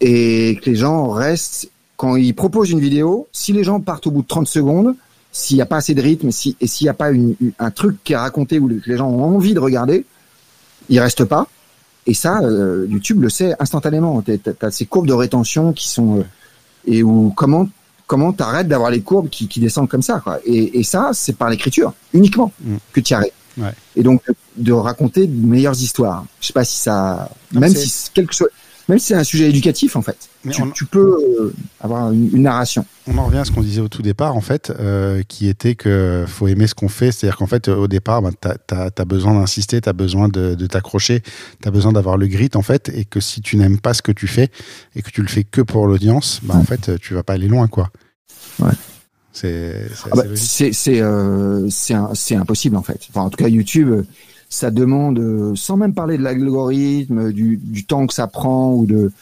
et 0.00 0.58
que 0.62 0.70
les 0.70 0.76
gens 0.76 1.08
restent 1.08 1.70
quand 1.96 2.16
ils 2.16 2.34
proposent 2.34 2.70
une 2.70 2.80
vidéo. 2.80 3.28
Si 3.32 3.52
les 3.52 3.64
gens 3.64 3.80
partent 3.80 4.06
au 4.06 4.10
bout 4.10 4.22
de 4.22 4.26
30 4.26 4.46
secondes, 4.46 4.94
s'il 5.32 5.56
n'y 5.56 5.62
a 5.62 5.66
pas 5.66 5.76
assez 5.76 5.94
de 5.94 6.02
rythme, 6.02 6.28
et 6.28 6.66
s'il 6.66 6.84
n'y 6.84 6.88
a 6.88 6.94
pas 6.94 7.10
un 7.58 7.70
truc 7.70 7.96
qui 8.04 8.12
est 8.12 8.16
raconté 8.16 8.58
où 8.58 8.68
les 8.68 8.96
gens 8.96 9.08
ont 9.08 9.36
envie 9.36 9.54
de 9.54 9.60
regarder, 9.60 10.04
ils 10.88 11.00
restent 11.00 11.24
pas. 11.24 11.48
Et 12.06 12.14
ça, 12.14 12.40
euh, 12.42 12.86
YouTube 12.88 13.22
le 13.22 13.30
sait 13.30 13.54
instantanément. 13.58 14.22
Tu 14.22 14.38
as, 14.60 14.70
ces 14.70 14.86
courbes 14.86 15.06
de 15.06 15.14
rétention 15.14 15.72
qui 15.72 15.88
sont 15.88 16.18
euh, 16.18 16.24
et 16.86 17.02
où 17.02 17.32
comment 17.34 17.68
comment 18.06 18.32
t'arrêtes 18.32 18.68
d'avoir 18.68 18.90
les 18.90 19.00
courbes 19.00 19.28
qui, 19.28 19.48
qui, 19.48 19.60
descendent 19.60 19.88
comme 19.88 20.02
ça 20.02 20.20
quoi. 20.20 20.38
Et, 20.44 20.78
et 20.78 20.82
ça, 20.82 21.10
c'est 21.12 21.36
par 21.36 21.50
l'écriture 21.50 21.92
uniquement 22.12 22.52
mm. 22.62 22.76
que 22.92 23.00
tu 23.00 23.14
arrêtes. 23.14 23.32
Ouais. 23.56 23.72
Et 23.96 24.02
donc 24.02 24.22
de 24.56 24.72
raconter 24.72 25.26
de 25.26 25.46
meilleures 25.46 25.80
histoires. 25.80 26.24
Je 26.40 26.48
sais 26.48 26.52
pas 26.52 26.64
si 26.64 26.78
ça, 26.78 27.28
même 27.52 27.74
si 27.74 28.10
quelque 28.12 28.34
chose, 28.34 28.48
même 28.88 28.98
si 28.98 29.06
c'est 29.06 29.14
un 29.14 29.24
sujet 29.24 29.48
éducatif 29.48 29.96
en 29.96 30.02
fait, 30.02 30.16
tu, 30.50 30.62
tu, 30.74 30.84
peux 30.84 31.16
euh, 31.40 31.54
avoir 31.80 32.12
une, 32.12 32.30
une, 32.34 32.42
narration. 32.42 32.84
On 33.06 33.16
en 33.18 33.26
revient 33.26 33.38
à 33.38 33.44
ce 33.44 33.50
qu'on 33.50 33.62
disait 33.62 33.80
au 33.80 33.88
tout 33.88 34.02
départ 34.02 34.36
en 34.36 34.40
fait, 34.40 34.72
euh, 34.78 35.22
qui 35.26 35.48
était 35.48 35.74
que 35.74 36.24
faut 36.26 36.48
aimer 36.48 36.66
ce 36.66 36.74
qu'on 36.74 36.88
fait, 36.88 37.12
c'est-à-dire 37.12 37.36
qu'en 37.36 37.46
fait 37.46 37.68
au 37.68 37.88
départ, 37.88 38.22
ben, 38.22 38.32
tu 38.40 38.74
as, 38.74 38.90
as, 38.96 39.04
besoin 39.04 39.34
d'insister, 39.34 39.80
tu 39.80 39.88
as 39.88 39.92
besoin 39.92 40.28
de, 40.28 40.54
de 40.54 40.66
t'accrocher, 40.66 41.22
tu 41.62 41.68
as 41.68 41.70
besoin 41.70 41.92
d'avoir 41.92 42.16
le 42.16 42.26
grit 42.26 42.50
en 42.54 42.62
fait, 42.62 42.90
et 42.94 43.04
que 43.04 43.20
si 43.20 43.40
tu 43.40 43.56
n'aimes 43.56 43.80
pas 43.80 43.94
ce 43.94 44.02
que 44.02 44.12
tu 44.12 44.26
fais 44.26 44.50
et 44.94 45.02
que 45.02 45.10
tu 45.10 45.22
le 45.22 45.28
fais 45.28 45.44
que 45.44 45.60
pour 45.60 45.86
l'audience, 45.86 46.40
ben, 46.42 46.56
en 46.56 46.64
fait 46.64 46.98
tu 46.98 47.14
vas 47.14 47.22
pas 47.22 47.34
aller 47.34 47.48
loin 47.48 47.68
quoi. 47.68 47.90
Ouais. 48.60 48.72
C'est 49.34 49.88
ah 50.12 50.14
bah, 50.14 50.22
euh, 50.88 51.68
impossible 52.30 52.76
en 52.76 52.82
fait. 52.82 53.00
Enfin, 53.10 53.22
en 53.22 53.30
tout 53.30 53.36
cas, 53.36 53.48
YouTube, 53.48 54.04
ça 54.54 54.70
demande, 54.70 55.54
sans 55.56 55.76
même 55.76 55.94
parler 55.94 56.16
de 56.18 56.22
l'algorithme, 56.22 57.32
du, 57.32 57.56
du 57.56 57.84
temps 57.84 58.06
que 58.06 58.14
ça 58.14 58.26
prend 58.26 58.72
ou 58.72 58.86
de, 58.86 59.12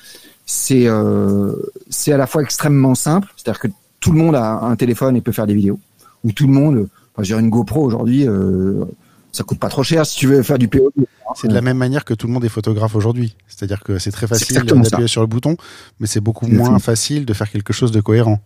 c'est 0.46 0.86
euh, 0.86 1.52
c'est 1.88 2.12
à 2.12 2.16
la 2.16 2.26
fois 2.26 2.42
extrêmement 2.42 2.94
simple, 2.94 3.28
c'est-à-dire 3.36 3.60
que 3.60 3.68
tout 4.00 4.12
le 4.12 4.18
monde 4.18 4.34
a 4.34 4.60
un 4.60 4.76
téléphone 4.76 5.16
et 5.16 5.20
peut 5.20 5.32
faire 5.32 5.46
des 5.46 5.54
vidéos, 5.54 5.80
ou 6.24 6.32
tout 6.32 6.46
le 6.46 6.52
monde, 6.52 6.88
enfin, 7.14 7.22
j'ai 7.22 7.34
une 7.34 7.50
GoPro 7.50 7.82
aujourd'hui, 7.82 8.28
euh, 8.28 8.84
ça 9.32 9.44
coûte 9.44 9.58
pas 9.58 9.68
trop 9.68 9.82
cher 9.82 10.04
si 10.04 10.18
tu 10.18 10.26
veux 10.26 10.42
faire 10.42 10.58
du 10.58 10.68
POD. 10.68 10.92
C'est 11.34 11.48
de 11.48 11.54
la 11.54 11.62
même 11.62 11.78
manière 11.78 12.04
que 12.04 12.12
tout 12.12 12.26
le 12.26 12.34
monde 12.34 12.44
est 12.44 12.50
photographe 12.50 12.94
aujourd'hui. 12.94 13.34
C'est-à-dire 13.48 13.82
que 13.82 13.98
c'est 13.98 14.10
très 14.10 14.26
facile 14.26 14.62
d'appuyer 14.62 15.08
sur 15.08 15.22
le 15.22 15.26
bouton, 15.26 15.56
mais 15.98 16.06
c'est 16.06 16.20
beaucoup 16.20 16.46
moins 16.46 16.78
facile 16.78 17.24
de 17.24 17.32
faire 17.32 17.50
quelque 17.50 17.72
chose 17.72 17.90
de 17.90 18.02
cohérent. 18.02 18.38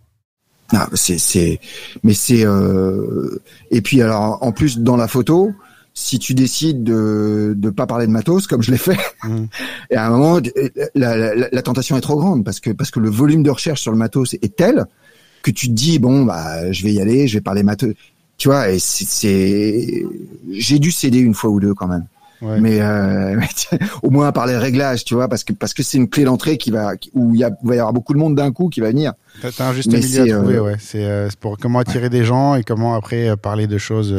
Ah, 0.71 0.87
c'est, 0.93 1.17
c'est, 1.17 1.59
mais 2.03 2.13
c'est, 2.13 2.45
euh... 2.45 3.41
et 3.71 3.81
puis 3.81 4.01
alors 4.01 4.37
en 4.41 4.51
plus 4.51 4.79
dans 4.79 4.97
la 4.97 5.07
photo, 5.07 5.53
si 5.99 6.19
tu 6.19 6.35
décides 6.35 6.83
de 6.83 7.55
de 7.57 7.69
pas 7.71 7.87
parler 7.87 8.05
de 8.05 8.11
matos 8.11 8.45
comme 8.45 8.61
je 8.61 8.69
l'ai 8.69 8.77
fait, 8.77 8.99
mmh. 9.23 9.45
et 9.89 9.95
à 9.95 10.05
un 10.05 10.09
moment 10.11 10.39
la, 10.93 11.17
la, 11.17 11.49
la, 11.51 11.61
tentation 11.63 11.97
est 11.97 12.01
trop 12.01 12.17
grande 12.17 12.45
parce 12.45 12.59
que 12.59 12.69
parce 12.69 12.91
que 12.91 12.99
le 12.99 13.09
volume 13.09 13.41
de 13.41 13.49
recherche 13.49 13.81
sur 13.81 13.91
le 13.91 13.97
matos 13.97 14.35
est 14.35 14.55
tel 14.55 14.85
que 15.41 15.49
tu 15.49 15.67
te 15.67 15.73
dis 15.73 15.97
bon 15.97 16.23
bah 16.23 16.71
je 16.71 16.83
vais 16.83 16.93
y 16.93 17.01
aller, 17.01 17.27
je 17.27 17.39
vais 17.39 17.41
parler 17.41 17.63
matos, 17.63 17.95
tu 18.37 18.47
vois 18.47 18.69
et 18.69 18.77
c'est, 18.77 20.05
j'ai 20.51 20.77
dû 20.77 20.91
céder 20.91 21.17
une 21.17 21.33
fois 21.33 21.49
ou 21.49 21.59
deux 21.59 21.73
quand 21.73 21.87
même. 21.87 22.05
Ouais. 22.43 22.61
Mais, 22.61 22.79
euh, 22.79 23.41
au 24.03 24.11
moins 24.11 24.31
par 24.31 24.45
les 24.45 24.55
réglages, 24.55 25.03
tu 25.03 25.15
vois, 25.15 25.27
parce 25.27 25.43
que 25.43 25.53
parce 25.53 25.73
que 25.73 25.81
c'est 25.81 25.97
une 25.97 26.07
clé 26.07 26.25
d'entrée 26.25 26.59
qui 26.59 26.69
va 26.69 26.93
où 27.15 27.33
il, 27.33 27.39
y 27.39 27.43
a, 27.43 27.49
il 27.63 27.67
va 27.67 27.75
y 27.75 27.79
avoir 27.79 27.93
beaucoup 27.93 28.13
de 28.13 28.19
monde 28.19 28.35
d'un 28.35 28.51
coup 28.51 28.69
qui 28.69 28.81
va 28.81 28.89
venir. 28.89 29.13
T'as 29.41 29.69
un 29.69 29.73
juste 29.73 29.91
milieu 29.91 30.33
à 30.33 30.37
trouver, 30.37 30.59
ouais. 30.59 30.75
C'est 30.79 31.29
pour 31.39 31.57
comment 31.57 31.79
attirer 31.79 32.09
des 32.09 32.23
gens 32.23 32.55
et 32.55 32.63
comment 32.63 32.95
après 32.95 33.35
parler 33.37 33.67
de 33.67 33.77
choses. 33.77 34.15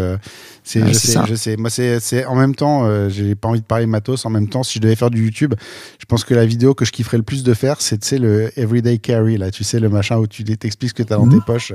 c'est, 0.64 0.86
je 0.86 0.92
sais, 0.92 1.18
je 1.28 1.34
sais. 1.34 1.56
Moi, 1.56 1.70
c'est, 1.70 2.24
en 2.26 2.34
même 2.34 2.54
temps, 2.54 3.08
j'ai 3.08 3.34
pas 3.34 3.48
envie 3.48 3.60
de 3.60 3.66
parler 3.66 3.86
matos. 3.86 4.24
En 4.26 4.30
même 4.30 4.48
temps, 4.48 4.62
si 4.62 4.78
je 4.78 4.82
devais 4.82 4.96
faire 4.96 5.10
du 5.10 5.24
YouTube, 5.24 5.54
je 5.98 6.04
pense 6.06 6.24
que 6.24 6.34
la 6.34 6.46
vidéo 6.46 6.74
que 6.74 6.84
je 6.84 6.92
kifferais 6.92 7.16
le 7.16 7.22
plus 7.22 7.42
de 7.42 7.54
faire, 7.54 7.80
c'est, 7.80 7.98
tu 7.98 8.08
sais, 8.08 8.18
le 8.18 8.50
everyday 8.58 8.98
carry, 8.98 9.36
là. 9.36 9.50
Tu 9.50 9.64
sais, 9.64 9.80
le 9.80 9.88
machin 9.88 10.18
où 10.18 10.26
tu 10.26 10.44
t'expliques 10.44 10.90
ce 10.90 10.94
que 10.94 11.02
t'as 11.02 11.16
dans 11.16 11.28
tes 11.28 11.36
mhm. 11.36 11.42
poches 11.42 11.72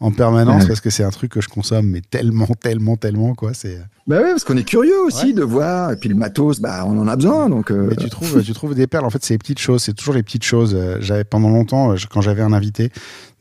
en 0.00 0.10
permanence 0.10 0.66
parce 0.66 0.80
que 0.80 0.90
c'est 0.90 1.04
un 1.04 1.10
truc 1.10 1.32
que 1.32 1.40
je 1.40 1.48
consomme, 1.48 1.86
mais 1.86 2.00
tellement, 2.00 2.46
tellement, 2.46 2.96
tellement, 2.96 3.34
quoi. 3.34 3.54
C'est. 3.54 3.78
Bah 4.06 4.18
oui, 4.22 4.30
parce 4.30 4.44
qu'on 4.44 4.56
est 4.56 4.64
curieux 4.64 5.00
aussi 5.00 5.34
de 5.34 5.42
voir. 5.42 5.90
Et 5.90 5.96
puis 5.96 6.08
le 6.08 6.14
matos, 6.14 6.60
bah, 6.60 6.84
on 6.86 6.96
en 6.98 7.08
a 7.08 7.16
besoin. 7.16 7.48
Donc, 7.48 7.70
euh. 7.70 7.88
Mais 7.90 7.96
tu 7.96 8.08
trouves, 8.08 8.42
tu 8.42 8.52
trouves 8.52 8.74
des 8.74 8.86
perles. 8.86 9.04
En 9.04 9.10
fait, 9.10 9.24
c'est 9.24 9.34
les 9.34 9.38
petites 9.38 9.58
choses. 9.58 9.82
C'est 9.82 9.94
toujours 9.94 10.14
les 10.14 10.22
petites 10.22 10.44
choses. 10.44 10.74
Euh, 10.74 10.98
j'avais 11.00 11.24
pendant 11.24 11.50
longtemps, 11.50 11.92
euh, 11.92 11.96
quand 12.10 12.20
j'avais 12.20 12.42
un 12.42 12.52
invité 12.52 12.85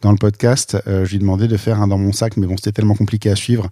dans 0.02 0.12
le 0.12 0.18
podcast, 0.18 0.78
je 0.86 1.10
lui 1.10 1.20
demandais 1.20 1.48
de 1.48 1.58
faire 1.58 1.82
un 1.82 1.88
dans 1.88 1.98
mon 1.98 2.12
sac, 2.12 2.38
mais 2.38 2.46
bon, 2.46 2.58
c'était 2.58 2.74
tellement 2.74 2.96
compliqué 2.96 3.32
à 3.32 3.36
suivre 3.36 3.70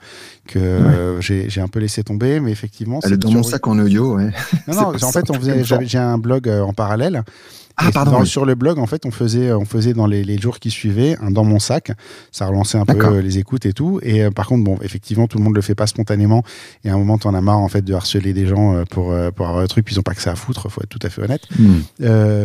que 0.48 1.18
j'ai 1.20 1.62
un 1.62 1.68
peu 1.68 1.80
laissé 1.80 2.04
tomber. 2.04 2.40
Mais 2.40 2.52
effectivement, 2.52 3.02
c'est 3.02 3.18
dans 3.18 3.32
mon 3.32 3.44
sac 3.44 3.68
en 3.68 3.78
audio, 3.78 4.16
ouais. 4.16 4.32
Non, 4.68 4.74
non. 4.76 5.04
en 5.04 5.12
fait, 5.12 5.30
on 5.30 5.36
faisait, 5.36 5.64
j'ai 5.64 5.98
un 6.00 6.18
blog 6.18 6.48
en 6.50 6.74
parallèle 6.74 7.24
ah, 7.78 7.92
pardon. 7.92 8.24
sur 8.26 8.46
le 8.46 8.56
blog, 8.56 8.78
en 8.78 8.86
fait, 8.86 9.06
on 9.06 9.12
faisait, 9.12 9.52
on 9.52 9.66
faisait 9.66 9.94
dans 9.94 10.06
les, 10.06 10.24
les, 10.24 10.38
jours 10.38 10.60
qui 10.60 10.70
suivaient 10.70 11.18
un 11.22 11.32
dans 11.32 11.44
mon 11.44 11.60
sac. 11.60 11.92
Ça 12.32 12.46
relançait 12.46 12.78
un 12.78 12.86
peu 12.86 13.20
les 13.20 13.40
écoutes 13.40 13.66
et 13.66 13.74
tout. 13.74 14.00
Et 14.04 14.24
euh, 14.24 14.32
par 14.32 14.48
contre, 14.48 14.64
bon, 14.64 14.78
effectivement, 14.82 15.28
tout 15.28 15.38
le 15.38 15.44
monde 15.44 15.56
le 15.56 15.62
fait 15.62 15.76
pas 15.76 15.88
spontanément. 15.88 16.44
Et 16.84 16.90
à 16.90 16.94
un 16.94 16.98
moment, 16.98 17.18
t'en 17.18 17.34
as 17.34 17.42
marre 17.42 17.60
en 17.60 17.68
fait 17.68 17.82
de 17.82 17.94
harceler 17.94 18.34
des 18.34 18.46
gens 18.46 18.76
euh, 18.76 18.84
pour 18.90 19.12
euh, 19.12 19.32
pour 19.32 19.48
avoir 19.48 19.64
un 19.64 19.68
truc, 19.68 19.86
puis 19.86 19.96
ils 19.96 20.00
ont 20.00 20.04
pas 20.04 20.14
que 20.14 20.22
ça 20.22 20.32
à 20.32 20.36
foutre. 20.36 20.70
Faut 20.70 20.82
être 20.82 20.90
tout 20.90 21.00
à 21.02 21.10
fait 21.10 21.22
honnête. 21.22 21.48
Hmm. 21.58 21.82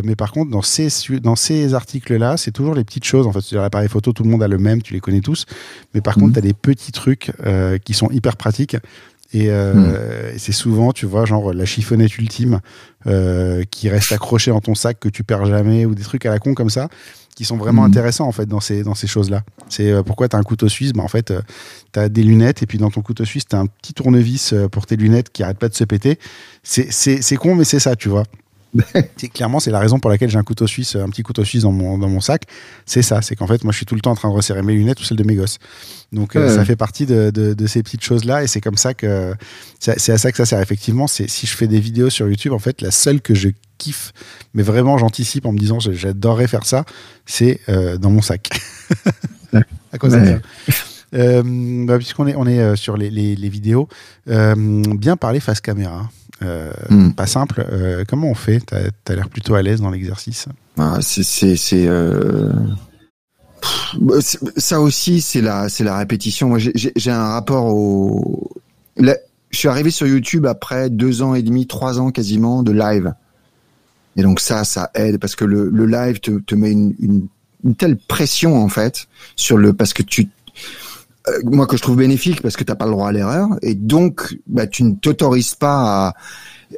mais 0.04 0.16
par 0.16 0.32
contre, 0.32 0.50
dans 0.50 0.62
ces 0.62 0.88
dans 1.22 1.36
ces 1.36 1.74
articles-là, 1.74 2.36
c'est 2.36 2.52
toujours 2.52 2.74
les 2.74 2.84
petites 2.84 3.04
choses. 3.04 3.26
En 3.26 3.32
fait, 3.32 3.40
sur 3.40 3.60
l'appareil 3.60 3.88
photo, 3.88 4.12
tout 4.12 4.22
le 4.22 4.30
monde 4.30 4.42
a 4.42 4.48
le 4.48 4.58
même, 4.58 4.82
tu 4.82 4.94
les 4.94 5.00
connais 5.00 5.20
tous. 5.20 5.46
Mais 5.94 6.00
par 6.00 6.14
contre, 6.14 6.28
hmm. 6.28 6.32
tu 6.32 6.38
as 6.38 6.42
des 6.42 6.54
petits 6.54 6.92
trucs 6.92 7.32
qui 7.84 7.94
sont 7.94 8.10
hyper 8.10 8.36
pratiques. 8.36 8.76
Et, 9.32 9.50
euh, 9.50 9.74
hmm. 9.74 10.34
et 10.34 10.38
c'est 10.38 10.52
souvent, 10.52 10.92
tu 10.92 11.06
vois, 11.06 11.26
genre 11.26 11.52
la 11.52 11.66
chiffonnette 11.66 12.16
ultime 12.16 12.60
euh, 13.06 13.62
qui 13.70 13.88
reste 13.88 14.12
accrochée 14.12 14.50
dans 14.50 14.60
ton 14.60 14.74
sac 14.74 14.98
que 14.98 15.08
tu 15.08 15.22
perds 15.22 15.44
jamais 15.44 15.84
ou 15.84 15.94
des 15.94 16.02
trucs 16.02 16.24
à 16.24 16.30
la 16.30 16.38
con 16.38 16.54
comme 16.54 16.70
ça 16.70 16.88
qui 17.36 17.44
sont 17.44 17.56
vraiment 17.56 17.82
hmm. 17.82 17.86
intéressants 17.86 18.26
en 18.26 18.32
fait 18.32 18.46
dans 18.46 18.58
ces 18.58 18.82
dans 18.82 18.96
ces 18.96 19.06
choses-là. 19.06 19.42
C'est 19.68 19.92
euh, 19.92 20.02
pourquoi 20.02 20.28
tu 20.28 20.34
as 20.34 20.40
un 20.40 20.42
couteau 20.42 20.68
suisse, 20.68 20.92
bah 20.92 21.04
en 21.04 21.08
fait 21.08 21.32
tu 21.92 22.00
as 22.00 22.08
des 22.08 22.24
lunettes 22.24 22.62
et 22.62 22.66
puis 22.66 22.78
dans 22.78 22.90
ton 22.90 23.00
couteau 23.00 23.24
suisse, 23.24 23.46
tu 23.46 23.54
as 23.54 23.60
un 23.60 23.66
petit 23.66 23.94
tournevis 23.94 24.54
pour 24.72 24.86
tes 24.86 24.96
lunettes 24.96 25.30
qui 25.30 25.44
arrête 25.44 25.58
pas 25.58 25.68
de 25.68 25.74
se 25.74 25.84
péter. 25.84 26.18
C'est 26.64 26.90
c'est 26.90 27.36
con 27.36 27.54
mais 27.54 27.64
c'est 27.64 27.78
ça, 27.78 27.94
tu 27.94 28.08
vois. 28.08 28.24
clairement, 29.34 29.60
c'est 29.60 29.70
la 29.70 29.78
raison 29.78 29.98
pour 29.98 30.10
laquelle 30.10 30.30
j'ai 30.30 30.38
un 30.38 30.44
couteau 30.44 30.66
suisse, 30.66 30.96
un 30.96 31.08
petit 31.08 31.22
couteau 31.22 31.44
suisse 31.44 31.62
dans 31.62 31.72
mon, 31.72 31.98
dans 31.98 32.08
mon 32.08 32.20
sac. 32.20 32.42
C'est 32.86 33.02
ça, 33.02 33.22
c'est 33.22 33.36
qu'en 33.36 33.46
fait, 33.46 33.64
moi, 33.64 33.72
je 33.72 33.78
suis 33.78 33.86
tout 33.86 33.94
le 33.94 34.00
temps 34.00 34.10
en 34.10 34.14
train 34.14 34.28
de 34.28 34.34
resserrer 34.34 34.62
mes 34.62 34.74
lunettes 34.74 35.00
ou 35.00 35.04
celles 35.04 35.16
de 35.16 35.24
mes 35.24 35.34
gosses. 35.34 35.58
Donc, 36.12 36.36
euh, 36.36 36.54
ça 36.54 36.64
fait 36.64 36.76
partie 36.76 37.06
de, 37.06 37.30
de, 37.30 37.66
ces 37.66 37.82
petites 37.82 38.02
choses-là, 38.02 38.42
et 38.42 38.46
c'est 38.46 38.60
comme 38.60 38.76
ça 38.76 38.94
que 38.94 39.34
c'est 39.78 40.10
à 40.10 40.18
ça 40.18 40.30
que 40.30 40.36
ça 40.36 40.46
sert. 40.46 40.60
Effectivement, 40.60 41.06
c'est 41.06 41.28
si 41.28 41.46
je 41.46 41.56
fais 41.56 41.66
des 41.66 41.80
vidéos 41.80 42.10
sur 42.10 42.28
YouTube, 42.28 42.52
en 42.52 42.58
fait, 42.58 42.80
la 42.80 42.90
seule 42.90 43.20
que 43.20 43.34
je 43.34 43.48
kiffe, 43.78 44.12
mais 44.54 44.62
vraiment, 44.62 44.98
j'anticipe 44.98 45.46
en 45.46 45.52
me 45.52 45.58
disant, 45.58 45.78
j'adorerais 45.80 46.48
faire 46.48 46.66
ça, 46.66 46.84
c'est 47.26 47.60
euh, 47.68 47.96
dans 47.96 48.10
mon 48.10 48.22
sac. 48.22 48.48
à 49.92 49.98
cause 49.98 50.12
de 50.12 50.40
euh, 51.14 51.42
bah, 51.86 51.96
Puisqu'on 51.96 52.26
est, 52.26 52.34
on 52.36 52.46
est 52.46 52.76
sur 52.76 52.96
les, 52.96 53.10
les, 53.10 53.34
les 53.36 53.48
vidéos, 53.48 53.88
bien 54.26 55.16
parler 55.16 55.40
face 55.40 55.60
caméra. 55.60 56.08
Euh, 56.42 56.72
hmm. 56.90 57.12
Pas 57.12 57.26
simple. 57.26 57.66
Euh, 57.70 58.04
comment 58.06 58.28
on 58.28 58.34
fait? 58.34 58.60
T'as 58.60 58.78
as, 59.08 59.14
l'air 59.14 59.28
plutôt 59.28 59.54
à 59.54 59.62
l'aise 59.62 59.80
dans 59.80 59.90
l'exercice. 59.90 60.46
Ah, 60.76 60.98
euh, 60.98 61.00
c'est 64.20 64.60
ça 64.60 64.80
aussi, 64.80 65.20
c'est 65.20 65.40
la 65.40 65.68
c'est 65.68 65.84
la 65.84 65.98
répétition. 65.98 66.48
Moi, 66.48 66.58
j'ai 66.58 67.10
un 67.10 67.28
rapport 67.28 67.66
au. 67.66 68.52
je 68.96 69.14
suis 69.52 69.68
arrivé 69.68 69.90
sur 69.90 70.06
YouTube 70.06 70.46
après 70.46 70.90
deux 70.90 71.22
ans 71.22 71.34
et 71.34 71.42
demi, 71.42 71.66
trois 71.66 71.98
ans 71.98 72.10
quasiment 72.10 72.62
de 72.62 72.72
live. 72.72 73.14
Et 74.16 74.22
donc 74.22 74.40
ça, 74.40 74.64
ça 74.64 74.90
aide 74.94 75.18
parce 75.18 75.36
que 75.36 75.44
le, 75.44 75.70
le 75.70 75.86
live 75.86 76.18
te, 76.20 76.38
te 76.40 76.54
met 76.56 76.72
une, 76.72 76.94
une, 76.98 77.28
une, 77.64 77.76
telle 77.76 77.96
pression 77.96 78.60
en 78.60 78.68
fait 78.68 79.06
sur 79.36 79.56
le 79.56 79.72
parce 79.72 79.92
que 79.92 80.02
tu 80.02 80.28
euh, 81.26 81.40
moi 81.44 81.66
que 81.66 81.76
je 81.76 81.82
trouve 81.82 81.96
bénéfique 81.96 82.42
parce 82.42 82.56
que 82.56 82.64
t'as 82.64 82.74
pas 82.74 82.84
le 82.86 82.92
droit 82.92 83.08
à 83.08 83.12
l'erreur 83.12 83.48
et 83.62 83.74
donc 83.74 84.38
bah, 84.46 84.66
tu 84.66 84.84
ne 84.84 84.94
t'autorises 84.94 85.54
pas 85.54 86.14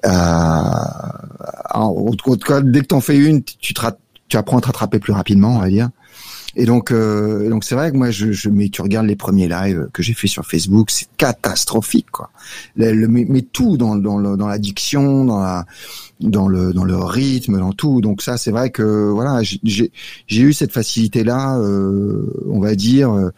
à, 0.02 1.78
en 1.78 2.12
tout 2.12 2.36
cas 2.36 2.60
dès 2.60 2.80
que 2.80 2.86
t'en 2.86 3.00
fais 3.00 3.16
une 3.16 3.42
tu 3.42 3.74
te 3.74 3.80
tu 4.28 4.36
apprends 4.36 4.58
à 4.58 4.60
te 4.60 4.66
rattraper 4.66 4.98
plus 4.98 5.12
rapidement 5.12 5.56
on 5.56 5.60
va 5.60 5.68
dire. 5.68 5.90
Et 6.56 6.64
donc 6.64 6.90
euh, 6.90 7.48
donc 7.48 7.62
c'est 7.64 7.74
vrai 7.76 7.92
que 7.92 7.96
moi 7.96 8.10
je, 8.10 8.32
je 8.32 8.48
mais 8.48 8.70
tu 8.70 8.82
regardes 8.82 9.06
les 9.06 9.14
premiers 9.14 9.48
lives 9.48 9.88
que 9.92 10.02
j'ai 10.02 10.14
fait 10.14 10.26
sur 10.26 10.44
Facebook 10.44 10.90
c'est 10.90 11.06
catastrophique 11.16 12.10
quoi. 12.10 12.30
Le, 12.76 13.06
mais, 13.06 13.42
tout 13.42 13.76
dans 13.76 13.94
dans 13.94 14.20
dans 14.36 14.48
l'addiction 14.48 15.24
dans 15.24 15.38
la 15.38 15.64
dans 16.20 16.48
le 16.48 16.72
dans 16.72 16.84
le 16.84 16.96
rythme 16.96 17.58
dans 17.58 17.72
tout. 17.72 18.00
Donc 18.00 18.22
ça 18.22 18.36
c'est 18.36 18.50
vrai 18.50 18.70
que 18.70 19.10
voilà 19.10 19.42
j'ai 19.42 19.92
j'ai 20.26 20.42
eu 20.42 20.52
cette 20.52 20.72
facilité 20.72 21.22
là 21.22 21.56
euh, 21.58 22.32
on 22.48 22.58
va 22.58 22.74
dire 22.74 23.30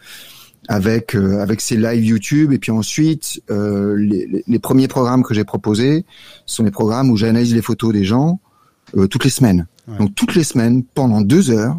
avec 0.67 1.15
euh, 1.15 1.39
avec 1.41 1.61
ces 1.61 1.75
live 1.75 2.05
YouTube 2.05 2.53
et 2.53 2.59
puis 2.59 2.71
ensuite 2.71 3.41
euh, 3.51 3.95
les, 3.97 4.43
les, 4.47 4.59
premiers 4.59 4.87
programmes 4.87 5.23
que 5.23 5.33
j'ai 5.33 5.43
proposés 5.43 6.05
sont 6.45 6.63
les 6.63 6.71
programmes 6.71 7.09
où 7.09 7.17
j'analyse 7.17 7.53
les 7.53 7.61
photos 7.61 7.91
des 7.93 8.05
gens 8.05 8.39
euh, 8.95 9.07
toutes 9.07 9.23
les 9.23 9.29
semaines. 9.29 9.67
Donc 9.99 10.15
toutes 10.15 10.35
les 10.35 10.45
semaines 10.45 10.83
pendant 10.83 11.19
deux 11.19 11.51
heures. 11.51 11.77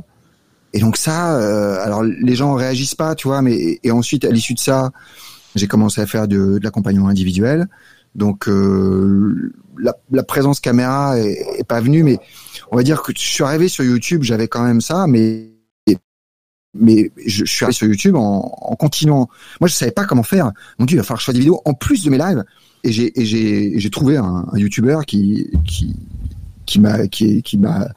Et 0.74 0.80
donc 0.80 0.98
ça, 0.98 1.36
euh, 1.36 1.82
alors 1.82 2.02
les 2.02 2.34
gens 2.34 2.52
réagissent 2.54 2.96
pas, 2.96 3.14
tu 3.14 3.28
vois, 3.28 3.40
mais 3.40 3.78
et 3.82 3.90
ensuite 3.90 4.24
à 4.26 4.30
l'issue 4.30 4.54
de 4.54 4.58
ça, 4.58 4.90
j'ai 5.54 5.66
commencé 5.66 6.00
à 6.00 6.06
faire 6.06 6.28
de, 6.28 6.58
de 6.58 6.60
l'accompagnement 6.62 7.08
individuel. 7.08 7.66
Donc 8.14 8.46
la, 8.46 9.96
la, 10.10 10.22
présence 10.22 10.60
caméra 10.60 11.18
est, 11.18 11.38
est, 11.58 11.64
pas 11.64 11.80
venue, 11.80 12.02
mais 12.02 12.18
on 12.70 12.76
va 12.76 12.82
dire 12.82 13.02
que 13.02 13.12
je 13.16 13.20
suis 13.20 13.42
arrivé 13.42 13.68
sur 13.68 13.84
YouTube, 13.84 14.22
j'avais 14.22 14.46
quand 14.46 14.62
même 14.62 14.80
ça, 14.80 15.06
mais 15.08 15.53
mais 16.74 17.10
je, 17.24 17.44
suis 17.44 17.64
arrivé 17.64 17.76
sur 17.76 17.86
YouTube 17.86 18.16
en, 18.16 18.76
continuant. 18.78 19.28
Moi, 19.60 19.68
je 19.68 19.74
savais 19.74 19.92
pas 19.92 20.04
comment 20.04 20.22
faire. 20.22 20.52
Mon 20.78 20.86
Dieu, 20.86 20.96
il 20.96 20.98
va 20.98 21.04
falloir 21.04 21.18
que 21.18 21.22
je 21.22 21.26
fasse 21.26 21.34
des 21.34 21.40
vidéos 21.40 21.62
en 21.64 21.74
plus 21.74 22.04
de 22.04 22.10
mes 22.10 22.18
lives. 22.18 22.44
Et 22.82 22.92
j'ai 22.92 23.90
trouvé 23.90 24.16
un, 24.16 24.46
un 24.52 24.58
YouTuber 24.58 24.98
qui 25.06 25.50
qui 25.64 25.96
qui 26.66 26.80
m'a 26.80 27.06
qui, 27.08 27.42
qui 27.42 27.56
m'a 27.56 27.88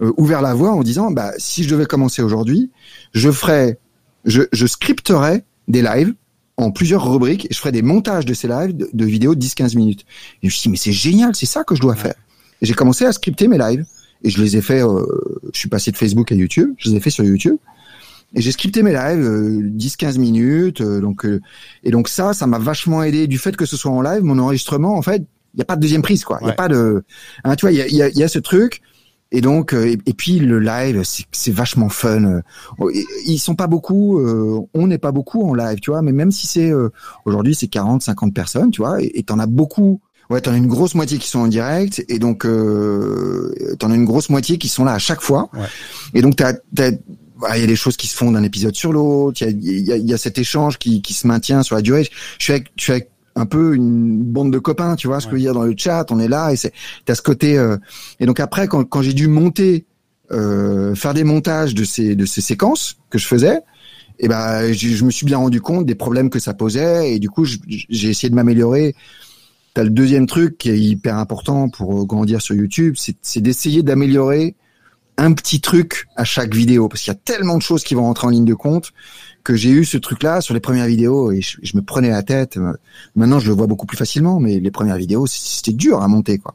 euh, 0.00 0.12
ouvert 0.16 0.42
la 0.42 0.54
voie 0.54 0.72
en 0.72 0.82
disant 0.82 1.10
bah 1.10 1.32
si 1.38 1.62
je 1.62 1.68
devais 1.68 1.86
commencer 1.86 2.22
aujourd'hui, 2.22 2.70
je 3.12 3.30
ferais 3.30 3.78
je 4.24 4.42
je 4.52 4.66
scripterais 4.66 5.44
des 5.68 5.82
lives 5.82 6.14
en 6.56 6.70
plusieurs 6.70 7.10
rubriques 7.10 7.46
et 7.46 7.54
je 7.54 7.58
ferais 7.58 7.72
des 7.72 7.82
montages 7.82 8.26
de 8.26 8.34
ces 8.34 8.48
lives 8.48 8.76
de, 8.76 8.88
de 8.92 9.04
vidéos 9.04 9.34
de 9.34 9.44
10-15 9.44 9.76
minutes. 9.76 10.04
Et 10.42 10.42
je 10.42 10.46
me 10.46 10.50
suis 10.50 10.62
dit 10.62 10.68
mais 10.70 10.76
c'est 10.76 10.92
génial, 10.92 11.34
c'est 11.34 11.46
ça 11.46 11.62
que 11.62 11.74
je 11.74 11.80
dois 11.80 11.94
faire. 11.94 12.14
Et 12.60 12.66
j'ai 12.66 12.74
commencé 12.74 13.04
à 13.04 13.12
scripter 13.12 13.48
mes 13.48 13.58
lives 13.58 13.84
et 14.24 14.30
je 14.30 14.42
les 14.42 14.56
ai 14.56 14.60
fait. 14.60 14.82
Euh, 14.82 15.04
je 15.52 15.58
suis 15.58 15.68
passé 15.68 15.90
de 15.90 15.96
Facebook 15.96 16.32
à 16.32 16.34
YouTube, 16.34 16.74
je 16.78 16.90
les 16.90 16.96
ai 16.96 17.00
fait 17.00 17.10
sur 17.10 17.24
YouTube. 17.24 17.56
Et 18.34 18.40
j'ai 18.40 18.52
scripté 18.52 18.82
mes 18.82 18.92
lives, 18.92 19.24
10-15 19.76 20.16
euh, 20.16 20.20
minutes. 20.20 20.80
Euh, 20.80 21.00
donc 21.00 21.24
euh, 21.24 21.40
et 21.84 21.90
donc 21.90 22.08
ça, 22.08 22.32
ça 22.32 22.46
m'a 22.46 22.58
vachement 22.58 23.02
aidé 23.02 23.26
du 23.26 23.38
fait 23.38 23.56
que 23.56 23.66
ce 23.66 23.76
soit 23.76 23.90
en 23.90 24.00
live. 24.00 24.22
Mon 24.22 24.38
enregistrement, 24.38 24.96
en 24.96 25.02
fait, 25.02 25.24
il 25.54 25.58
y 25.58 25.62
a 25.62 25.64
pas 25.64 25.76
de 25.76 25.80
deuxième 25.80 26.02
prise, 26.02 26.24
quoi. 26.24 26.38
Il 26.40 26.46
y 26.46 26.50
a 26.50 26.54
pas 26.54 26.68
de, 26.68 27.04
hein, 27.44 27.56
tu 27.56 27.66
vois, 27.66 27.72
il 27.72 27.78
y 27.78 27.82
a, 27.82 27.88
y, 27.88 28.02
a, 28.02 28.08
y 28.08 28.22
a, 28.22 28.28
ce 28.28 28.38
truc. 28.38 28.80
Et 29.34 29.40
donc, 29.40 29.72
et, 29.72 29.96
puis 30.12 30.38
le 30.38 30.60
live, 30.60 31.02
c'est 31.04 31.52
vachement 31.52 31.88
fun. 31.88 32.42
Ils 33.26 33.38
sont 33.38 33.54
pas 33.54 33.66
beaucoup, 33.66 34.20
on 34.74 34.86
n'est 34.86 34.98
pas 34.98 35.10
beaucoup 35.10 35.42
en 35.48 35.54
live, 35.54 35.80
tu 35.80 35.90
vois. 35.90 36.02
Mais 36.02 36.12
même 36.12 36.30
si 36.30 36.46
c'est 36.46 36.70
aujourd'hui, 37.24 37.54
c'est 37.54 37.68
40, 37.68 38.02
50 38.02 38.34
personnes, 38.34 38.70
tu 38.70 38.82
vois, 38.82 38.98
et 39.00 39.22
t'en 39.22 39.38
as 39.38 39.46
beaucoup. 39.46 40.02
Ouais, 40.32 40.40
t'en 40.40 40.52
as 40.52 40.56
une 40.56 40.66
grosse 40.66 40.94
moitié 40.94 41.18
qui 41.18 41.28
sont 41.28 41.40
en 41.40 41.46
direct, 41.48 42.04
et 42.08 42.18
donc 42.18 42.46
euh, 42.46 43.54
t'en 43.78 43.90
as 43.90 43.94
une 43.94 44.06
grosse 44.06 44.30
moitié 44.30 44.56
qui 44.56 44.68
sont 44.68 44.82
là 44.82 44.94
à 44.94 44.98
chaque 44.98 45.20
fois. 45.20 45.50
Ouais. 45.52 45.66
Et 46.14 46.22
donc 46.22 46.36
t'as, 46.36 46.54
as, 46.78 46.92
il 47.54 47.60
y 47.60 47.64
a 47.64 47.66
des 47.66 47.76
choses 47.76 47.96
qui 47.96 48.06
se 48.06 48.16
font 48.16 48.32
d'un 48.32 48.42
épisode 48.42 48.74
sur 48.74 48.92
l'autre. 48.92 49.42
Il 49.42 49.80
y 49.80 49.92
a, 49.92 49.96
y 49.96 50.12
a, 50.12 50.18
cet 50.18 50.38
échange 50.38 50.78
qui, 50.78 51.02
qui 51.02 51.14
se 51.14 51.26
maintient 51.26 51.62
sur 51.62 51.76
la 51.76 51.82
durée. 51.82 52.06
Je 52.38 52.44
suis 52.44 52.52
avec, 52.52 52.72
je 52.76 52.82
suis 52.82 52.92
avec 52.92 53.10
un 53.34 53.46
peu 53.46 53.74
une 53.74 54.22
bande 54.22 54.52
de 54.52 54.58
copains, 54.58 54.96
tu 54.96 55.06
vois 55.06 55.20
ce 55.20 55.26
que 55.26 55.32
je 55.32 55.36
veux 55.36 55.42
dire 55.42 55.54
dans 55.54 55.64
le 55.64 55.74
chat. 55.76 56.06
On 56.10 56.18
est 56.18 56.28
là 56.28 56.52
et 56.52 56.56
c'est 56.56 56.72
t'as 57.04 57.14
ce 57.14 57.22
côté. 57.22 57.58
Euh, 57.58 57.76
et 58.20 58.26
donc 58.26 58.40
après, 58.40 58.68
quand, 58.68 58.84
quand 58.84 59.02
j'ai 59.02 59.14
dû 59.14 59.28
monter, 59.28 59.86
euh, 60.30 60.94
faire 60.94 61.14
des 61.14 61.24
montages 61.24 61.74
de 61.74 61.84
ces 61.84 62.16
de 62.16 62.26
ces 62.26 62.40
séquences 62.40 62.98
que 63.10 63.18
je 63.18 63.26
faisais, 63.26 63.56
et 64.18 64.26
eh 64.26 64.28
ben 64.28 64.72
je, 64.72 65.04
me 65.04 65.10
suis 65.10 65.26
bien 65.26 65.38
rendu 65.38 65.60
compte 65.60 65.86
des 65.86 65.94
problèmes 65.94 66.30
que 66.30 66.38
ça 66.38 66.54
posait 66.54 67.12
et 67.12 67.18
du 67.18 67.28
coup 67.28 67.44
j'ai 67.44 68.08
essayé 68.08 68.30
de 68.30 68.34
m'améliorer. 68.34 68.94
T'as 69.74 69.84
le 69.84 69.90
deuxième 69.90 70.26
truc 70.26 70.58
qui 70.58 70.68
est 70.68 70.78
hyper 70.78 71.16
important 71.16 71.70
pour 71.70 72.06
grandir 72.06 72.42
sur 72.42 72.54
YouTube, 72.54 72.94
c'est 72.96 73.40
d'essayer 73.40 73.82
d'améliorer 73.82 74.54
un 75.22 75.32
petit 75.34 75.60
truc 75.60 76.08
à 76.16 76.24
chaque 76.24 76.52
vidéo 76.52 76.88
parce 76.88 77.02
qu'il 77.02 77.12
y 77.12 77.16
a 77.16 77.20
tellement 77.24 77.56
de 77.56 77.62
choses 77.62 77.84
qui 77.84 77.94
vont 77.94 78.02
rentrer 78.02 78.26
en 78.26 78.30
ligne 78.30 78.44
de 78.44 78.54
compte 78.54 78.92
que 79.44 79.54
j'ai 79.54 79.70
eu 79.70 79.84
ce 79.84 79.96
truc-là 79.96 80.40
sur 80.40 80.52
les 80.52 80.60
premières 80.60 80.86
vidéos 80.86 81.30
et 81.30 81.40
je, 81.40 81.76
me 81.76 81.82
prenais 81.82 82.10
la 82.10 82.22
tête. 82.22 82.58
Maintenant, 83.14 83.38
je 83.38 83.48
le 83.48 83.54
vois 83.54 83.66
beaucoup 83.66 83.86
plus 83.86 83.96
facilement, 83.96 84.40
mais 84.40 84.58
les 84.58 84.70
premières 84.70 84.96
vidéos, 84.96 85.26
c'était 85.26 85.72
dur 85.72 86.02
à 86.02 86.08
monter, 86.08 86.38
quoi. 86.38 86.54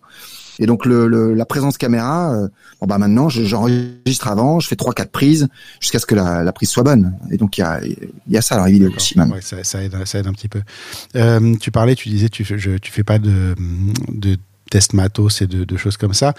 Et 0.59 0.65
donc 0.65 0.85
le, 0.85 1.33
la 1.33 1.45
présence 1.45 1.77
caméra, 1.77 2.33
euh, 2.33 2.47
bon 2.81 2.87
bah 2.87 2.97
maintenant 2.97 3.29
j'enregistre 3.29 4.27
avant, 4.27 4.59
je 4.59 4.67
fais 4.67 4.75
trois 4.75 4.93
quatre 4.93 5.11
prises 5.11 5.47
jusqu'à 5.79 5.99
ce 5.99 6.07
que 6.07 6.15
la, 6.15 6.43
la, 6.43 6.51
prise 6.51 6.69
soit 6.69 6.81
bonne. 6.81 7.15
Et 7.29 7.37
donc 7.37 7.59
il 7.59 7.61
y 7.61 7.63
a, 7.63 7.79
y 8.27 8.37
a 8.37 8.41
ça 8.41 8.55
dans 8.55 8.63
la 8.63 8.71
vidéo 8.71 8.89
aussi 8.95 9.19
Ouais, 9.19 9.41
ça, 9.41 9.63
ça, 9.63 9.83
aide, 9.83 9.95
ça 10.05 10.17
aide 10.17 10.25
un 10.25 10.33
petit 10.33 10.49
peu. 10.49 10.61
Euh, 11.15 11.55
tu 11.61 11.69
parlais, 11.69 11.93
tu 11.93 12.09
disais, 12.09 12.29
tu, 12.29 12.43
je, 12.43 12.77
tu 12.77 12.91
fais 12.91 13.03
pas 13.03 13.19
de, 13.19 13.53
de 14.11 14.37
test 14.67 14.93
matos 14.93 15.41
et 15.41 15.47
de, 15.47 15.63
de 15.63 15.77
choses 15.77 15.97
comme 15.97 16.13
ça. 16.13 16.33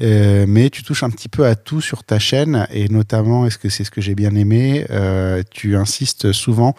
Euh, 0.00 0.44
mais 0.48 0.70
tu 0.70 0.82
touches 0.82 1.02
un 1.02 1.10
petit 1.10 1.28
peu 1.28 1.46
à 1.46 1.54
tout 1.54 1.80
sur 1.80 2.04
ta 2.04 2.18
chaîne 2.18 2.66
et 2.70 2.88
notamment, 2.88 3.46
est-ce 3.46 3.58
que 3.58 3.68
c'est 3.68 3.84
ce 3.84 3.90
que 3.90 4.00
j'ai 4.00 4.14
bien 4.14 4.34
aimé, 4.34 4.86
euh, 4.90 5.42
tu 5.50 5.76
insistes 5.76 6.32
souvent 6.32 6.74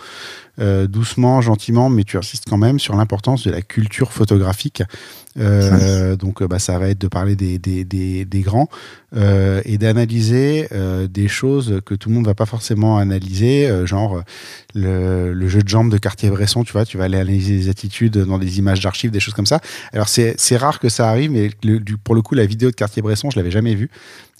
euh, 0.60 0.88
doucement, 0.88 1.42
gentiment, 1.42 1.90
mais 1.90 2.04
tu 2.04 2.18
insistes 2.18 2.46
quand 2.50 2.58
même 2.58 2.80
sur 2.80 2.96
l'importance 2.96 3.44
de 3.44 3.52
la 3.52 3.62
culture 3.62 4.12
photographique. 4.12 4.84
Euh, 5.38 6.16
donc, 6.16 6.42
bah, 6.44 6.60
ça 6.60 6.80
va 6.80 6.90
être 6.90 7.00
de 7.00 7.08
parler 7.08 7.36
des, 7.36 7.60
des, 7.60 7.84
des, 7.84 8.24
des 8.24 8.42
grands 8.42 8.70
euh, 9.16 9.62
et 9.66 9.78
d'analyser 9.78 10.68
euh, 10.72 11.08
des 11.08 11.28
choses 11.28 11.82
que 11.86 11.94
tout 11.94 12.10
le 12.10 12.16
monde 12.16 12.26
va 12.26 12.36
pas 12.36 12.46
forcément 12.46 12.98
analyser, 12.98 13.68
euh, 13.68 13.86
genre 13.86 14.22
le, 14.74 15.34
le, 15.34 15.48
jeu 15.48 15.62
de 15.62 15.68
jambes 15.68 15.92
de 15.92 15.98
Cartier-Bresson, 15.98 16.64
tu 16.64 16.72
vois, 16.72 16.86
tu 16.86 16.98
vas 16.98 17.06
aller 17.06 17.18
analyser 17.18 17.58
des 17.58 17.70
attitudes 17.70 18.18
dans 18.18 18.38
des 18.38 18.60
images 18.60 18.80
d'archives, 18.80 19.12
des 19.12 19.20
choses 19.20 19.34
comme 19.34 19.46
ça. 19.46 19.60
Alors, 19.94 20.08
c'est 20.08 20.58
rare 20.58 20.80
que 20.80 20.90
ça 20.90 21.10
arrive, 21.10 21.32
mais 21.32 21.50
le, 21.64 21.80
du, 21.80 21.98
pour 21.98 22.16
le 22.16 22.22
coup, 22.22 22.36
la 22.36 22.46
vidéo 22.46 22.72
de 22.72 22.76
Cartier-Bresson, 22.76 23.30
je 23.30 23.38
l'avais 23.38 23.52
jamais 23.52 23.76
vue. 23.76 23.90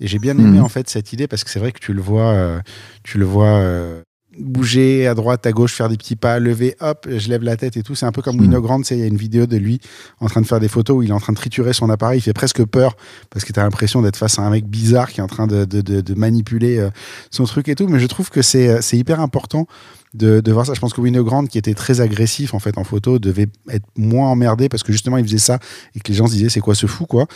Et 0.02 0.08
j'ai 0.08 0.20
bien 0.20 0.38
aimé, 0.38 0.60
mmh. 0.60 0.64
en 0.64 0.70
fait, 0.70 0.90
cette 0.90 1.14
idée 1.14 1.28
parce 1.28 1.44
que 1.46 1.50
c'est 1.50 1.60
vrai 1.60 1.72
que 1.72 1.80
tu 1.80 1.94
le 1.94 2.02
vois, 2.02 2.62
tu 3.04 3.18
le 3.18 3.24
vois 3.26 4.04
bouger 4.40 5.08
à 5.08 5.14
droite, 5.14 5.46
à 5.46 5.52
gauche, 5.52 5.74
faire 5.74 5.90
des 5.90 5.98
petits 5.98 6.16
pas, 6.16 6.40
lever, 6.40 6.76
hop, 6.80 7.08
je 7.10 7.30
lève 7.30 7.44
la 7.44 7.58
tête 7.58 7.78
et 7.78 7.84
tout. 7.84 7.96
C'est 7.96 8.06
un 8.06 8.12
peu 8.12 8.22
comme 8.22 8.40
Winogrand, 8.40 8.82
il 8.90 8.98
y 8.98 9.04
a 9.04 9.06
une 9.06 9.18
vidéo 9.18 9.46
de 9.46 9.58
lui 9.58 9.80
en 10.20 10.28
train 10.28 10.42
de 10.42 10.46
faire 10.46 10.60
des 10.60 10.68
photos 10.68 10.98
où 10.98 11.04
il 11.04 11.10
est 11.10 11.14
en 11.14 11.20
train 11.20 11.34
de 11.34 11.38
triturer 11.38 11.74
son 11.74 11.90
appareil. 11.90 12.20
Il 12.20 12.22
fait 12.22 12.34
presque 12.34 12.64
peur 12.66 12.96
parce 13.30 13.46
que 13.46 13.54
tu 13.54 13.60
as 13.60 13.64
l'impression 13.64 14.02
d'être 14.02 14.18
face 14.18 14.40
à 14.40 14.44
un 14.44 14.50
mec 14.50 14.66
bizarre 14.66 15.12
qui 15.12 15.20
est 15.20 15.24
en 15.24 15.28
train 15.28 15.48
de, 15.48 15.66
de, 15.66 15.82
de, 15.82 16.02
de 16.02 16.14
manipuler 16.14 16.78
euh, 16.78 16.90
son 17.32 17.46
truc 17.46 17.70
et 17.70 17.76
tout. 17.76 17.88
Mais 17.88 18.00
je 18.00 18.08
trouve 18.08 18.30
que 18.30 18.42
c'est 18.42 18.70
euh, 18.70 18.80
hyper 18.94 19.20
important 19.20 19.68
de, 20.14 20.40
de, 20.40 20.52
voir 20.52 20.66
ça. 20.66 20.74
Je 20.74 20.80
pense 20.80 20.94
que 20.94 21.02
Winogrand, 21.02 21.46
qui 21.46 21.58
était 21.58 21.74
très 21.74 22.02
agressif 22.02 22.54
en 22.54 22.60
fait 22.60 22.78
en 22.78 22.84
photo, 22.84 23.20
devait 23.20 23.48
être 23.70 23.86
moins 23.98 24.30
emmerdé 24.30 24.70
parce 24.70 24.84
que 24.84 24.92
justement 24.92 25.18
il 25.18 25.26
faisait 25.26 25.38
ça 25.38 25.60
et 25.96 26.00
que 26.00 26.10
les 26.10 26.18
gens 26.18 26.28
se 26.28 26.34
disaient 26.34 26.50
c'est 26.50 26.62
quoi 26.62 26.76
ce 26.76 26.88
fou 26.88 27.06
quoi. 27.06 27.28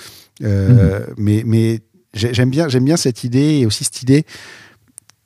Euh, 0.43 0.99
mmh. 0.99 1.13
Mais, 1.17 1.43
mais 1.45 1.79
j'aime 2.13 2.49
bien, 2.49 2.69
j'aime 2.69 2.85
bien 2.85 2.97
cette 2.97 3.23
idée 3.23 3.59
et 3.59 3.65
aussi 3.65 3.83
cette 3.83 4.01
idée 4.01 4.25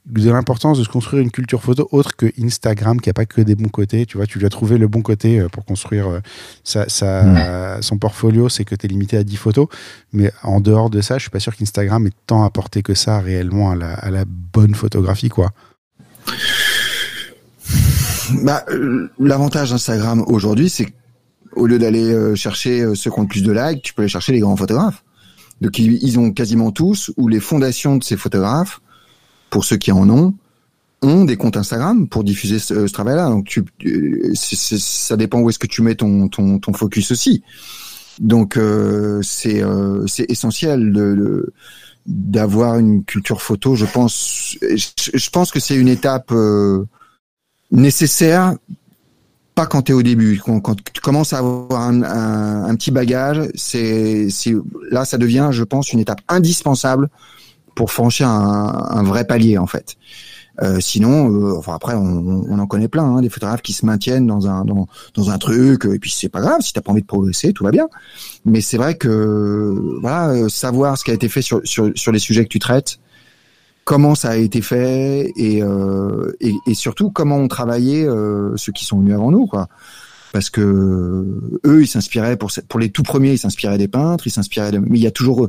de 0.05 0.29
l'importance 0.29 0.79
de 0.79 0.83
se 0.83 0.89
construire 0.89 1.23
une 1.23 1.31
culture 1.31 1.61
photo 1.61 1.87
autre 1.91 2.15
que 2.15 2.25
Instagram 2.41 2.99
qui 2.99 3.09
a 3.09 3.13
pas 3.13 3.25
que 3.25 3.41
des 3.41 3.55
bons 3.55 3.69
côtés. 3.69 4.05
Tu 4.05 4.17
vois 4.17 4.25
tu 4.25 4.37
lui 4.37 4.45
as 4.45 4.49
trouvé 4.49 4.77
le 4.77 4.87
bon 4.87 5.01
côté 5.01 5.39
euh, 5.39 5.47
pour 5.47 5.63
construire 5.63 6.07
euh, 6.07 6.19
sa, 6.63 6.89
sa 6.89 7.81
son 7.81 7.97
portfolio 7.97 8.49
c'est 8.49 8.65
que 8.65 8.75
tu 8.75 8.85
es 8.85 8.89
limité 8.89 9.15
à 9.17 9.23
10 9.23 9.37
photos. 9.37 9.67
Mais 10.11 10.31
en 10.43 10.59
dehors 10.59 10.89
de 10.89 10.99
ça 10.99 11.17
je 11.17 11.23
suis 11.23 11.29
pas 11.29 11.39
sûr 11.39 11.55
qu'Instagram 11.55 12.05
ait 12.05 12.11
tant 12.27 12.43
apporté 12.43 12.83
que 12.83 12.93
ça 12.93 13.19
réellement 13.19 13.71
à 13.71 13.75
la, 13.75 13.93
à 13.93 14.11
la 14.11 14.25
bonne 14.27 14.75
photographie 14.75 15.29
quoi. 15.29 15.51
Bah, 18.41 18.65
euh, 18.69 19.09
l'avantage 19.19 19.71
d'Instagram 19.71 20.23
aujourd'hui 20.27 20.69
c'est 20.69 20.87
au 21.55 21.65
lieu 21.65 21.79
d'aller 21.79 22.35
chercher 22.35 22.83
ceux 22.95 23.09
qui 23.09 23.19
ont 23.19 23.23
le 23.23 23.27
plus 23.27 23.43
de 23.43 23.51
likes 23.51 23.83
tu 23.83 23.93
peux 23.93 24.01
aller 24.01 24.09
chercher 24.09 24.33
les 24.33 24.39
grands 24.39 24.57
photographes. 24.57 25.03
Donc 25.61 25.79
ils 25.79 26.19
ont 26.19 26.31
quasiment 26.31 26.71
tous 26.71 27.11
ou 27.15 27.29
les 27.29 27.39
fondations 27.39 27.95
de 27.95 28.03
ces 28.03 28.17
photographes 28.17 28.81
pour 29.53 29.65
ceux 29.65 29.77
qui 29.77 29.91
en 29.91 30.09
ont, 30.09 30.33
ont 31.03 31.25
des 31.25 31.37
comptes 31.37 31.57
Instagram 31.57 32.07
pour 32.07 32.23
diffuser 32.23 32.57
ce, 32.57 32.87
ce 32.87 32.91
travail-là. 32.91 33.29
Donc, 33.29 33.59
c 34.33 34.55
ça 34.79 35.15
dépend 35.15 35.41
où 35.41 35.49
est-ce 35.51 35.59
que 35.59 35.67
tu 35.67 35.83
mets 35.83 35.93
ton, 35.93 36.27
ton, 36.27 36.57
ton 36.57 36.73
focus 36.73 37.11
aussi. 37.11 37.43
Donc, 38.19 38.57
euh, 38.57 39.21
c'est 39.21 39.61
euh, 39.61 40.07
essentiel 40.27 40.91
d'avoir 42.07 42.79
une 42.79 43.03
culture 43.03 43.43
photo. 43.43 43.75
Je 43.75 43.85
pense, 43.85 44.57
je, 44.59 45.29
pense 45.29 45.51
que 45.51 45.59
c'est 45.59 45.75
une 45.75 45.87
étape 45.87 46.31
euh, 46.31 46.85
nécessaire. 47.69 48.55
Pas 49.53 49.67
quand 49.67 49.83
tu 49.83 49.91
es 49.91 49.95
au 49.95 50.01
début, 50.01 50.41
quand, 50.43 50.81
tu 50.91 50.99
commences 50.99 51.31
à 51.31 51.37
avoir 51.37 51.79
un, 51.79 52.01
un, 52.01 52.63
un 52.65 52.75
petit 52.75 52.89
bagage, 52.89 53.51
c'est 53.53 54.29
là 54.89 55.05
ça 55.05 55.19
devient, 55.19 55.49
je 55.51 55.63
pense, 55.63 55.93
une 55.93 55.99
étape 55.99 56.21
indispensable 56.27 57.07
pour 57.75 57.91
franchir 57.91 58.27
un, 58.27 58.87
un 58.89 59.03
vrai 59.03 59.25
palier 59.25 59.57
en 59.57 59.67
fait. 59.67 59.97
Euh, 60.61 60.79
sinon, 60.79 61.31
euh, 61.31 61.57
enfin 61.57 61.73
après, 61.73 61.95
on, 61.95 62.45
on, 62.47 62.59
en 62.59 62.67
connaît 62.67 62.87
plein, 62.87 63.03
hein, 63.03 63.21
des 63.21 63.29
photographes 63.29 63.63
qui 63.63 63.73
se 63.73 63.87
maintiennent 63.87 64.27
dans 64.27 64.47
un 64.47 64.65
dans, 64.65 64.87
dans 65.15 65.31
un 65.31 65.37
truc, 65.39 65.85
et 65.85 65.97
puis 65.97 66.11
c'est 66.11 66.29
pas 66.29 66.41
grave. 66.41 66.61
Si 66.61 66.73
t'as 66.73 66.81
pas 66.81 66.91
envie 66.91 67.01
de 67.01 67.07
progresser, 67.07 67.53
tout 67.53 67.63
va 67.63 67.71
bien. 67.71 67.87
Mais 68.45 68.61
c'est 68.61 68.77
vrai 68.77 68.95
que 68.95 69.97
voilà, 69.99 70.29
euh, 70.29 70.49
savoir 70.49 70.97
ce 70.97 71.03
qui 71.03 71.11
a 71.11 71.15
été 71.15 71.27
fait 71.27 71.41
sur 71.41 71.61
sur, 71.63 71.91
sur 71.95 72.11
les 72.11 72.19
sujets 72.19 72.43
que 72.43 72.49
tu 72.49 72.59
traites, 72.59 72.99
comment 73.83 74.13
ça 74.13 74.29
a 74.29 74.35
été 74.35 74.61
fait, 74.61 75.31
et 75.35 75.63
euh, 75.63 76.31
et, 76.39 76.53
et, 76.67 76.75
surtout 76.75 77.09
comment 77.09 77.37
ont 77.37 77.47
travaillé 77.47 78.05
euh, 78.05 78.55
ceux 78.55 78.73
qui 78.73 78.85
sont 78.85 78.99
venus 78.99 79.15
avant 79.15 79.31
nous, 79.31 79.47
quoi 79.47 79.67
parce 80.33 80.49
que 80.49 80.61
eux, 81.63 81.83
ils 81.83 81.87
s'inspiraient 81.87 82.35
pour 82.37 82.51
pour 82.67 82.79
les 82.79 82.89
tout 82.89 83.03
premiers, 83.03 83.33
ils 83.33 83.37
s'inspiraient 83.37 83.77
des 83.77 83.87
peintres, 83.87 84.25
ils 84.25 84.31
s'inspiraient 84.31 84.71
de, 84.71 84.79
mais 84.79 84.97
il 84.97 85.01
y 85.01 85.07
a 85.07 85.11
toujours 85.11 85.47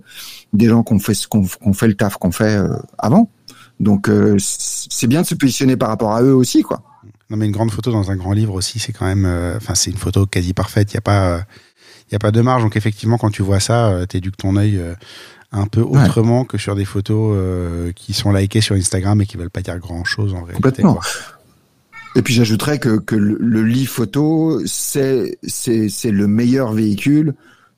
des 0.53 0.69
gens 0.69 0.83
qu'on 0.83 0.99
fait 0.99 1.17
qu'on 1.27 1.43
qu 1.47 1.75
fait 1.75 1.89
le 1.89 1.95
taf 1.95 2.19
qu'on 2.19 2.31
fait 2.31 2.57
euh, 2.57 2.77
avant. 2.99 3.31
Donc 3.81 4.11
euh, 4.11 4.37
c'est 4.39 5.07
bien 5.07 5.23
de 5.23 5.27
se 5.27 5.35
positionner 5.35 5.79
par 5.79 5.89
rapport 5.89 6.13
à 6.13 6.23
eux 6.23 6.35
aussi, 6.35 6.63
quoi. 6.63 6.83
Non, 7.31 7.39
mais 7.39 7.47
une 7.47 7.53
grande 7.53 7.71
photo 7.71 7.91
dans 7.91 8.11
un 8.11 8.17
grand 8.17 8.33
livre 8.33 8.53
aussi, 8.53 8.79
c'est 8.79 8.93
quand 8.93 9.07
même, 9.07 9.25
euh, 9.25 9.57
enfin, 9.57 9.75
c'est 9.75 9.91
une 9.91 9.97
photo 9.97 10.27
quasi 10.27 10.53
parfaite. 10.53 10.93
Il 10.93 10.97
y 10.97 10.99
a 10.99 11.01
pas, 11.01 11.41
il 12.11 12.13
y 12.13 12.17
a 12.17 12.19
pas 12.19 12.31
de 12.31 12.43
marge. 12.43 12.63
Donc 12.63 12.77
effectivement, 12.77 13.17
quand 13.17 13.31
tu 13.31 13.43
vois 13.43 13.61
ça, 13.61 14.07
t'éduques 14.07 14.37
ton 14.37 14.55
œil 14.57 14.79
un 15.51 15.67
peu 15.67 15.81
autrement 15.81 16.43
ouais. 16.43 16.47
que 16.47 16.59
sur 16.59 16.75
des 16.75 16.85
photos 16.85 17.35
qui 17.97 18.13
sont 18.13 18.33
likées 18.33 18.61
sur 18.61 18.77
Instagram 18.77 19.23
et 19.23 19.27
qui 19.27 19.39
veulent 19.39 19.49
pas 19.49 19.63
dire 19.63 19.79
grand 19.79 20.05
chose 20.05 20.35
en 20.35 20.43
réalité. 20.43 20.57
Complètement. 20.57 20.95
Quoi. 20.97 21.05
Et 22.17 22.23
puis 22.23 22.35
j'ajouterais 22.35 22.79
que, 22.79 22.99
que 22.99 23.17
le, 23.17 23.65
lit 23.65 23.87
photo, 23.87 24.61
c'est 24.67 25.39
c'est 25.43 26.11
le 26.11 26.27
meilleur 26.27 26.73
véhicule 26.73 27.35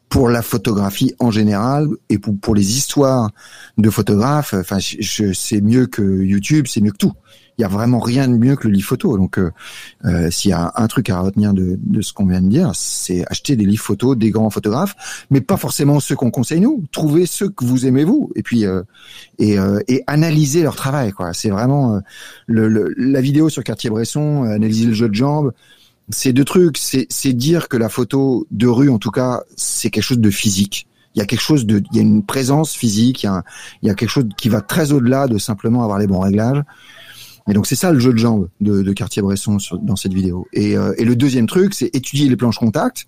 pour 0.09 0.29
la 0.29 0.43
photographie 0.43 1.15
en 1.19 1.31
général 1.31 1.89
et 2.11 2.19
pour, 2.19 2.39
pour 2.39 2.55
les 2.55 2.77
histoires 2.77 3.31
de 3.79 3.91
photographes. 3.91 4.55
Enfin, 4.55 4.79
je, 4.79 4.97
je 5.01 5.33
c'est 5.33 5.61
mieux 5.61 5.87
que 5.87 6.03
YouTube, 6.03 6.67
c'est 6.69 6.81
mieux 6.81 6.93
que 6.93 6.99
tout 6.99 7.15
il 7.59 7.63
y 7.63 7.65
a 7.65 7.69
vraiment 7.69 8.01
rien 8.01 8.29
de 8.29 8.37
mieux 8.37 8.57
que 8.57 8.69
le 8.69 8.75
livre 8.75 8.87
photo. 8.87 9.17
Donc, 9.17 9.39
euh, 9.39 9.51
euh, 10.05 10.31
s'il 10.31 10.51
y 10.51 10.55
a 10.55 10.73
un 10.77 10.87
truc 10.89 11.09
à 11.11 11.21
retenir 11.21 11.55
de, 11.55 11.79
de 11.83 12.03
ce 12.03 12.13
qu'on 12.13 12.27
vient 12.27 12.43
de 12.43 12.49
dire, 12.49 12.73
c'est 12.75 13.25
acheter 13.31 13.57
des 13.57 13.65
livres 13.65 13.83
photos 13.83 14.17
des 14.17 14.31
grands 14.31 14.51
photographes, 14.51 15.27
mais 15.31 15.41
pas 15.41 15.57
forcément 15.57 16.01
ceux 16.01 16.17
qu'on 16.17 16.31
conseille 16.31 16.61
nous. 16.61 16.85
Trouvez 16.93 17.27
ceux 17.27 17.49
que 17.49 17.65
vous 17.65 17.87
aimez 17.87 18.05
vous, 18.05 18.31
et 18.37 18.43
puis 18.43 18.67
euh, 18.67 18.83
et, 19.39 19.59
euh, 19.59 19.81
et 19.89 20.03
analyser 20.07 20.63
leur 20.63 20.77
travail. 20.77 21.13
Quoi. 21.13 21.33
C'est 21.33 21.51
vraiment 21.51 21.97
euh, 21.97 22.01
le, 22.47 22.69
le, 22.69 22.95
la 22.97 23.21
vidéo 23.21 23.49
sur 23.49 23.65
Cartier-Bresson, 23.65 24.45
analyser 24.45 24.87
le 24.87 24.95
jeu 24.95 25.09
de 25.09 25.15
jambes. 25.15 25.53
C'est 26.11 26.33
deux 26.33 26.45
trucs. 26.45 26.79
C'est 26.79 27.33
dire 27.33 27.69
que 27.69 27.77
la 27.77 27.89
photo 27.89 28.47
de 28.51 28.67
rue, 28.69 28.91
en 28.91 28.99
tout 28.99 29.11
cas, 29.11 29.43
c'est 29.57 29.91
quelque 29.91 30.05
chose 30.05 30.21
de 30.21 30.31
physique 30.31 30.87
il 31.17 31.21
y 31.21 31.23
a 31.23 31.25
quelque 31.25 31.41
chose 31.41 31.65
de, 31.65 31.83
il 31.93 31.97
y 31.97 31.99
a 31.99 32.03
une 32.03 32.23
présence 32.23 32.75
physique, 32.75 33.23
il 33.23 33.27
y 33.27 33.29
a, 33.31 33.43
il 33.81 33.89
y 33.89 33.91
a 33.91 33.95
quelque 33.95 34.11
chose 34.11 34.27
qui 34.37 34.51
va 34.51 34.61
très 34.61 34.93
au-delà 34.93 35.29
de 35.29 35.39
simplement 35.39 35.83
avoir 35.83 35.99
les 35.99 36.07
bons 36.07 36.21
réglages. 36.21 36.63
Et 37.49 37.53
donc 37.53 37.67
c'est 37.67 37.77
ça 37.77 37.93
le 37.93 37.99
jeu 37.99 38.13
de 38.13 38.19
jambes 38.19 38.49
de, 38.61 38.83
de 38.83 38.93
Cartier-Bresson 38.93 39.59
dans 39.83 39.97
cette 39.97 40.15
vidéo. 40.15 40.47
Et, 40.53 40.77
euh, 40.77 40.95
et 40.99 41.05
le 41.05 41.17
deuxième 41.17 41.47
truc, 41.47 41.75
c'est 41.75 41.95
étudier 41.95 42.29
les 42.29 42.37
planches 42.37 42.59
contact 42.59 43.07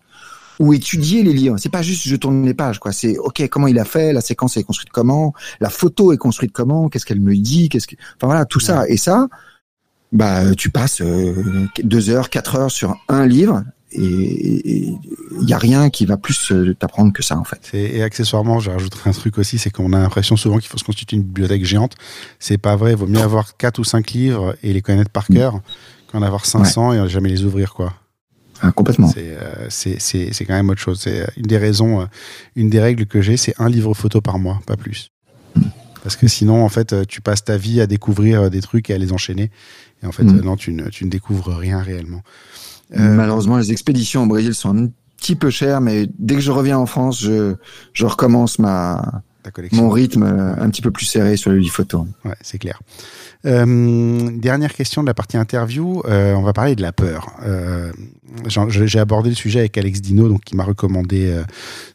ou 0.58 0.72
étudier 0.72 1.22
les 1.22 1.32
livres. 1.32 1.56
C'est 1.58 1.68
pas 1.68 1.82
juste 1.82 2.06
je 2.06 2.16
tourne 2.16 2.44
les 2.44 2.54
pages, 2.54 2.78
quoi. 2.78 2.92
C'est 2.92 3.16
ok, 3.18 3.48
comment 3.48 3.66
il 3.66 3.78
a 3.78 3.84
fait, 3.84 4.12
la 4.12 4.20
séquence 4.20 4.56
est 4.56 4.64
construite 4.64 4.90
comment, 4.90 5.34
la 5.60 5.70
photo 5.70 6.12
est 6.12 6.16
construite 6.16 6.52
comment, 6.52 6.88
qu'est-ce 6.88 7.06
qu'elle 7.06 7.20
me 7.20 7.36
dit, 7.36 7.68
qu'est-ce 7.68 7.86
que, 7.86 7.96
enfin 8.16 8.26
voilà, 8.26 8.44
tout 8.44 8.58
ouais. 8.58 8.64
ça. 8.64 8.88
Et 8.88 8.96
ça, 8.96 9.28
bah 10.12 10.54
tu 10.56 10.70
passes 10.70 11.00
euh, 11.00 11.66
deux 11.82 12.10
heures, 12.10 12.30
quatre 12.30 12.56
heures 12.56 12.70
sur 12.70 12.96
un 13.08 13.26
livre 13.26 13.64
et 13.92 14.98
il 15.40 15.46
n'y 15.46 15.52
a 15.52 15.58
rien 15.58 15.88
qui 15.88 16.04
va 16.04 16.16
plus 16.16 16.52
t'apprendre 16.78 17.12
que 17.12 17.22
ça 17.22 17.38
en 17.38 17.44
fait. 17.44 17.70
Et, 17.72 18.02
accessoirement, 18.02 18.60
je 18.60 18.70
rajouterai 18.70 19.10
un 19.10 19.12
truc 19.12 19.38
aussi, 19.38 19.58
c'est 19.58 19.70
qu'on 19.70 19.92
a 19.92 19.98
l'impression 19.98 20.36
souvent 20.36 20.58
qu'il 20.58 20.68
faut 20.68 20.78
se 20.78 20.84
constituer 20.84 21.16
une 21.16 21.22
bibliothèque 21.22 21.64
géante. 21.64 21.94
C'est 22.38 22.58
pas 22.58 22.76
vrai, 22.76 22.92
il 22.92 22.96
vaut 22.96 23.06
mieux 23.06 23.20
avoir 23.20 23.56
quatre 23.56 23.78
ou 23.78 23.84
cinq 23.84 24.10
livres 24.10 24.56
et 24.62 24.72
les 24.72 24.82
connaître 24.82 25.10
par 25.10 25.26
cœur 25.26 25.56
mmh. 25.56 25.62
qu'en 26.12 26.22
avoir 26.22 26.44
500 26.44 26.90
ouais. 26.90 26.98
et 26.98 27.08
jamais 27.08 27.30
les 27.30 27.44
ouvrir 27.44 27.72
quoi. 27.72 27.94
Ah, 28.60 28.72
complètement. 28.72 29.10
Euh, 29.16 29.66
c'est 29.68 30.44
quand 30.44 30.54
même 30.54 30.68
autre 30.68 30.80
chose. 30.80 31.00
C'est 31.00 31.26
une 31.36 31.46
des 31.46 31.58
raisons, 31.58 32.02
euh, 32.02 32.06
une 32.56 32.68
des 32.68 32.80
règles 32.80 33.06
que 33.06 33.22
j'ai, 33.22 33.36
c'est 33.36 33.54
un 33.58 33.68
livre 33.68 33.94
photo 33.94 34.20
par 34.20 34.38
mois, 34.38 34.60
pas 34.66 34.76
plus. 34.76 35.12
Mmh. 35.54 35.62
Parce 36.02 36.16
que 36.16 36.28
sinon, 36.28 36.64
en 36.64 36.68
fait, 36.68 37.06
tu 37.06 37.20
passes 37.20 37.44
ta 37.44 37.56
vie 37.56 37.80
à 37.80 37.86
découvrir 37.86 38.50
des 38.50 38.60
trucs 38.60 38.90
et 38.90 38.94
à 38.94 38.98
les 38.98 39.12
enchaîner. 39.12 39.50
Et 40.02 40.06
en 40.06 40.12
fait, 40.12 40.24
mmh. 40.24 40.40
non, 40.40 40.56
tu 40.56 40.72
ne, 40.72 40.88
tu 40.88 41.04
ne 41.04 41.10
découvres 41.10 41.56
rien 41.56 41.80
réellement. 41.80 42.22
Euh... 42.96 43.14
Malheureusement, 43.14 43.58
les 43.58 43.70
expéditions 43.72 44.24
au 44.24 44.26
Brésil 44.26 44.54
sont 44.54 44.76
un 44.76 44.88
petit 45.16 45.36
peu 45.36 45.50
chères, 45.50 45.80
mais 45.80 46.08
dès 46.18 46.36
que 46.36 46.40
je 46.40 46.52
reviens 46.52 46.78
en 46.78 46.86
France, 46.86 47.20
je, 47.20 47.54
je 47.92 48.06
recommence 48.06 48.58
ma. 48.58 49.22
Mon 49.72 49.88
rythme 49.88 50.24
un 50.24 50.68
petit 50.68 50.82
peu 50.82 50.90
plus 50.90 51.06
serré 51.06 51.38
sur 51.38 51.50
le 51.50 51.62
photo. 51.64 52.06
Ouais, 52.26 52.34
c'est 52.42 52.58
clair. 52.58 52.82
Euh, 53.46 54.30
dernière 54.34 54.74
question 54.74 55.00
de 55.02 55.06
la 55.06 55.14
partie 55.14 55.38
interview, 55.38 56.02
euh, 56.06 56.34
on 56.34 56.42
va 56.42 56.52
parler 56.52 56.76
de 56.76 56.82
la 56.82 56.92
peur. 56.92 57.32
Euh, 57.46 57.90
j'ai 58.68 58.98
abordé 58.98 59.30
le 59.30 59.34
sujet 59.34 59.60
avec 59.60 59.78
Alex 59.78 60.02
Dino, 60.02 60.28
donc 60.28 60.44
qui 60.44 60.54
m'a 60.54 60.64
recommandé 60.64 61.30
euh, 61.30 61.44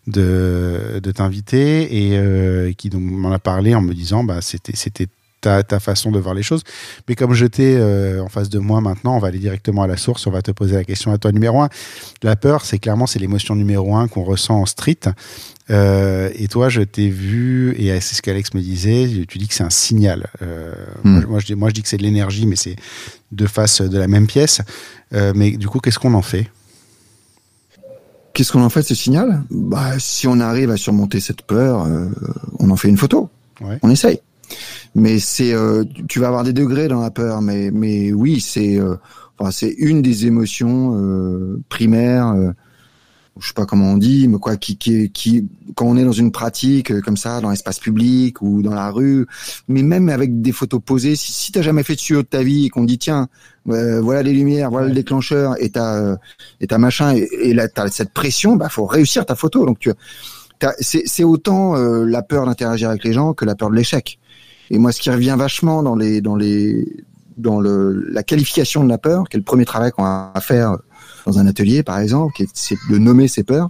de, 0.08 1.00
de 1.00 1.12
t'inviter 1.12 2.12
et 2.12 2.18
euh, 2.18 2.74
qui 2.74 2.90
m'en 2.90 3.32
a 3.32 3.40
parlé 3.40 3.76
en 3.76 3.82
me 3.82 3.94
disant, 3.94 4.24
bah 4.24 4.40
c'était 4.42 5.08
ta, 5.44 5.64
ta, 5.64 5.80
façon 5.80 6.12
de 6.12 6.20
voir 6.20 6.34
les 6.34 6.44
choses. 6.44 6.64
Mais 7.08 7.16
comme 7.16 7.34
je 7.34 7.46
t'ai 7.46 7.80
en 8.20 8.30
face 8.30 8.50
de 8.50 8.60
moi 8.60 8.82
maintenant, 8.82 9.16
on 9.16 9.20
va 9.20 9.28
aller 9.28 9.40
directement 9.40 9.84
à 9.84 9.88
la 9.88 9.98
source. 9.98 10.26
On 10.28 10.32
va 10.32 10.42
te 10.42 10.52
poser 10.52 10.76
la 10.76 10.84
question 10.84 11.12
à 11.12 11.18
toi 11.18 11.32
numéro 11.32 11.62
un. 11.62 11.70
La 12.24 12.36
peur, 12.36 12.66
c'est 12.66 12.80
clairement 12.80 13.08
c'est 13.08 13.20
l'émotion 13.20 13.56
numéro 13.56 13.96
un 13.96 14.08
qu'on 14.08 14.24
ressent 14.24 14.62
en 14.62 14.66
street. 14.66 15.00
Euh, 15.70 16.30
et 16.36 16.48
toi, 16.48 16.70
je 16.70 16.82
t'ai 16.82 17.10
vu, 17.10 17.74
et 17.78 18.00
c'est 18.02 18.16
ce 18.16 18.22
qu'Alex 18.22 18.54
me 18.54 18.62
disait, 18.62 19.08
tu 19.28 19.38
dis 19.38 19.48
que 19.48 19.54
c'est 19.54 19.64
un 19.64 19.70
signal. 19.70 20.28
Euh, 20.42 20.74
mm. 21.04 21.26
moi, 21.26 21.40
je 21.40 21.46
dis, 21.46 21.56
moi, 21.56 21.70
je 21.70 21.74
dis 21.74 21.82
que 21.82 21.88
c'est 21.88 21.98
de 21.98 22.04
l'énergie, 22.04 22.46
mais 22.46 22.56
c'est 22.56 22.76
deux 23.32 23.48
faces 23.48 23.82
de 23.82 23.98
la 23.98 24.08
même 24.08 24.28
pièce. 24.28 24.62
Euh, 25.14 25.34
mais 25.36 25.52
du 25.52 25.68
coup, 25.68 25.80
qu'est-ce 25.80 26.00
qu'on 26.00 26.14
en 26.14 26.22
fait? 26.22 26.48
Qu'est-ce 28.34 28.52
qu'on 28.52 28.64
en 28.64 28.70
fait, 28.70 28.84
ce 28.84 28.96
signal? 28.96 29.44
Bah, 29.52 30.00
Si 30.00 30.28
on 30.28 30.40
arrive 30.40 30.72
à 30.72 30.78
surmonter 30.78 31.20
cette 31.20 31.44
peur, 31.44 31.86
euh, 31.86 32.10
on 32.60 32.70
en 32.72 32.76
fait 32.76 32.90
une 32.90 32.98
photo. 32.98 33.30
Ouais. 33.62 33.78
On 33.84 33.90
essaye. 33.90 34.20
Mais 34.96 35.20
c'est, 35.20 35.54
euh, 35.54 35.84
tu 36.08 36.20
vas 36.20 36.28
avoir 36.28 36.44
des 36.44 36.54
degrés 36.54 36.88
dans 36.88 37.02
la 37.02 37.12
peur, 37.12 37.42
mais, 37.42 37.72
mais 37.72 38.14
oui, 38.14 38.40
c'est, 38.40 38.80
enfin, 39.38 39.52
c'est 39.52 39.74
une 39.78 40.02
des 40.02 40.28
émotions 40.28 41.60
primaires 41.70 42.54
je 43.40 43.48
sais 43.48 43.54
pas 43.54 43.66
comment 43.66 43.92
on 43.92 43.98
dit, 43.98 44.28
mais 44.28 44.38
quoi, 44.38 44.58
qui, 44.58 44.78
qui, 44.78 45.10
qui, 45.10 45.48
quand 45.76 45.86
on 45.86 45.98
est 45.98 46.04
dans 46.04 46.12
une 46.12 46.32
pratique 46.32 46.92
euh, 46.92 47.02
comme 47.02 47.18
ça, 47.18 47.42
dans 47.42 47.50
l'espace 47.50 47.80
public 47.80 48.42
ou 48.42 48.62
dans 48.62 48.74
la 48.74 48.92
rue, 48.92 49.26
mais 49.68 49.82
même 49.82 50.10
avec 50.10 50.42
des 50.42 50.52
photos 50.52 50.82
posées, 50.86 51.16
si, 51.16 51.32
si 51.32 51.52
t'as 51.52 51.62
jamais 51.62 51.84
fait 51.84 51.96
de 51.96 52.00
tuyau 52.00 52.22
de 52.22 52.28
ta 52.28 52.44
vie 52.44 52.66
et 52.66 52.70
qu'on 52.70 52.84
dit 52.84 53.00
tiens, 53.00 53.28
euh, 53.70 54.02
voilà 54.02 54.22
les 54.22 54.34
lumières, 54.34 54.70
voilà 54.70 54.88
le 54.88 54.94
déclencheur 54.94 55.56
et 55.60 55.70
t'as 55.70 55.96
euh, 55.96 56.16
et 56.60 56.68
t'as 56.68 56.78
machin 56.78 57.16
et, 57.16 57.28
et 57.42 57.54
là 57.54 57.68
t'as 57.68 57.88
cette 57.88 58.14
pression, 58.14 58.56
bah 58.56 58.70
faut 58.70 58.86
réussir 58.86 59.26
ta 59.26 59.36
photo. 59.36 59.66
Donc 59.66 59.80
tu, 59.80 59.92
c'est 60.80 61.24
autant 61.24 61.74
la 61.76 62.22
peur 62.22 62.46
d'interagir 62.46 62.90
avec 62.90 63.04
les 63.04 63.12
gens 63.12 63.34
que 63.34 63.44
la 63.44 63.54
peur 63.54 63.70
de 63.70 63.76
l'échec. 63.76 64.18
Et 64.70 64.78
moi, 64.78 64.92
ce 64.92 65.00
qui 65.00 65.10
revient 65.10 65.36
vachement 65.38 65.84
dans 65.84 65.96
les 65.96 66.22
dans 66.22 66.36
les 66.36 67.04
dans 67.38 67.60
le 67.60 68.06
la 68.10 68.24
qualification 68.24 68.84
de 68.84 68.90
la 68.90 68.98
peur, 68.98 69.30
qui 69.30 69.38
est 69.38 69.40
le 69.40 69.44
premier 69.44 69.66
travail 69.66 69.92
qu'on 69.92 70.06
a 70.06 70.32
à 70.34 70.42
faire 70.42 70.78
dans 71.26 71.40
un 71.40 71.48
atelier, 71.48 71.84
par 71.84 72.00
exemple, 72.00 72.34
c'est 72.54 72.78
de 72.90 72.98
nommer 72.98 73.28
ses 73.28 73.44
peurs. 73.44 73.70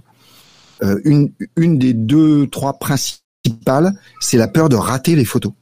Euh, 0.82 1.00
une, 1.04 1.32
une 1.56 1.78
des 1.78 1.94
deux, 1.94 2.48
trois 2.48 2.74
principales, 2.74 3.92
c'est 4.20 4.36
la 4.36 4.48
peur 4.48 4.68
de 4.68 4.76
rater 4.76 5.14
les 5.14 5.24
photos. 5.24 5.52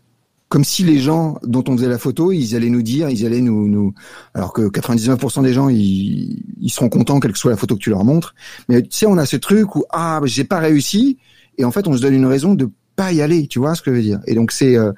Comme 0.48 0.64
si 0.64 0.84
les 0.84 0.98
gens 0.98 1.38
dont 1.44 1.64
on 1.68 1.76
faisait 1.76 1.88
la 1.88 1.98
photo, 1.98 2.30
ils 2.32 2.54
allaient 2.54 2.70
nous 2.70 2.82
dire, 2.82 3.08
ils 3.08 3.24
allaient 3.24 3.40
nous, 3.40 3.68
nous 3.68 3.94
alors 4.34 4.52
que 4.52 4.62
99% 4.62 5.42
des 5.42 5.54
gens, 5.54 5.68
ils, 5.68 6.42
ils 6.60 6.70
seront 6.70 6.88
contents 6.88 7.20
quelle 7.20 7.32
que 7.32 7.38
soit 7.38 7.50
la 7.50 7.56
photo 7.56 7.74
que 7.74 7.80
tu 7.80 7.90
leur 7.90 8.04
montres. 8.04 8.34
Mais 8.68 8.82
tu 8.82 8.88
sais, 8.90 9.06
on 9.06 9.16
a 9.16 9.26
ce 9.26 9.36
truc 9.36 9.76
où 9.76 9.84
ah, 9.90 10.20
j'ai 10.24 10.44
pas 10.44 10.58
réussi, 10.58 11.18
et 11.56 11.64
en 11.64 11.70
fait, 11.70 11.86
on 11.88 11.96
se 11.96 12.02
donne 12.02 12.14
une 12.14 12.26
raison 12.26 12.54
de 12.54 12.68
pas 13.02 13.12
y 13.12 13.22
aller. 13.22 13.46
Tu 13.46 13.58
vois 13.58 13.74
ce 13.74 13.82
que 13.82 13.90
je 13.90 13.96
veux 13.96 14.02
dire 14.02 14.20
Et 14.26 14.34
donc 14.34 14.52
c'est 14.52 14.76
euh, 14.76 14.92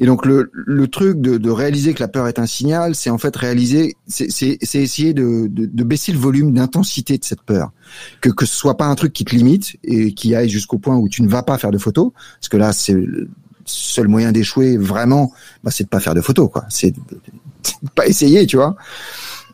et 0.00 0.06
donc 0.06 0.26
le, 0.26 0.50
le 0.52 0.88
truc 0.88 1.20
de, 1.20 1.38
de, 1.38 1.50
réaliser 1.50 1.94
que 1.94 2.00
la 2.00 2.08
peur 2.08 2.26
est 2.26 2.40
un 2.40 2.46
signal, 2.46 2.96
c'est 2.96 3.10
en 3.10 3.18
fait 3.18 3.34
réaliser, 3.36 3.94
c'est 4.08 4.58
essayer 4.72 5.14
de, 5.14 5.46
de, 5.46 5.66
de, 5.66 5.84
baisser 5.84 6.10
le 6.10 6.18
volume 6.18 6.52
d'intensité 6.52 7.16
de 7.16 7.22
cette 7.22 7.42
peur, 7.42 7.70
que 8.20 8.28
que 8.28 8.44
ce 8.44 8.56
soit 8.56 8.76
pas 8.76 8.86
un 8.86 8.96
truc 8.96 9.12
qui 9.12 9.24
te 9.24 9.36
limite 9.36 9.76
et 9.84 10.12
qui 10.12 10.34
aille 10.34 10.48
jusqu'au 10.48 10.78
point 10.78 10.96
où 10.96 11.08
tu 11.08 11.22
ne 11.22 11.28
vas 11.28 11.44
pas 11.44 11.58
faire 11.58 11.70
de 11.70 11.78
photos, 11.78 12.10
parce 12.40 12.48
que 12.48 12.56
là 12.56 12.72
c'est 12.72 12.92
le 12.92 13.28
seul 13.66 14.08
moyen 14.08 14.32
d'échouer 14.32 14.76
vraiment, 14.76 15.32
bah, 15.62 15.70
c'est 15.70 15.84
de 15.84 15.88
pas 15.88 16.00
faire 16.00 16.16
de 16.16 16.20
photos 16.20 16.50
quoi, 16.52 16.64
c'est 16.68 16.92
pas 17.94 18.08
essayer, 18.08 18.46
tu 18.46 18.56
vois. 18.56 18.74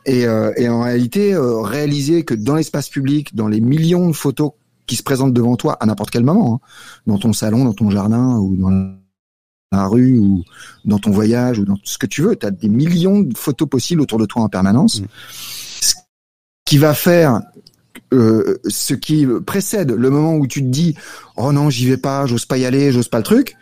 Et, 0.06 0.24
euh, 0.24 0.52
et 0.56 0.70
en 0.70 0.80
réalité, 0.80 1.34
euh, 1.34 1.60
réaliser 1.60 2.24
que 2.24 2.32
dans 2.32 2.54
l'espace 2.54 2.88
public, 2.88 3.36
dans 3.36 3.48
les 3.48 3.60
millions 3.60 4.08
de 4.08 4.14
photos 4.14 4.52
qui 4.90 4.96
se 4.96 5.04
présentent 5.04 5.32
devant 5.32 5.54
toi 5.54 5.74
à 5.74 5.86
n'importe 5.86 6.10
quel 6.10 6.24
moment, 6.24 6.54
hein, 6.54 6.66
dans 7.06 7.16
ton 7.16 7.32
salon, 7.32 7.64
dans 7.64 7.74
ton 7.74 7.90
jardin 7.90 8.38
ou 8.38 8.56
dans 8.56 8.70
la 9.70 9.86
rue 9.86 10.18
ou 10.18 10.42
dans 10.84 10.98
ton 10.98 11.12
voyage 11.12 11.60
ou 11.60 11.64
dans 11.64 11.76
ce 11.84 11.96
que 11.96 12.06
tu 12.06 12.22
veux. 12.22 12.34
Tu 12.34 12.44
as 12.44 12.50
des 12.50 12.68
millions 12.68 13.20
de 13.20 13.38
photos 13.38 13.68
possibles 13.68 14.00
autour 14.00 14.18
de 14.18 14.26
toi 14.26 14.42
en 14.42 14.48
permanence. 14.48 15.00
Mm. 15.00 15.04
Ce 15.80 15.94
qui 16.64 16.78
va 16.78 16.92
faire 16.92 17.40
euh, 18.12 18.58
ce 18.66 18.94
qui 18.94 19.28
précède 19.46 19.92
le 19.92 20.10
moment 20.10 20.34
où 20.34 20.48
tu 20.48 20.60
te 20.60 20.66
dis 20.66 20.96
oh 21.36 21.52
non 21.52 21.70
j'y 21.70 21.86
vais 21.86 21.96
pas, 21.96 22.26
j'ose 22.26 22.46
pas 22.46 22.58
y 22.58 22.64
aller, 22.64 22.90
j'ose 22.90 23.06
pas 23.06 23.18
le 23.18 23.24
truc, 23.24 23.56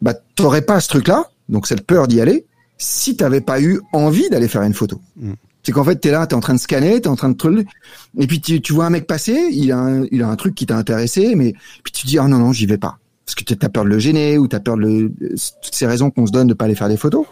bah 0.00 0.14
t'aurais 0.34 0.62
pas 0.62 0.80
ce 0.80 0.88
truc-là, 0.88 1.26
donc 1.50 1.66
cette 1.66 1.86
peur 1.86 2.08
d'y 2.08 2.22
aller, 2.22 2.46
si 2.78 3.16
t'avais 3.16 3.42
pas 3.42 3.60
eu 3.60 3.82
envie 3.92 4.30
d'aller 4.30 4.48
faire 4.48 4.62
une 4.62 4.72
photo. 4.72 4.98
Mm. 5.16 5.32
C'est 5.62 5.72
qu'en 5.72 5.84
fait 5.84 5.96
t'es 5.96 6.10
là, 6.10 6.26
t'es 6.26 6.34
en 6.34 6.40
train 6.40 6.54
de 6.54 6.60
scanner, 6.60 7.00
t'es 7.00 7.08
en 7.08 7.16
train 7.16 7.30
de 7.30 7.64
et 8.18 8.26
puis 8.26 8.40
tu, 8.40 8.60
tu 8.60 8.72
vois 8.72 8.86
un 8.86 8.90
mec 8.90 9.06
passer, 9.06 9.48
il 9.52 9.70
a 9.72 9.78
un, 9.78 10.04
il 10.10 10.22
a 10.22 10.28
un 10.28 10.36
truc 10.36 10.54
qui 10.54 10.66
t'a 10.66 10.76
intéressé, 10.76 11.34
mais 11.34 11.54
puis 11.82 11.92
tu 11.92 12.02
te 12.02 12.06
dis 12.06 12.18
oh 12.18 12.28
non 12.28 12.38
non 12.38 12.52
j'y 12.52 12.66
vais 12.66 12.78
pas 12.78 12.98
parce 13.30 13.34
que 13.34 13.44
tu 13.44 13.64
as 13.64 13.68
peur 13.68 13.84
de 13.84 13.90
le 13.90 13.98
gêner 13.98 14.38
ou 14.38 14.48
tu 14.48 14.56
as 14.56 14.60
peur 14.60 14.76
de 14.76 14.82
le, 14.82 15.12
toutes 15.62 15.74
ces 15.74 15.86
raisons 15.86 16.10
qu'on 16.10 16.26
se 16.26 16.32
donne 16.32 16.48
de 16.48 16.54
pas 16.54 16.64
aller 16.64 16.74
faire 16.74 16.88
des 16.88 16.96
photos. 16.96 17.26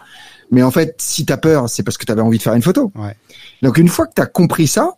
Mais 0.51 0.63
en 0.63 0.71
fait, 0.71 0.95
si 0.97 1.25
tu 1.25 1.33
as 1.33 1.37
peur, 1.37 1.69
c'est 1.69 1.83
parce 1.83 1.97
que 1.97 2.05
tu 2.05 2.11
avais 2.11 2.21
envie 2.21 2.37
de 2.37 2.43
faire 2.43 2.53
une 2.53 2.61
photo. 2.61 2.91
Ouais. 2.95 3.15
Donc 3.61 3.77
une 3.77 3.89
fois 3.89 4.07
que 4.07 4.13
tu 4.15 4.21
as 4.21 4.25
compris 4.25 4.67
ça, 4.67 4.93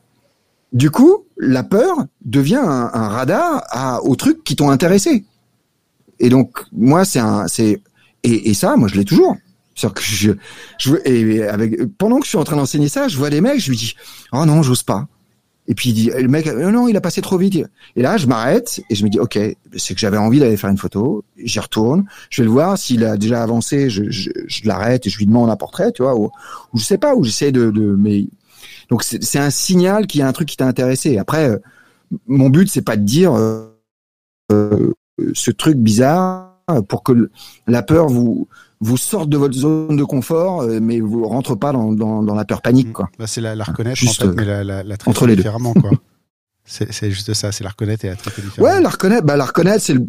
du 0.73 0.91
coup, 0.91 1.25
la 1.37 1.63
peur 1.63 2.05
devient 2.23 2.61
un, 2.63 3.07
radar 3.07 3.63
à, 3.69 4.01
aux 4.03 4.15
trucs 4.15 4.43
qui 4.43 4.55
t'ont 4.55 4.69
intéressé. 4.69 5.25
Et 6.19 6.29
donc 6.29 6.63
moi, 6.71 7.03
c'est 7.03 7.19
un, 7.19 7.47
c'est 7.47 7.81
et, 8.23 8.51
et 8.51 8.53
ça, 8.53 8.75
moi 8.75 8.87
je 8.87 8.95
l'ai 8.95 9.05
toujours. 9.05 9.35
Cest 9.75 9.93
que 9.93 10.01
je, 10.01 10.33
je 10.79 10.95
et 11.05 11.43
avec 11.43 11.85
pendant 11.97 12.19
que 12.19 12.25
je 12.25 12.29
suis 12.29 12.37
en 12.37 12.43
train 12.43 12.55
d'enseigner 12.57 12.89
ça, 12.89 13.07
je 13.07 13.17
vois 13.17 13.29
des 13.29 13.41
mecs, 13.41 13.59
je 13.59 13.69
lui 13.69 13.77
dis 13.77 13.95
oh 14.33 14.45
non, 14.45 14.63
j'ose 14.63 14.83
pas. 14.83 15.07
Et 15.67 15.75
puis 15.75 15.91
il 15.91 15.93
dit, 15.93 16.09
le 16.09 16.27
mec, 16.27 16.47
non, 16.47 16.71
non, 16.71 16.87
il 16.87 16.97
a 16.97 17.01
passé 17.01 17.21
trop 17.21 17.37
vite. 17.37 17.63
Et 17.95 18.01
là, 18.01 18.17
je 18.17 18.25
m'arrête 18.27 18.81
et 18.89 18.95
je 18.95 19.05
me 19.05 19.09
dis, 19.09 19.19
ok, 19.19 19.39
c'est 19.77 19.93
que 19.93 19.99
j'avais 19.99 20.17
envie 20.17 20.39
d'aller 20.39 20.57
faire 20.57 20.71
une 20.71 20.77
photo. 20.77 21.23
J'y 21.37 21.59
retourne. 21.59 22.05
Je 22.29 22.41
vais 22.41 22.45
le 22.45 22.51
voir. 22.51 22.77
S'il 22.77 23.05
a 23.05 23.15
déjà 23.15 23.41
avancé, 23.41 23.89
je, 23.89 24.09
je, 24.09 24.31
je 24.47 24.67
l'arrête 24.67 25.05
et 25.05 25.09
je 25.09 25.17
lui 25.17 25.27
demande 25.27 25.49
un 25.49 25.55
portrait, 25.55 25.91
tu 25.91 26.01
vois, 26.01 26.15
ou, 26.17 26.31
ou 26.73 26.77
je 26.77 26.83
sais 26.83 26.97
pas, 26.97 27.15
ou 27.15 27.23
j'essaie 27.23 27.51
de, 27.51 27.69
de, 27.69 27.95
mais 27.95 28.27
donc 28.89 29.03
c'est 29.03 29.39
un 29.39 29.49
signal 29.49 30.05
qu'il 30.07 30.19
y 30.19 30.23
a 30.23 30.27
un 30.27 30.33
truc 30.33 30.49
qui 30.49 30.57
t'a 30.57 30.67
intéressé. 30.67 31.17
Après, 31.17 31.49
euh, 31.49 31.57
mon 32.27 32.49
but 32.49 32.69
c'est 32.69 32.81
pas 32.81 32.97
de 32.97 33.03
dire 33.03 33.33
euh, 33.33 33.67
euh, 34.51 34.91
ce 35.33 35.51
truc 35.51 35.77
bizarre 35.77 36.50
pour 36.81 37.03
que 37.03 37.29
la 37.67 37.83
peur 37.83 38.07
vous 38.07 38.47
vous 38.81 38.97
sortent 38.97 39.29
de 39.29 39.37
votre 39.37 39.53
zone 39.53 39.95
de 39.95 40.03
confort, 40.03 40.61
euh, 40.61 40.79
mais 40.81 40.99
vous 40.99 41.27
rentrez 41.27 41.55
pas 41.55 41.71
dans, 41.71 41.93
dans, 41.93 42.23
dans 42.23 42.33
la 42.33 42.45
peur 42.45 42.63
panique, 42.63 42.91
quoi. 42.91 43.09
Bah, 43.19 43.27
c'est 43.27 43.41
la, 43.41 43.55
la 43.55 43.63
reconnaître, 43.63 43.97
juste, 43.97 44.23
en 44.23 44.29
fait, 44.29 44.35
mais 44.35 44.45
la, 44.45 44.63
la, 44.63 44.81
la 44.81 44.97
traiter 44.97 45.09
entre 45.09 45.27
les 45.27 45.35
différemment, 45.35 45.73
quoi. 45.73 45.91
c'est 46.65 47.11
juste 47.11 47.33
ça, 47.33 47.51
c'est 47.51 47.63
la 47.63 47.69
reconnaître 47.69 48.05
et 48.05 48.09
la 48.09 48.15
traiter 48.15 48.41
différemment. 48.41 48.75
Ouais, 48.75 48.81
la 48.81 48.89
reconnaître, 48.89 49.23
bah, 49.23 49.37
la 49.37 49.45
reconnaître, 49.45 49.83
c'est 49.83 49.93
le, 49.93 50.05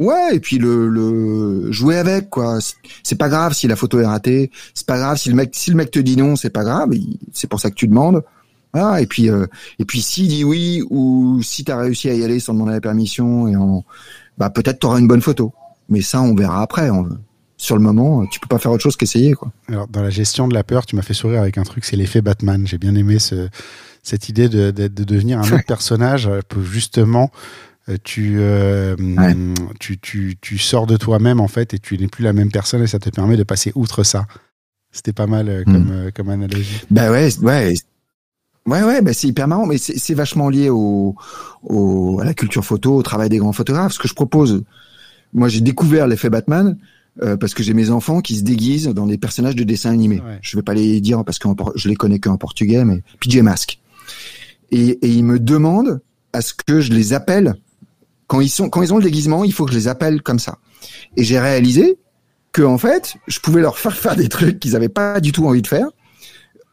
Ouais, 0.00 0.36
et 0.36 0.40
puis 0.40 0.56
le, 0.56 0.88
le 0.88 1.70
jouer 1.70 1.98
avec 1.98 2.30
quoi. 2.30 2.58
C'est 3.02 3.18
pas 3.18 3.28
grave 3.28 3.52
si 3.52 3.68
la 3.68 3.76
photo 3.76 4.00
est 4.00 4.06
ratée, 4.06 4.50
c'est 4.72 4.86
pas 4.86 4.96
grave 4.96 5.18
si 5.18 5.28
le 5.28 5.34
mec 5.34 5.50
si 5.52 5.68
le 5.70 5.76
mec 5.76 5.90
te 5.90 5.98
dit 5.98 6.16
non, 6.16 6.36
c'est 6.36 6.48
pas 6.48 6.64
grave, 6.64 6.88
c'est 7.34 7.48
pour 7.48 7.60
ça 7.60 7.68
que 7.68 7.74
tu 7.74 7.86
demandes. 7.86 8.24
Voilà, 8.72 9.02
et 9.02 9.06
puis 9.06 9.28
euh, 9.28 9.46
et 9.78 9.84
puis 9.84 10.00
s'il 10.00 10.28
dit 10.28 10.42
oui 10.42 10.82
ou 10.88 11.42
si 11.42 11.64
tu 11.64 11.72
as 11.72 11.76
réussi 11.76 12.08
à 12.08 12.14
y 12.14 12.24
aller 12.24 12.40
sans 12.40 12.54
demander 12.54 12.72
la 12.72 12.80
permission 12.80 13.46
et 13.46 13.56
en 13.56 13.84
bah 14.40 14.50
peut-être 14.50 14.80
tu 14.80 14.86
auras 14.86 14.98
une 14.98 15.06
bonne 15.06 15.22
photo. 15.22 15.52
Mais 15.88 16.00
ça 16.00 16.20
on 16.20 16.34
verra 16.34 16.62
après. 16.62 16.90
On, 16.90 17.06
sur 17.56 17.76
le 17.76 17.82
moment, 17.82 18.26
tu 18.26 18.40
peux 18.40 18.48
pas 18.48 18.58
faire 18.58 18.72
autre 18.72 18.82
chose 18.82 18.96
qu'essayer. 18.96 19.34
Quoi. 19.34 19.52
Alors, 19.68 19.86
dans 19.86 20.02
la 20.02 20.08
gestion 20.08 20.48
de 20.48 20.54
la 20.54 20.64
peur, 20.64 20.86
tu 20.86 20.96
m'as 20.96 21.02
fait 21.02 21.12
sourire 21.12 21.42
avec 21.42 21.58
un 21.58 21.62
truc, 21.62 21.84
c'est 21.84 21.94
l'effet 21.94 22.22
Batman. 22.22 22.66
J'ai 22.66 22.78
bien 22.78 22.94
aimé 22.94 23.18
ce, 23.18 23.50
cette 24.02 24.30
idée 24.30 24.48
de, 24.48 24.70
de, 24.70 24.88
de 24.88 25.04
devenir 25.04 25.38
un 25.38 25.42
autre 25.52 25.66
personnage 25.66 26.28
pour 26.48 26.62
justement 26.62 27.30
euh, 27.88 27.96
tu, 28.02 28.36
euh, 28.38 28.94
tu, 29.78 29.98
tu, 29.98 30.36
tu, 30.40 30.58
sors 30.58 30.86
de 30.86 30.96
toi-même 30.96 31.40
en 31.40 31.48
fait 31.48 31.74
et 31.74 31.78
tu 31.78 31.98
n'es 31.98 32.08
plus 32.08 32.24
la 32.24 32.32
même 32.32 32.50
personne 32.50 32.82
et 32.82 32.86
ça 32.86 32.98
te 32.98 33.10
permet 33.10 33.36
de 33.36 33.42
passer 33.42 33.72
outre 33.74 34.04
ça. 34.04 34.26
C'était 34.92 35.12
pas 35.12 35.26
mal 35.26 35.48
euh, 35.48 35.64
comme, 35.64 36.06
mm. 36.06 36.12
comme 36.12 36.28
analogie. 36.28 36.82
Bah 36.90 37.10
ouais, 37.10 37.30
ouais. 37.42 37.74
Ouais, 38.66 38.82
ouais, 38.82 39.00
bah 39.00 39.12
c'est 39.12 39.26
hyper 39.26 39.48
marrant, 39.48 39.66
mais 39.66 39.78
c'est 39.78 40.14
vachement 40.14 40.48
lié 40.48 40.68
au, 40.68 41.16
au, 41.62 42.20
à 42.20 42.24
la 42.24 42.34
culture 42.34 42.64
photo, 42.64 42.94
au 42.94 43.02
travail 43.02 43.28
des 43.28 43.38
grands 43.38 43.52
photographes. 43.52 43.92
Ce 43.92 43.98
que 43.98 44.06
je 44.06 44.14
propose, 44.14 44.62
moi 45.32 45.48
j'ai 45.48 45.60
découvert 45.60 46.06
l'effet 46.06 46.30
Batman, 46.30 46.76
euh, 47.22 47.36
parce 47.36 47.54
que 47.54 47.62
j'ai 47.62 47.74
mes 47.74 47.90
enfants 47.90 48.20
qui 48.20 48.36
se 48.36 48.42
déguisent 48.42 48.88
dans 48.88 49.06
des 49.06 49.18
personnages 49.18 49.56
de 49.56 49.64
dessins 49.64 49.90
animés. 49.90 50.20
Ouais. 50.20 50.38
Je 50.42 50.56
vais 50.56 50.62
pas 50.62 50.74
les 50.74 51.00
dire 51.00 51.24
parce 51.24 51.38
que 51.38 51.48
je 51.74 51.88
les 51.88 51.96
connais 51.96 52.18
qu'en 52.18 52.36
portugais, 52.36 52.84
mais 52.84 53.02
PJ 53.20 53.38
Mask. 53.38 53.80
Et, 54.70 54.90
et 54.90 55.08
ils 55.08 55.24
me 55.24 55.38
demandent 55.40 56.00
à 56.32 56.42
ce 56.42 56.54
que 56.54 56.80
je 56.80 56.92
les 56.92 57.12
appelle 57.12 57.56
quand 58.30 58.40
ils 58.40 58.48
sont 58.48 58.68
quand 58.70 58.82
ils 58.82 58.94
ont 58.94 58.98
le 58.98 59.02
déguisement, 59.02 59.42
il 59.42 59.52
faut 59.52 59.64
que 59.64 59.72
je 59.72 59.76
les 59.76 59.88
appelle 59.88 60.22
comme 60.22 60.38
ça. 60.38 60.58
Et 61.16 61.24
j'ai 61.24 61.40
réalisé 61.40 61.98
que 62.52 62.62
en 62.62 62.78
fait, 62.78 63.16
je 63.26 63.40
pouvais 63.40 63.60
leur 63.60 63.76
faire 63.76 63.96
faire 63.96 64.14
des 64.14 64.28
trucs 64.28 64.60
qu'ils 64.60 64.76
avaient 64.76 64.88
pas 64.88 65.18
du 65.20 65.32
tout 65.32 65.46
envie 65.46 65.62
de 65.62 65.66
faire, 65.66 65.88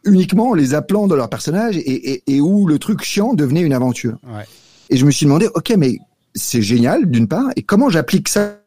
uniquement 0.07 0.49
en 0.49 0.53
les 0.53 0.73
appelant 0.73 1.07
de 1.07 1.15
leur 1.15 1.29
personnage 1.29 1.77
et, 1.77 2.13
et, 2.13 2.23
et 2.27 2.41
où 2.41 2.67
le 2.67 2.79
truc 2.79 3.03
chiant 3.03 3.33
devenait 3.33 3.61
une 3.61 3.73
aventure. 3.73 4.17
Ouais. 4.23 4.45
Et 4.89 4.97
je 4.97 5.05
me 5.05 5.11
suis 5.11 5.25
demandé, 5.25 5.47
ok, 5.53 5.73
mais 5.77 5.97
c'est 6.33 6.61
génial 6.61 7.09
d'une 7.09 7.27
part, 7.27 7.49
et 7.55 7.63
comment 7.63 7.89
j'applique 7.89 8.29
ça 8.29 8.61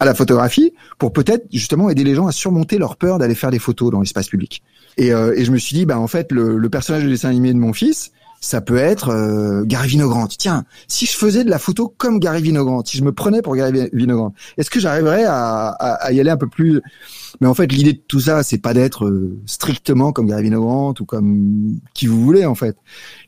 à 0.00 0.04
la 0.04 0.14
photographie 0.14 0.72
pour 0.98 1.12
peut-être 1.12 1.46
justement 1.52 1.90
aider 1.90 2.04
les 2.04 2.14
gens 2.14 2.26
à 2.26 2.32
surmonter 2.32 2.78
leur 2.78 2.96
peur 2.96 3.18
d'aller 3.18 3.34
faire 3.34 3.50
des 3.50 3.58
photos 3.58 3.90
dans 3.90 4.00
l'espace 4.00 4.28
public. 4.28 4.62
Et, 4.96 5.12
euh, 5.12 5.34
et, 5.36 5.44
je 5.44 5.50
me 5.50 5.58
suis 5.58 5.74
dit, 5.74 5.86
bah 5.86 5.98
en 5.98 6.06
fait, 6.06 6.30
le, 6.32 6.56
le, 6.56 6.70
personnage 6.70 7.04
de 7.04 7.08
dessin 7.08 7.28
animé 7.28 7.52
de 7.52 7.58
mon 7.58 7.72
fils, 7.72 8.12
ça 8.40 8.60
peut 8.60 8.76
être 8.76 9.10
euh, 9.10 9.64
Gary 9.64 9.88
Vinogrand. 9.88 10.26
Tiens, 10.26 10.64
si 10.86 11.06
je 11.06 11.16
faisais 11.16 11.44
de 11.44 11.50
la 11.50 11.58
photo 11.58 11.92
comme 11.96 12.20
Gary 12.20 12.42
Vinogrand, 12.42 12.84
si 12.84 12.96
je 12.96 13.04
me 13.04 13.12
prenais 13.12 13.42
pour 13.42 13.56
Gary 13.56 13.88
Vinogrand, 13.92 14.34
est-ce 14.56 14.70
que 14.70 14.80
j'arriverais 14.80 15.24
à, 15.24 15.68
à, 15.68 15.92
à, 15.94 16.12
y 16.12 16.20
aller 16.20 16.30
un 16.30 16.36
peu 16.36 16.48
plus 16.48 16.80
Mais 17.40 17.46
en 17.46 17.54
fait, 17.54 17.72
l'idée 17.72 17.94
de 17.94 18.02
tout 18.06 18.20
ça, 18.20 18.42
c'est 18.42 18.58
pas 18.58 18.74
d'être 18.74 19.06
euh, 19.06 19.38
strictement 19.46 20.12
comme 20.12 20.26
Gary 20.26 20.44
Vinogrand 20.44 20.94
ou 21.00 21.04
comme 21.04 21.80
qui 21.94 22.06
vous 22.06 22.22
voulez. 22.22 22.46
En 22.46 22.54
fait, 22.54 22.76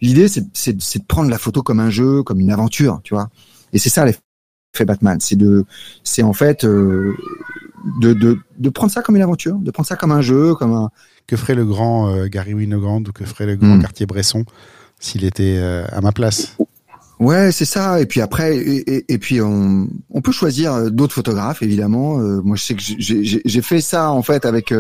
l'idée, 0.00 0.28
c'est, 0.28 0.46
c'est, 0.54 0.98
de 0.98 1.04
prendre 1.06 1.30
la 1.30 1.38
photo 1.38 1.62
comme 1.62 1.80
un 1.80 1.90
jeu, 1.90 2.22
comme 2.22 2.40
une 2.40 2.50
aventure, 2.50 3.00
tu 3.02 3.14
vois. 3.14 3.30
Et 3.72 3.78
c'est 3.78 3.90
ça 3.90 4.04
l'effet 4.04 4.20
Batman, 4.86 5.18
c'est 5.20 5.36
de, 5.36 5.64
c'est 6.04 6.22
en 6.22 6.32
fait 6.32 6.64
euh, 6.64 7.14
de, 8.00 8.12
de, 8.12 8.38
de 8.58 8.70
prendre 8.70 8.92
ça 8.92 9.02
comme 9.02 9.16
une 9.16 9.22
aventure, 9.22 9.56
de 9.56 9.70
prendre 9.70 9.86
ça 9.86 9.96
comme 9.96 10.12
un 10.12 10.22
jeu, 10.22 10.54
comme 10.54 10.72
un. 10.72 10.90
Que 11.26 11.36
ferait 11.36 11.54
le 11.54 11.64
grand 11.64 12.08
euh, 12.08 12.26
Gary 12.26 12.54
Winogrand 12.54 13.02
ou 13.02 13.12
que 13.12 13.24
ferait 13.24 13.46
le 13.46 13.54
grand 13.54 13.78
quartier 13.78 14.04
Bresson 14.04 14.44
s'il 15.01 15.24
était 15.24 15.56
euh, 15.59 15.85
à 15.90 16.01
ma 16.01 16.12
place. 16.12 16.56
Ouais, 17.18 17.52
c'est 17.52 17.64
ça. 17.64 18.01
Et 18.01 18.06
puis 18.06 18.20
après, 18.20 18.56
et, 18.56 19.12
et, 19.12 19.18
puis 19.18 19.43
on, 19.43 19.89
on, 20.10 20.20
peut 20.22 20.32
choisir 20.32 20.72
euh, 20.72 20.90
d'autres 20.90 21.14
photographes, 21.14 21.62
évidemment. 21.62 22.18
Euh, 22.20 22.40
moi, 22.43 22.56
je 22.56 22.62
sais 22.62 22.74
que 22.74 22.82
j'ai 22.82 23.62
fait 23.62 23.81
ça 23.81 24.10
en 24.10 24.22
fait 24.22 24.47
avec 24.47 24.72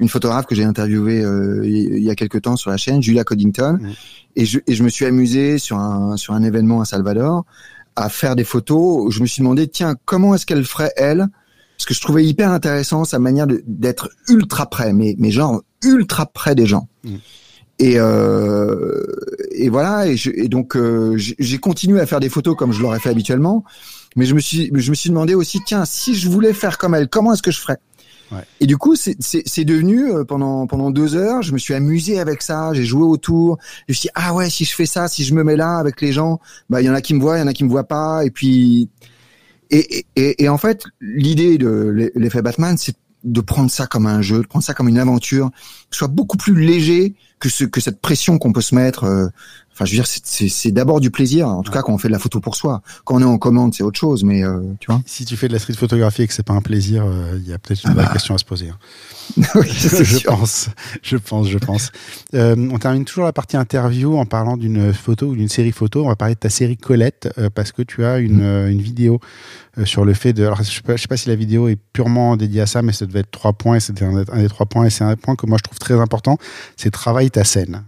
une 0.00 0.08
photographe 0.08 0.46
que 0.46 0.54
j'ai 0.54 0.64
interviewée 0.64 1.22
il 1.64 2.02
y 2.02 2.10
a 2.10 2.14
quelques 2.14 2.42
temps 2.42 2.56
sur 2.56 2.70
la 2.70 2.76
chaîne, 2.76 3.02
Julia 3.02 3.24
Coddington, 3.24 3.78
mmh. 3.80 3.88
et, 4.36 4.44
je, 4.44 4.58
et 4.66 4.74
je 4.74 4.82
me 4.82 4.88
suis 4.88 5.06
amusé 5.06 5.58
sur 5.58 5.78
un 5.78 6.16
sur 6.16 6.34
un 6.34 6.42
événement 6.42 6.80
à 6.80 6.84
Salvador 6.84 7.44
à 7.96 8.08
faire 8.08 8.36
des 8.36 8.44
photos. 8.44 9.12
Je 9.12 9.20
me 9.20 9.26
suis 9.26 9.40
demandé, 9.40 9.66
tiens, 9.66 9.94
comment 10.04 10.34
est-ce 10.34 10.46
qu'elle 10.46 10.64
ferait 10.64 10.92
elle? 10.96 11.26
Parce 11.76 11.86
que 11.86 11.94
je 11.94 12.00
trouvais 12.00 12.24
hyper 12.24 12.50
intéressant 12.50 13.04
sa 13.04 13.18
manière 13.18 13.46
d'être 13.66 14.10
ultra 14.28 14.68
près, 14.68 14.92
mais 14.92 15.14
mais 15.18 15.30
genre 15.30 15.62
ultra 15.82 16.26
près 16.26 16.54
des 16.54 16.66
gens. 16.66 16.88
Mmh. 17.04 17.16
Et, 17.78 17.94
euh, 17.96 19.04
et 19.52 19.68
voilà. 19.68 20.08
Et, 20.08 20.16
je, 20.16 20.30
et 20.30 20.48
donc 20.48 20.76
euh, 20.76 21.16
j'ai 21.16 21.58
continué 21.58 22.00
à 22.00 22.06
faire 22.06 22.20
des 22.20 22.28
photos 22.28 22.56
comme 22.56 22.72
je 22.72 22.82
l'aurais 22.82 22.98
fait 22.98 23.10
habituellement, 23.10 23.64
mais 24.16 24.26
je 24.26 24.34
me 24.34 24.40
suis 24.40 24.70
je 24.74 24.90
me 24.90 24.94
suis 24.94 25.10
demandé 25.10 25.34
aussi 25.34 25.60
tiens 25.64 25.84
si 25.84 26.14
je 26.14 26.28
voulais 26.28 26.52
faire 26.52 26.78
comme 26.78 26.94
elle, 26.94 27.08
comment 27.08 27.32
est-ce 27.32 27.42
que 27.42 27.52
je 27.52 27.60
ferais? 27.60 27.78
Ouais. 28.32 28.42
Et 28.60 28.66
du 28.66 28.76
coup 28.76 28.96
c'est 28.96 29.16
c'est 29.20 29.64
devenu 29.64 30.12
euh, 30.12 30.24
pendant 30.24 30.66
pendant 30.66 30.90
deux 30.90 31.14
heures, 31.14 31.42
je 31.42 31.52
me 31.52 31.58
suis 31.58 31.72
amusé 31.72 32.18
avec 32.18 32.42
ça, 32.42 32.72
j'ai 32.74 32.84
joué 32.84 33.04
autour. 33.04 33.58
Je 33.86 33.92
me 33.92 33.94
suis 33.94 34.02
dit, 34.08 34.12
ah 34.14 34.34
ouais 34.34 34.50
si 34.50 34.64
je 34.64 34.74
fais 34.74 34.86
ça, 34.86 35.08
si 35.08 35.24
je 35.24 35.32
me 35.32 35.44
mets 35.44 35.56
là 35.56 35.78
avec 35.78 36.00
les 36.00 36.12
gens, 36.12 36.40
bah 36.68 36.82
il 36.82 36.86
y 36.86 36.90
en 36.90 36.94
a 36.94 37.00
qui 37.00 37.14
me 37.14 37.20
voient, 37.20 37.38
il 37.38 37.40
y 37.40 37.44
en 37.44 37.46
a 37.46 37.54
qui 37.54 37.64
me 37.64 37.70
voient 37.70 37.88
pas, 37.88 38.24
et 38.24 38.30
puis 38.30 38.90
et, 39.70 40.06
et, 40.16 40.42
et 40.42 40.48
en 40.48 40.58
fait, 40.58 40.84
l'idée 41.00 41.58
de 41.58 42.10
l'effet 42.14 42.42
Batman, 42.42 42.76
c'est 42.78 42.96
de 43.24 43.40
prendre 43.40 43.70
ça 43.70 43.86
comme 43.86 44.06
un 44.06 44.22
jeu, 44.22 44.42
de 44.42 44.46
prendre 44.46 44.64
ça 44.64 44.74
comme 44.74 44.88
une 44.88 44.98
aventure, 44.98 45.50
soit 45.90 46.08
beaucoup 46.08 46.36
plus 46.36 46.58
léger 46.58 47.14
que 47.38 47.48
ce 47.48 47.64
que 47.64 47.80
cette 47.80 48.00
pression 48.00 48.38
qu'on 48.38 48.52
peut 48.52 48.60
se 48.60 48.74
mettre. 48.74 49.30
Enfin, 49.78 49.84
je 49.84 49.92
veux 49.92 50.02
dire, 50.02 50.50
c'est 50.50 50.72
d'abord 50.72 50.98
du 50.98 51.12
plaisir. 51.12 51.46
En 51.46 51.62
tout 51.62 51.70
cas, 51.70 51.82
quand 51.82 51.92
on 51.92 51.98
fait 51.98 52.08
de 52.08 52.12
la 52.12 52.18
photo 52.18 52.40
pour 52.40 52.56
soi. 52.56 52.82
Quand 53.04 53.14
on 53.14 53.20
est 53.20 53.24
en 53.24 53.38
commande, 53.38 53.74
c'est 53.74 53.84
autre 53.84 53.98
chose. 53.98 54.24
Mais 54.24 54.42
euh, 54.42 54.58
tu 54.80 54.90
vois. 54.90 55.00
Si 55.06 55.24
tu 55.24 55.36
fais 55.36 55.46
de 55.46 55.52
la 55.52 55.60
street 55.60 55.74
photographie 55.74 56.22
et 56.22 56.26
que 56.26 56.32
c'est 56.32 56.42
pas 56.42 56.54
un 56.54 56.62
plaisir, 56.62 57.04
euh, 57.06 57.38
il 57.38 57.48
y 57.48 57.52
a 57.52 57.58
peut-être 57.58 57.84
une 57.84 57.90
ah 57.92 57.94
bah. 57.94 58.10
question 58.12 58.34
à 58.34 58.38
se 58.38 58.44
poser. 58.44 58.70
Hein. 58.70 58.78
oui, 59.54 59.68
je 59.70 60.24
pense, 60.24 60.68
je 61.00 61.16
pense, 61.16 61.48
je 61.48 61.58
pense. 61.58 61.92
Euh, 62.34 62.56
on 62.72 62.78
termine 62.80 63.04
toujours 63.04 63.24
la 63.24 63.32
partie 63.32 63.56
interview 63.56 64.18
en 64.18 64.26
parlant 64.26 64.56
d'une 64.56 64.92
photo 64.92 65.26
ou 65.26 65.36
d'une 65.36 65.48
série 65.48 65.70
photo. 65.70 66.04
On 66.04 66.08
va 66.08 66.16
parler 66.16 66.34
de 66.34 66.40
ta 66.40 66.50
série 66.50 66.76
Colette 66.76 67.32
parce 67.54 67.70
que 67.70 67.82
tu 67.82 68.04
as 68.04 68.18
une, 68.18 68.64
mm. 68.64 68.70
une 68.70 68.82
vidéo 68.82 69.20
sur 69.84 70.04
le 70.04 70.12
fait 70.12 70.32
de. 70.32 70.44
Alors, 70.44 70.58
je 70.58 70.72
sais, 70.72 70.80
pas, 70.80 70.96
sais 70.96 71.06
pas 71.06 71.16
si 71.16 71.28
la 71.28 71.36
vidéo 71.36 71.68
est 71.68 71.78
purement 71.92 72.36
dédiée 72.36 72.62
à 72.62 72.66
ça, 72.66 72.82
mais 72.82 72.92
ça 72.92 73.06
devait 73.06 73.20
être 73.20 73.30
trois 73.30 73.52
points. 73.52 73.78
C'était 73.78 74.04
un, 74.04 74.16
un, 74.16 74.42
des 74.42 74.48
trois 74.48 74.66
points 74.66 74.86
et 74.86 74.90
c'est 74.90 75.04
un 75.04 75.14
point 75.14 75.36
que 75.36 75.46
moi 75.46 75.56
je 75.56 75.62
trouve 75.62 75.78
très 75.78 75.94
important. 75.94 76.36
C'est 76.76 76.90
travailler 76.90 77.30
ta 77.30 77.44
scène. 77.44 77.84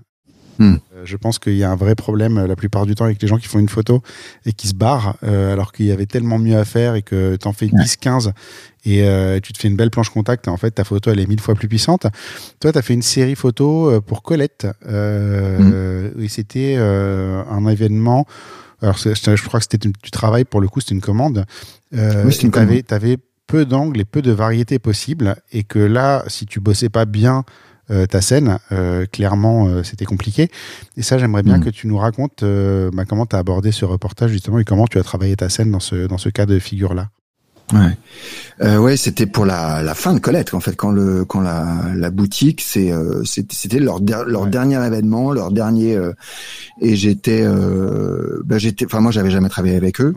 Hmm. 0.60 0.74
Euh, 0.94 1.02
je 1.04 1.16
pense 1.16 1.38
qu'il 1.38 1.56
y 1.56 1.64
a 1.64 1.70
un 1.70 1.74
vrai 1.74 1.94
problème 1.94 2.36
euh, 2.36 2.46
la 2.46 2.54
plupart 2.54 2.84
du 2.84 2.94
temps 2.94 3.06
avec 3.06 3.20
les 3.22 3.26
gens 3.26 3.38
qui 3.38 3.48
font 3.48 3.58
une 3.58 3.70
photo 3.70 4.02
et 4.44 4.52
qui 4.52 4.68
se 4.68 4.74
barrent 4.74 5.16
euh, 5.24 5.54
alors 5.54 5.72
qu'il 5.72 5.86
y 5.86 5.90
avait 5.90 6.04
tellement 6.04 6.38
mieux 6.38 6.58
à 6.58 6.66
faire 6.66 6.96
et 6.96 7.02
que 7.02 7.36
tu 7.36 7.48
en 7.48 7.54
fais 7.54 7.68
10, 7.68 7.96
15 7.96 8.32
et 8.84 9.40
tu 9.42 9.54
te 9.54 9.58
fais 9.58 9.68
une 9.68 9.76
belle 9.76 9.90
planche 9.90 10.10
contact 10.10 10.48
et 10.48 10.50
en 10.50 10.58
fait 10.58 10.72
ta 10.72 10.84
photo 10.84 11.10
elle 11.10 11.20
est 11.20 11.26
mille 11.26 11.40
fois 11.40 11.54
plus 11.54 11.68
puissante. 11.68 12.06
Toi 12.60 12.72
tu 12.72 12.78
as 12.78 12.82
fait 12.82 12.92
une 12.92 13.02
série 13.02 13.36
photo 13.36 14.00
pour 14.02 14.22
Colette 14.22 14.66
hmm. 14.86 16.20
et 16.20 16.28
c'était 16.28 16.76
un 16.76 17.66
événement 17.66 18.26
alors 18.82 18.98
je 18.98 19.46
crois 19.46 19.60
que 19.60 19.66
c'était 19.70 19.88
du 19.88 20.10
travail 20.10 20.44
pour 20.44 20.60
le 20.60 20.68
coup 20.68 20.80
c'était 20.80 20.94
une 20.94 21.00
commande. 21.00 21.44
oui, 21.92 22.36
tu 22.38 22.50
avais, 22.58 22.84
avais 22.90 23.16
peu 23.46 23.64
d'angles 23.64 24.00
et 24.00 24.04
peu 24.04 24.22
de 24.22 24.32
variétés 24.32 24.78
possibles 24.78 25.36
et 25.52 25.64
que 25.64 25.78
là 25.78 26.24
si 26.26 26.46
tu 26.46 26.60
bossais 26.60 26.90
pas 26.90 27.04
bien 27.04 27.38
euh, 27.38 27.44
ta 28.06 28.20
scène. 28.20 28.58
Euh, 28.72 29.06
clairement, 29.06 29.66
euh, 29.66 29.82
c'était 29.82 30.04
compliqué. 30.04 30.50
Et 30.96 31.02
ça, 31.02 31.18
j'aimerais 31.18 31.42
bien 31.42 31.58
mm. 31.58 31.64
que 31.64 31.70
tu 31.70 31.86
nous 31.86 31.98
racontes 31.98 32.44
bah, 32.44 33.04
comment 33.08 33.26
tu 33.26 33.36
as 33.36 33.38
abordé 33.38 33.72
ce 33.72 33.84
reportage 33.84 34.30
justement 34.30 34.58
et 34.58 34.64
comment 34.64 34.86
tu 34.86 34.98
as 34.98 35.02
travaillé 35.02 35.36
ta 35.36 35.48
scène 35.48 35.70
dans 35.70 35.80
ce, 35.80 36.06
dans 36.06 36.18
ce 36.18 36.28
cas 36.28 36.46
de 36.46 36.58
figure-là. 36.58 37.08
Ouais, 37.72 37.96
euh, 38.62 38.78
ouais, 38.78 38.96
c'était 38.96 39.26
pour 39.26 39.46
la, 39.46 39.80
la 39.84 39.94
fin 39.94 40.12
de 40.12 40.18
Colette 40.18 40.54
en 40.54 40.60
fait 40.60 40.74
quand 40.74 40.90
le 40.90 41.24
quand 41.24 41.40
la, 41.40 41.92
la 41.94 42.10
boutique 42.10 42.60
c'est 42.60 42.92
c'était 43.22 43.78
leur 43.78 44.00
leur 44.00 44.48
dernier 44.48 44.84
événement, 44.84 45.30
leur 45.30 45.52
dernier 45.52 45.96
et 46.80 46.96
j'étais 46.96 47.46
bah, 48.44 48.58
j'étais 48.58 48.86
enfin 48.86 48.98
moi 48.98 49.12
j'avais 49.12 49.30
jamais 49.30 49.48
travaillé 49.48 49.76
avec 49.76 50.00
eux. 50.00 50.16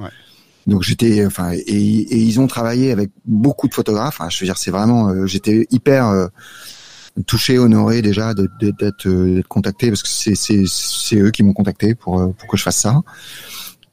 Donc 0.65 0.81
j'étais 0.81 1.23
enfin 1.27 1.51
et, 1.51 1.59
et, 1.59 2.17
ils 2.17 2.39
ont 2.39 2.47
travaillé 2.47 2.91
avec 2.91 3.11
beaucoup 3.23 3.67
de 3.67 3.73
photographes, 3.75 4.19
je 4.29 4.39
veux 4.39 4.47
dire 4.47 4.57
c'est 4.57 4.71
vraiment 4.71 5.27
j'étais 5.27 5.67
hyper 5.69 6.29
touché, 7.27 7.59
honoré 7.59 8.01
déjà 8.01 8.33
d'être 8.33 9.41
contacté 9.47 9.89
parce 9.89 10.01
que 10.01 10.09
c'est 10.09 10.35
c'est 10.35 11.17
eux 11.17 11.31
qui 11.31 11.43
m'ont 11.43 11.53
contacté 11.53 11.95
pour 11.95 12.19
euh, 12.19 12.27
pour 12.37 12.47
que 12.47 12.57
je 12.57 12.63
fasse 12.63 12.77
ça. 12.77 13.01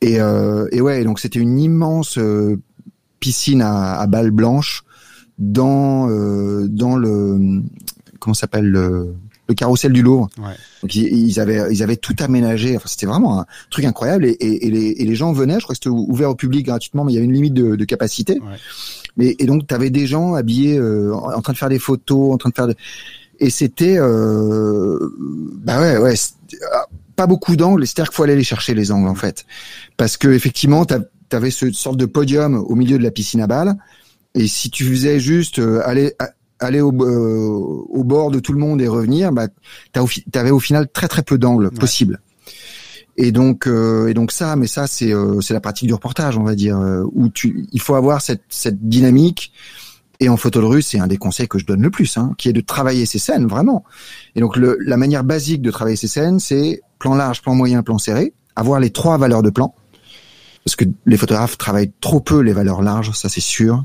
Et 0.00 0.20
euh, 0.20 0.66
et 0.72 0.80
ouais, 0.80 1.04
donc 1.04 1.20
c'était 1.20 1.38
une 1.38 1.58
immense 1.58 2.16
euh, 2.16 2.56
piscine 3.20 3.60
à, 3.60 4.00
à 4.00 4.06
balles 4.06 4.30
blanches 4.30 4.84
dans 5.38 6.08
euh, 6.08 6.66
dans 6.68 6.96
le 6.96 7.62
comment 8.18 8.32
s'appelle 8.32 8.66
le 8.66 9.14
le 9.48 9.54
carrousel 9.54 9.92
du 9.92 10.00
Louvre. 10.00 10.28
Ouais. 10.38 10.54
Donc 10.82 10.94
ils, 10.94 11.40
avaient 11.40 11.70
ils 11.70 11.82
avaient 11.82 11.96
tout 11.96 12.16
aménagé. 12.20 12.76
Enfin 12.76 12.86
c'était 12.88 13.06
vraiment 13.06 13.40
un 13.40 13.46
truc 13.68 13.84
incroyable 13.84 14.24
et, 14.24 14.30
et, 14.30 14.66
et, 14.66 14.70
les, 14.70 14.86
et 14.96 15.04
les 15.04 15.14
gens 15.14 15.32
venaient. 15.32 15.58
Je 15.58 15.64
crois 15.64 15.74
que 15.74 15.80
c'était 15.82 15.90
ouvert 15.90 16.30
au 16.30 16.36
public 16.36 16.64
gratuitement, 16.64 17.04
mais 17.04 17.12
il 17.12 17.16
y 17.16 17.18
avait 17.18 17.26
une 17.26 17.34
limite 17.34 17.54
de, 17.54 17.74
de 17.76 17.84
capacité. 17.84 18.34
Ouais. 18.40 18.56
Mais 19.20 19.36
et 19.38 19.44
donc 19.44 19.66
tu 19.66 19.74
avais 19.74 19.90
des 19.90 20.06
gens 20.06 20.32
habillés 20.32 20.78
euh, 20.78 21.14
en, 21.14 21.42
train 21.42 21.52
de 21.52 21.58
faire 21.58 21.68
des 21.68 21.78
photos, 21.78 22.32
en 22.32 22.38
train 22.38 22.48
de 22.48 22.54
faire 22.54 22.68
et 23.38 23.50
c'était 23.50 23.96
euh, 23.98 24.98
bah 25.62 25.80
ouais 25.80 25.98
ouais 25.98 26.14
pas 27.16 27.26
beaucoup 27.26 27.54
d'angles. 27.54 27.86
C'est-à-dire 27.86 28.10
qu'il 28.10 28.16
faut 28.16 28.22
aller 28.22 28.36
les 28.36 28.44
chercher 28.44 28.74
les 28.74 28.90
angles 28.92 29.08
en 29.08 29.14
fait, 29.14 29.44
parce 29.98 30.16
que 30.16 30.28
effectivement 30.28 30.86
tu 30.86 30.94
avais 31.32 31.50
ce 31.50 31.70
sorte 31.72 31.98
de 31.98 32.06
podium 32.06 32.56
au 32.56 32.74
milieu 32.74 32.96
de 32.96 33.02
la 33.02 33.10
piscine 33.10 33.42
à 33.42 33.46
balles. 33.46 33.76
Et 34.34 34.46
si 34.46 34.70
tu 34.70 34.84
faisais 34.84 35.20
juste 35.20 35.58
euh, 35.58 35.82
aller 35.84 36.14
aller 36.60 36.80
au, 36.80 36.92
euh, 36.92 37.84
au, 37.88 38.04
bord 38.04 38.30
de 38.30 38.38
tout 38.38 38.52
le 38.52 38.58
monde 38.58 38.80
et 38.80 38.88
revenir, 38.88 39.32
bah, 39.32 39.48
t'avais 40.30 40.50
au 40.50 40.60
final 40.60 40.88
très 40.88 41.08
très 41.08 41.22
peu 41.22 41.38
d'angles 41.38 41.70
possibles. 41.70 42.20
Et 43.22 43.32
donc, 43.32 43.66
euh, 43.66 44.08
et 44.08 44.14
donc 44.14 44.32
ça, 44.32 44.56
mais 44.56 44.66
ça 44.66 44.86
c'est 44.86 45.12
euh, 45.12 45.42
c'est 45.42 45.52
la 45.52 45.60
pratique 45.60 45.86
du 45.86 45.92
reportage, 45.92 46.38
on 46.38 46.42
va 46.42 46.54
dire, 46.54 46.78
euh, 46.78 47.04
où 47.12 47.28
tu, 47.28 47.66
il 47.70 47.78
faut 47.78 47.94
avoir 47.94 48.22
cette 48.22 48.40
cette 48.48 48.88
dynamique. 48.88 49.52
Et 50.20 50.30
en 50.30 50.38
photo 50.38 50.60
de 50.60 50.64
rue, 50.64 50.80
c'est 50.80 50.98
un 50.98 51.06
des 51.06 51.18
conseils 51.18 51.46
que 51.46 51.58
je 51.58 51.66
donne 51.66 51.82
le 51.82 51.90
plus, 51.90 52.16
hein, 52.16 52.32
qui 52.38 52.48
est 52.48 52.54
de 52.54 52.62
travailler 52.62 53.04
ces 53.04 53.18
scènes 53.18 53.46
vraiment. 53.46 53.84
Et 54.36 54.40
donc 54.40 54.56
le, 54.56 54.78
la 54.80 54.96
manière 54.96 55.22
basique 55.22 55.60
de 55.60 55.70
travailler 55.70 55.96
ces 55.96 56.08
scènes, 56.08 56.40
c'est 56.40 56.80
plan 56.98 57.14
large, 57.14 57.42
plan 57.42 57.54
moyen, 57.54 57.82
plan 57.82 57.98
serré, 57.98 58.32
avoir 58.56 58.80
les 58.80 58.90
trois 58.90 59.18
valeurs 59.18 59.42
de 59.42 59.50
plan, 59.50 59.74
parce 60.64 60.76
que 60.76 60.86
les 61.04 61.18
photographes 61.18 61.58
travaillent 61.58 61.92
trop 62.00 62.20
peu 62.20 62.40
les 62.40 62.54
valeurs 62.54 62.80
larges, 62.80 63.12
ça 63.12 63.28
c'est 63.28 63.42
sûr. 63.42 63.84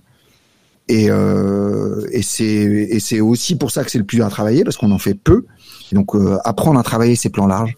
Et, 0.88 1.08
euh, 1.10 2.08
et 2.12 2.22
c'est 2.22 3.20
aussi 3.20 3.58
pour 3.58 3.72
ça 3.72 3.84
que 3.84 3.92
c'est 3.92 3.98
le 3.98 4.06
plus 4.06 4.18
dur 4.18 4.26
à 4.26 4.30
travailler 4.30 4.64
parce 4.64 4.78
qu'on 4.78 4.92
en 4.92 5.00
fait 5.00 5.16
peu. 5.16 5.46
Et 5.92 5.96
donc 5.96 6.16
euh, 6.16 6.38
apprendre 6.46 6.80
à 6.80 6.84
travailler 6.84 7.18
ces 7.18 7.30
plans 7.30 7.48
larges. 7.48 7.76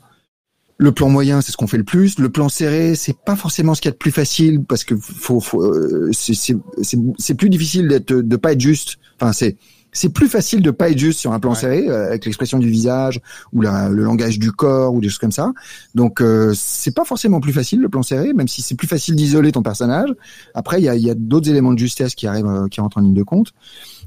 Le 0.79 0.91
plan 0.91 1.09
moyen, 1.09 1.41
c'est 1.41 1.51
ce 1.51 1.57
qu'on 1.57 1.67
fait 1.67 1.77
le 1.77 1.83
plus. 1.83 2.19
Le 2.19 2.29
plan 2.29 2.49
serré, 2.49 2.93
c'est 2.95 3.17
pas 3.17 3.35
forcément 3.35 3.73
ce 3.73 3.81
qu'il 3.81 3.89
y 3.89 3.91
a 3.91 3.93
de 3.93 3.97
plus 3.97 4.11
facile 4.11 4.63
parce 4.63 4.83
que 4.83 4.95
faut, 4.95 5.39
faut 5.39 5.63
euh, 5.63 6.11
c'est 6.11 7.35
plus 7.35 7.49
difficile 7.49 7.87
d'être 7.87 8.13
de 8.13 8.35
pas 8.35 8.51
être 8.53 8.61
juste. 8.61 8.97
Enfin 9.19 9.33
c'est 9.33 9.57
c'est 9.91 10.09
plus 10.09 10.27
facile 10.27 10.61
de 10.61 10.69
pas 10.69 10.89
être 10.89 10.97
juste 10.97 11.19
sur 11.19 11.33
un 11.33 11.39
plan 11.39 11.55
serré 11.55 11.87
euh, 11.87 12.07
avec 12.07 12.25
l'expression 12.25 12.59
du 12.59 12.69
visage 12.69 13.19
ou 13.53 13.61
la, 13.61 13.89
le 13.89 14.03
langage 14.03 14.37
du 14.37 14.51
corps 14.51 14.93
ou 14.93 15.01
des 15.01 15.09
choses 15.09 15.17
comme 15.17 15.31
ça. 15.31 15.53
Donc 15.95 16.21
euh, 16.21 16.53
c'est 16.55 16.93
pas 16.93 17.05
forcément 17.05 17.39
plus 17.39 17.53
facile 17.53 17.81
le 17.81 17.89
plan 17.89 18.03
serré, 18.03 18.33
même 18.33 18.47
si 18.47 18.61
c'est 18.61 18.75
plus 18.75 18.87
facile 18.87 19.15
d'isoler 19.15 19.51
ton 19.51 19.63
personnage. 19.63 20.09
Après 20.53 20.79
il 20.79 20.83
y 20.83 20.89
a, 20.89 20.95
y 20.95 21.09
a 21.09 21.15
d'autres 21.15 21.49
éléments 21.49 21.73
de 21.73 21.79
justesse 21.79 22.13
qui 22.13 22.27
arrivent, 22.27 22.45
euh, 22.45 22.67
qui 22.67 22.81
rentrent 22.81 22.97
en 22.97 23.01
ligne 23.01 23.15
de 23.15 23.23
compte. 23.23 23.53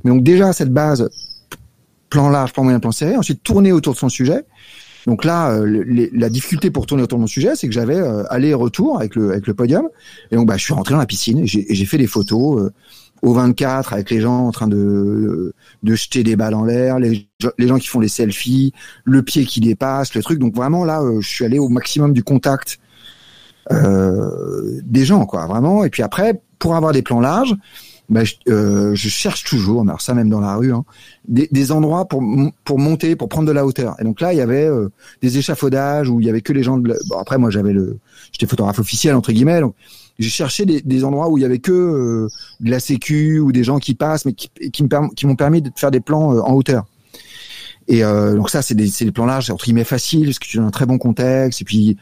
Mais 0.05 0.10
donc 0.10 0.22
déjà 0.22 0.52
cette 0.52 0.72
base 0.72 1.09
plan 2.09 2.28
large, 2.28 2.52
plan 2.52 2.62
moyen, 2.62 2.78
plan 2.80 2.92
serré. 2.92 3.16
Ensuite 3.16 3.42
tourner 3.42 3.72
autour 3.72 3.94
de 3.94 3.98
son 3.98 4.09
sujet. 4.09 4.44
Donc 5.06 5.24
là, 5.24 5.52
euh, 5.52 6.09
la 6.12 6.28
difficulté 6.28 6.70
pour 6.70 6.86
tourner 6.86 7.02
autour 7.02 7.18
de 7.18 7.22
mon 7.22 7.27
sujet, 7.27 7.56
c'est 7.56 7.66
que 7.66 7.72
j'avais 7.72 7.97
euh, 7.97 8.24
aller-retour 8.31 8.98
avec 8.98 9.14
le 9.14 9.31
avec 9.31 9.47
le 9.47 9.55
podium. 9.55 9.89
Et 10.31 10.36
donc, 10.36 10.47
bah, 10.47 10.56
je 10.56 10.64
suis 10.64 10.74
rentré 10.74 10.94
dans 10.94 11.01
la 11.01 11.06
piscine 11.06 11.39
et 11.39 11.47
j'ai 11.47 11.85
fait 11.85 11.98
des 11.98 12.06
photos 12.06 12.60
euh, 12.60 12.72
au 13.22 13.32
24 13.32 13.93
avec 13.93 14.10
les 14.10 14.20
gens 14.20 14.47
en 14.47 14.52
train 14.52 14.68
de 14.68 15.55
de 15.82 15.94
jeter 15.94 16.22
des 16.22 16.36
balles 16.36 16.55
en 16.55 16.64
l'air, 16.64 16.98
les, 16.98 17.28
les 17.59 17.68
gens 17.68 17.78
qui 17.78 17.89
font 17.89 18.01
les 18.01 18.09
selfies, 18.09 18.72
le 19.05 19.22
pied 19.22 19.44
qui 19.44 19.60
dépasse, 19.60 20.14
le 20.14 20.22
truc. 20.22 20.39
Donc 20.39 20.55
vraiment 20.55 20.85
là, 20.85 21.02
je 21.20 21.27
suis 21.27 21.44
allé 21.44 21.59
au 21.59 21.68
maximum 21.68 22.12
du 22.12 22.22
contact 22.22 22.78
des 23.70 25.05
gens, 25.05 25.27
quoi, 25.27 25.47
vraiment. 25.47 25.85
Et 25.85 25.90
puis 25.90 26.02
après, 26.02 26.43
pour 26.59 26.74
avoir 26.74 26.93
des 26.93 27.02
plans 27.02 27.20
larges, 27.20 27.55
bah, 28.10 28.24
je, 28.24 28.34
euh, 28.48 28.94
je, 28.94 29.08
cherche 29.08 29.44
toujours, 29.44 29.82
alors 29.82 30.00
ça 30.00 30.14
même 30.14 30.28
dans 30.28 30.40
la 30.40 30.56
rue, 30.56 30.72
hein, 30.72 30.84
des, 31.28 31.48
des, 31.52 31.70
endroits 31.70 32.06
pour 32.06 32.22
pour 32.64 32.78
monter, 32.78 33.14
pour 33.14 33.28
prendre 33.28 33.46
de 33.46 33.52
la 33.52 33.64
hauteur. 33.64 33.94
Et 34.00 34.04
donc 34.04 34.20
là, 34.20 34.32
il 34.32 34.36
y 34.36 34.40
avait 34.40 34.66
euh, 34.66 34.88
des 35.22 35.38
échafaudages 35.38 36.10
où 36.10 36.20
il 36.20 36.26
y 36.26 36.28
avait 36.28 36.40
que 36.40 36.52
les 36.52 36.64
gens. 36.64 36.76
De 36.76 36.98
bon, 37.08 37.18
après, 37.18 37.38
moi, 37.38 37.50
j'avais 37.50 37.72
le, 37.72 37.98
j'étais 38.32 38.46
photographe 38.46 38.80
officiel 38.80 39.14
entre 39.14 39.30
guillemets, 39.30 39.60
donc 39.60 39.74
j'ai 40.18 40.28
cherché 40.28 40.66
des, 40.66 40.80
des, 40.80 41.04
endroits 41.04 41.30
où 41.30 41.38
il 41.38 41.42
y 41.42 41.44
avait 41.44 41.60
que 41.60 41.70
euh, 41.72 42.28
de 42.58 42.70
la 42.70 42.80
sécu 42.80 43.38
ou 43.38 43.52
des 43.52 43.62
gens 43.62 43.78
qui 43.78 43.94
passent, 43.94 44.24
mais 44.24 44.32
qui, 44.32 44.50
qui 44.72 44.82
me 44.82 45.14
qui 45.14 45.26
m'ont 45.26 45.36
permis 45.36 45.62
de 45.62 45.70
faire 45.76 45.92
des 45.92 46.00
plans 46.00 46.34
euh, 46.34 46.40
en 46.40 46.54
hauteur. 46.54 46.86
Et 47.86 48.02
donc 48.02 48.50
ça, 48.50 48.62
c'est 48.62 48.76
des, 48.76 48.88
des 48.88 49.10
plans 49.10 49.26
larges, 49.26 49.50
entre 49.50 49.64
guillemets 49.64 49.82
faciles, 49.82 50.26
parce 50.26 50.38
que 50.38 50.46
tu 50.46 50.60
as 50.60 50.62
un 50.62 50.70
très 50.70 50.86
bon 50.86 50.96
contexte. 50.96 51.60
Et 51.60 51.64
puis 51.64 51.96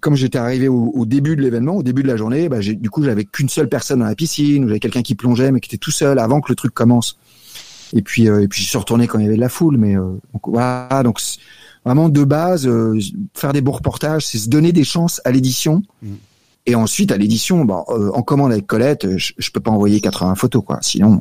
comme 0.00 0.14
j'étais 0.14 0.38
arrivé 0.38 0.68
au, 0.68 0.90
au, 0.94 1.04
début 1.06 1.36
de 1.36 1.42
l'événement, 1.42 1.76
au 1.76 1.82
début 1.82 2.02
de 2.02 2.08
la 2.08 2.16
journée, 2.16 2.48
bah, 2.48 2.60
du 2.60 2.90
coup, 2.90 3.02
j'avais 3.02 3.24
qu'une 3.24 3.48
seule 3.48 3.68
personne 3.68 4.00
dans 4.00 4.06
la 4.06 4.14
piscine, 4.14 4.66
j'avais 4.66 4.80
quelqu'un 4.80 5.02
qui 5.02 5.14
plongeait, 5.14 5.52
mais 5.52 5.60
qui 5.60 5.68
était 5.68 5.78
tout 5.78 5.90
seul 5.90 6.18
avant 6.18 6.40
que 6.40 6.50
le 6.50 6.56
truc 6.56 6.72
commence. 6.72 7.18
Et 7.92 8.02
puis, 8.02 8.28
euh, 8.28 8.42
et 8.42 8.48
puis, 8.48 8.62
je 8.62 8.68
suis 8.68 8.78
retourné 8.78 9.06
quand 9.06 9.18
il 9.18 9.24
y 9.24 9.26
avait 9.26 9.36
de 9.36 9.40
la 9.40 9.48
foule. 9.48 9.76
Mais 9.76 9.96
euh, 9.96 10.12
donc, 10.32 10.48
voilà, 10.48 11.02
donc 11.04 11.20
vraiment 11.84 12.08
de 12.08 12.24
base, 12.24 12.66
euh, 12.66 12.98
faire 13.34 13.52
des 13.52 13.60
beaux 13.60 13.72
reportages, 13.72 14.26
c'est 14.26 14.38
se 14.38 14.48
donner 14.48 14.72
des 14.72 14.84
chances 14.84 15.20
à 15.24 15.30
l'édition. 15.30 15.82
Mm. 16.02 16.14
Et 16.64 16.74
ensuite, 16.74 17.10
à 17.10 17.16
l'édition, 17.16 17.64
bon, 17.64 17.84
en 17.88 18.22
commande 18.22 18.52
avec 18.52 18.68
Colette, 18.68 19.16
je, 19.16 19.32
je 19.36 19.50
peux 19.50 19.58
pas 19.58 19.72
envoyer 19.72 20.00
80 20.00 20.36
photos, 20.36 20.62
quoi. 20.64 20.78
Sinon, 20.80 21.20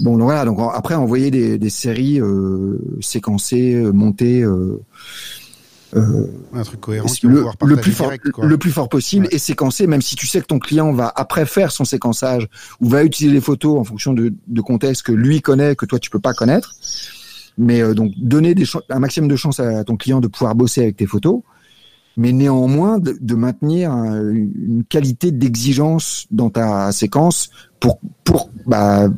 bon, 0.00 0.18
donc 0.18 0.22
voilà. 0.22 0.44
Donc 0.44 0.58
après, 0.74 0.96
envoyer 0.96 1.30
des, 1.30 1.58
des 1.58 1.70
séries 1.70 2.20
séquencées, 3.00 3.76
montées 3.92 4.42
euh, 4.42 4.82
un 5.94 6.62
truc 6.62 6.80
cohérent 6.80 7.08
le, 7.22 7.44
le, 7.66 7.76
plus 7.76 7.92
fort, 7.92 8.12
le 8.42 8.58
plus 8.58 8.70
fort 8.70 8.88
possible 8.88 9.28
et 9.30 9.38
séquencer, 9.38 9.86
même 9.86 10.02
si 10.02 10.16
tu 10.16 10.26
sais 10.26 10.40
que 10.40 10.46
ton 10.46 10.58
client 10.58 10.92
va 10.92 11.12
après 11.14 11.46
faire 11.46 11.72
son 11.72 11.84
séquençage 11.84 12.48
ou 12.80 12.88
va 12.88 13.04
utiliser 13.04 13.34
les 13.34 13.40
photos 13.40 13.78
en 13.78 13.84
fonction 13.84 14.12
de, 14.12 14.32
de 14.46 14.60
contexte 14.60 15.02
que 15.02 15.12
lui 15.12 15.40
connaît, 15.40 15.74
que 15.74 15.86
toi 15.86 15.98
tu 15.98 16.10
peux 16.10 16.20
pas 16.20 16.34
connaître. 16.34 16.74
Mais 17.58 17.82
euh, 17.82 17.94
donc 17.94 18.12
donner 18.16 18.54
des 18.54 18.64
un 18.88 18.98
maximum 19.00 19.28
de 19.28 19.36
chance 19.36 19.60
à 19.60 19.84
ton 19.84 19.96
client 19.96 20.20
de 20.20 20.28
pouvoir 20.28 20.54
bosser 20.54 20.82
avec 20.82 20.96
tes 20.96 21.06
photos, 21.06 21.40
mais 22.16 22.32
néanmoins 22.32 22.98
de, 22.98 23.16
de 23.20 23.34
maintenir 23.34 23.92
une 23.92 24.84
qualité 24.88 25.32
d'exigence 25.32 26.26
dans 26.30 26.50
ta 26.50 26.92
séquence 26.92 27.50
pour 27.80 27.98
pour 28.24 28.50
bah, 28.66 29.08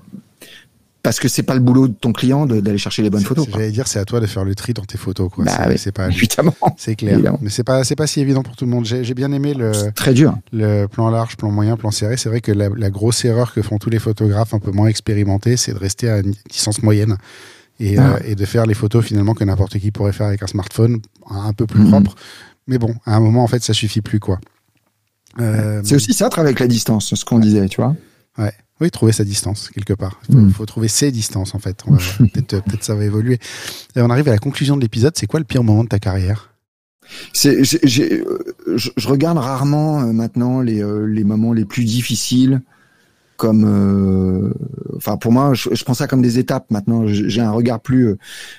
parce 1.03 1.19
que 1.19 1.29
c'est 1.29 1.43
pas 1.43 1.55
le 1.55 1.61
boulot 1.61 1.89
de 1.89 1.95
ton 1.95 2.13
client 2.13 2.47
d'aller 2.47 2.79
chercher 2.79 3.03
les 3.03 3.11
bonnes 3.11 3.25
photos. 3.25 3.47
J'allais 3.51 3.73
dire, 3.73 3.89
c'est 3.89 3.99
à 3.99 4.05
toi 4.05 4.21
de 4.21 4.27
faire 4.27 4.45
le 4.45 4.55
tri 4.55 4.73
dans 4.73 4.85
tes 4.85 4.99
photos. 4.99 5.31
Quoi. 5.31 5.45
Bah, 5.45 5.77
c'est 5.77 5.93
pas 5.93 6.09
évidemment. 6.09 6.55
C'est 6.77 6.95
clair. 6.95 7.19
Mais 7.41 7.51
c'est 7.51 7.65
pas 7.65 7.85
c'est 7.85 7.97
pas 7.97 8.07
si 8.07 8.21
évident 8.21 8.43
pour 8.43 8.57
tout 8.57 8.65
le 8.65 8.71
monde. 8.71 8.85
J'ai 8.85 9.15
bien 9.15 9.33
aimé 9.33 9.55
le 9.55 9.73
très 9.95 10.15
dur. 10.15 10.37
Le 10.53 10.87
plan 10.87 11.11
large, 11.11 11.37
plan 11.37 11.51
moyen, 11.51 11.77
plan 11.77 11.91
serré. 11.91 12.17
C'est 12.17 12.29
vrai 12.29 12.41
que 12.41 12.53
la, 12.53 12.69
la, 12.69 12.91
grosse 12.91 13.25
erreur 13.25 13.53
que 13.53 13.63
font 13.63 13.79
tous 13.79 13.91
les 13.91 13.99
photographes 13.99 14.55
un 14.55 14.59
peu 14.59 14.71
moins 14.71 14.87
expérimentés, 14.87 15.57
c'est 15.57 15.73
de 15.73 15.79
rester 15.79 16.09
à 16.09 16.19
une 16.19 16.35
distance 16.51 16.83
moyenne. 16.83 17.17
Et, 17.81 17.99
ah. 17.99 18.15
euh, 18.15 18.19
et 18.25 18.35
de 18.37 18.45
faire 18.45 18.67
les 18.67 18.75
photos 18.75 19.05
finalement 19.05 19.35
que 19.35 19.43
n'importe 19.43 19.79
qui 19.79 19.91
pourrait 19.91 20.13
faire 20.13 20.27
avec 20.27 20.43
un 20.43 20.47
smartphone 20.47 21.01
un 21.29 21.53
peu 21.53 21.67
plus 21.67 21.83
mm-hmm. 21.83 21.91
propre. 21.91 22.15
Mais 22.69 22.79
bon, 22.79 22.95
à 23.07 23.17
un 23.17 23.21
moment, 23.21 23.43
en 23.43 23.49
fait, 23.49 23.63
ça 23.63 23.75
suffit 23.75 24.03
plus, 24.03 24.21
quoi. 24.21 24.39
Euh, 25.41 25.81
c'est 25.85 25.95
aussi 25.95 26.13
ça, 26.13 26.29
travailler 26.29 26.51
avec 26.51 26.61
la 26.61 26.69
distance, 26.69 27.15
ce 27.15 27.25
qu'on 27.25 27.39
disait, 27.39 27.67
tu 27.69 27.81
vois. 27.81 27.97
Ouais. 28.39 28.53
Oui, 28.81 28.91
trouver 28.91 29.13
sa 29.13 29.25
distance 29.25 29.71
quelque 29.71 29.93
part. 29.93 30.21
Il 30.29 30.35
faut, 30.35 30.41
hmm. 30.41 30.51
faut, 30.51 30.67
trouver 30.67 30.89
ses 30.89 31.13
distances 31.13 31.55
en 31.55 31.59
fait. 31.59 31.85
Peut-être 32.19 32.65
peut 32.65 32.79
ça 32.81 32.95
va 32.95 33.05
évoluer. 33.05 33.39
Et 33.95 34.01
on 34.03 34.11
arrive 34.11 34.29
à 34.29 34.33
la 34.33 34.39
conclusion 34.39 34.77
de 34.77 34.83
l'épisode. 34.83 35.13
C'est 35.17 35.27
quoi 35.27 35.41
le 35.41 35.47
pire 35.47 35.63
moment 35.63 35.85
de 35.85 35.89
ta 35.89 35.99
carrière? 35.99 36.53
C'est, 37.33 37.65
je, 37.65 38.25
je, 38.77 39.09
regarde 39.09 39.39
rarement 39.39 40.01
euh, 40.01 40.13
maintenant 40.13 40.61
les, 40.61 40.83
euh, 40.83 41.05
les 41.05 41.25
moments 41.25 41.53
les 41.53 41.65
plus 41.65 41.85
difficiles 41.85 42.61
comme, 43.37 43.65
euh, 43.67 44.53
enfin 44.97 45.17
pour 45.17 45.33
moi, 45.33 45.53
je, 45.53 45.71
je 45.73 45.85
prends 45.85 45.95
ça 45.95 46.07
comme 46.07 46.23
des 46.23 46.39
étapes. 46.39 46.71
Maintenant, 46.71 47.07
j'ai 47.07 47.41
un 47.41 47.51
regard 47.51 47.81
plus. 47.81 48.15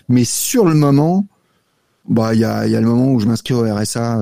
mais 0.10 0.26
sur 0.26 0.66
le 0.66 0.76
moment, 0.76 1.26
bah 2.08 2.34
il 2.34 2.42
y 2.42 2.46
a, 2.46 2.68
y 2.68 2.76
a 2.76 2.82
le 2.82 2.88
moment 2.88 3.12
où 3.12 3.20
je 3.20 3.26
m'inscris 3.26 3.54
au 3.54 3.64
RSA, 3.64 4.18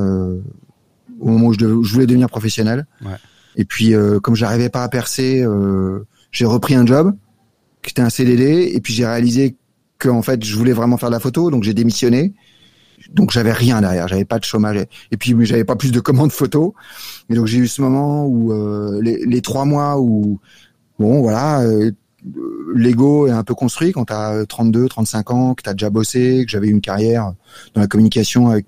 au 1.19 1.27
moment 1.27 1.47
où 1.47 1.53
je, 1.53 1.59
je 1.59 1.93
voulais 1.93 2.05
devenir 2.05 2.29
professionnel. 2.29 2.85
Ouais. 3.03 3.17
Et 3.55 3.65
puis, 3.65 3.93
euh, 3.93 4.19
comme 4.19 4.35
j'arrivais 4.35 4.69
pas 4.69 4.83
à 4.83 4.89
percer, 4.89 5.41
euh, 5.43 6.05
j'ai 6.31 6.45
repris 6.45 6.75
un 6.75 6.85
job 6.85 7.15
qui 7.83 7.91
était 7.91 8.01
un 8.01 8.09
CDD. 8.09 8.71
Et 8.73 8.81
puis, 8.81 8.93
j'ai 8.93 9.05
réalisé 9.05 9.55
que 9.97 10.09
en 10.09 10.21
fait, 10.21 10.43
je 10.43 10.55
voulais 10.55 10.73
vraiment 10.73 10.97
faire 10.97 11.09
de 11.09 11.15
la 11.15 11.19
photo, 11.19 11.51
donc 11.51 11.63
j'ai 11.63 11.73
démissionné. 11.73 12.33
Donc, 13.11 13.31
j'avais 13.31 13.51
rien 13.51 13.81
derrière, 13.81 14.07
j'avais 14.07 14.25
pas 14.25 14.39
de 14.39 14.43
chômage. 14.43 14.85
Et 15.11 15.17
puis, 15.17 15.35
j'avais 15.41 15.63
pas 15.63 15.75
plus 15.75 15.91
de 15.91 15.99
commandes 15.99 16.31
photos. 16.31 16.71
Et 17.29 17.35
donc, 17.35 17.47
j'ai 17.47 17.57
eu 17.57 17.67
ce 17.67 17.81
moment 17.81 18.25
où 18.25 18.53
euh, 18.53 19.01
les, 19.01 19.41
trois 19.41 19.65
mois 19.65 19.99
où, 19.99 20.39
bon, 20.99 21.21
voilà, 21.21 21.61
euh, 21.61 21.91
l'ego 22.75 23.27
est 23.27 23.31
un 23.31 23.43
peu 23.43 23.55
construit 23.55 23.91
quand 23.91 24.05
tu 24.05 24.13
as 24.13 24.45
32, 24.47 24.87
35 24.87 25.31
ans, 25.31 25.53
que 25.55 25.63
tu 25.63 25.69
as 25.69 25.73
déjà 25.73 25.89
bossé, 25.89 26.43
que 26.45 26.51
j'avais 26.51 26.67
une 26.67 26.81
carrière 26.81 27.33
dans 27.73 27.81
la 27.81 27.87
communication 27.87 28.49
avec 28.49 28.65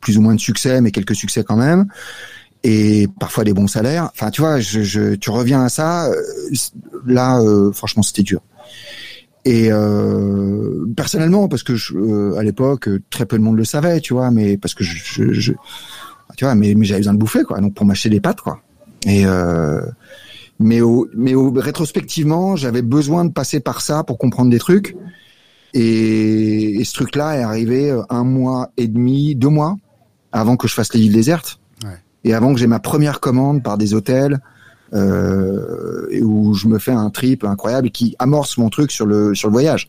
plus 0.00 0.18
ou 0.18 0.22
moins 0.22 0.34
de 0.34 0.40
succès, 0.40 0.80
mais 0.80 0.90
quelques 0.90 1.14
succès 1.14 1.42
quand 1.44 1.56
même 1.56 1.86
et 2.62 3.08
parfois 3.18 3.44
des 3.44 3.52
bons 3.54 3.66
salaires. 3.66 4.10
Enfin, 4.12 4.30
tu 4.30 4.40
vois, 4.40 4.60
je, 4.60 4.82
je 4.82 5.14
tu 5.14 5.30
reviens 5.30 5.62
à 5.62 5.68
ça. 5.68 6.08
Euh, 6.08 6.14
là, 7.06 7.40
euh, 7.40 7.72
franchement, 7.72 8.02
c'était 8.02 8.22
dur. 8.22 8.40
Et 9.44 9.68
euh, 9.70 10.86
personnellement, 10.96 11.48
parce 11.48 11.62
que 11.62 11.74
je, 11.74 11.96
euh, 11.96 12.36
à 12.36 12.42
l'époque, 12.42 12.88
très 13.08 13.24
peu 13.24 13.38
de 13.38 13.42
monde 13.42 13.56
le 13.56 13.64
savait, 13.64 14.00
tu 14.00 14.12
vois, 14.12 14.30
mais 14.30 14.58
parce 14.58 14.74
que 14.74 14.84
je, 14.84 15.32
je, 15.32 15.52
tu 16.36 16.44
vois, 16.44 16.54
mais, 16.54 16.74
j'avais 16.82 17.00
besoin 17.00 17.14
de 17.14 17.18
bouffer, 17.18 17.44
quoi, 17.44 17.60
donc 17.60 17.74
pour 17.74 17.86
m'acheter 17.86 18.10
des 18.10 18.20
pâtes, 18.20 18.40
quoi. 18.40 18.60
Et 19.06 19.24
mais 20.62 20.82
au, 20.82 21.08
mais 21.14 21.34
au, 21.34 21.52
rétrospectivement, 21.52 22.54
j'avais 22.54 22.82
besoin 22.82 23.24
de 23.24 23.32
passer 23.32 23.60
par 23.60 23.80
ça 23.80 24.04
pour 24.04 24.18
comprendre 24.18 24.50
des 24.50 24.58
trucs. 24.58 24.94
Et, 25.72 26.82
ce 26.84 26.92
truc-là 26.92 27.38
est 27.38 27.42
arrivé 27.42 27.98
un 28.10 28.24
mois 28.24 28.70
et 28.76 28.86
demi, 28.86 29.34
deux 29.34 29.48
mois 29.48 29.76
avant 30.32 30.58
que 30.58 30.68
je 30.68 30.74
fasse 30.74 30.92
les 30.92 31.00
îles 31.00 31.14
désertes 31.14 31.59
et 32.24 32.34
avant 32.34 32.52
que 32.52 32.60
j'ai 32.60 32.66
ma 32.66 32.80
première 32.80 33.20
commande 33.20 33.62
par 33.62 33.78
des 33.78 33.94
hôtels 33.94 34.40
euh, 34.92 36.06
où 36.22 36.54
je 36.54 36.66
me 36.66 36.78
fais 36.78 36.92
un 36.92 37.10
trip 37.10 37.44
incroyable 37.44 37.90
qui 37.90 38.16
amorce 38.18 38.58
mon 38.58 38.68
truc 38.70 38.90
sur 38.90 39.06
le 39.06 39.34
sur 39.34 39.48
le 39.48 39.52
voyage. 39.52 39.88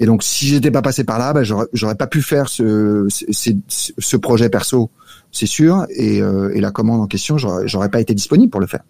Et 0.00 0.06
donc 0.06 0.22
si 0.22 0.46
j'étais 0.46 0.70
pas 0.70 0.82
passé 0.82 1.04
par 1.04 1.18
là, 1.18 1.32
bah, 1.32 1.42
j'aurais 1.42 1.94
pas 1.96 2.06
pu 2.06 2.22
faire 2.22 2.48
ce, 2.48 3.06
ce, 3.08 3.50
ce 3.98 4.16
projet 4.16 4.48
perso, 4.48 4.90
c'est 5.32 5.46
sûr. 5.46 5.86
Et, 5.90 6.22
euh, 6.22 6.54
et, 6.54 6.60
la 6.60 6.70
commande 6.70 7.00
en 7.00 7.06
question, 7.06 7.36
j'aurais 7.36 7.88
pas 7.88 8.00
été 8.00 8.14
disponible 8.14 8.50
pour 8.50 8.60
le 8.60 8.68
faire 8.68 8.84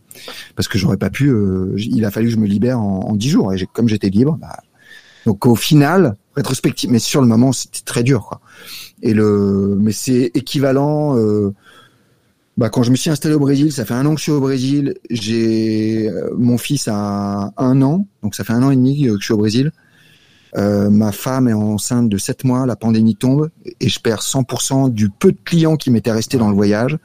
parce 0.55 0.69
que 0.69 0.77
j'aurais 0.77 0.99
pas 0.99 1.11
pu. 1.11 1.29
Euh, 1.31 1.75
il 1.77 2.05
a 2.05 2.11
fallu 2.11 2.27
que 2.27 2.35
je 2.35 2.39
me 2.39 2.47
libère 2.47 2.79
en 2.79 3.15
dix 3.17 3.31
jours. 3.31 3.55
Et 3.55 3.67
comme 3.73 3.89
j'étais 3.89 4.11
libre, 4.11 4.37
bah, 4.39 4.59
donc 5.27 5.45
au 5.47 5.57
final, 5.57 6.17
rétrospective, 6.37 6.91
mais 6.91 6.99
sur 6.99 7.21
le 7.21 7.27
moment, 7.27 7.53
c'était 7.53 7.85
très 7.85 8.03
dur. 8.03 8.25
Quoi. 8.27 8.41
Et 9.03 9.15
le, 9.15 9.77
mais 9.79 9.93
c'est 9.93 10.31
équivalent. 10.35 11.17
Euh, 11.19 11.55
bah, 12.59 12.71
quand 12.71 12.83
je 12.83 12.91
me 12.91 12.97
suis 12.97 13.09
installé 13.09 13.37
au 13.37 13.39
Brésil, 13.39 13.71
ça 13.71 13.85
fait 13.85 13.95
un 13.95 14.05
an 14.05 14.15
que 14.15 14.19
je 14.19 14.25
suis 14.25 14.33
au 14.33 14.41
Brésil. 14.41 14.97
J'ai 15.11 16.09
euh, 16.09 16.35
mon 16.37 16.59
fils 16.59 16.89
a 16.89 17.53
un 17.57 17.83
an, 17.83 18.05
donc 18.25 18.35
ça 18.35 18.43
fait 18.43 18.53
un 18.53 18.65
an 18.65 18.73
et 18.73 18.77
demi 18.77 19.01
que 19.01 19.17
je 19.17 19.25
suis 19.25 19.33
au 19.33 19.39
Brésil. 19.39 19.71
Euh, 20.57 20.91
ma 20.91 21.13
femme 21.13 21.47
est 21.47 21.53
enceinte 21.53 22.09
de 22.09 22.19
7 22.19 22.43
mois, 22.43 22.67
la 22.67 22.75
pandémie 22.75 23.15
tombe 23.15 23.51
et 23.81 23.89
je 23.89 24.01
perds 24.01 24.23
100% 24.23 24.91
du 24.91 25.09
peu 25.09 25.31
de 25.31 25.39
clients 25.45 25.77
qui 25.77 25.93
m'étaient 25.93 26.11
restés 26.11 26.37
dans 26.37 26.49
le 26.49 26.57
voyage. 26.57 26.99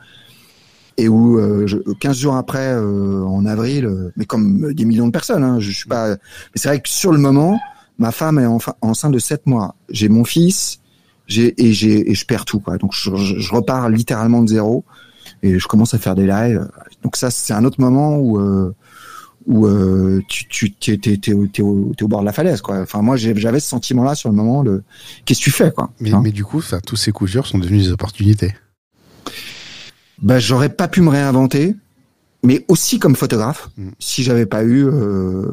Et 0.98 1.08
où 1.08 1.38
euh, 1.38 1.68
je, 1.68 1.78
15 1.78 2.18
jours 2.18 2.36
après, 2.36 2.74
euh, 2.74 3.24
en 3.24 3.46
avril, 3.46 3.86
euh, 3.86 4.12
mais 4.16 4.26
comme 4.26 4.74
des 4.74 4.86
millions 4.86 5.08
de 5.08 5.12
personnes, 5.12 5.44
hein, 5.44 5.60
je, 5.60 5.70
suis 5.70 5.88
pas. 5.88 6.10
Mais 6.10 6.18
c'est 6.56 6.68
vrai 6.68 6.80
que 6.82 6.90
sur 6.90 7.12
le 7.12 7.20
moment, 7.20 7.60
ma 8.00 8.12
femme 8.12 8.40
est 8.40 8.48
enfin 8.48 8.74
enceinte 8.82 9.12
de 9.12 9.20
7 9.20 9.46
mois. 9.46 9.76
J'ai 9.90 10.10
mon 10.10 10.24
fils, 10.24 10.80
j'ai 11.28 11.54
et 11.64 11.74
j'ai 11.74 12.10
et 12.10 12.16
je 12.16 12.26
perds 12.26 12.46
tout 12.46 12.60
quoi. 12.60 12.78
Donc 12.80 12.94
je, 12.94 13.16
je 13.16 13.54
repars 13.54 13.90
littéralement 13.90 14.42
de 14.42 14.50
zéro 14.50 14.84
et 15.44 15.60
je 15.60 15.68
commence 15.68 15.94
à 15.94 16.00
faire 16.00 16.16
des 16.16 16.26
lives. 16.26 16.68
Donc 17.04 17.16
ça, 17.16 17.30
c'est 17.30 17.54
un 17.54 17.64
autre 17.66 17.80
moment 17.80 18.18
où 18.18 18.40
euh, 18.40 18.74
où 19.46 19.68
euh, 19.68 20.22
tu 20.28 20.48
tu 20.48 20.72
t'es, 20.72 20.98
t'es, 20.98 21.18
t'es, 21.18 21.62
au, 21.62 21.92
au, 22.02 22.08
bord 22.08 22.22
de 22.22 22.26
la 22.26 22.32
falaise 22.32 22.62
quoi. 22.62 22.80
Enfin 22.80 23.02
moi 23.02 23.18
j'avais 23.18 23.60
ce 23.60 23.68
sentiment 23.68 24.04
là 24.04 24.16
sur 24.16 24.30
le 24.30 24.36
moment 24.36 24.64
de 24.64 24.84
qu'est-ce 25.26 25.40
que 25.40 25.44
tu 25.44 25.52
fais 25.52 25.72
quoi. 25.72 25.92
Mais, 26.00 26.14
hein 26.14 26.22
mais 26.24 26.32
du 26.32 26.46
coup 26.46 26.62
ça, 26.62 26.80
tous 26.80 26.96
ces 26.96 27.12
coups 27.12 27.32
durs 27.32 27.46
sont 27.46 27.60
devenus 27.60 27.86
des 27.86 27.92
opportunités. 27.92 28.54
Bah 30.22 30.40
j'aurais 30.40 30.70
pas 30.70 30.88
pu 30.88 31.02
me 31.02 31.10
réinventer, 31.10 31.76
mais 32.44 32.64
aussi 32.70 33.00
comme 33.00 33.16
photographe 33.16 33.70
mm. 33.78 33.90
si 34.00 34.24
j'avais 34.24 34.46
pas 34.46 34.64
eu 34.64 34.86
euh, 34.86 35.46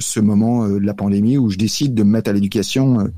ce 0.00 0.18
moment 0.18 0.64
euh, 0.64 0.80
de 0.80 0.84
la 0.84 0.94
pandémie 0.94 1.38
où 1.38 1.48
je 1.50 1.58
décide 1.58 1.94
de 1.94 2.02
me 2.02 2.10
mettre 2.10 2.30
à 2.30 2.32
l'éducation 2.32 3.08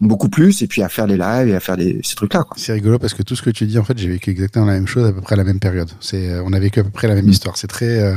beaucoup 0.00 0.28
plus, 0.28 0.62
et 0.62 0.68
puis 0.68 0.82
à 0.82 0.88
faire 0.88 1.06
les 1.08 1.16
lives 1.16 1.48
et 1.48 1.54
à 1.56 1.60
faire 1.60 1.76
des, 1.76 2.00
ces 2.04 2.14
trucs-là. 2.14 2.46
C'est 2.56 2.72
rigolo 2.72 2.98
parce 3.00 3.14
que 3.14 3.22
tout 3.24 3.34
ce 3.34 3.42
que 3.42 3.50
tu 3.50 3.66
dis, 3.66 3.78
en 3.78 3.84
fait, 3.84 3.98
j'ai 3.98 4.08
vécu 4.08 4.30
exactement 4.30 4.64
la 4.64 4.74
même 4.74 4.86
chose 4.86 5.04
à 5.08 5.12
peu 5.12 5.20
près 5.20 5.34
à 5.34 5.36
la 5.36 5.44
même 5.44 5.58
période. 5.58 5.90
C'est, 6.00 6.30
euh, 6.30 6.42
on 6.46 6.52
a 6.52 6.60
vécu 6.60 6.78
à 6.80 6.84
peu 6.84 6.90
près 6.90 7.08
la 7.08 7.14
même 7.16 7.26
Mm. 7.26 7.30
histoire. 7.30 7.56
C'est 7.56 7.66
très, 7.66 7.98
euh, 8.00 8.14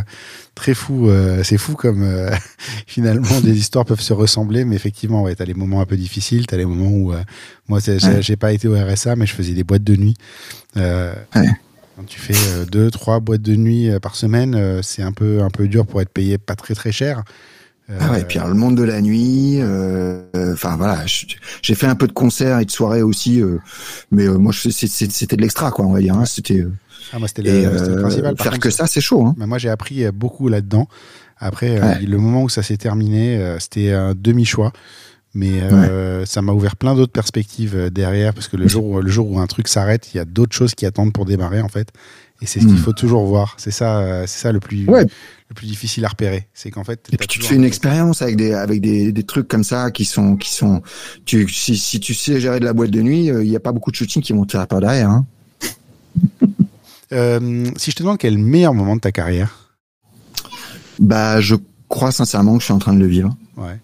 très 0.53 0.74
fou. 0.76 1.10
euh, 1.10 1.41
c'est 1.44 1.58
fou 1.58 1.74
comme 1.74 2.03
euh, 2.03 2.30
finalement 2.88 3.41
des 3.41 3.58
histoires 3.58 3.86
peuvent 3.86 3.99
se 4.02 4.14
ressembler, 4.14 4.64
mais 4.64 4.76
effectivement, 4.76 5.24
ouais, 5.24 5.34
t'as 5.34 5.45
les 5.45 5.56
moments 5.56 5.82
un 5.82 5.86
peu 5.88 5.98
difficiles, 5.98 6.45
t'as 6.45 6.58
les 6.58 6.66
moments 6.66 6.90
où 6.91 7.14
moi, 7.68 7.80
Ouais. 7.88 8.22
j'ai 8.22 8.36
pas 8.36 8.53
été 8.53 8.68
au 8.68 8.76
RSA, 8.76 9.16
mais 9.16 9.26
je 9.26 9.34
faisais 9.34 9.53
des 9.53 9.64
boîtes 9.64 9.84
de 9.84 9.95
nuit. 9.95 10.16
Ouais. 10.76 11.14
Quand 11.36 12.03
tu 12.08 12.20
fais 12.20 12.66
deux, 12.72 12.90
trois 12.91 13.20
boîtes 13.20 13.41
de 13.41 13.56
nuit 13.56 13.90
par 14.02 14.16
semaine, 14.16 14.82
c'est 14.84 15.02
un 15.02 15.12
peu, 15.12 15.41
un 15.41 15.49
peu 15.49 15.68
dur 15.68 15.86
pour 15.86 16.02
être 16.02 16.10
payé 16.10 16.38
pas 16.38 16.56
très 16.56 16.74
très 16.76 16.91
cher. 16.91 17.24
Euh, 17.92 17.98
Ah 18.00 18.12
ouais, 18.12 18.22
et 18.22 18.24
puis 18.24 18.38
alors, 18.40 18.50
le 18.50 18.56
monde 18.56 18.78
de 18.78 18.84
la 18.84 19.02
nuit, 19.02 19.58
euh, 19.60 20.22
euh, 20.36 20.54
enfin 20.54 20.78
voilà, 20.78 21.04
j'ai 21.06 21.76
fait 21.76 21.88
un 21.88 21.96
peu 21.96 22.08
de 22.08 22.14
concerts 22.14 22.60
et 22.60 22.66
de 22.66 22.72
soirées 22.72 23.02
aussi, 23.02 23.42
euh, 23.42 23.58
mais 24.12 24.28
euh, 24.28 24.38
moi 24.38 24.54
c'était 24.54 25.36
de 25.36 25.42
l'extra 25.42 25.72
quoi, 25.72 25.86
on 25.86 25.92
va 25.94 26.00
dire. 26.00 26.16
hein, 26.16 26.26
C'était 26.26 26.60
euh, 26.62 26.72
ah, 27.14 27.20
moi, 27.20 27.28
c'était 27.28 27.42
le, 27.42 27.50
euh, 27.68 28.02
principal. 28.02 28.36
Par 28.36 28.44
faire 28.44 28.52
contre, 28.54 28.64
que 28.64 28.70
ça, 28.70 28.88
c'est 28.88 29.02
chaud. 29.02 29.26
Hein. 29.26 29.36
Mais 29.38 29.46
moi, 29.46 29.58
j'ai 29.58 29.70
appris 29.70 30.06
euh, 30.06 30.12
beaucoup 30.14 30.48
là-dedans. 30.48 30.88
Après, 31.38 31.82
euh, 31.82 31.96
le 32.08 32.18
moment 32.18 32.44
où 32.44 32.50
ça 32.50 32.64
s'est 32.64 32.78
terminé, 32.78 33.36
euh, 33.38 33.60
c'était 33.60 33.92
un 33.92 34.14
demi-choix. 34.16 34.72
Mais 35.34 35.62
euh, 35.62 36.26
ça 36.26 36.42
m'a 36.42 36.52
ouvert 36.52 36.76
plein 36.76 36.94
d'autres 36.94 37.12
perspectives 37.14 37.74
euh, 37.76 37.90
derrière, 37.90 38.34
parce 38.34 38.48
que 38.50 38.58
le 38.58 38.68
jour, 38.68 38.86
où, 38.86 39.02
le 39.02 39.10
jour 39.10 39.30
où 39.32 39.40
un 39.40 39.48
truc 39.48 39.68
s'arrête, 39.70 40.14
il 40.14 40.18
y 40.18 40.20
a 40.20 40.26
d'autres 40.26 40.54
choses 40.56 40.76
qui 40.76 40.86
attendent 40.86 41.14
pour 41.14 41.26
démarrer, 41.26 41.62
en 41.62 41.70
fait. 41.70 41.88
Et 42.42 42.46
c'est 42.46 42.60
ce 42.60 42.66
qu'il 42.66 42.76
Mm. 42.76 42.80
faut 42.80 42.92
toujours 42.94 43.26
voir. 43.26 43.56
C'est 43.58 43.72
ça, 43.72 44.00
euh, 44.00 44.24
c'est 44.28 44.40
ça 44.42 44.52
le 44.52 44.60
plus, 44.60 44.88
Ouais. 44.90 45.06
Le 45.52 45.56
plus 45.56 45.68
difficile 45.68 46.06
à 46.06 46.07
repérer. 46.07 46.48
C'est 46.53 46.72
qu'en 46.72 46.86
fait, 46.86 47.10
Et 47.11 47.18
puis 47.18 47.28
tu 47.28 47.40
te 47.40 47.45
fais 47.45 47.56
un 47.56 47.57
une 47.57 47.65
expérience 47.65 48.22
avec 48.22 48.38
des 48.38 48.53
avec 48.53 48.80
des, 48.80 49.11
des 49.11 49.23
trucs 49.23 49.49
comme 49.49 49.65
ça 49.65 49.91
qui 49.91 50.06
sont 50.06 50.38
qui 50.38 50.49
sont 50.49 50.82
tu 51.26 51.48
si, 51.49 51.78
si 51.78 51.99
tu 51.99 52.14
sais 52.14 52.40
gérer 52.40 52.61
de 52.61 52.65
la 52.65 52.72
boîte 52.72 52.90
de 52.91 53.02
nuit, 53.02 53.30
euh, 53.30 53.44
il 53.44 53.52
y 53.52 53.56
a 53.57 53.60
pas 53.60 53.73
beaucoup 53.73 53.91
de 53.91 53.95
shootings 53.98 54.23
qui 54.23 54.32
vont 54.32 54.45
te 54.45 54.53
faire 54.53 54.65
par 54.68 54.80
derrière. 54.80 55.10
Hein. 55.10 55.26
Euh, 57.14 57.65
si 57.76 57.91
je 57.91 57.95
te 57.98 58.03
demande 58.03 58.18
quel 58.19 58.36
est 58.36 58.38
le 58.38 58.41
meilleur 58.41 58.73
moment 58.73 58.95
de 58.95 59.02
ta 59.02 59.11
carrière, 59.11 59.73
Bah 60.98 61.41
je 61.41 61.56
crois 61.90 62.14
sincèrement 62.14 62.53
que 62.53 62.61
je 62.61 62.65
suis 62.68 62.73
en 62.73 62.80
train 62.80 62.94
de 62.94 62.99
le 62.99 63.06
vivre. 63.06 63.36
ouais. 63.57 63.78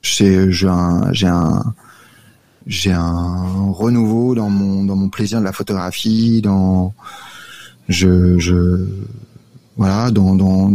J'ai 0.00 0.50
j'ai 0.50 0.66
un 0.66 1.12
j'ai 1.12 1.26
un 1.26 1.74
j'ai 2.66 2.92
un 2.92 3.70
renouveau 3.72 4.34
dans 4.34 4.48
mon 4.48 4.84
dans 4.84 4.96
mon 4.96 5.10
plaisir 5.10 5.40
de 5.40 5.44
la 5.44 5.52
photographie, 5.52 6.40
dans 6.40 6.94
je 7.90 8.38
je 8.38 8.86
voilà 9.80 10.10
dans 10.10 10.36
dans 10.36 10.70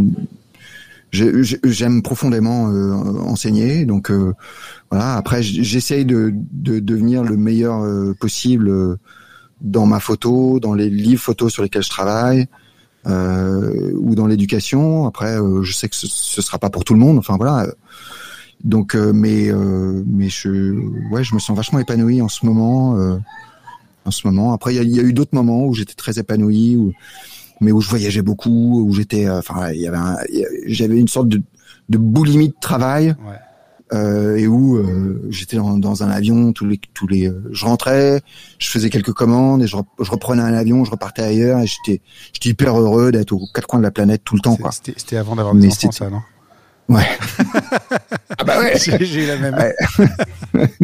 j'ai- 1.12 1.42
j'ai- 1.42 1.60
j'aime 1.64 2.02
profondément 2.02 2.68
euh, 2.70 2.92
enseigner 3.34 3.86
donc 3.86 4.10
euh, 4.10 4.34
voilà 4.90 5.14
après 5.16 5.42
j'essaye 5.42 6.04
de, 6.04 6.34
de 6.52 6.78
devenir 6.80 7.22
le 7.22 7.36
meilleur 7.36 7.82
euh, 7.82 8.14
possible 8.18 8.68
euh, 8.68 8.96
dans 9.60 9.86
ma 9.86 10.00
photo 10.00 10.60
dans 10.60 10.74
les 10.74 10.90
livres 10.90 11.22
photos 11.22 11.52
sur 11.52 11.62
lesquels 11.62 11.84
je 11.84 11.90
travaille 11.90 12.46
euh, 13.06 13.92
ou 13.94 14.14
dans 14.14 14.26
l'éducation 14.26 15.06
après 15.06 15.36
je 15.62 15.72
sais 15.72 15.88
que 15.88 15.96
ce, 15.96 16.06
ce 16.08 16.42
sera 16.42 16.58
pas 16.58 16.70
pour 16.70 16.84
tout 16.84 16.94
le 16.94 17.00
monde 17.00 17.16
enfin 17.18 17.36
voilà 17.36 17.66
donc, 18.64 18.94
euh, 18.94 19.12
mais 19.12 19.48
euh, 19.50 20.02
mais 20.06 20.30
je 20.30 20.50
ouais, 21.12 21.22
je 21.22 21.34
me 21.34 21.38
sens 21.38 21.54
vachement 21.54 21.78
épanoui 21.78 22.22
en 22.22 22.28
ce 22.28 22.44
moment. 22.46 22.96
euh, 22.96 23.18
en 24.06 24.10
ce 24.10 24.26
moment. 24.26 24.52
Après, 24.54 24.74
il 24.74 24.82
y 24.88 24.96
y 24.96 25.00
a 25.00 25.02
eu 25.02 25.12
d'autres 25.12 25.34
moments 25.34 25.66
où 25.66 25.74
j'étais 25.74 25.94
très 25.94 26.18
épanoui, 26.18 26.76
où, 26.76 26.92
mais 27.60 27.72
où 27.72 27.80
je 27.80 27.88
voyageais 27.88 28.22
beaucoup, 28.22 28.84
où 28.86 28.92
j'étais, 28.94 29.26
euh, 29.26 29.38
enfin, 29.38 29.70
il 29.72 29.80
y 29.80 29.86
avait, 29.88 29.96
un- 29.96 30.16
j'avais 30.66 30.98
une 30.98 31.08
sorte 31.08 31.28
de, 31.28 31.42
de 31.88 31.98
boulimie 31.98 32.48
de 32.48 32.54
travail 32.60 33.14
Ouais. 33.26 33.36
euh, 33.92 34.36
et 34.36 34.46
où 34.46 34.76
euh, 34.76 35.22
j'étais 35.30 35.56
dans, 35.56 35.78
dans 35.78 36.02
un 36.02 36.10
avion 36.10 36.52
tous 36.52 36.66
les 36.66 36.80
tous 36.92 37.06
les, 37.06 37.28
euh, 37.28 37.40
je 37.52 37.64
rentrais, 37.64 38.20
je 38.58 38.68
faisais 38.68 38.90
quelques 38.90 39.12
commandes 39.12 39.62
et 39.62 39.66
je, 39.66 39.76
je 40.00 40.10
reprenais 40.10 40.42
un 40.42 40.54
avion, 40.54 40.84
je 40.84 40.90
repartais 40.90 41.22
ailleurs 41.22 41.60
et 41.60 41.66
j'étais 41.66 42.00
j'étais 42.32 42.48
hyper 42.50 42.78
heureux 42.78 43.12
d'être 43.12 43.32
aux 43.32 43.46
quatre 43.54 43.68
coins 43.68 43.78
de 43.78 43.84
la 43.84 43.90
planète 43.92 44.22
tout 44.24 44.34
le 44.34 44.40
temps, 44.40 44.56
quoi. 44.56 44.72
C'était 44.72 44.94
c'était 44.96 45.16
avant 45.16 45.36
d'avoir 45.36 45.54
des 45.54 45.68
enfants, 45.68 45.92
ça, 45.92 46.10
non? 46.10 46.20
Ouais. 46.88 47.02
ah 48.38 48.44
bah 48.44 48.60
ouais. 48.60 48.74
J'ai 48.78 49.24
eu 49.24 49.26
la 49.26 49.36
même. 49.38 49.56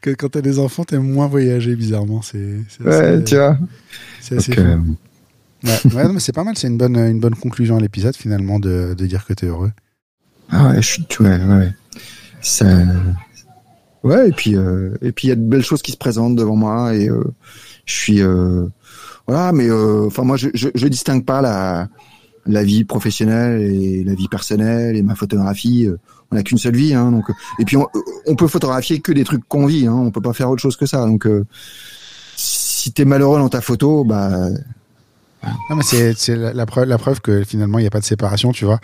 que 0.00 0.10
quand 0.10 0.28
t'as 0.30 0.40
des 0.40 0.58
enfants, 0.58 0.84
t'aimes 0.84 1.10
moins 1.10 1.26
voyager, 1.26 1.74
bizarrement. 1.76 2.22
C'est 2.22 2.58
c'est 2.68 2.84
Ouais, 2.84 2.94
assez- 2.94 3.24
tu 3.24 3.34
vois. 3.36 3.58
c'est 4.20 4.36
assez 4.36 4.54
Donc, 4.54 4.96
Ouais, 5.64 5.78
ouais, 5.94 6.04
non, 6.04 6.12
mais 6.14 6.20
c'est 6.20 6.32
pas 6.32 6.44
mal, 6.44 6.56
c'est 6.56 6.68
une 6.68 6.78
bonne, 6.78 6.96
une 6.96 7.20
bonne 7.20 7.34
conclusion 7.34 7.76
à 7.76 7.80
l'épisode 7.80 8.16
finalement 8.16 8.58
de, 8.58 8.94
de 8.96 9.06
dire 9.06 9.24
que 9.26 9.32
t'es 9.32 9.46
heureux. 9.46 9.72
Ah 10.50 10.68
ouais, 10.70 10.82
je 10.82 10.86
suis, 10.86 11.06
ouais, 11.20 11.26
ouais, 11.38 11.56
ouais. 11.58 11.72
Ça, 12.40 12.66
ouais, 14.04 14.28
et 14.28 14.32
puis, 14.32 14.56
euh, 14.56 14.96
et 15.02 15.12
puis 15.12 15.28
il 15.28 15.30
y 15.30 15.32
a 15.32 15.36
de 15.36 15.42
belles 15.42 15.64
choses 15.64 15.82
qui 15.82 15.92
se 15.92 15.96
présentent 15.96 16.36
devant 16.36 16.56
moi 16.56 16.94
et 16.94 17.08
euh, 17.08 17.24
je 17.84 17.94
suis, 17.94 18.22
euh, 18.22 18.66
voilà, 19.26 19.52
mais 19.52 19.68
euh, 19.68 20.06
enfin 20.06 20.22
moi 20.24 20.36
je, 20.36 20.48
je, 20.54 20.68
je 20.74 20.86
distingue 20.88 21.24
pas 21.24 21.42
la, 21.42 21.88
la 22.46 22.62
vie 22.62 22.84
professionnelle 22.84 23.60
et 23.60 24.04
la 24.04 24.14
vie 24.14 24.28
personnelle 24.28 24.96
et 24.96 25.02
ma 25.02 25.14
photographie. 25.14 25.86
euh, 25.86 25.98
On 26.30 26.36
n'a 26.36 26.42
qu'une 26.42 26.58
seule 26.58 26.76
vie, 26.76 26.94
hein, 26.94 27.10
donc. 27.10 27.24
Et 27.58 27.64
puis 27.64 27.76
on, 27.76 27.86
on 28.26 28.36
peut 28.36 28.48
photographier 28.48 29.00
que 29.00 29.12
des 29.12 29.24
trucs 29.24 29.46
qu'on 29.48 29.66
vit, 29.66 29.86
hein, 29.86 29.94
on 29.94 30.10
peut 30.10 30.20
pas 30.22 30.32
faire 30.32 30.48
autre 30.50 30.62
chose 30.62 30.76
que 30.76 30.86
ça. 30.86 31.04
Donc 31.06 31.26
euh, 31.26 31.44
si 32.36 32.92
t'es 32.92 33.04
malheureux 33.04 33.38
dans 33.38 33.48
ta 33.48 33.60
photo, 33.60 34.04
bah 34.04 34.48
Non, 35.70 35.76
mais 35.76 35.82
c'est 35.82 36.36
la, 36.36 36.52
la 36.52 36.66
preuve, 36.66 36.88
la 36.88 36.98
preuve 36.98 37.20
que 37.20 37.44
finalement 37.44 37.78
il 37.78 37.82
n'y 37.82 37.86
a 37.88 37.90
pas 37.90 38.00
de 38.00 38.04
séparation, 38.04 38.52
tu 38.52 38.64
vois. 38.64 38.80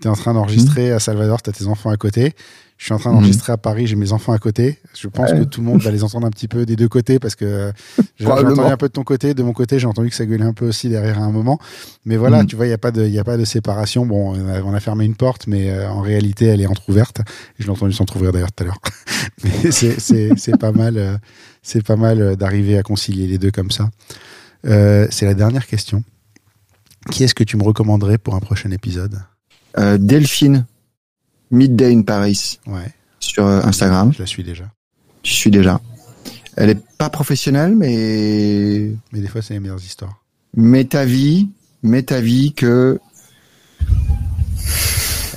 T'es 0.00 0.08
en 0.08 0.14
train 0.14 0.32
d'enregistrer 0.34 0.92
à 0.92 1.00
Salvador, 1.00 1.42
t'as 1.42 1.50
tes 1.52 1.66
enfants 1.66 1.90
à 1.90 1.96
côté. 1.96 2.34
Je 2.76 2.84
suis 2.84 2.94
en 2.94 2.98
train 2.98 3.10
d'enregistrer 3.12 3.52
à 3.52 3.56
Paris, 3.56 3.88
j'ai 3.88 3.96
mes 3.96 4.12
enfants 4.12 4.30
à 4.32 4.38
côté. 4.38 4.78
Je 4.96 5.08
pense 5.08 5.32
Ouais. 5.32 5.40
que 5.40 5.44
tout 5.44 5.60
le 5.60 5.66
monde 5.66 5.82
va 5.82 5.90
les 5.90 6.04
entendre 6.04 6.28
un 6.28 6.30
petit 6.30 6.46
peu 6.46 6.64
des 6.64 6.76
deux 6.76 6.86
côtés 6.88 7.18
parce 7.18 7.34
que 7.34 7.72
j'ai 7.98 8.04
j'ai 8.24 8.26
entendu 8.28 8.60
un 8.60 8.76
peu 8.76 8.86
de 8.86 8.92
ton 8.92 9.02
côté, 9.02 9.34
de 9.34 9.42
mon 9.42 9.52
côté, 9.52 9.80
j'ai 9.80 9.88
entendu 9.88 10.10
que 10.10 10.14
ça 10.14 10.24
gueulait 10.24 10.44
un 10.44 10.52
peu 10.52 10.68
aussi 10.68 10.88
derrière 10.88 11.18
à 11.18 11.22
un 11.24 11.32
moment. 11.32 11.58
Mais 12.04 12.16
voilà, 12.16 12.42
Mhm. 12.42 12.46
tu 12.46 12.54
vois, 12.54 12.66
il 12.66 12.68
n'y 12.68 12.74
a, 12.74 12.78
pas 12.78 12.92
de- 12.92 13.04
y 13.08 13.18
a 13.18 13.24
pas 13.24 13.36
de 13.36 13.44
séparation. 13.44 14.06
Bon, 14.06 14.36
on 14.36 14.48
a, 14.48 14.62
on 14.62 14.72
a 14.72 14.78
fermé 14.78 15.04
une 15.04 15.16
porte, 15.16 15.48
mais 15.48 15.70
euh, 15.72 15.90
en 15.90 16.00
réalité, 16.02 16.44
elle 16.46 16.60
est 16.60 16.68
entrouverte. 16.68 17.20
Je 17.58 17.64
l'ai 17.64 17.70
entendu 17.70 17.92
s'entrouvrir 17.92 18.30
d'ailleurs 18.30 18.52
tout 18.52 18.62
à 18.62 18.66
l'heure. 18.68 18.78
mais 19.42 19.72
c'est- 19.72 20.56
pas 20.56 20.70
mal, 20.70 20.96
euh, 20.98 21.16
c'est 21.64 21.84
pas 21.84 21.96
mal 21.96 22.20
euh, 22.22 22.36
d'arriver 22.36 22.78
à 22.78 22.84
concilier 22.84 23.26
les 23.26 23.38
deux 23.38 23.50
comme 23.50 23.72
ça. 23.72 23.90
Euh, 24.66 25.06
c'est 25.10 25.26
la 25.26 25.34
dernière 25.34 25.66
question. 25.66 26.02
Qui 27.10 27.24
est-ce 27.24 27.34
que 27.34 27.44
tu 27.44 27.56
me 27.56 27.62
recommanderais 27.62 28.18
pour 28.18 28.34
un 28.34 28.40
prochain 28.40 28.70
épisode 28.70 29.20
euh, 29.78 29.98
Delphine, 29.98 30.66
Midday 31.50 31.94
in 31.94 32.02
Paris 32.02 32.58
Ouais, 32.66 32.92
sur 33.20 33.46
euh, 33.46 33.60
Instagram. 33.62 34.12
je 34.12 34.18
la 34.18 34.26
suis 34.26 34.42
déjà. 34.44 34.64
Je 35.22 35.32
suis 35.32 35.50
déjà. 35.50 35.80
Elle 36.56 36.70
est 36.70 36.82
pas 36.98 37.08
professionnelle, 37.08 37.76
mais 37.76 38.90
Mais 39.12 39.20
des 39.20 39.28
fois, 39.28 39.42
c'est 39.42 39.54
les 39.54 39.60
meilleures 39.60 39.82
histoires. 39.82 40.22
mais 40.56 40.84
ta 40.84 41.04
vie, 41.04 41.48
mais 41.82 42.02
ta 42.02 42.20
vie 42.20 42.52
que 42.52 42.98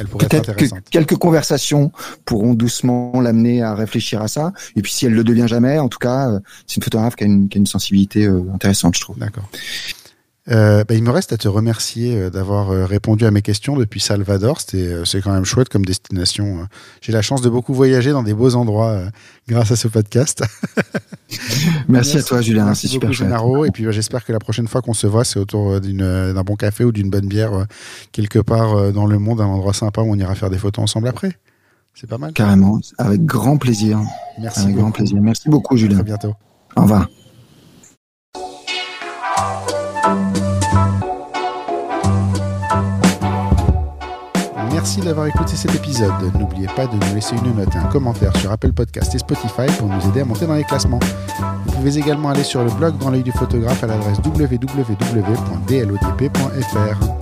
Elle 0.01 0.07
pourrait 0.07 0.25
être 0.25 0.53
peut-être 0.55 0.55
que 0.55 0.89
quelques 0.89 1.15
conversations 1.15 1.91
pourront 2.25 2.55
doucement 2.55 3.21
l'amener 3.21 3.61
à 3.61 3.75
réfléchir 3.75 4.19
à 4.21 4.27
ça. 4.27 4.51
Et 4.75 4.81
puis 4.81 4.91
si 4.91 5.05
elle 5.05 5.13
le 5.13 5.23
devient 5.23 5.45
jamais, 5.47 5.77
en 5.77 5.89
tout 5.89 5.99
cas, 5.99 6.31
euh, 6.31 6.39
c'est 6.65 6.77
une 6.77 6.83
photographe 6.83 7.15
qui 7.15 7.23
a 7.23 7.27
une, 7.27 7.49
qui 7.49 7.57
a 7.57 7.59
une 7.59 7.67
sensibilité 7.67 8.25
euh, 8.25 8.41
intéressante, 8.51 8.95
je 8.95 9.01
trouve. 9.01 9.19
D'accord. 9.19 9.47
Euh, 10.49 10.83
bah, 10.83 10.95
il 10.95 11.03
me 11.03 11.11
reste 11.11 11.33
à 11.33 11.37
te 11.37 11.47
remercier 11.47 12.17
euh, 12.17 12.29
d'avoir 12.31 12.71
euh, 12.71 12.85
répondu 12.85 13.25
à 13.25 13.31
mes 13.31 13.43
questions 13.43 13.77
depuis 13.77 13.99
Salvador. 13.99 14.59
C'est 14.59 15.21
quand 15.23 15.31
même 15.31 15.45
chouette 15.45 15.69
comme 15.69 15.85
destination. 15.85 16.61
euh. 16.61 16.65
J'ai 17.01 17.11
la 17.11 17.21
chance 17.21 17.41
de 17.43 17.49
beaucoup 17.49 17.75
voyager 17.75 18.09
dans 18.11 18.23
des 18.23 18.33
beaux 18.33 18.55
endroits 18.55 19.03
grâce 19.47 19.71
à 19.71 19.75
ce 19.75 19.87
podcast. 19.87 20.43
Merci, 21.87 22.17
à 22.17 22.23
toi, 22.23 22.41
Julien. 22.41 22.65
Merci 22.65 22.87
super 22.87 23.09
beaucoup, 23.09 23.17
chouette. 23.17 23.27
Gennaro. 23.29 23.65
Et 23.65 23.71
puis 23.71 23.85
euh, 23.85 23.91
j'espère 23.91 24.25
que 24.25 24.31
la 24.33 24.39
prochaine 24.39 24.67
fois 24.67 24.81
qu'on 24.81 24.93
se 24.95 25.05
voit, 25.05 25.23
c'est 25.25 25.37
autour 25.39 25.79
d'un 25.79 26.43
bon 26.43 26.55
café 26.55 26.83
ou 26.85 26.91
d'une 26.91 27.11
bonne 27.11 27.27
bière 27.27 27.67
quelque 28.11 28.39
part 28.39 28.91
dans 28.91 29.05
le 29.05 29.19
monde, 29.19 29.41
un 29.41 29.45
endroit 29.45 29.73
sympa 29.73 30.01
où 30.01 30.11
on 30.11 30.15
ira 30.15 30.33
faire 30.33 30.49
des 30.49 30.57
photos 30.57 30.83
ensemble 30.83 31.07
après. 31.07 31.37
C'est 31.93 32.09
pas 32.09 32.17
mal. 32.17 32.33
Carrément, 32.33 32.79
avec 32.97 33.25
grand 33.25 33.57
plaisir. 33.57 33.99
Merci 34.39 34.61
Avec 34.61 34.71
beaucoup. 34.71 34.81
grand 34.81 34.91
plaisir. 34.91 35.17
Merci 35.21 35.49
beaucoup, 35.49 35.75
À 35.75 35.77
Julien. 35.77 35.95
très 35.95 36.03
bientôt. 36.03 36.33
Au 36.75 36.81
revoir. 36.81 37.07
Merci 44.81 45.01
d'avoir 45.01 45.27
écouté 45.27 45.55
cet 45.55 45.75
épisode. 45.75 46.11
N'oubliez 46.39 46.65
pas 46.65 46.87
de 46.87 46.95
nous 46.95 47.13
laisser 47.13 47.35
une 47.35 47.55
note 47.55 47.69
et 47.75 47.77
un 47.77 47.85
commentaire 47.85 48.35
sur 48.37 48.51
Apple 48.51 48.73
Podcast 48.73 49.13
et 49.13 49.19
Spotify 49.19 49.67
pour 49.77 49.87
nous 49.87 50.09
aider 50.09 50.21
à 50.21 50.25
monter 50.25 50.47
dans 50.47 50.55
les 50.55 50.63
classements. 50.63 50.97
Vous 51.67 51.73
pouvez 51.73 51.99
également 51.99 52.29
aller 52.29 52.43
sur 52.43 52.63
le 52.63 52.71
blog 52.71 52.97
dans 52.97 53.11
l'œil 53.11 53.21
du 53.21 53.31
photographe 53.31 53.83
à 53.83 53.85
l'adresse 53.85 54.17
www.dlodp.fr. 54.25 54.95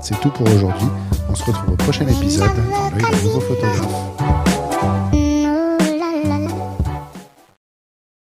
C'est 0.02 0.18
tout 0.22 0.30
pour 0.30 0.48
aujourd'hui. 0.48 0.88
On 1.30 1.36
se 1.36 1.44
retrouve 1.44 1.74
au 1.74 1.76
prochain 1.76 2.08
épisode 2.08 2.48
dans 2.48 2.92
l'œil 2.92 3.02
d'un 3.02 3.24
nouveau 3.28 3.42
photographe. 3.42 3.92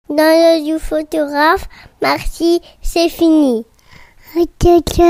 Dans 0.09 0.17
le 0.17 0.65
du 0.65 0.79
photographe, 0.79 1.69
merci, 2.01 2.59
c'est 2.81 3.09
fini. 3.09 3.67
Ok, 4.35 4.65
ok. 4.65 5.03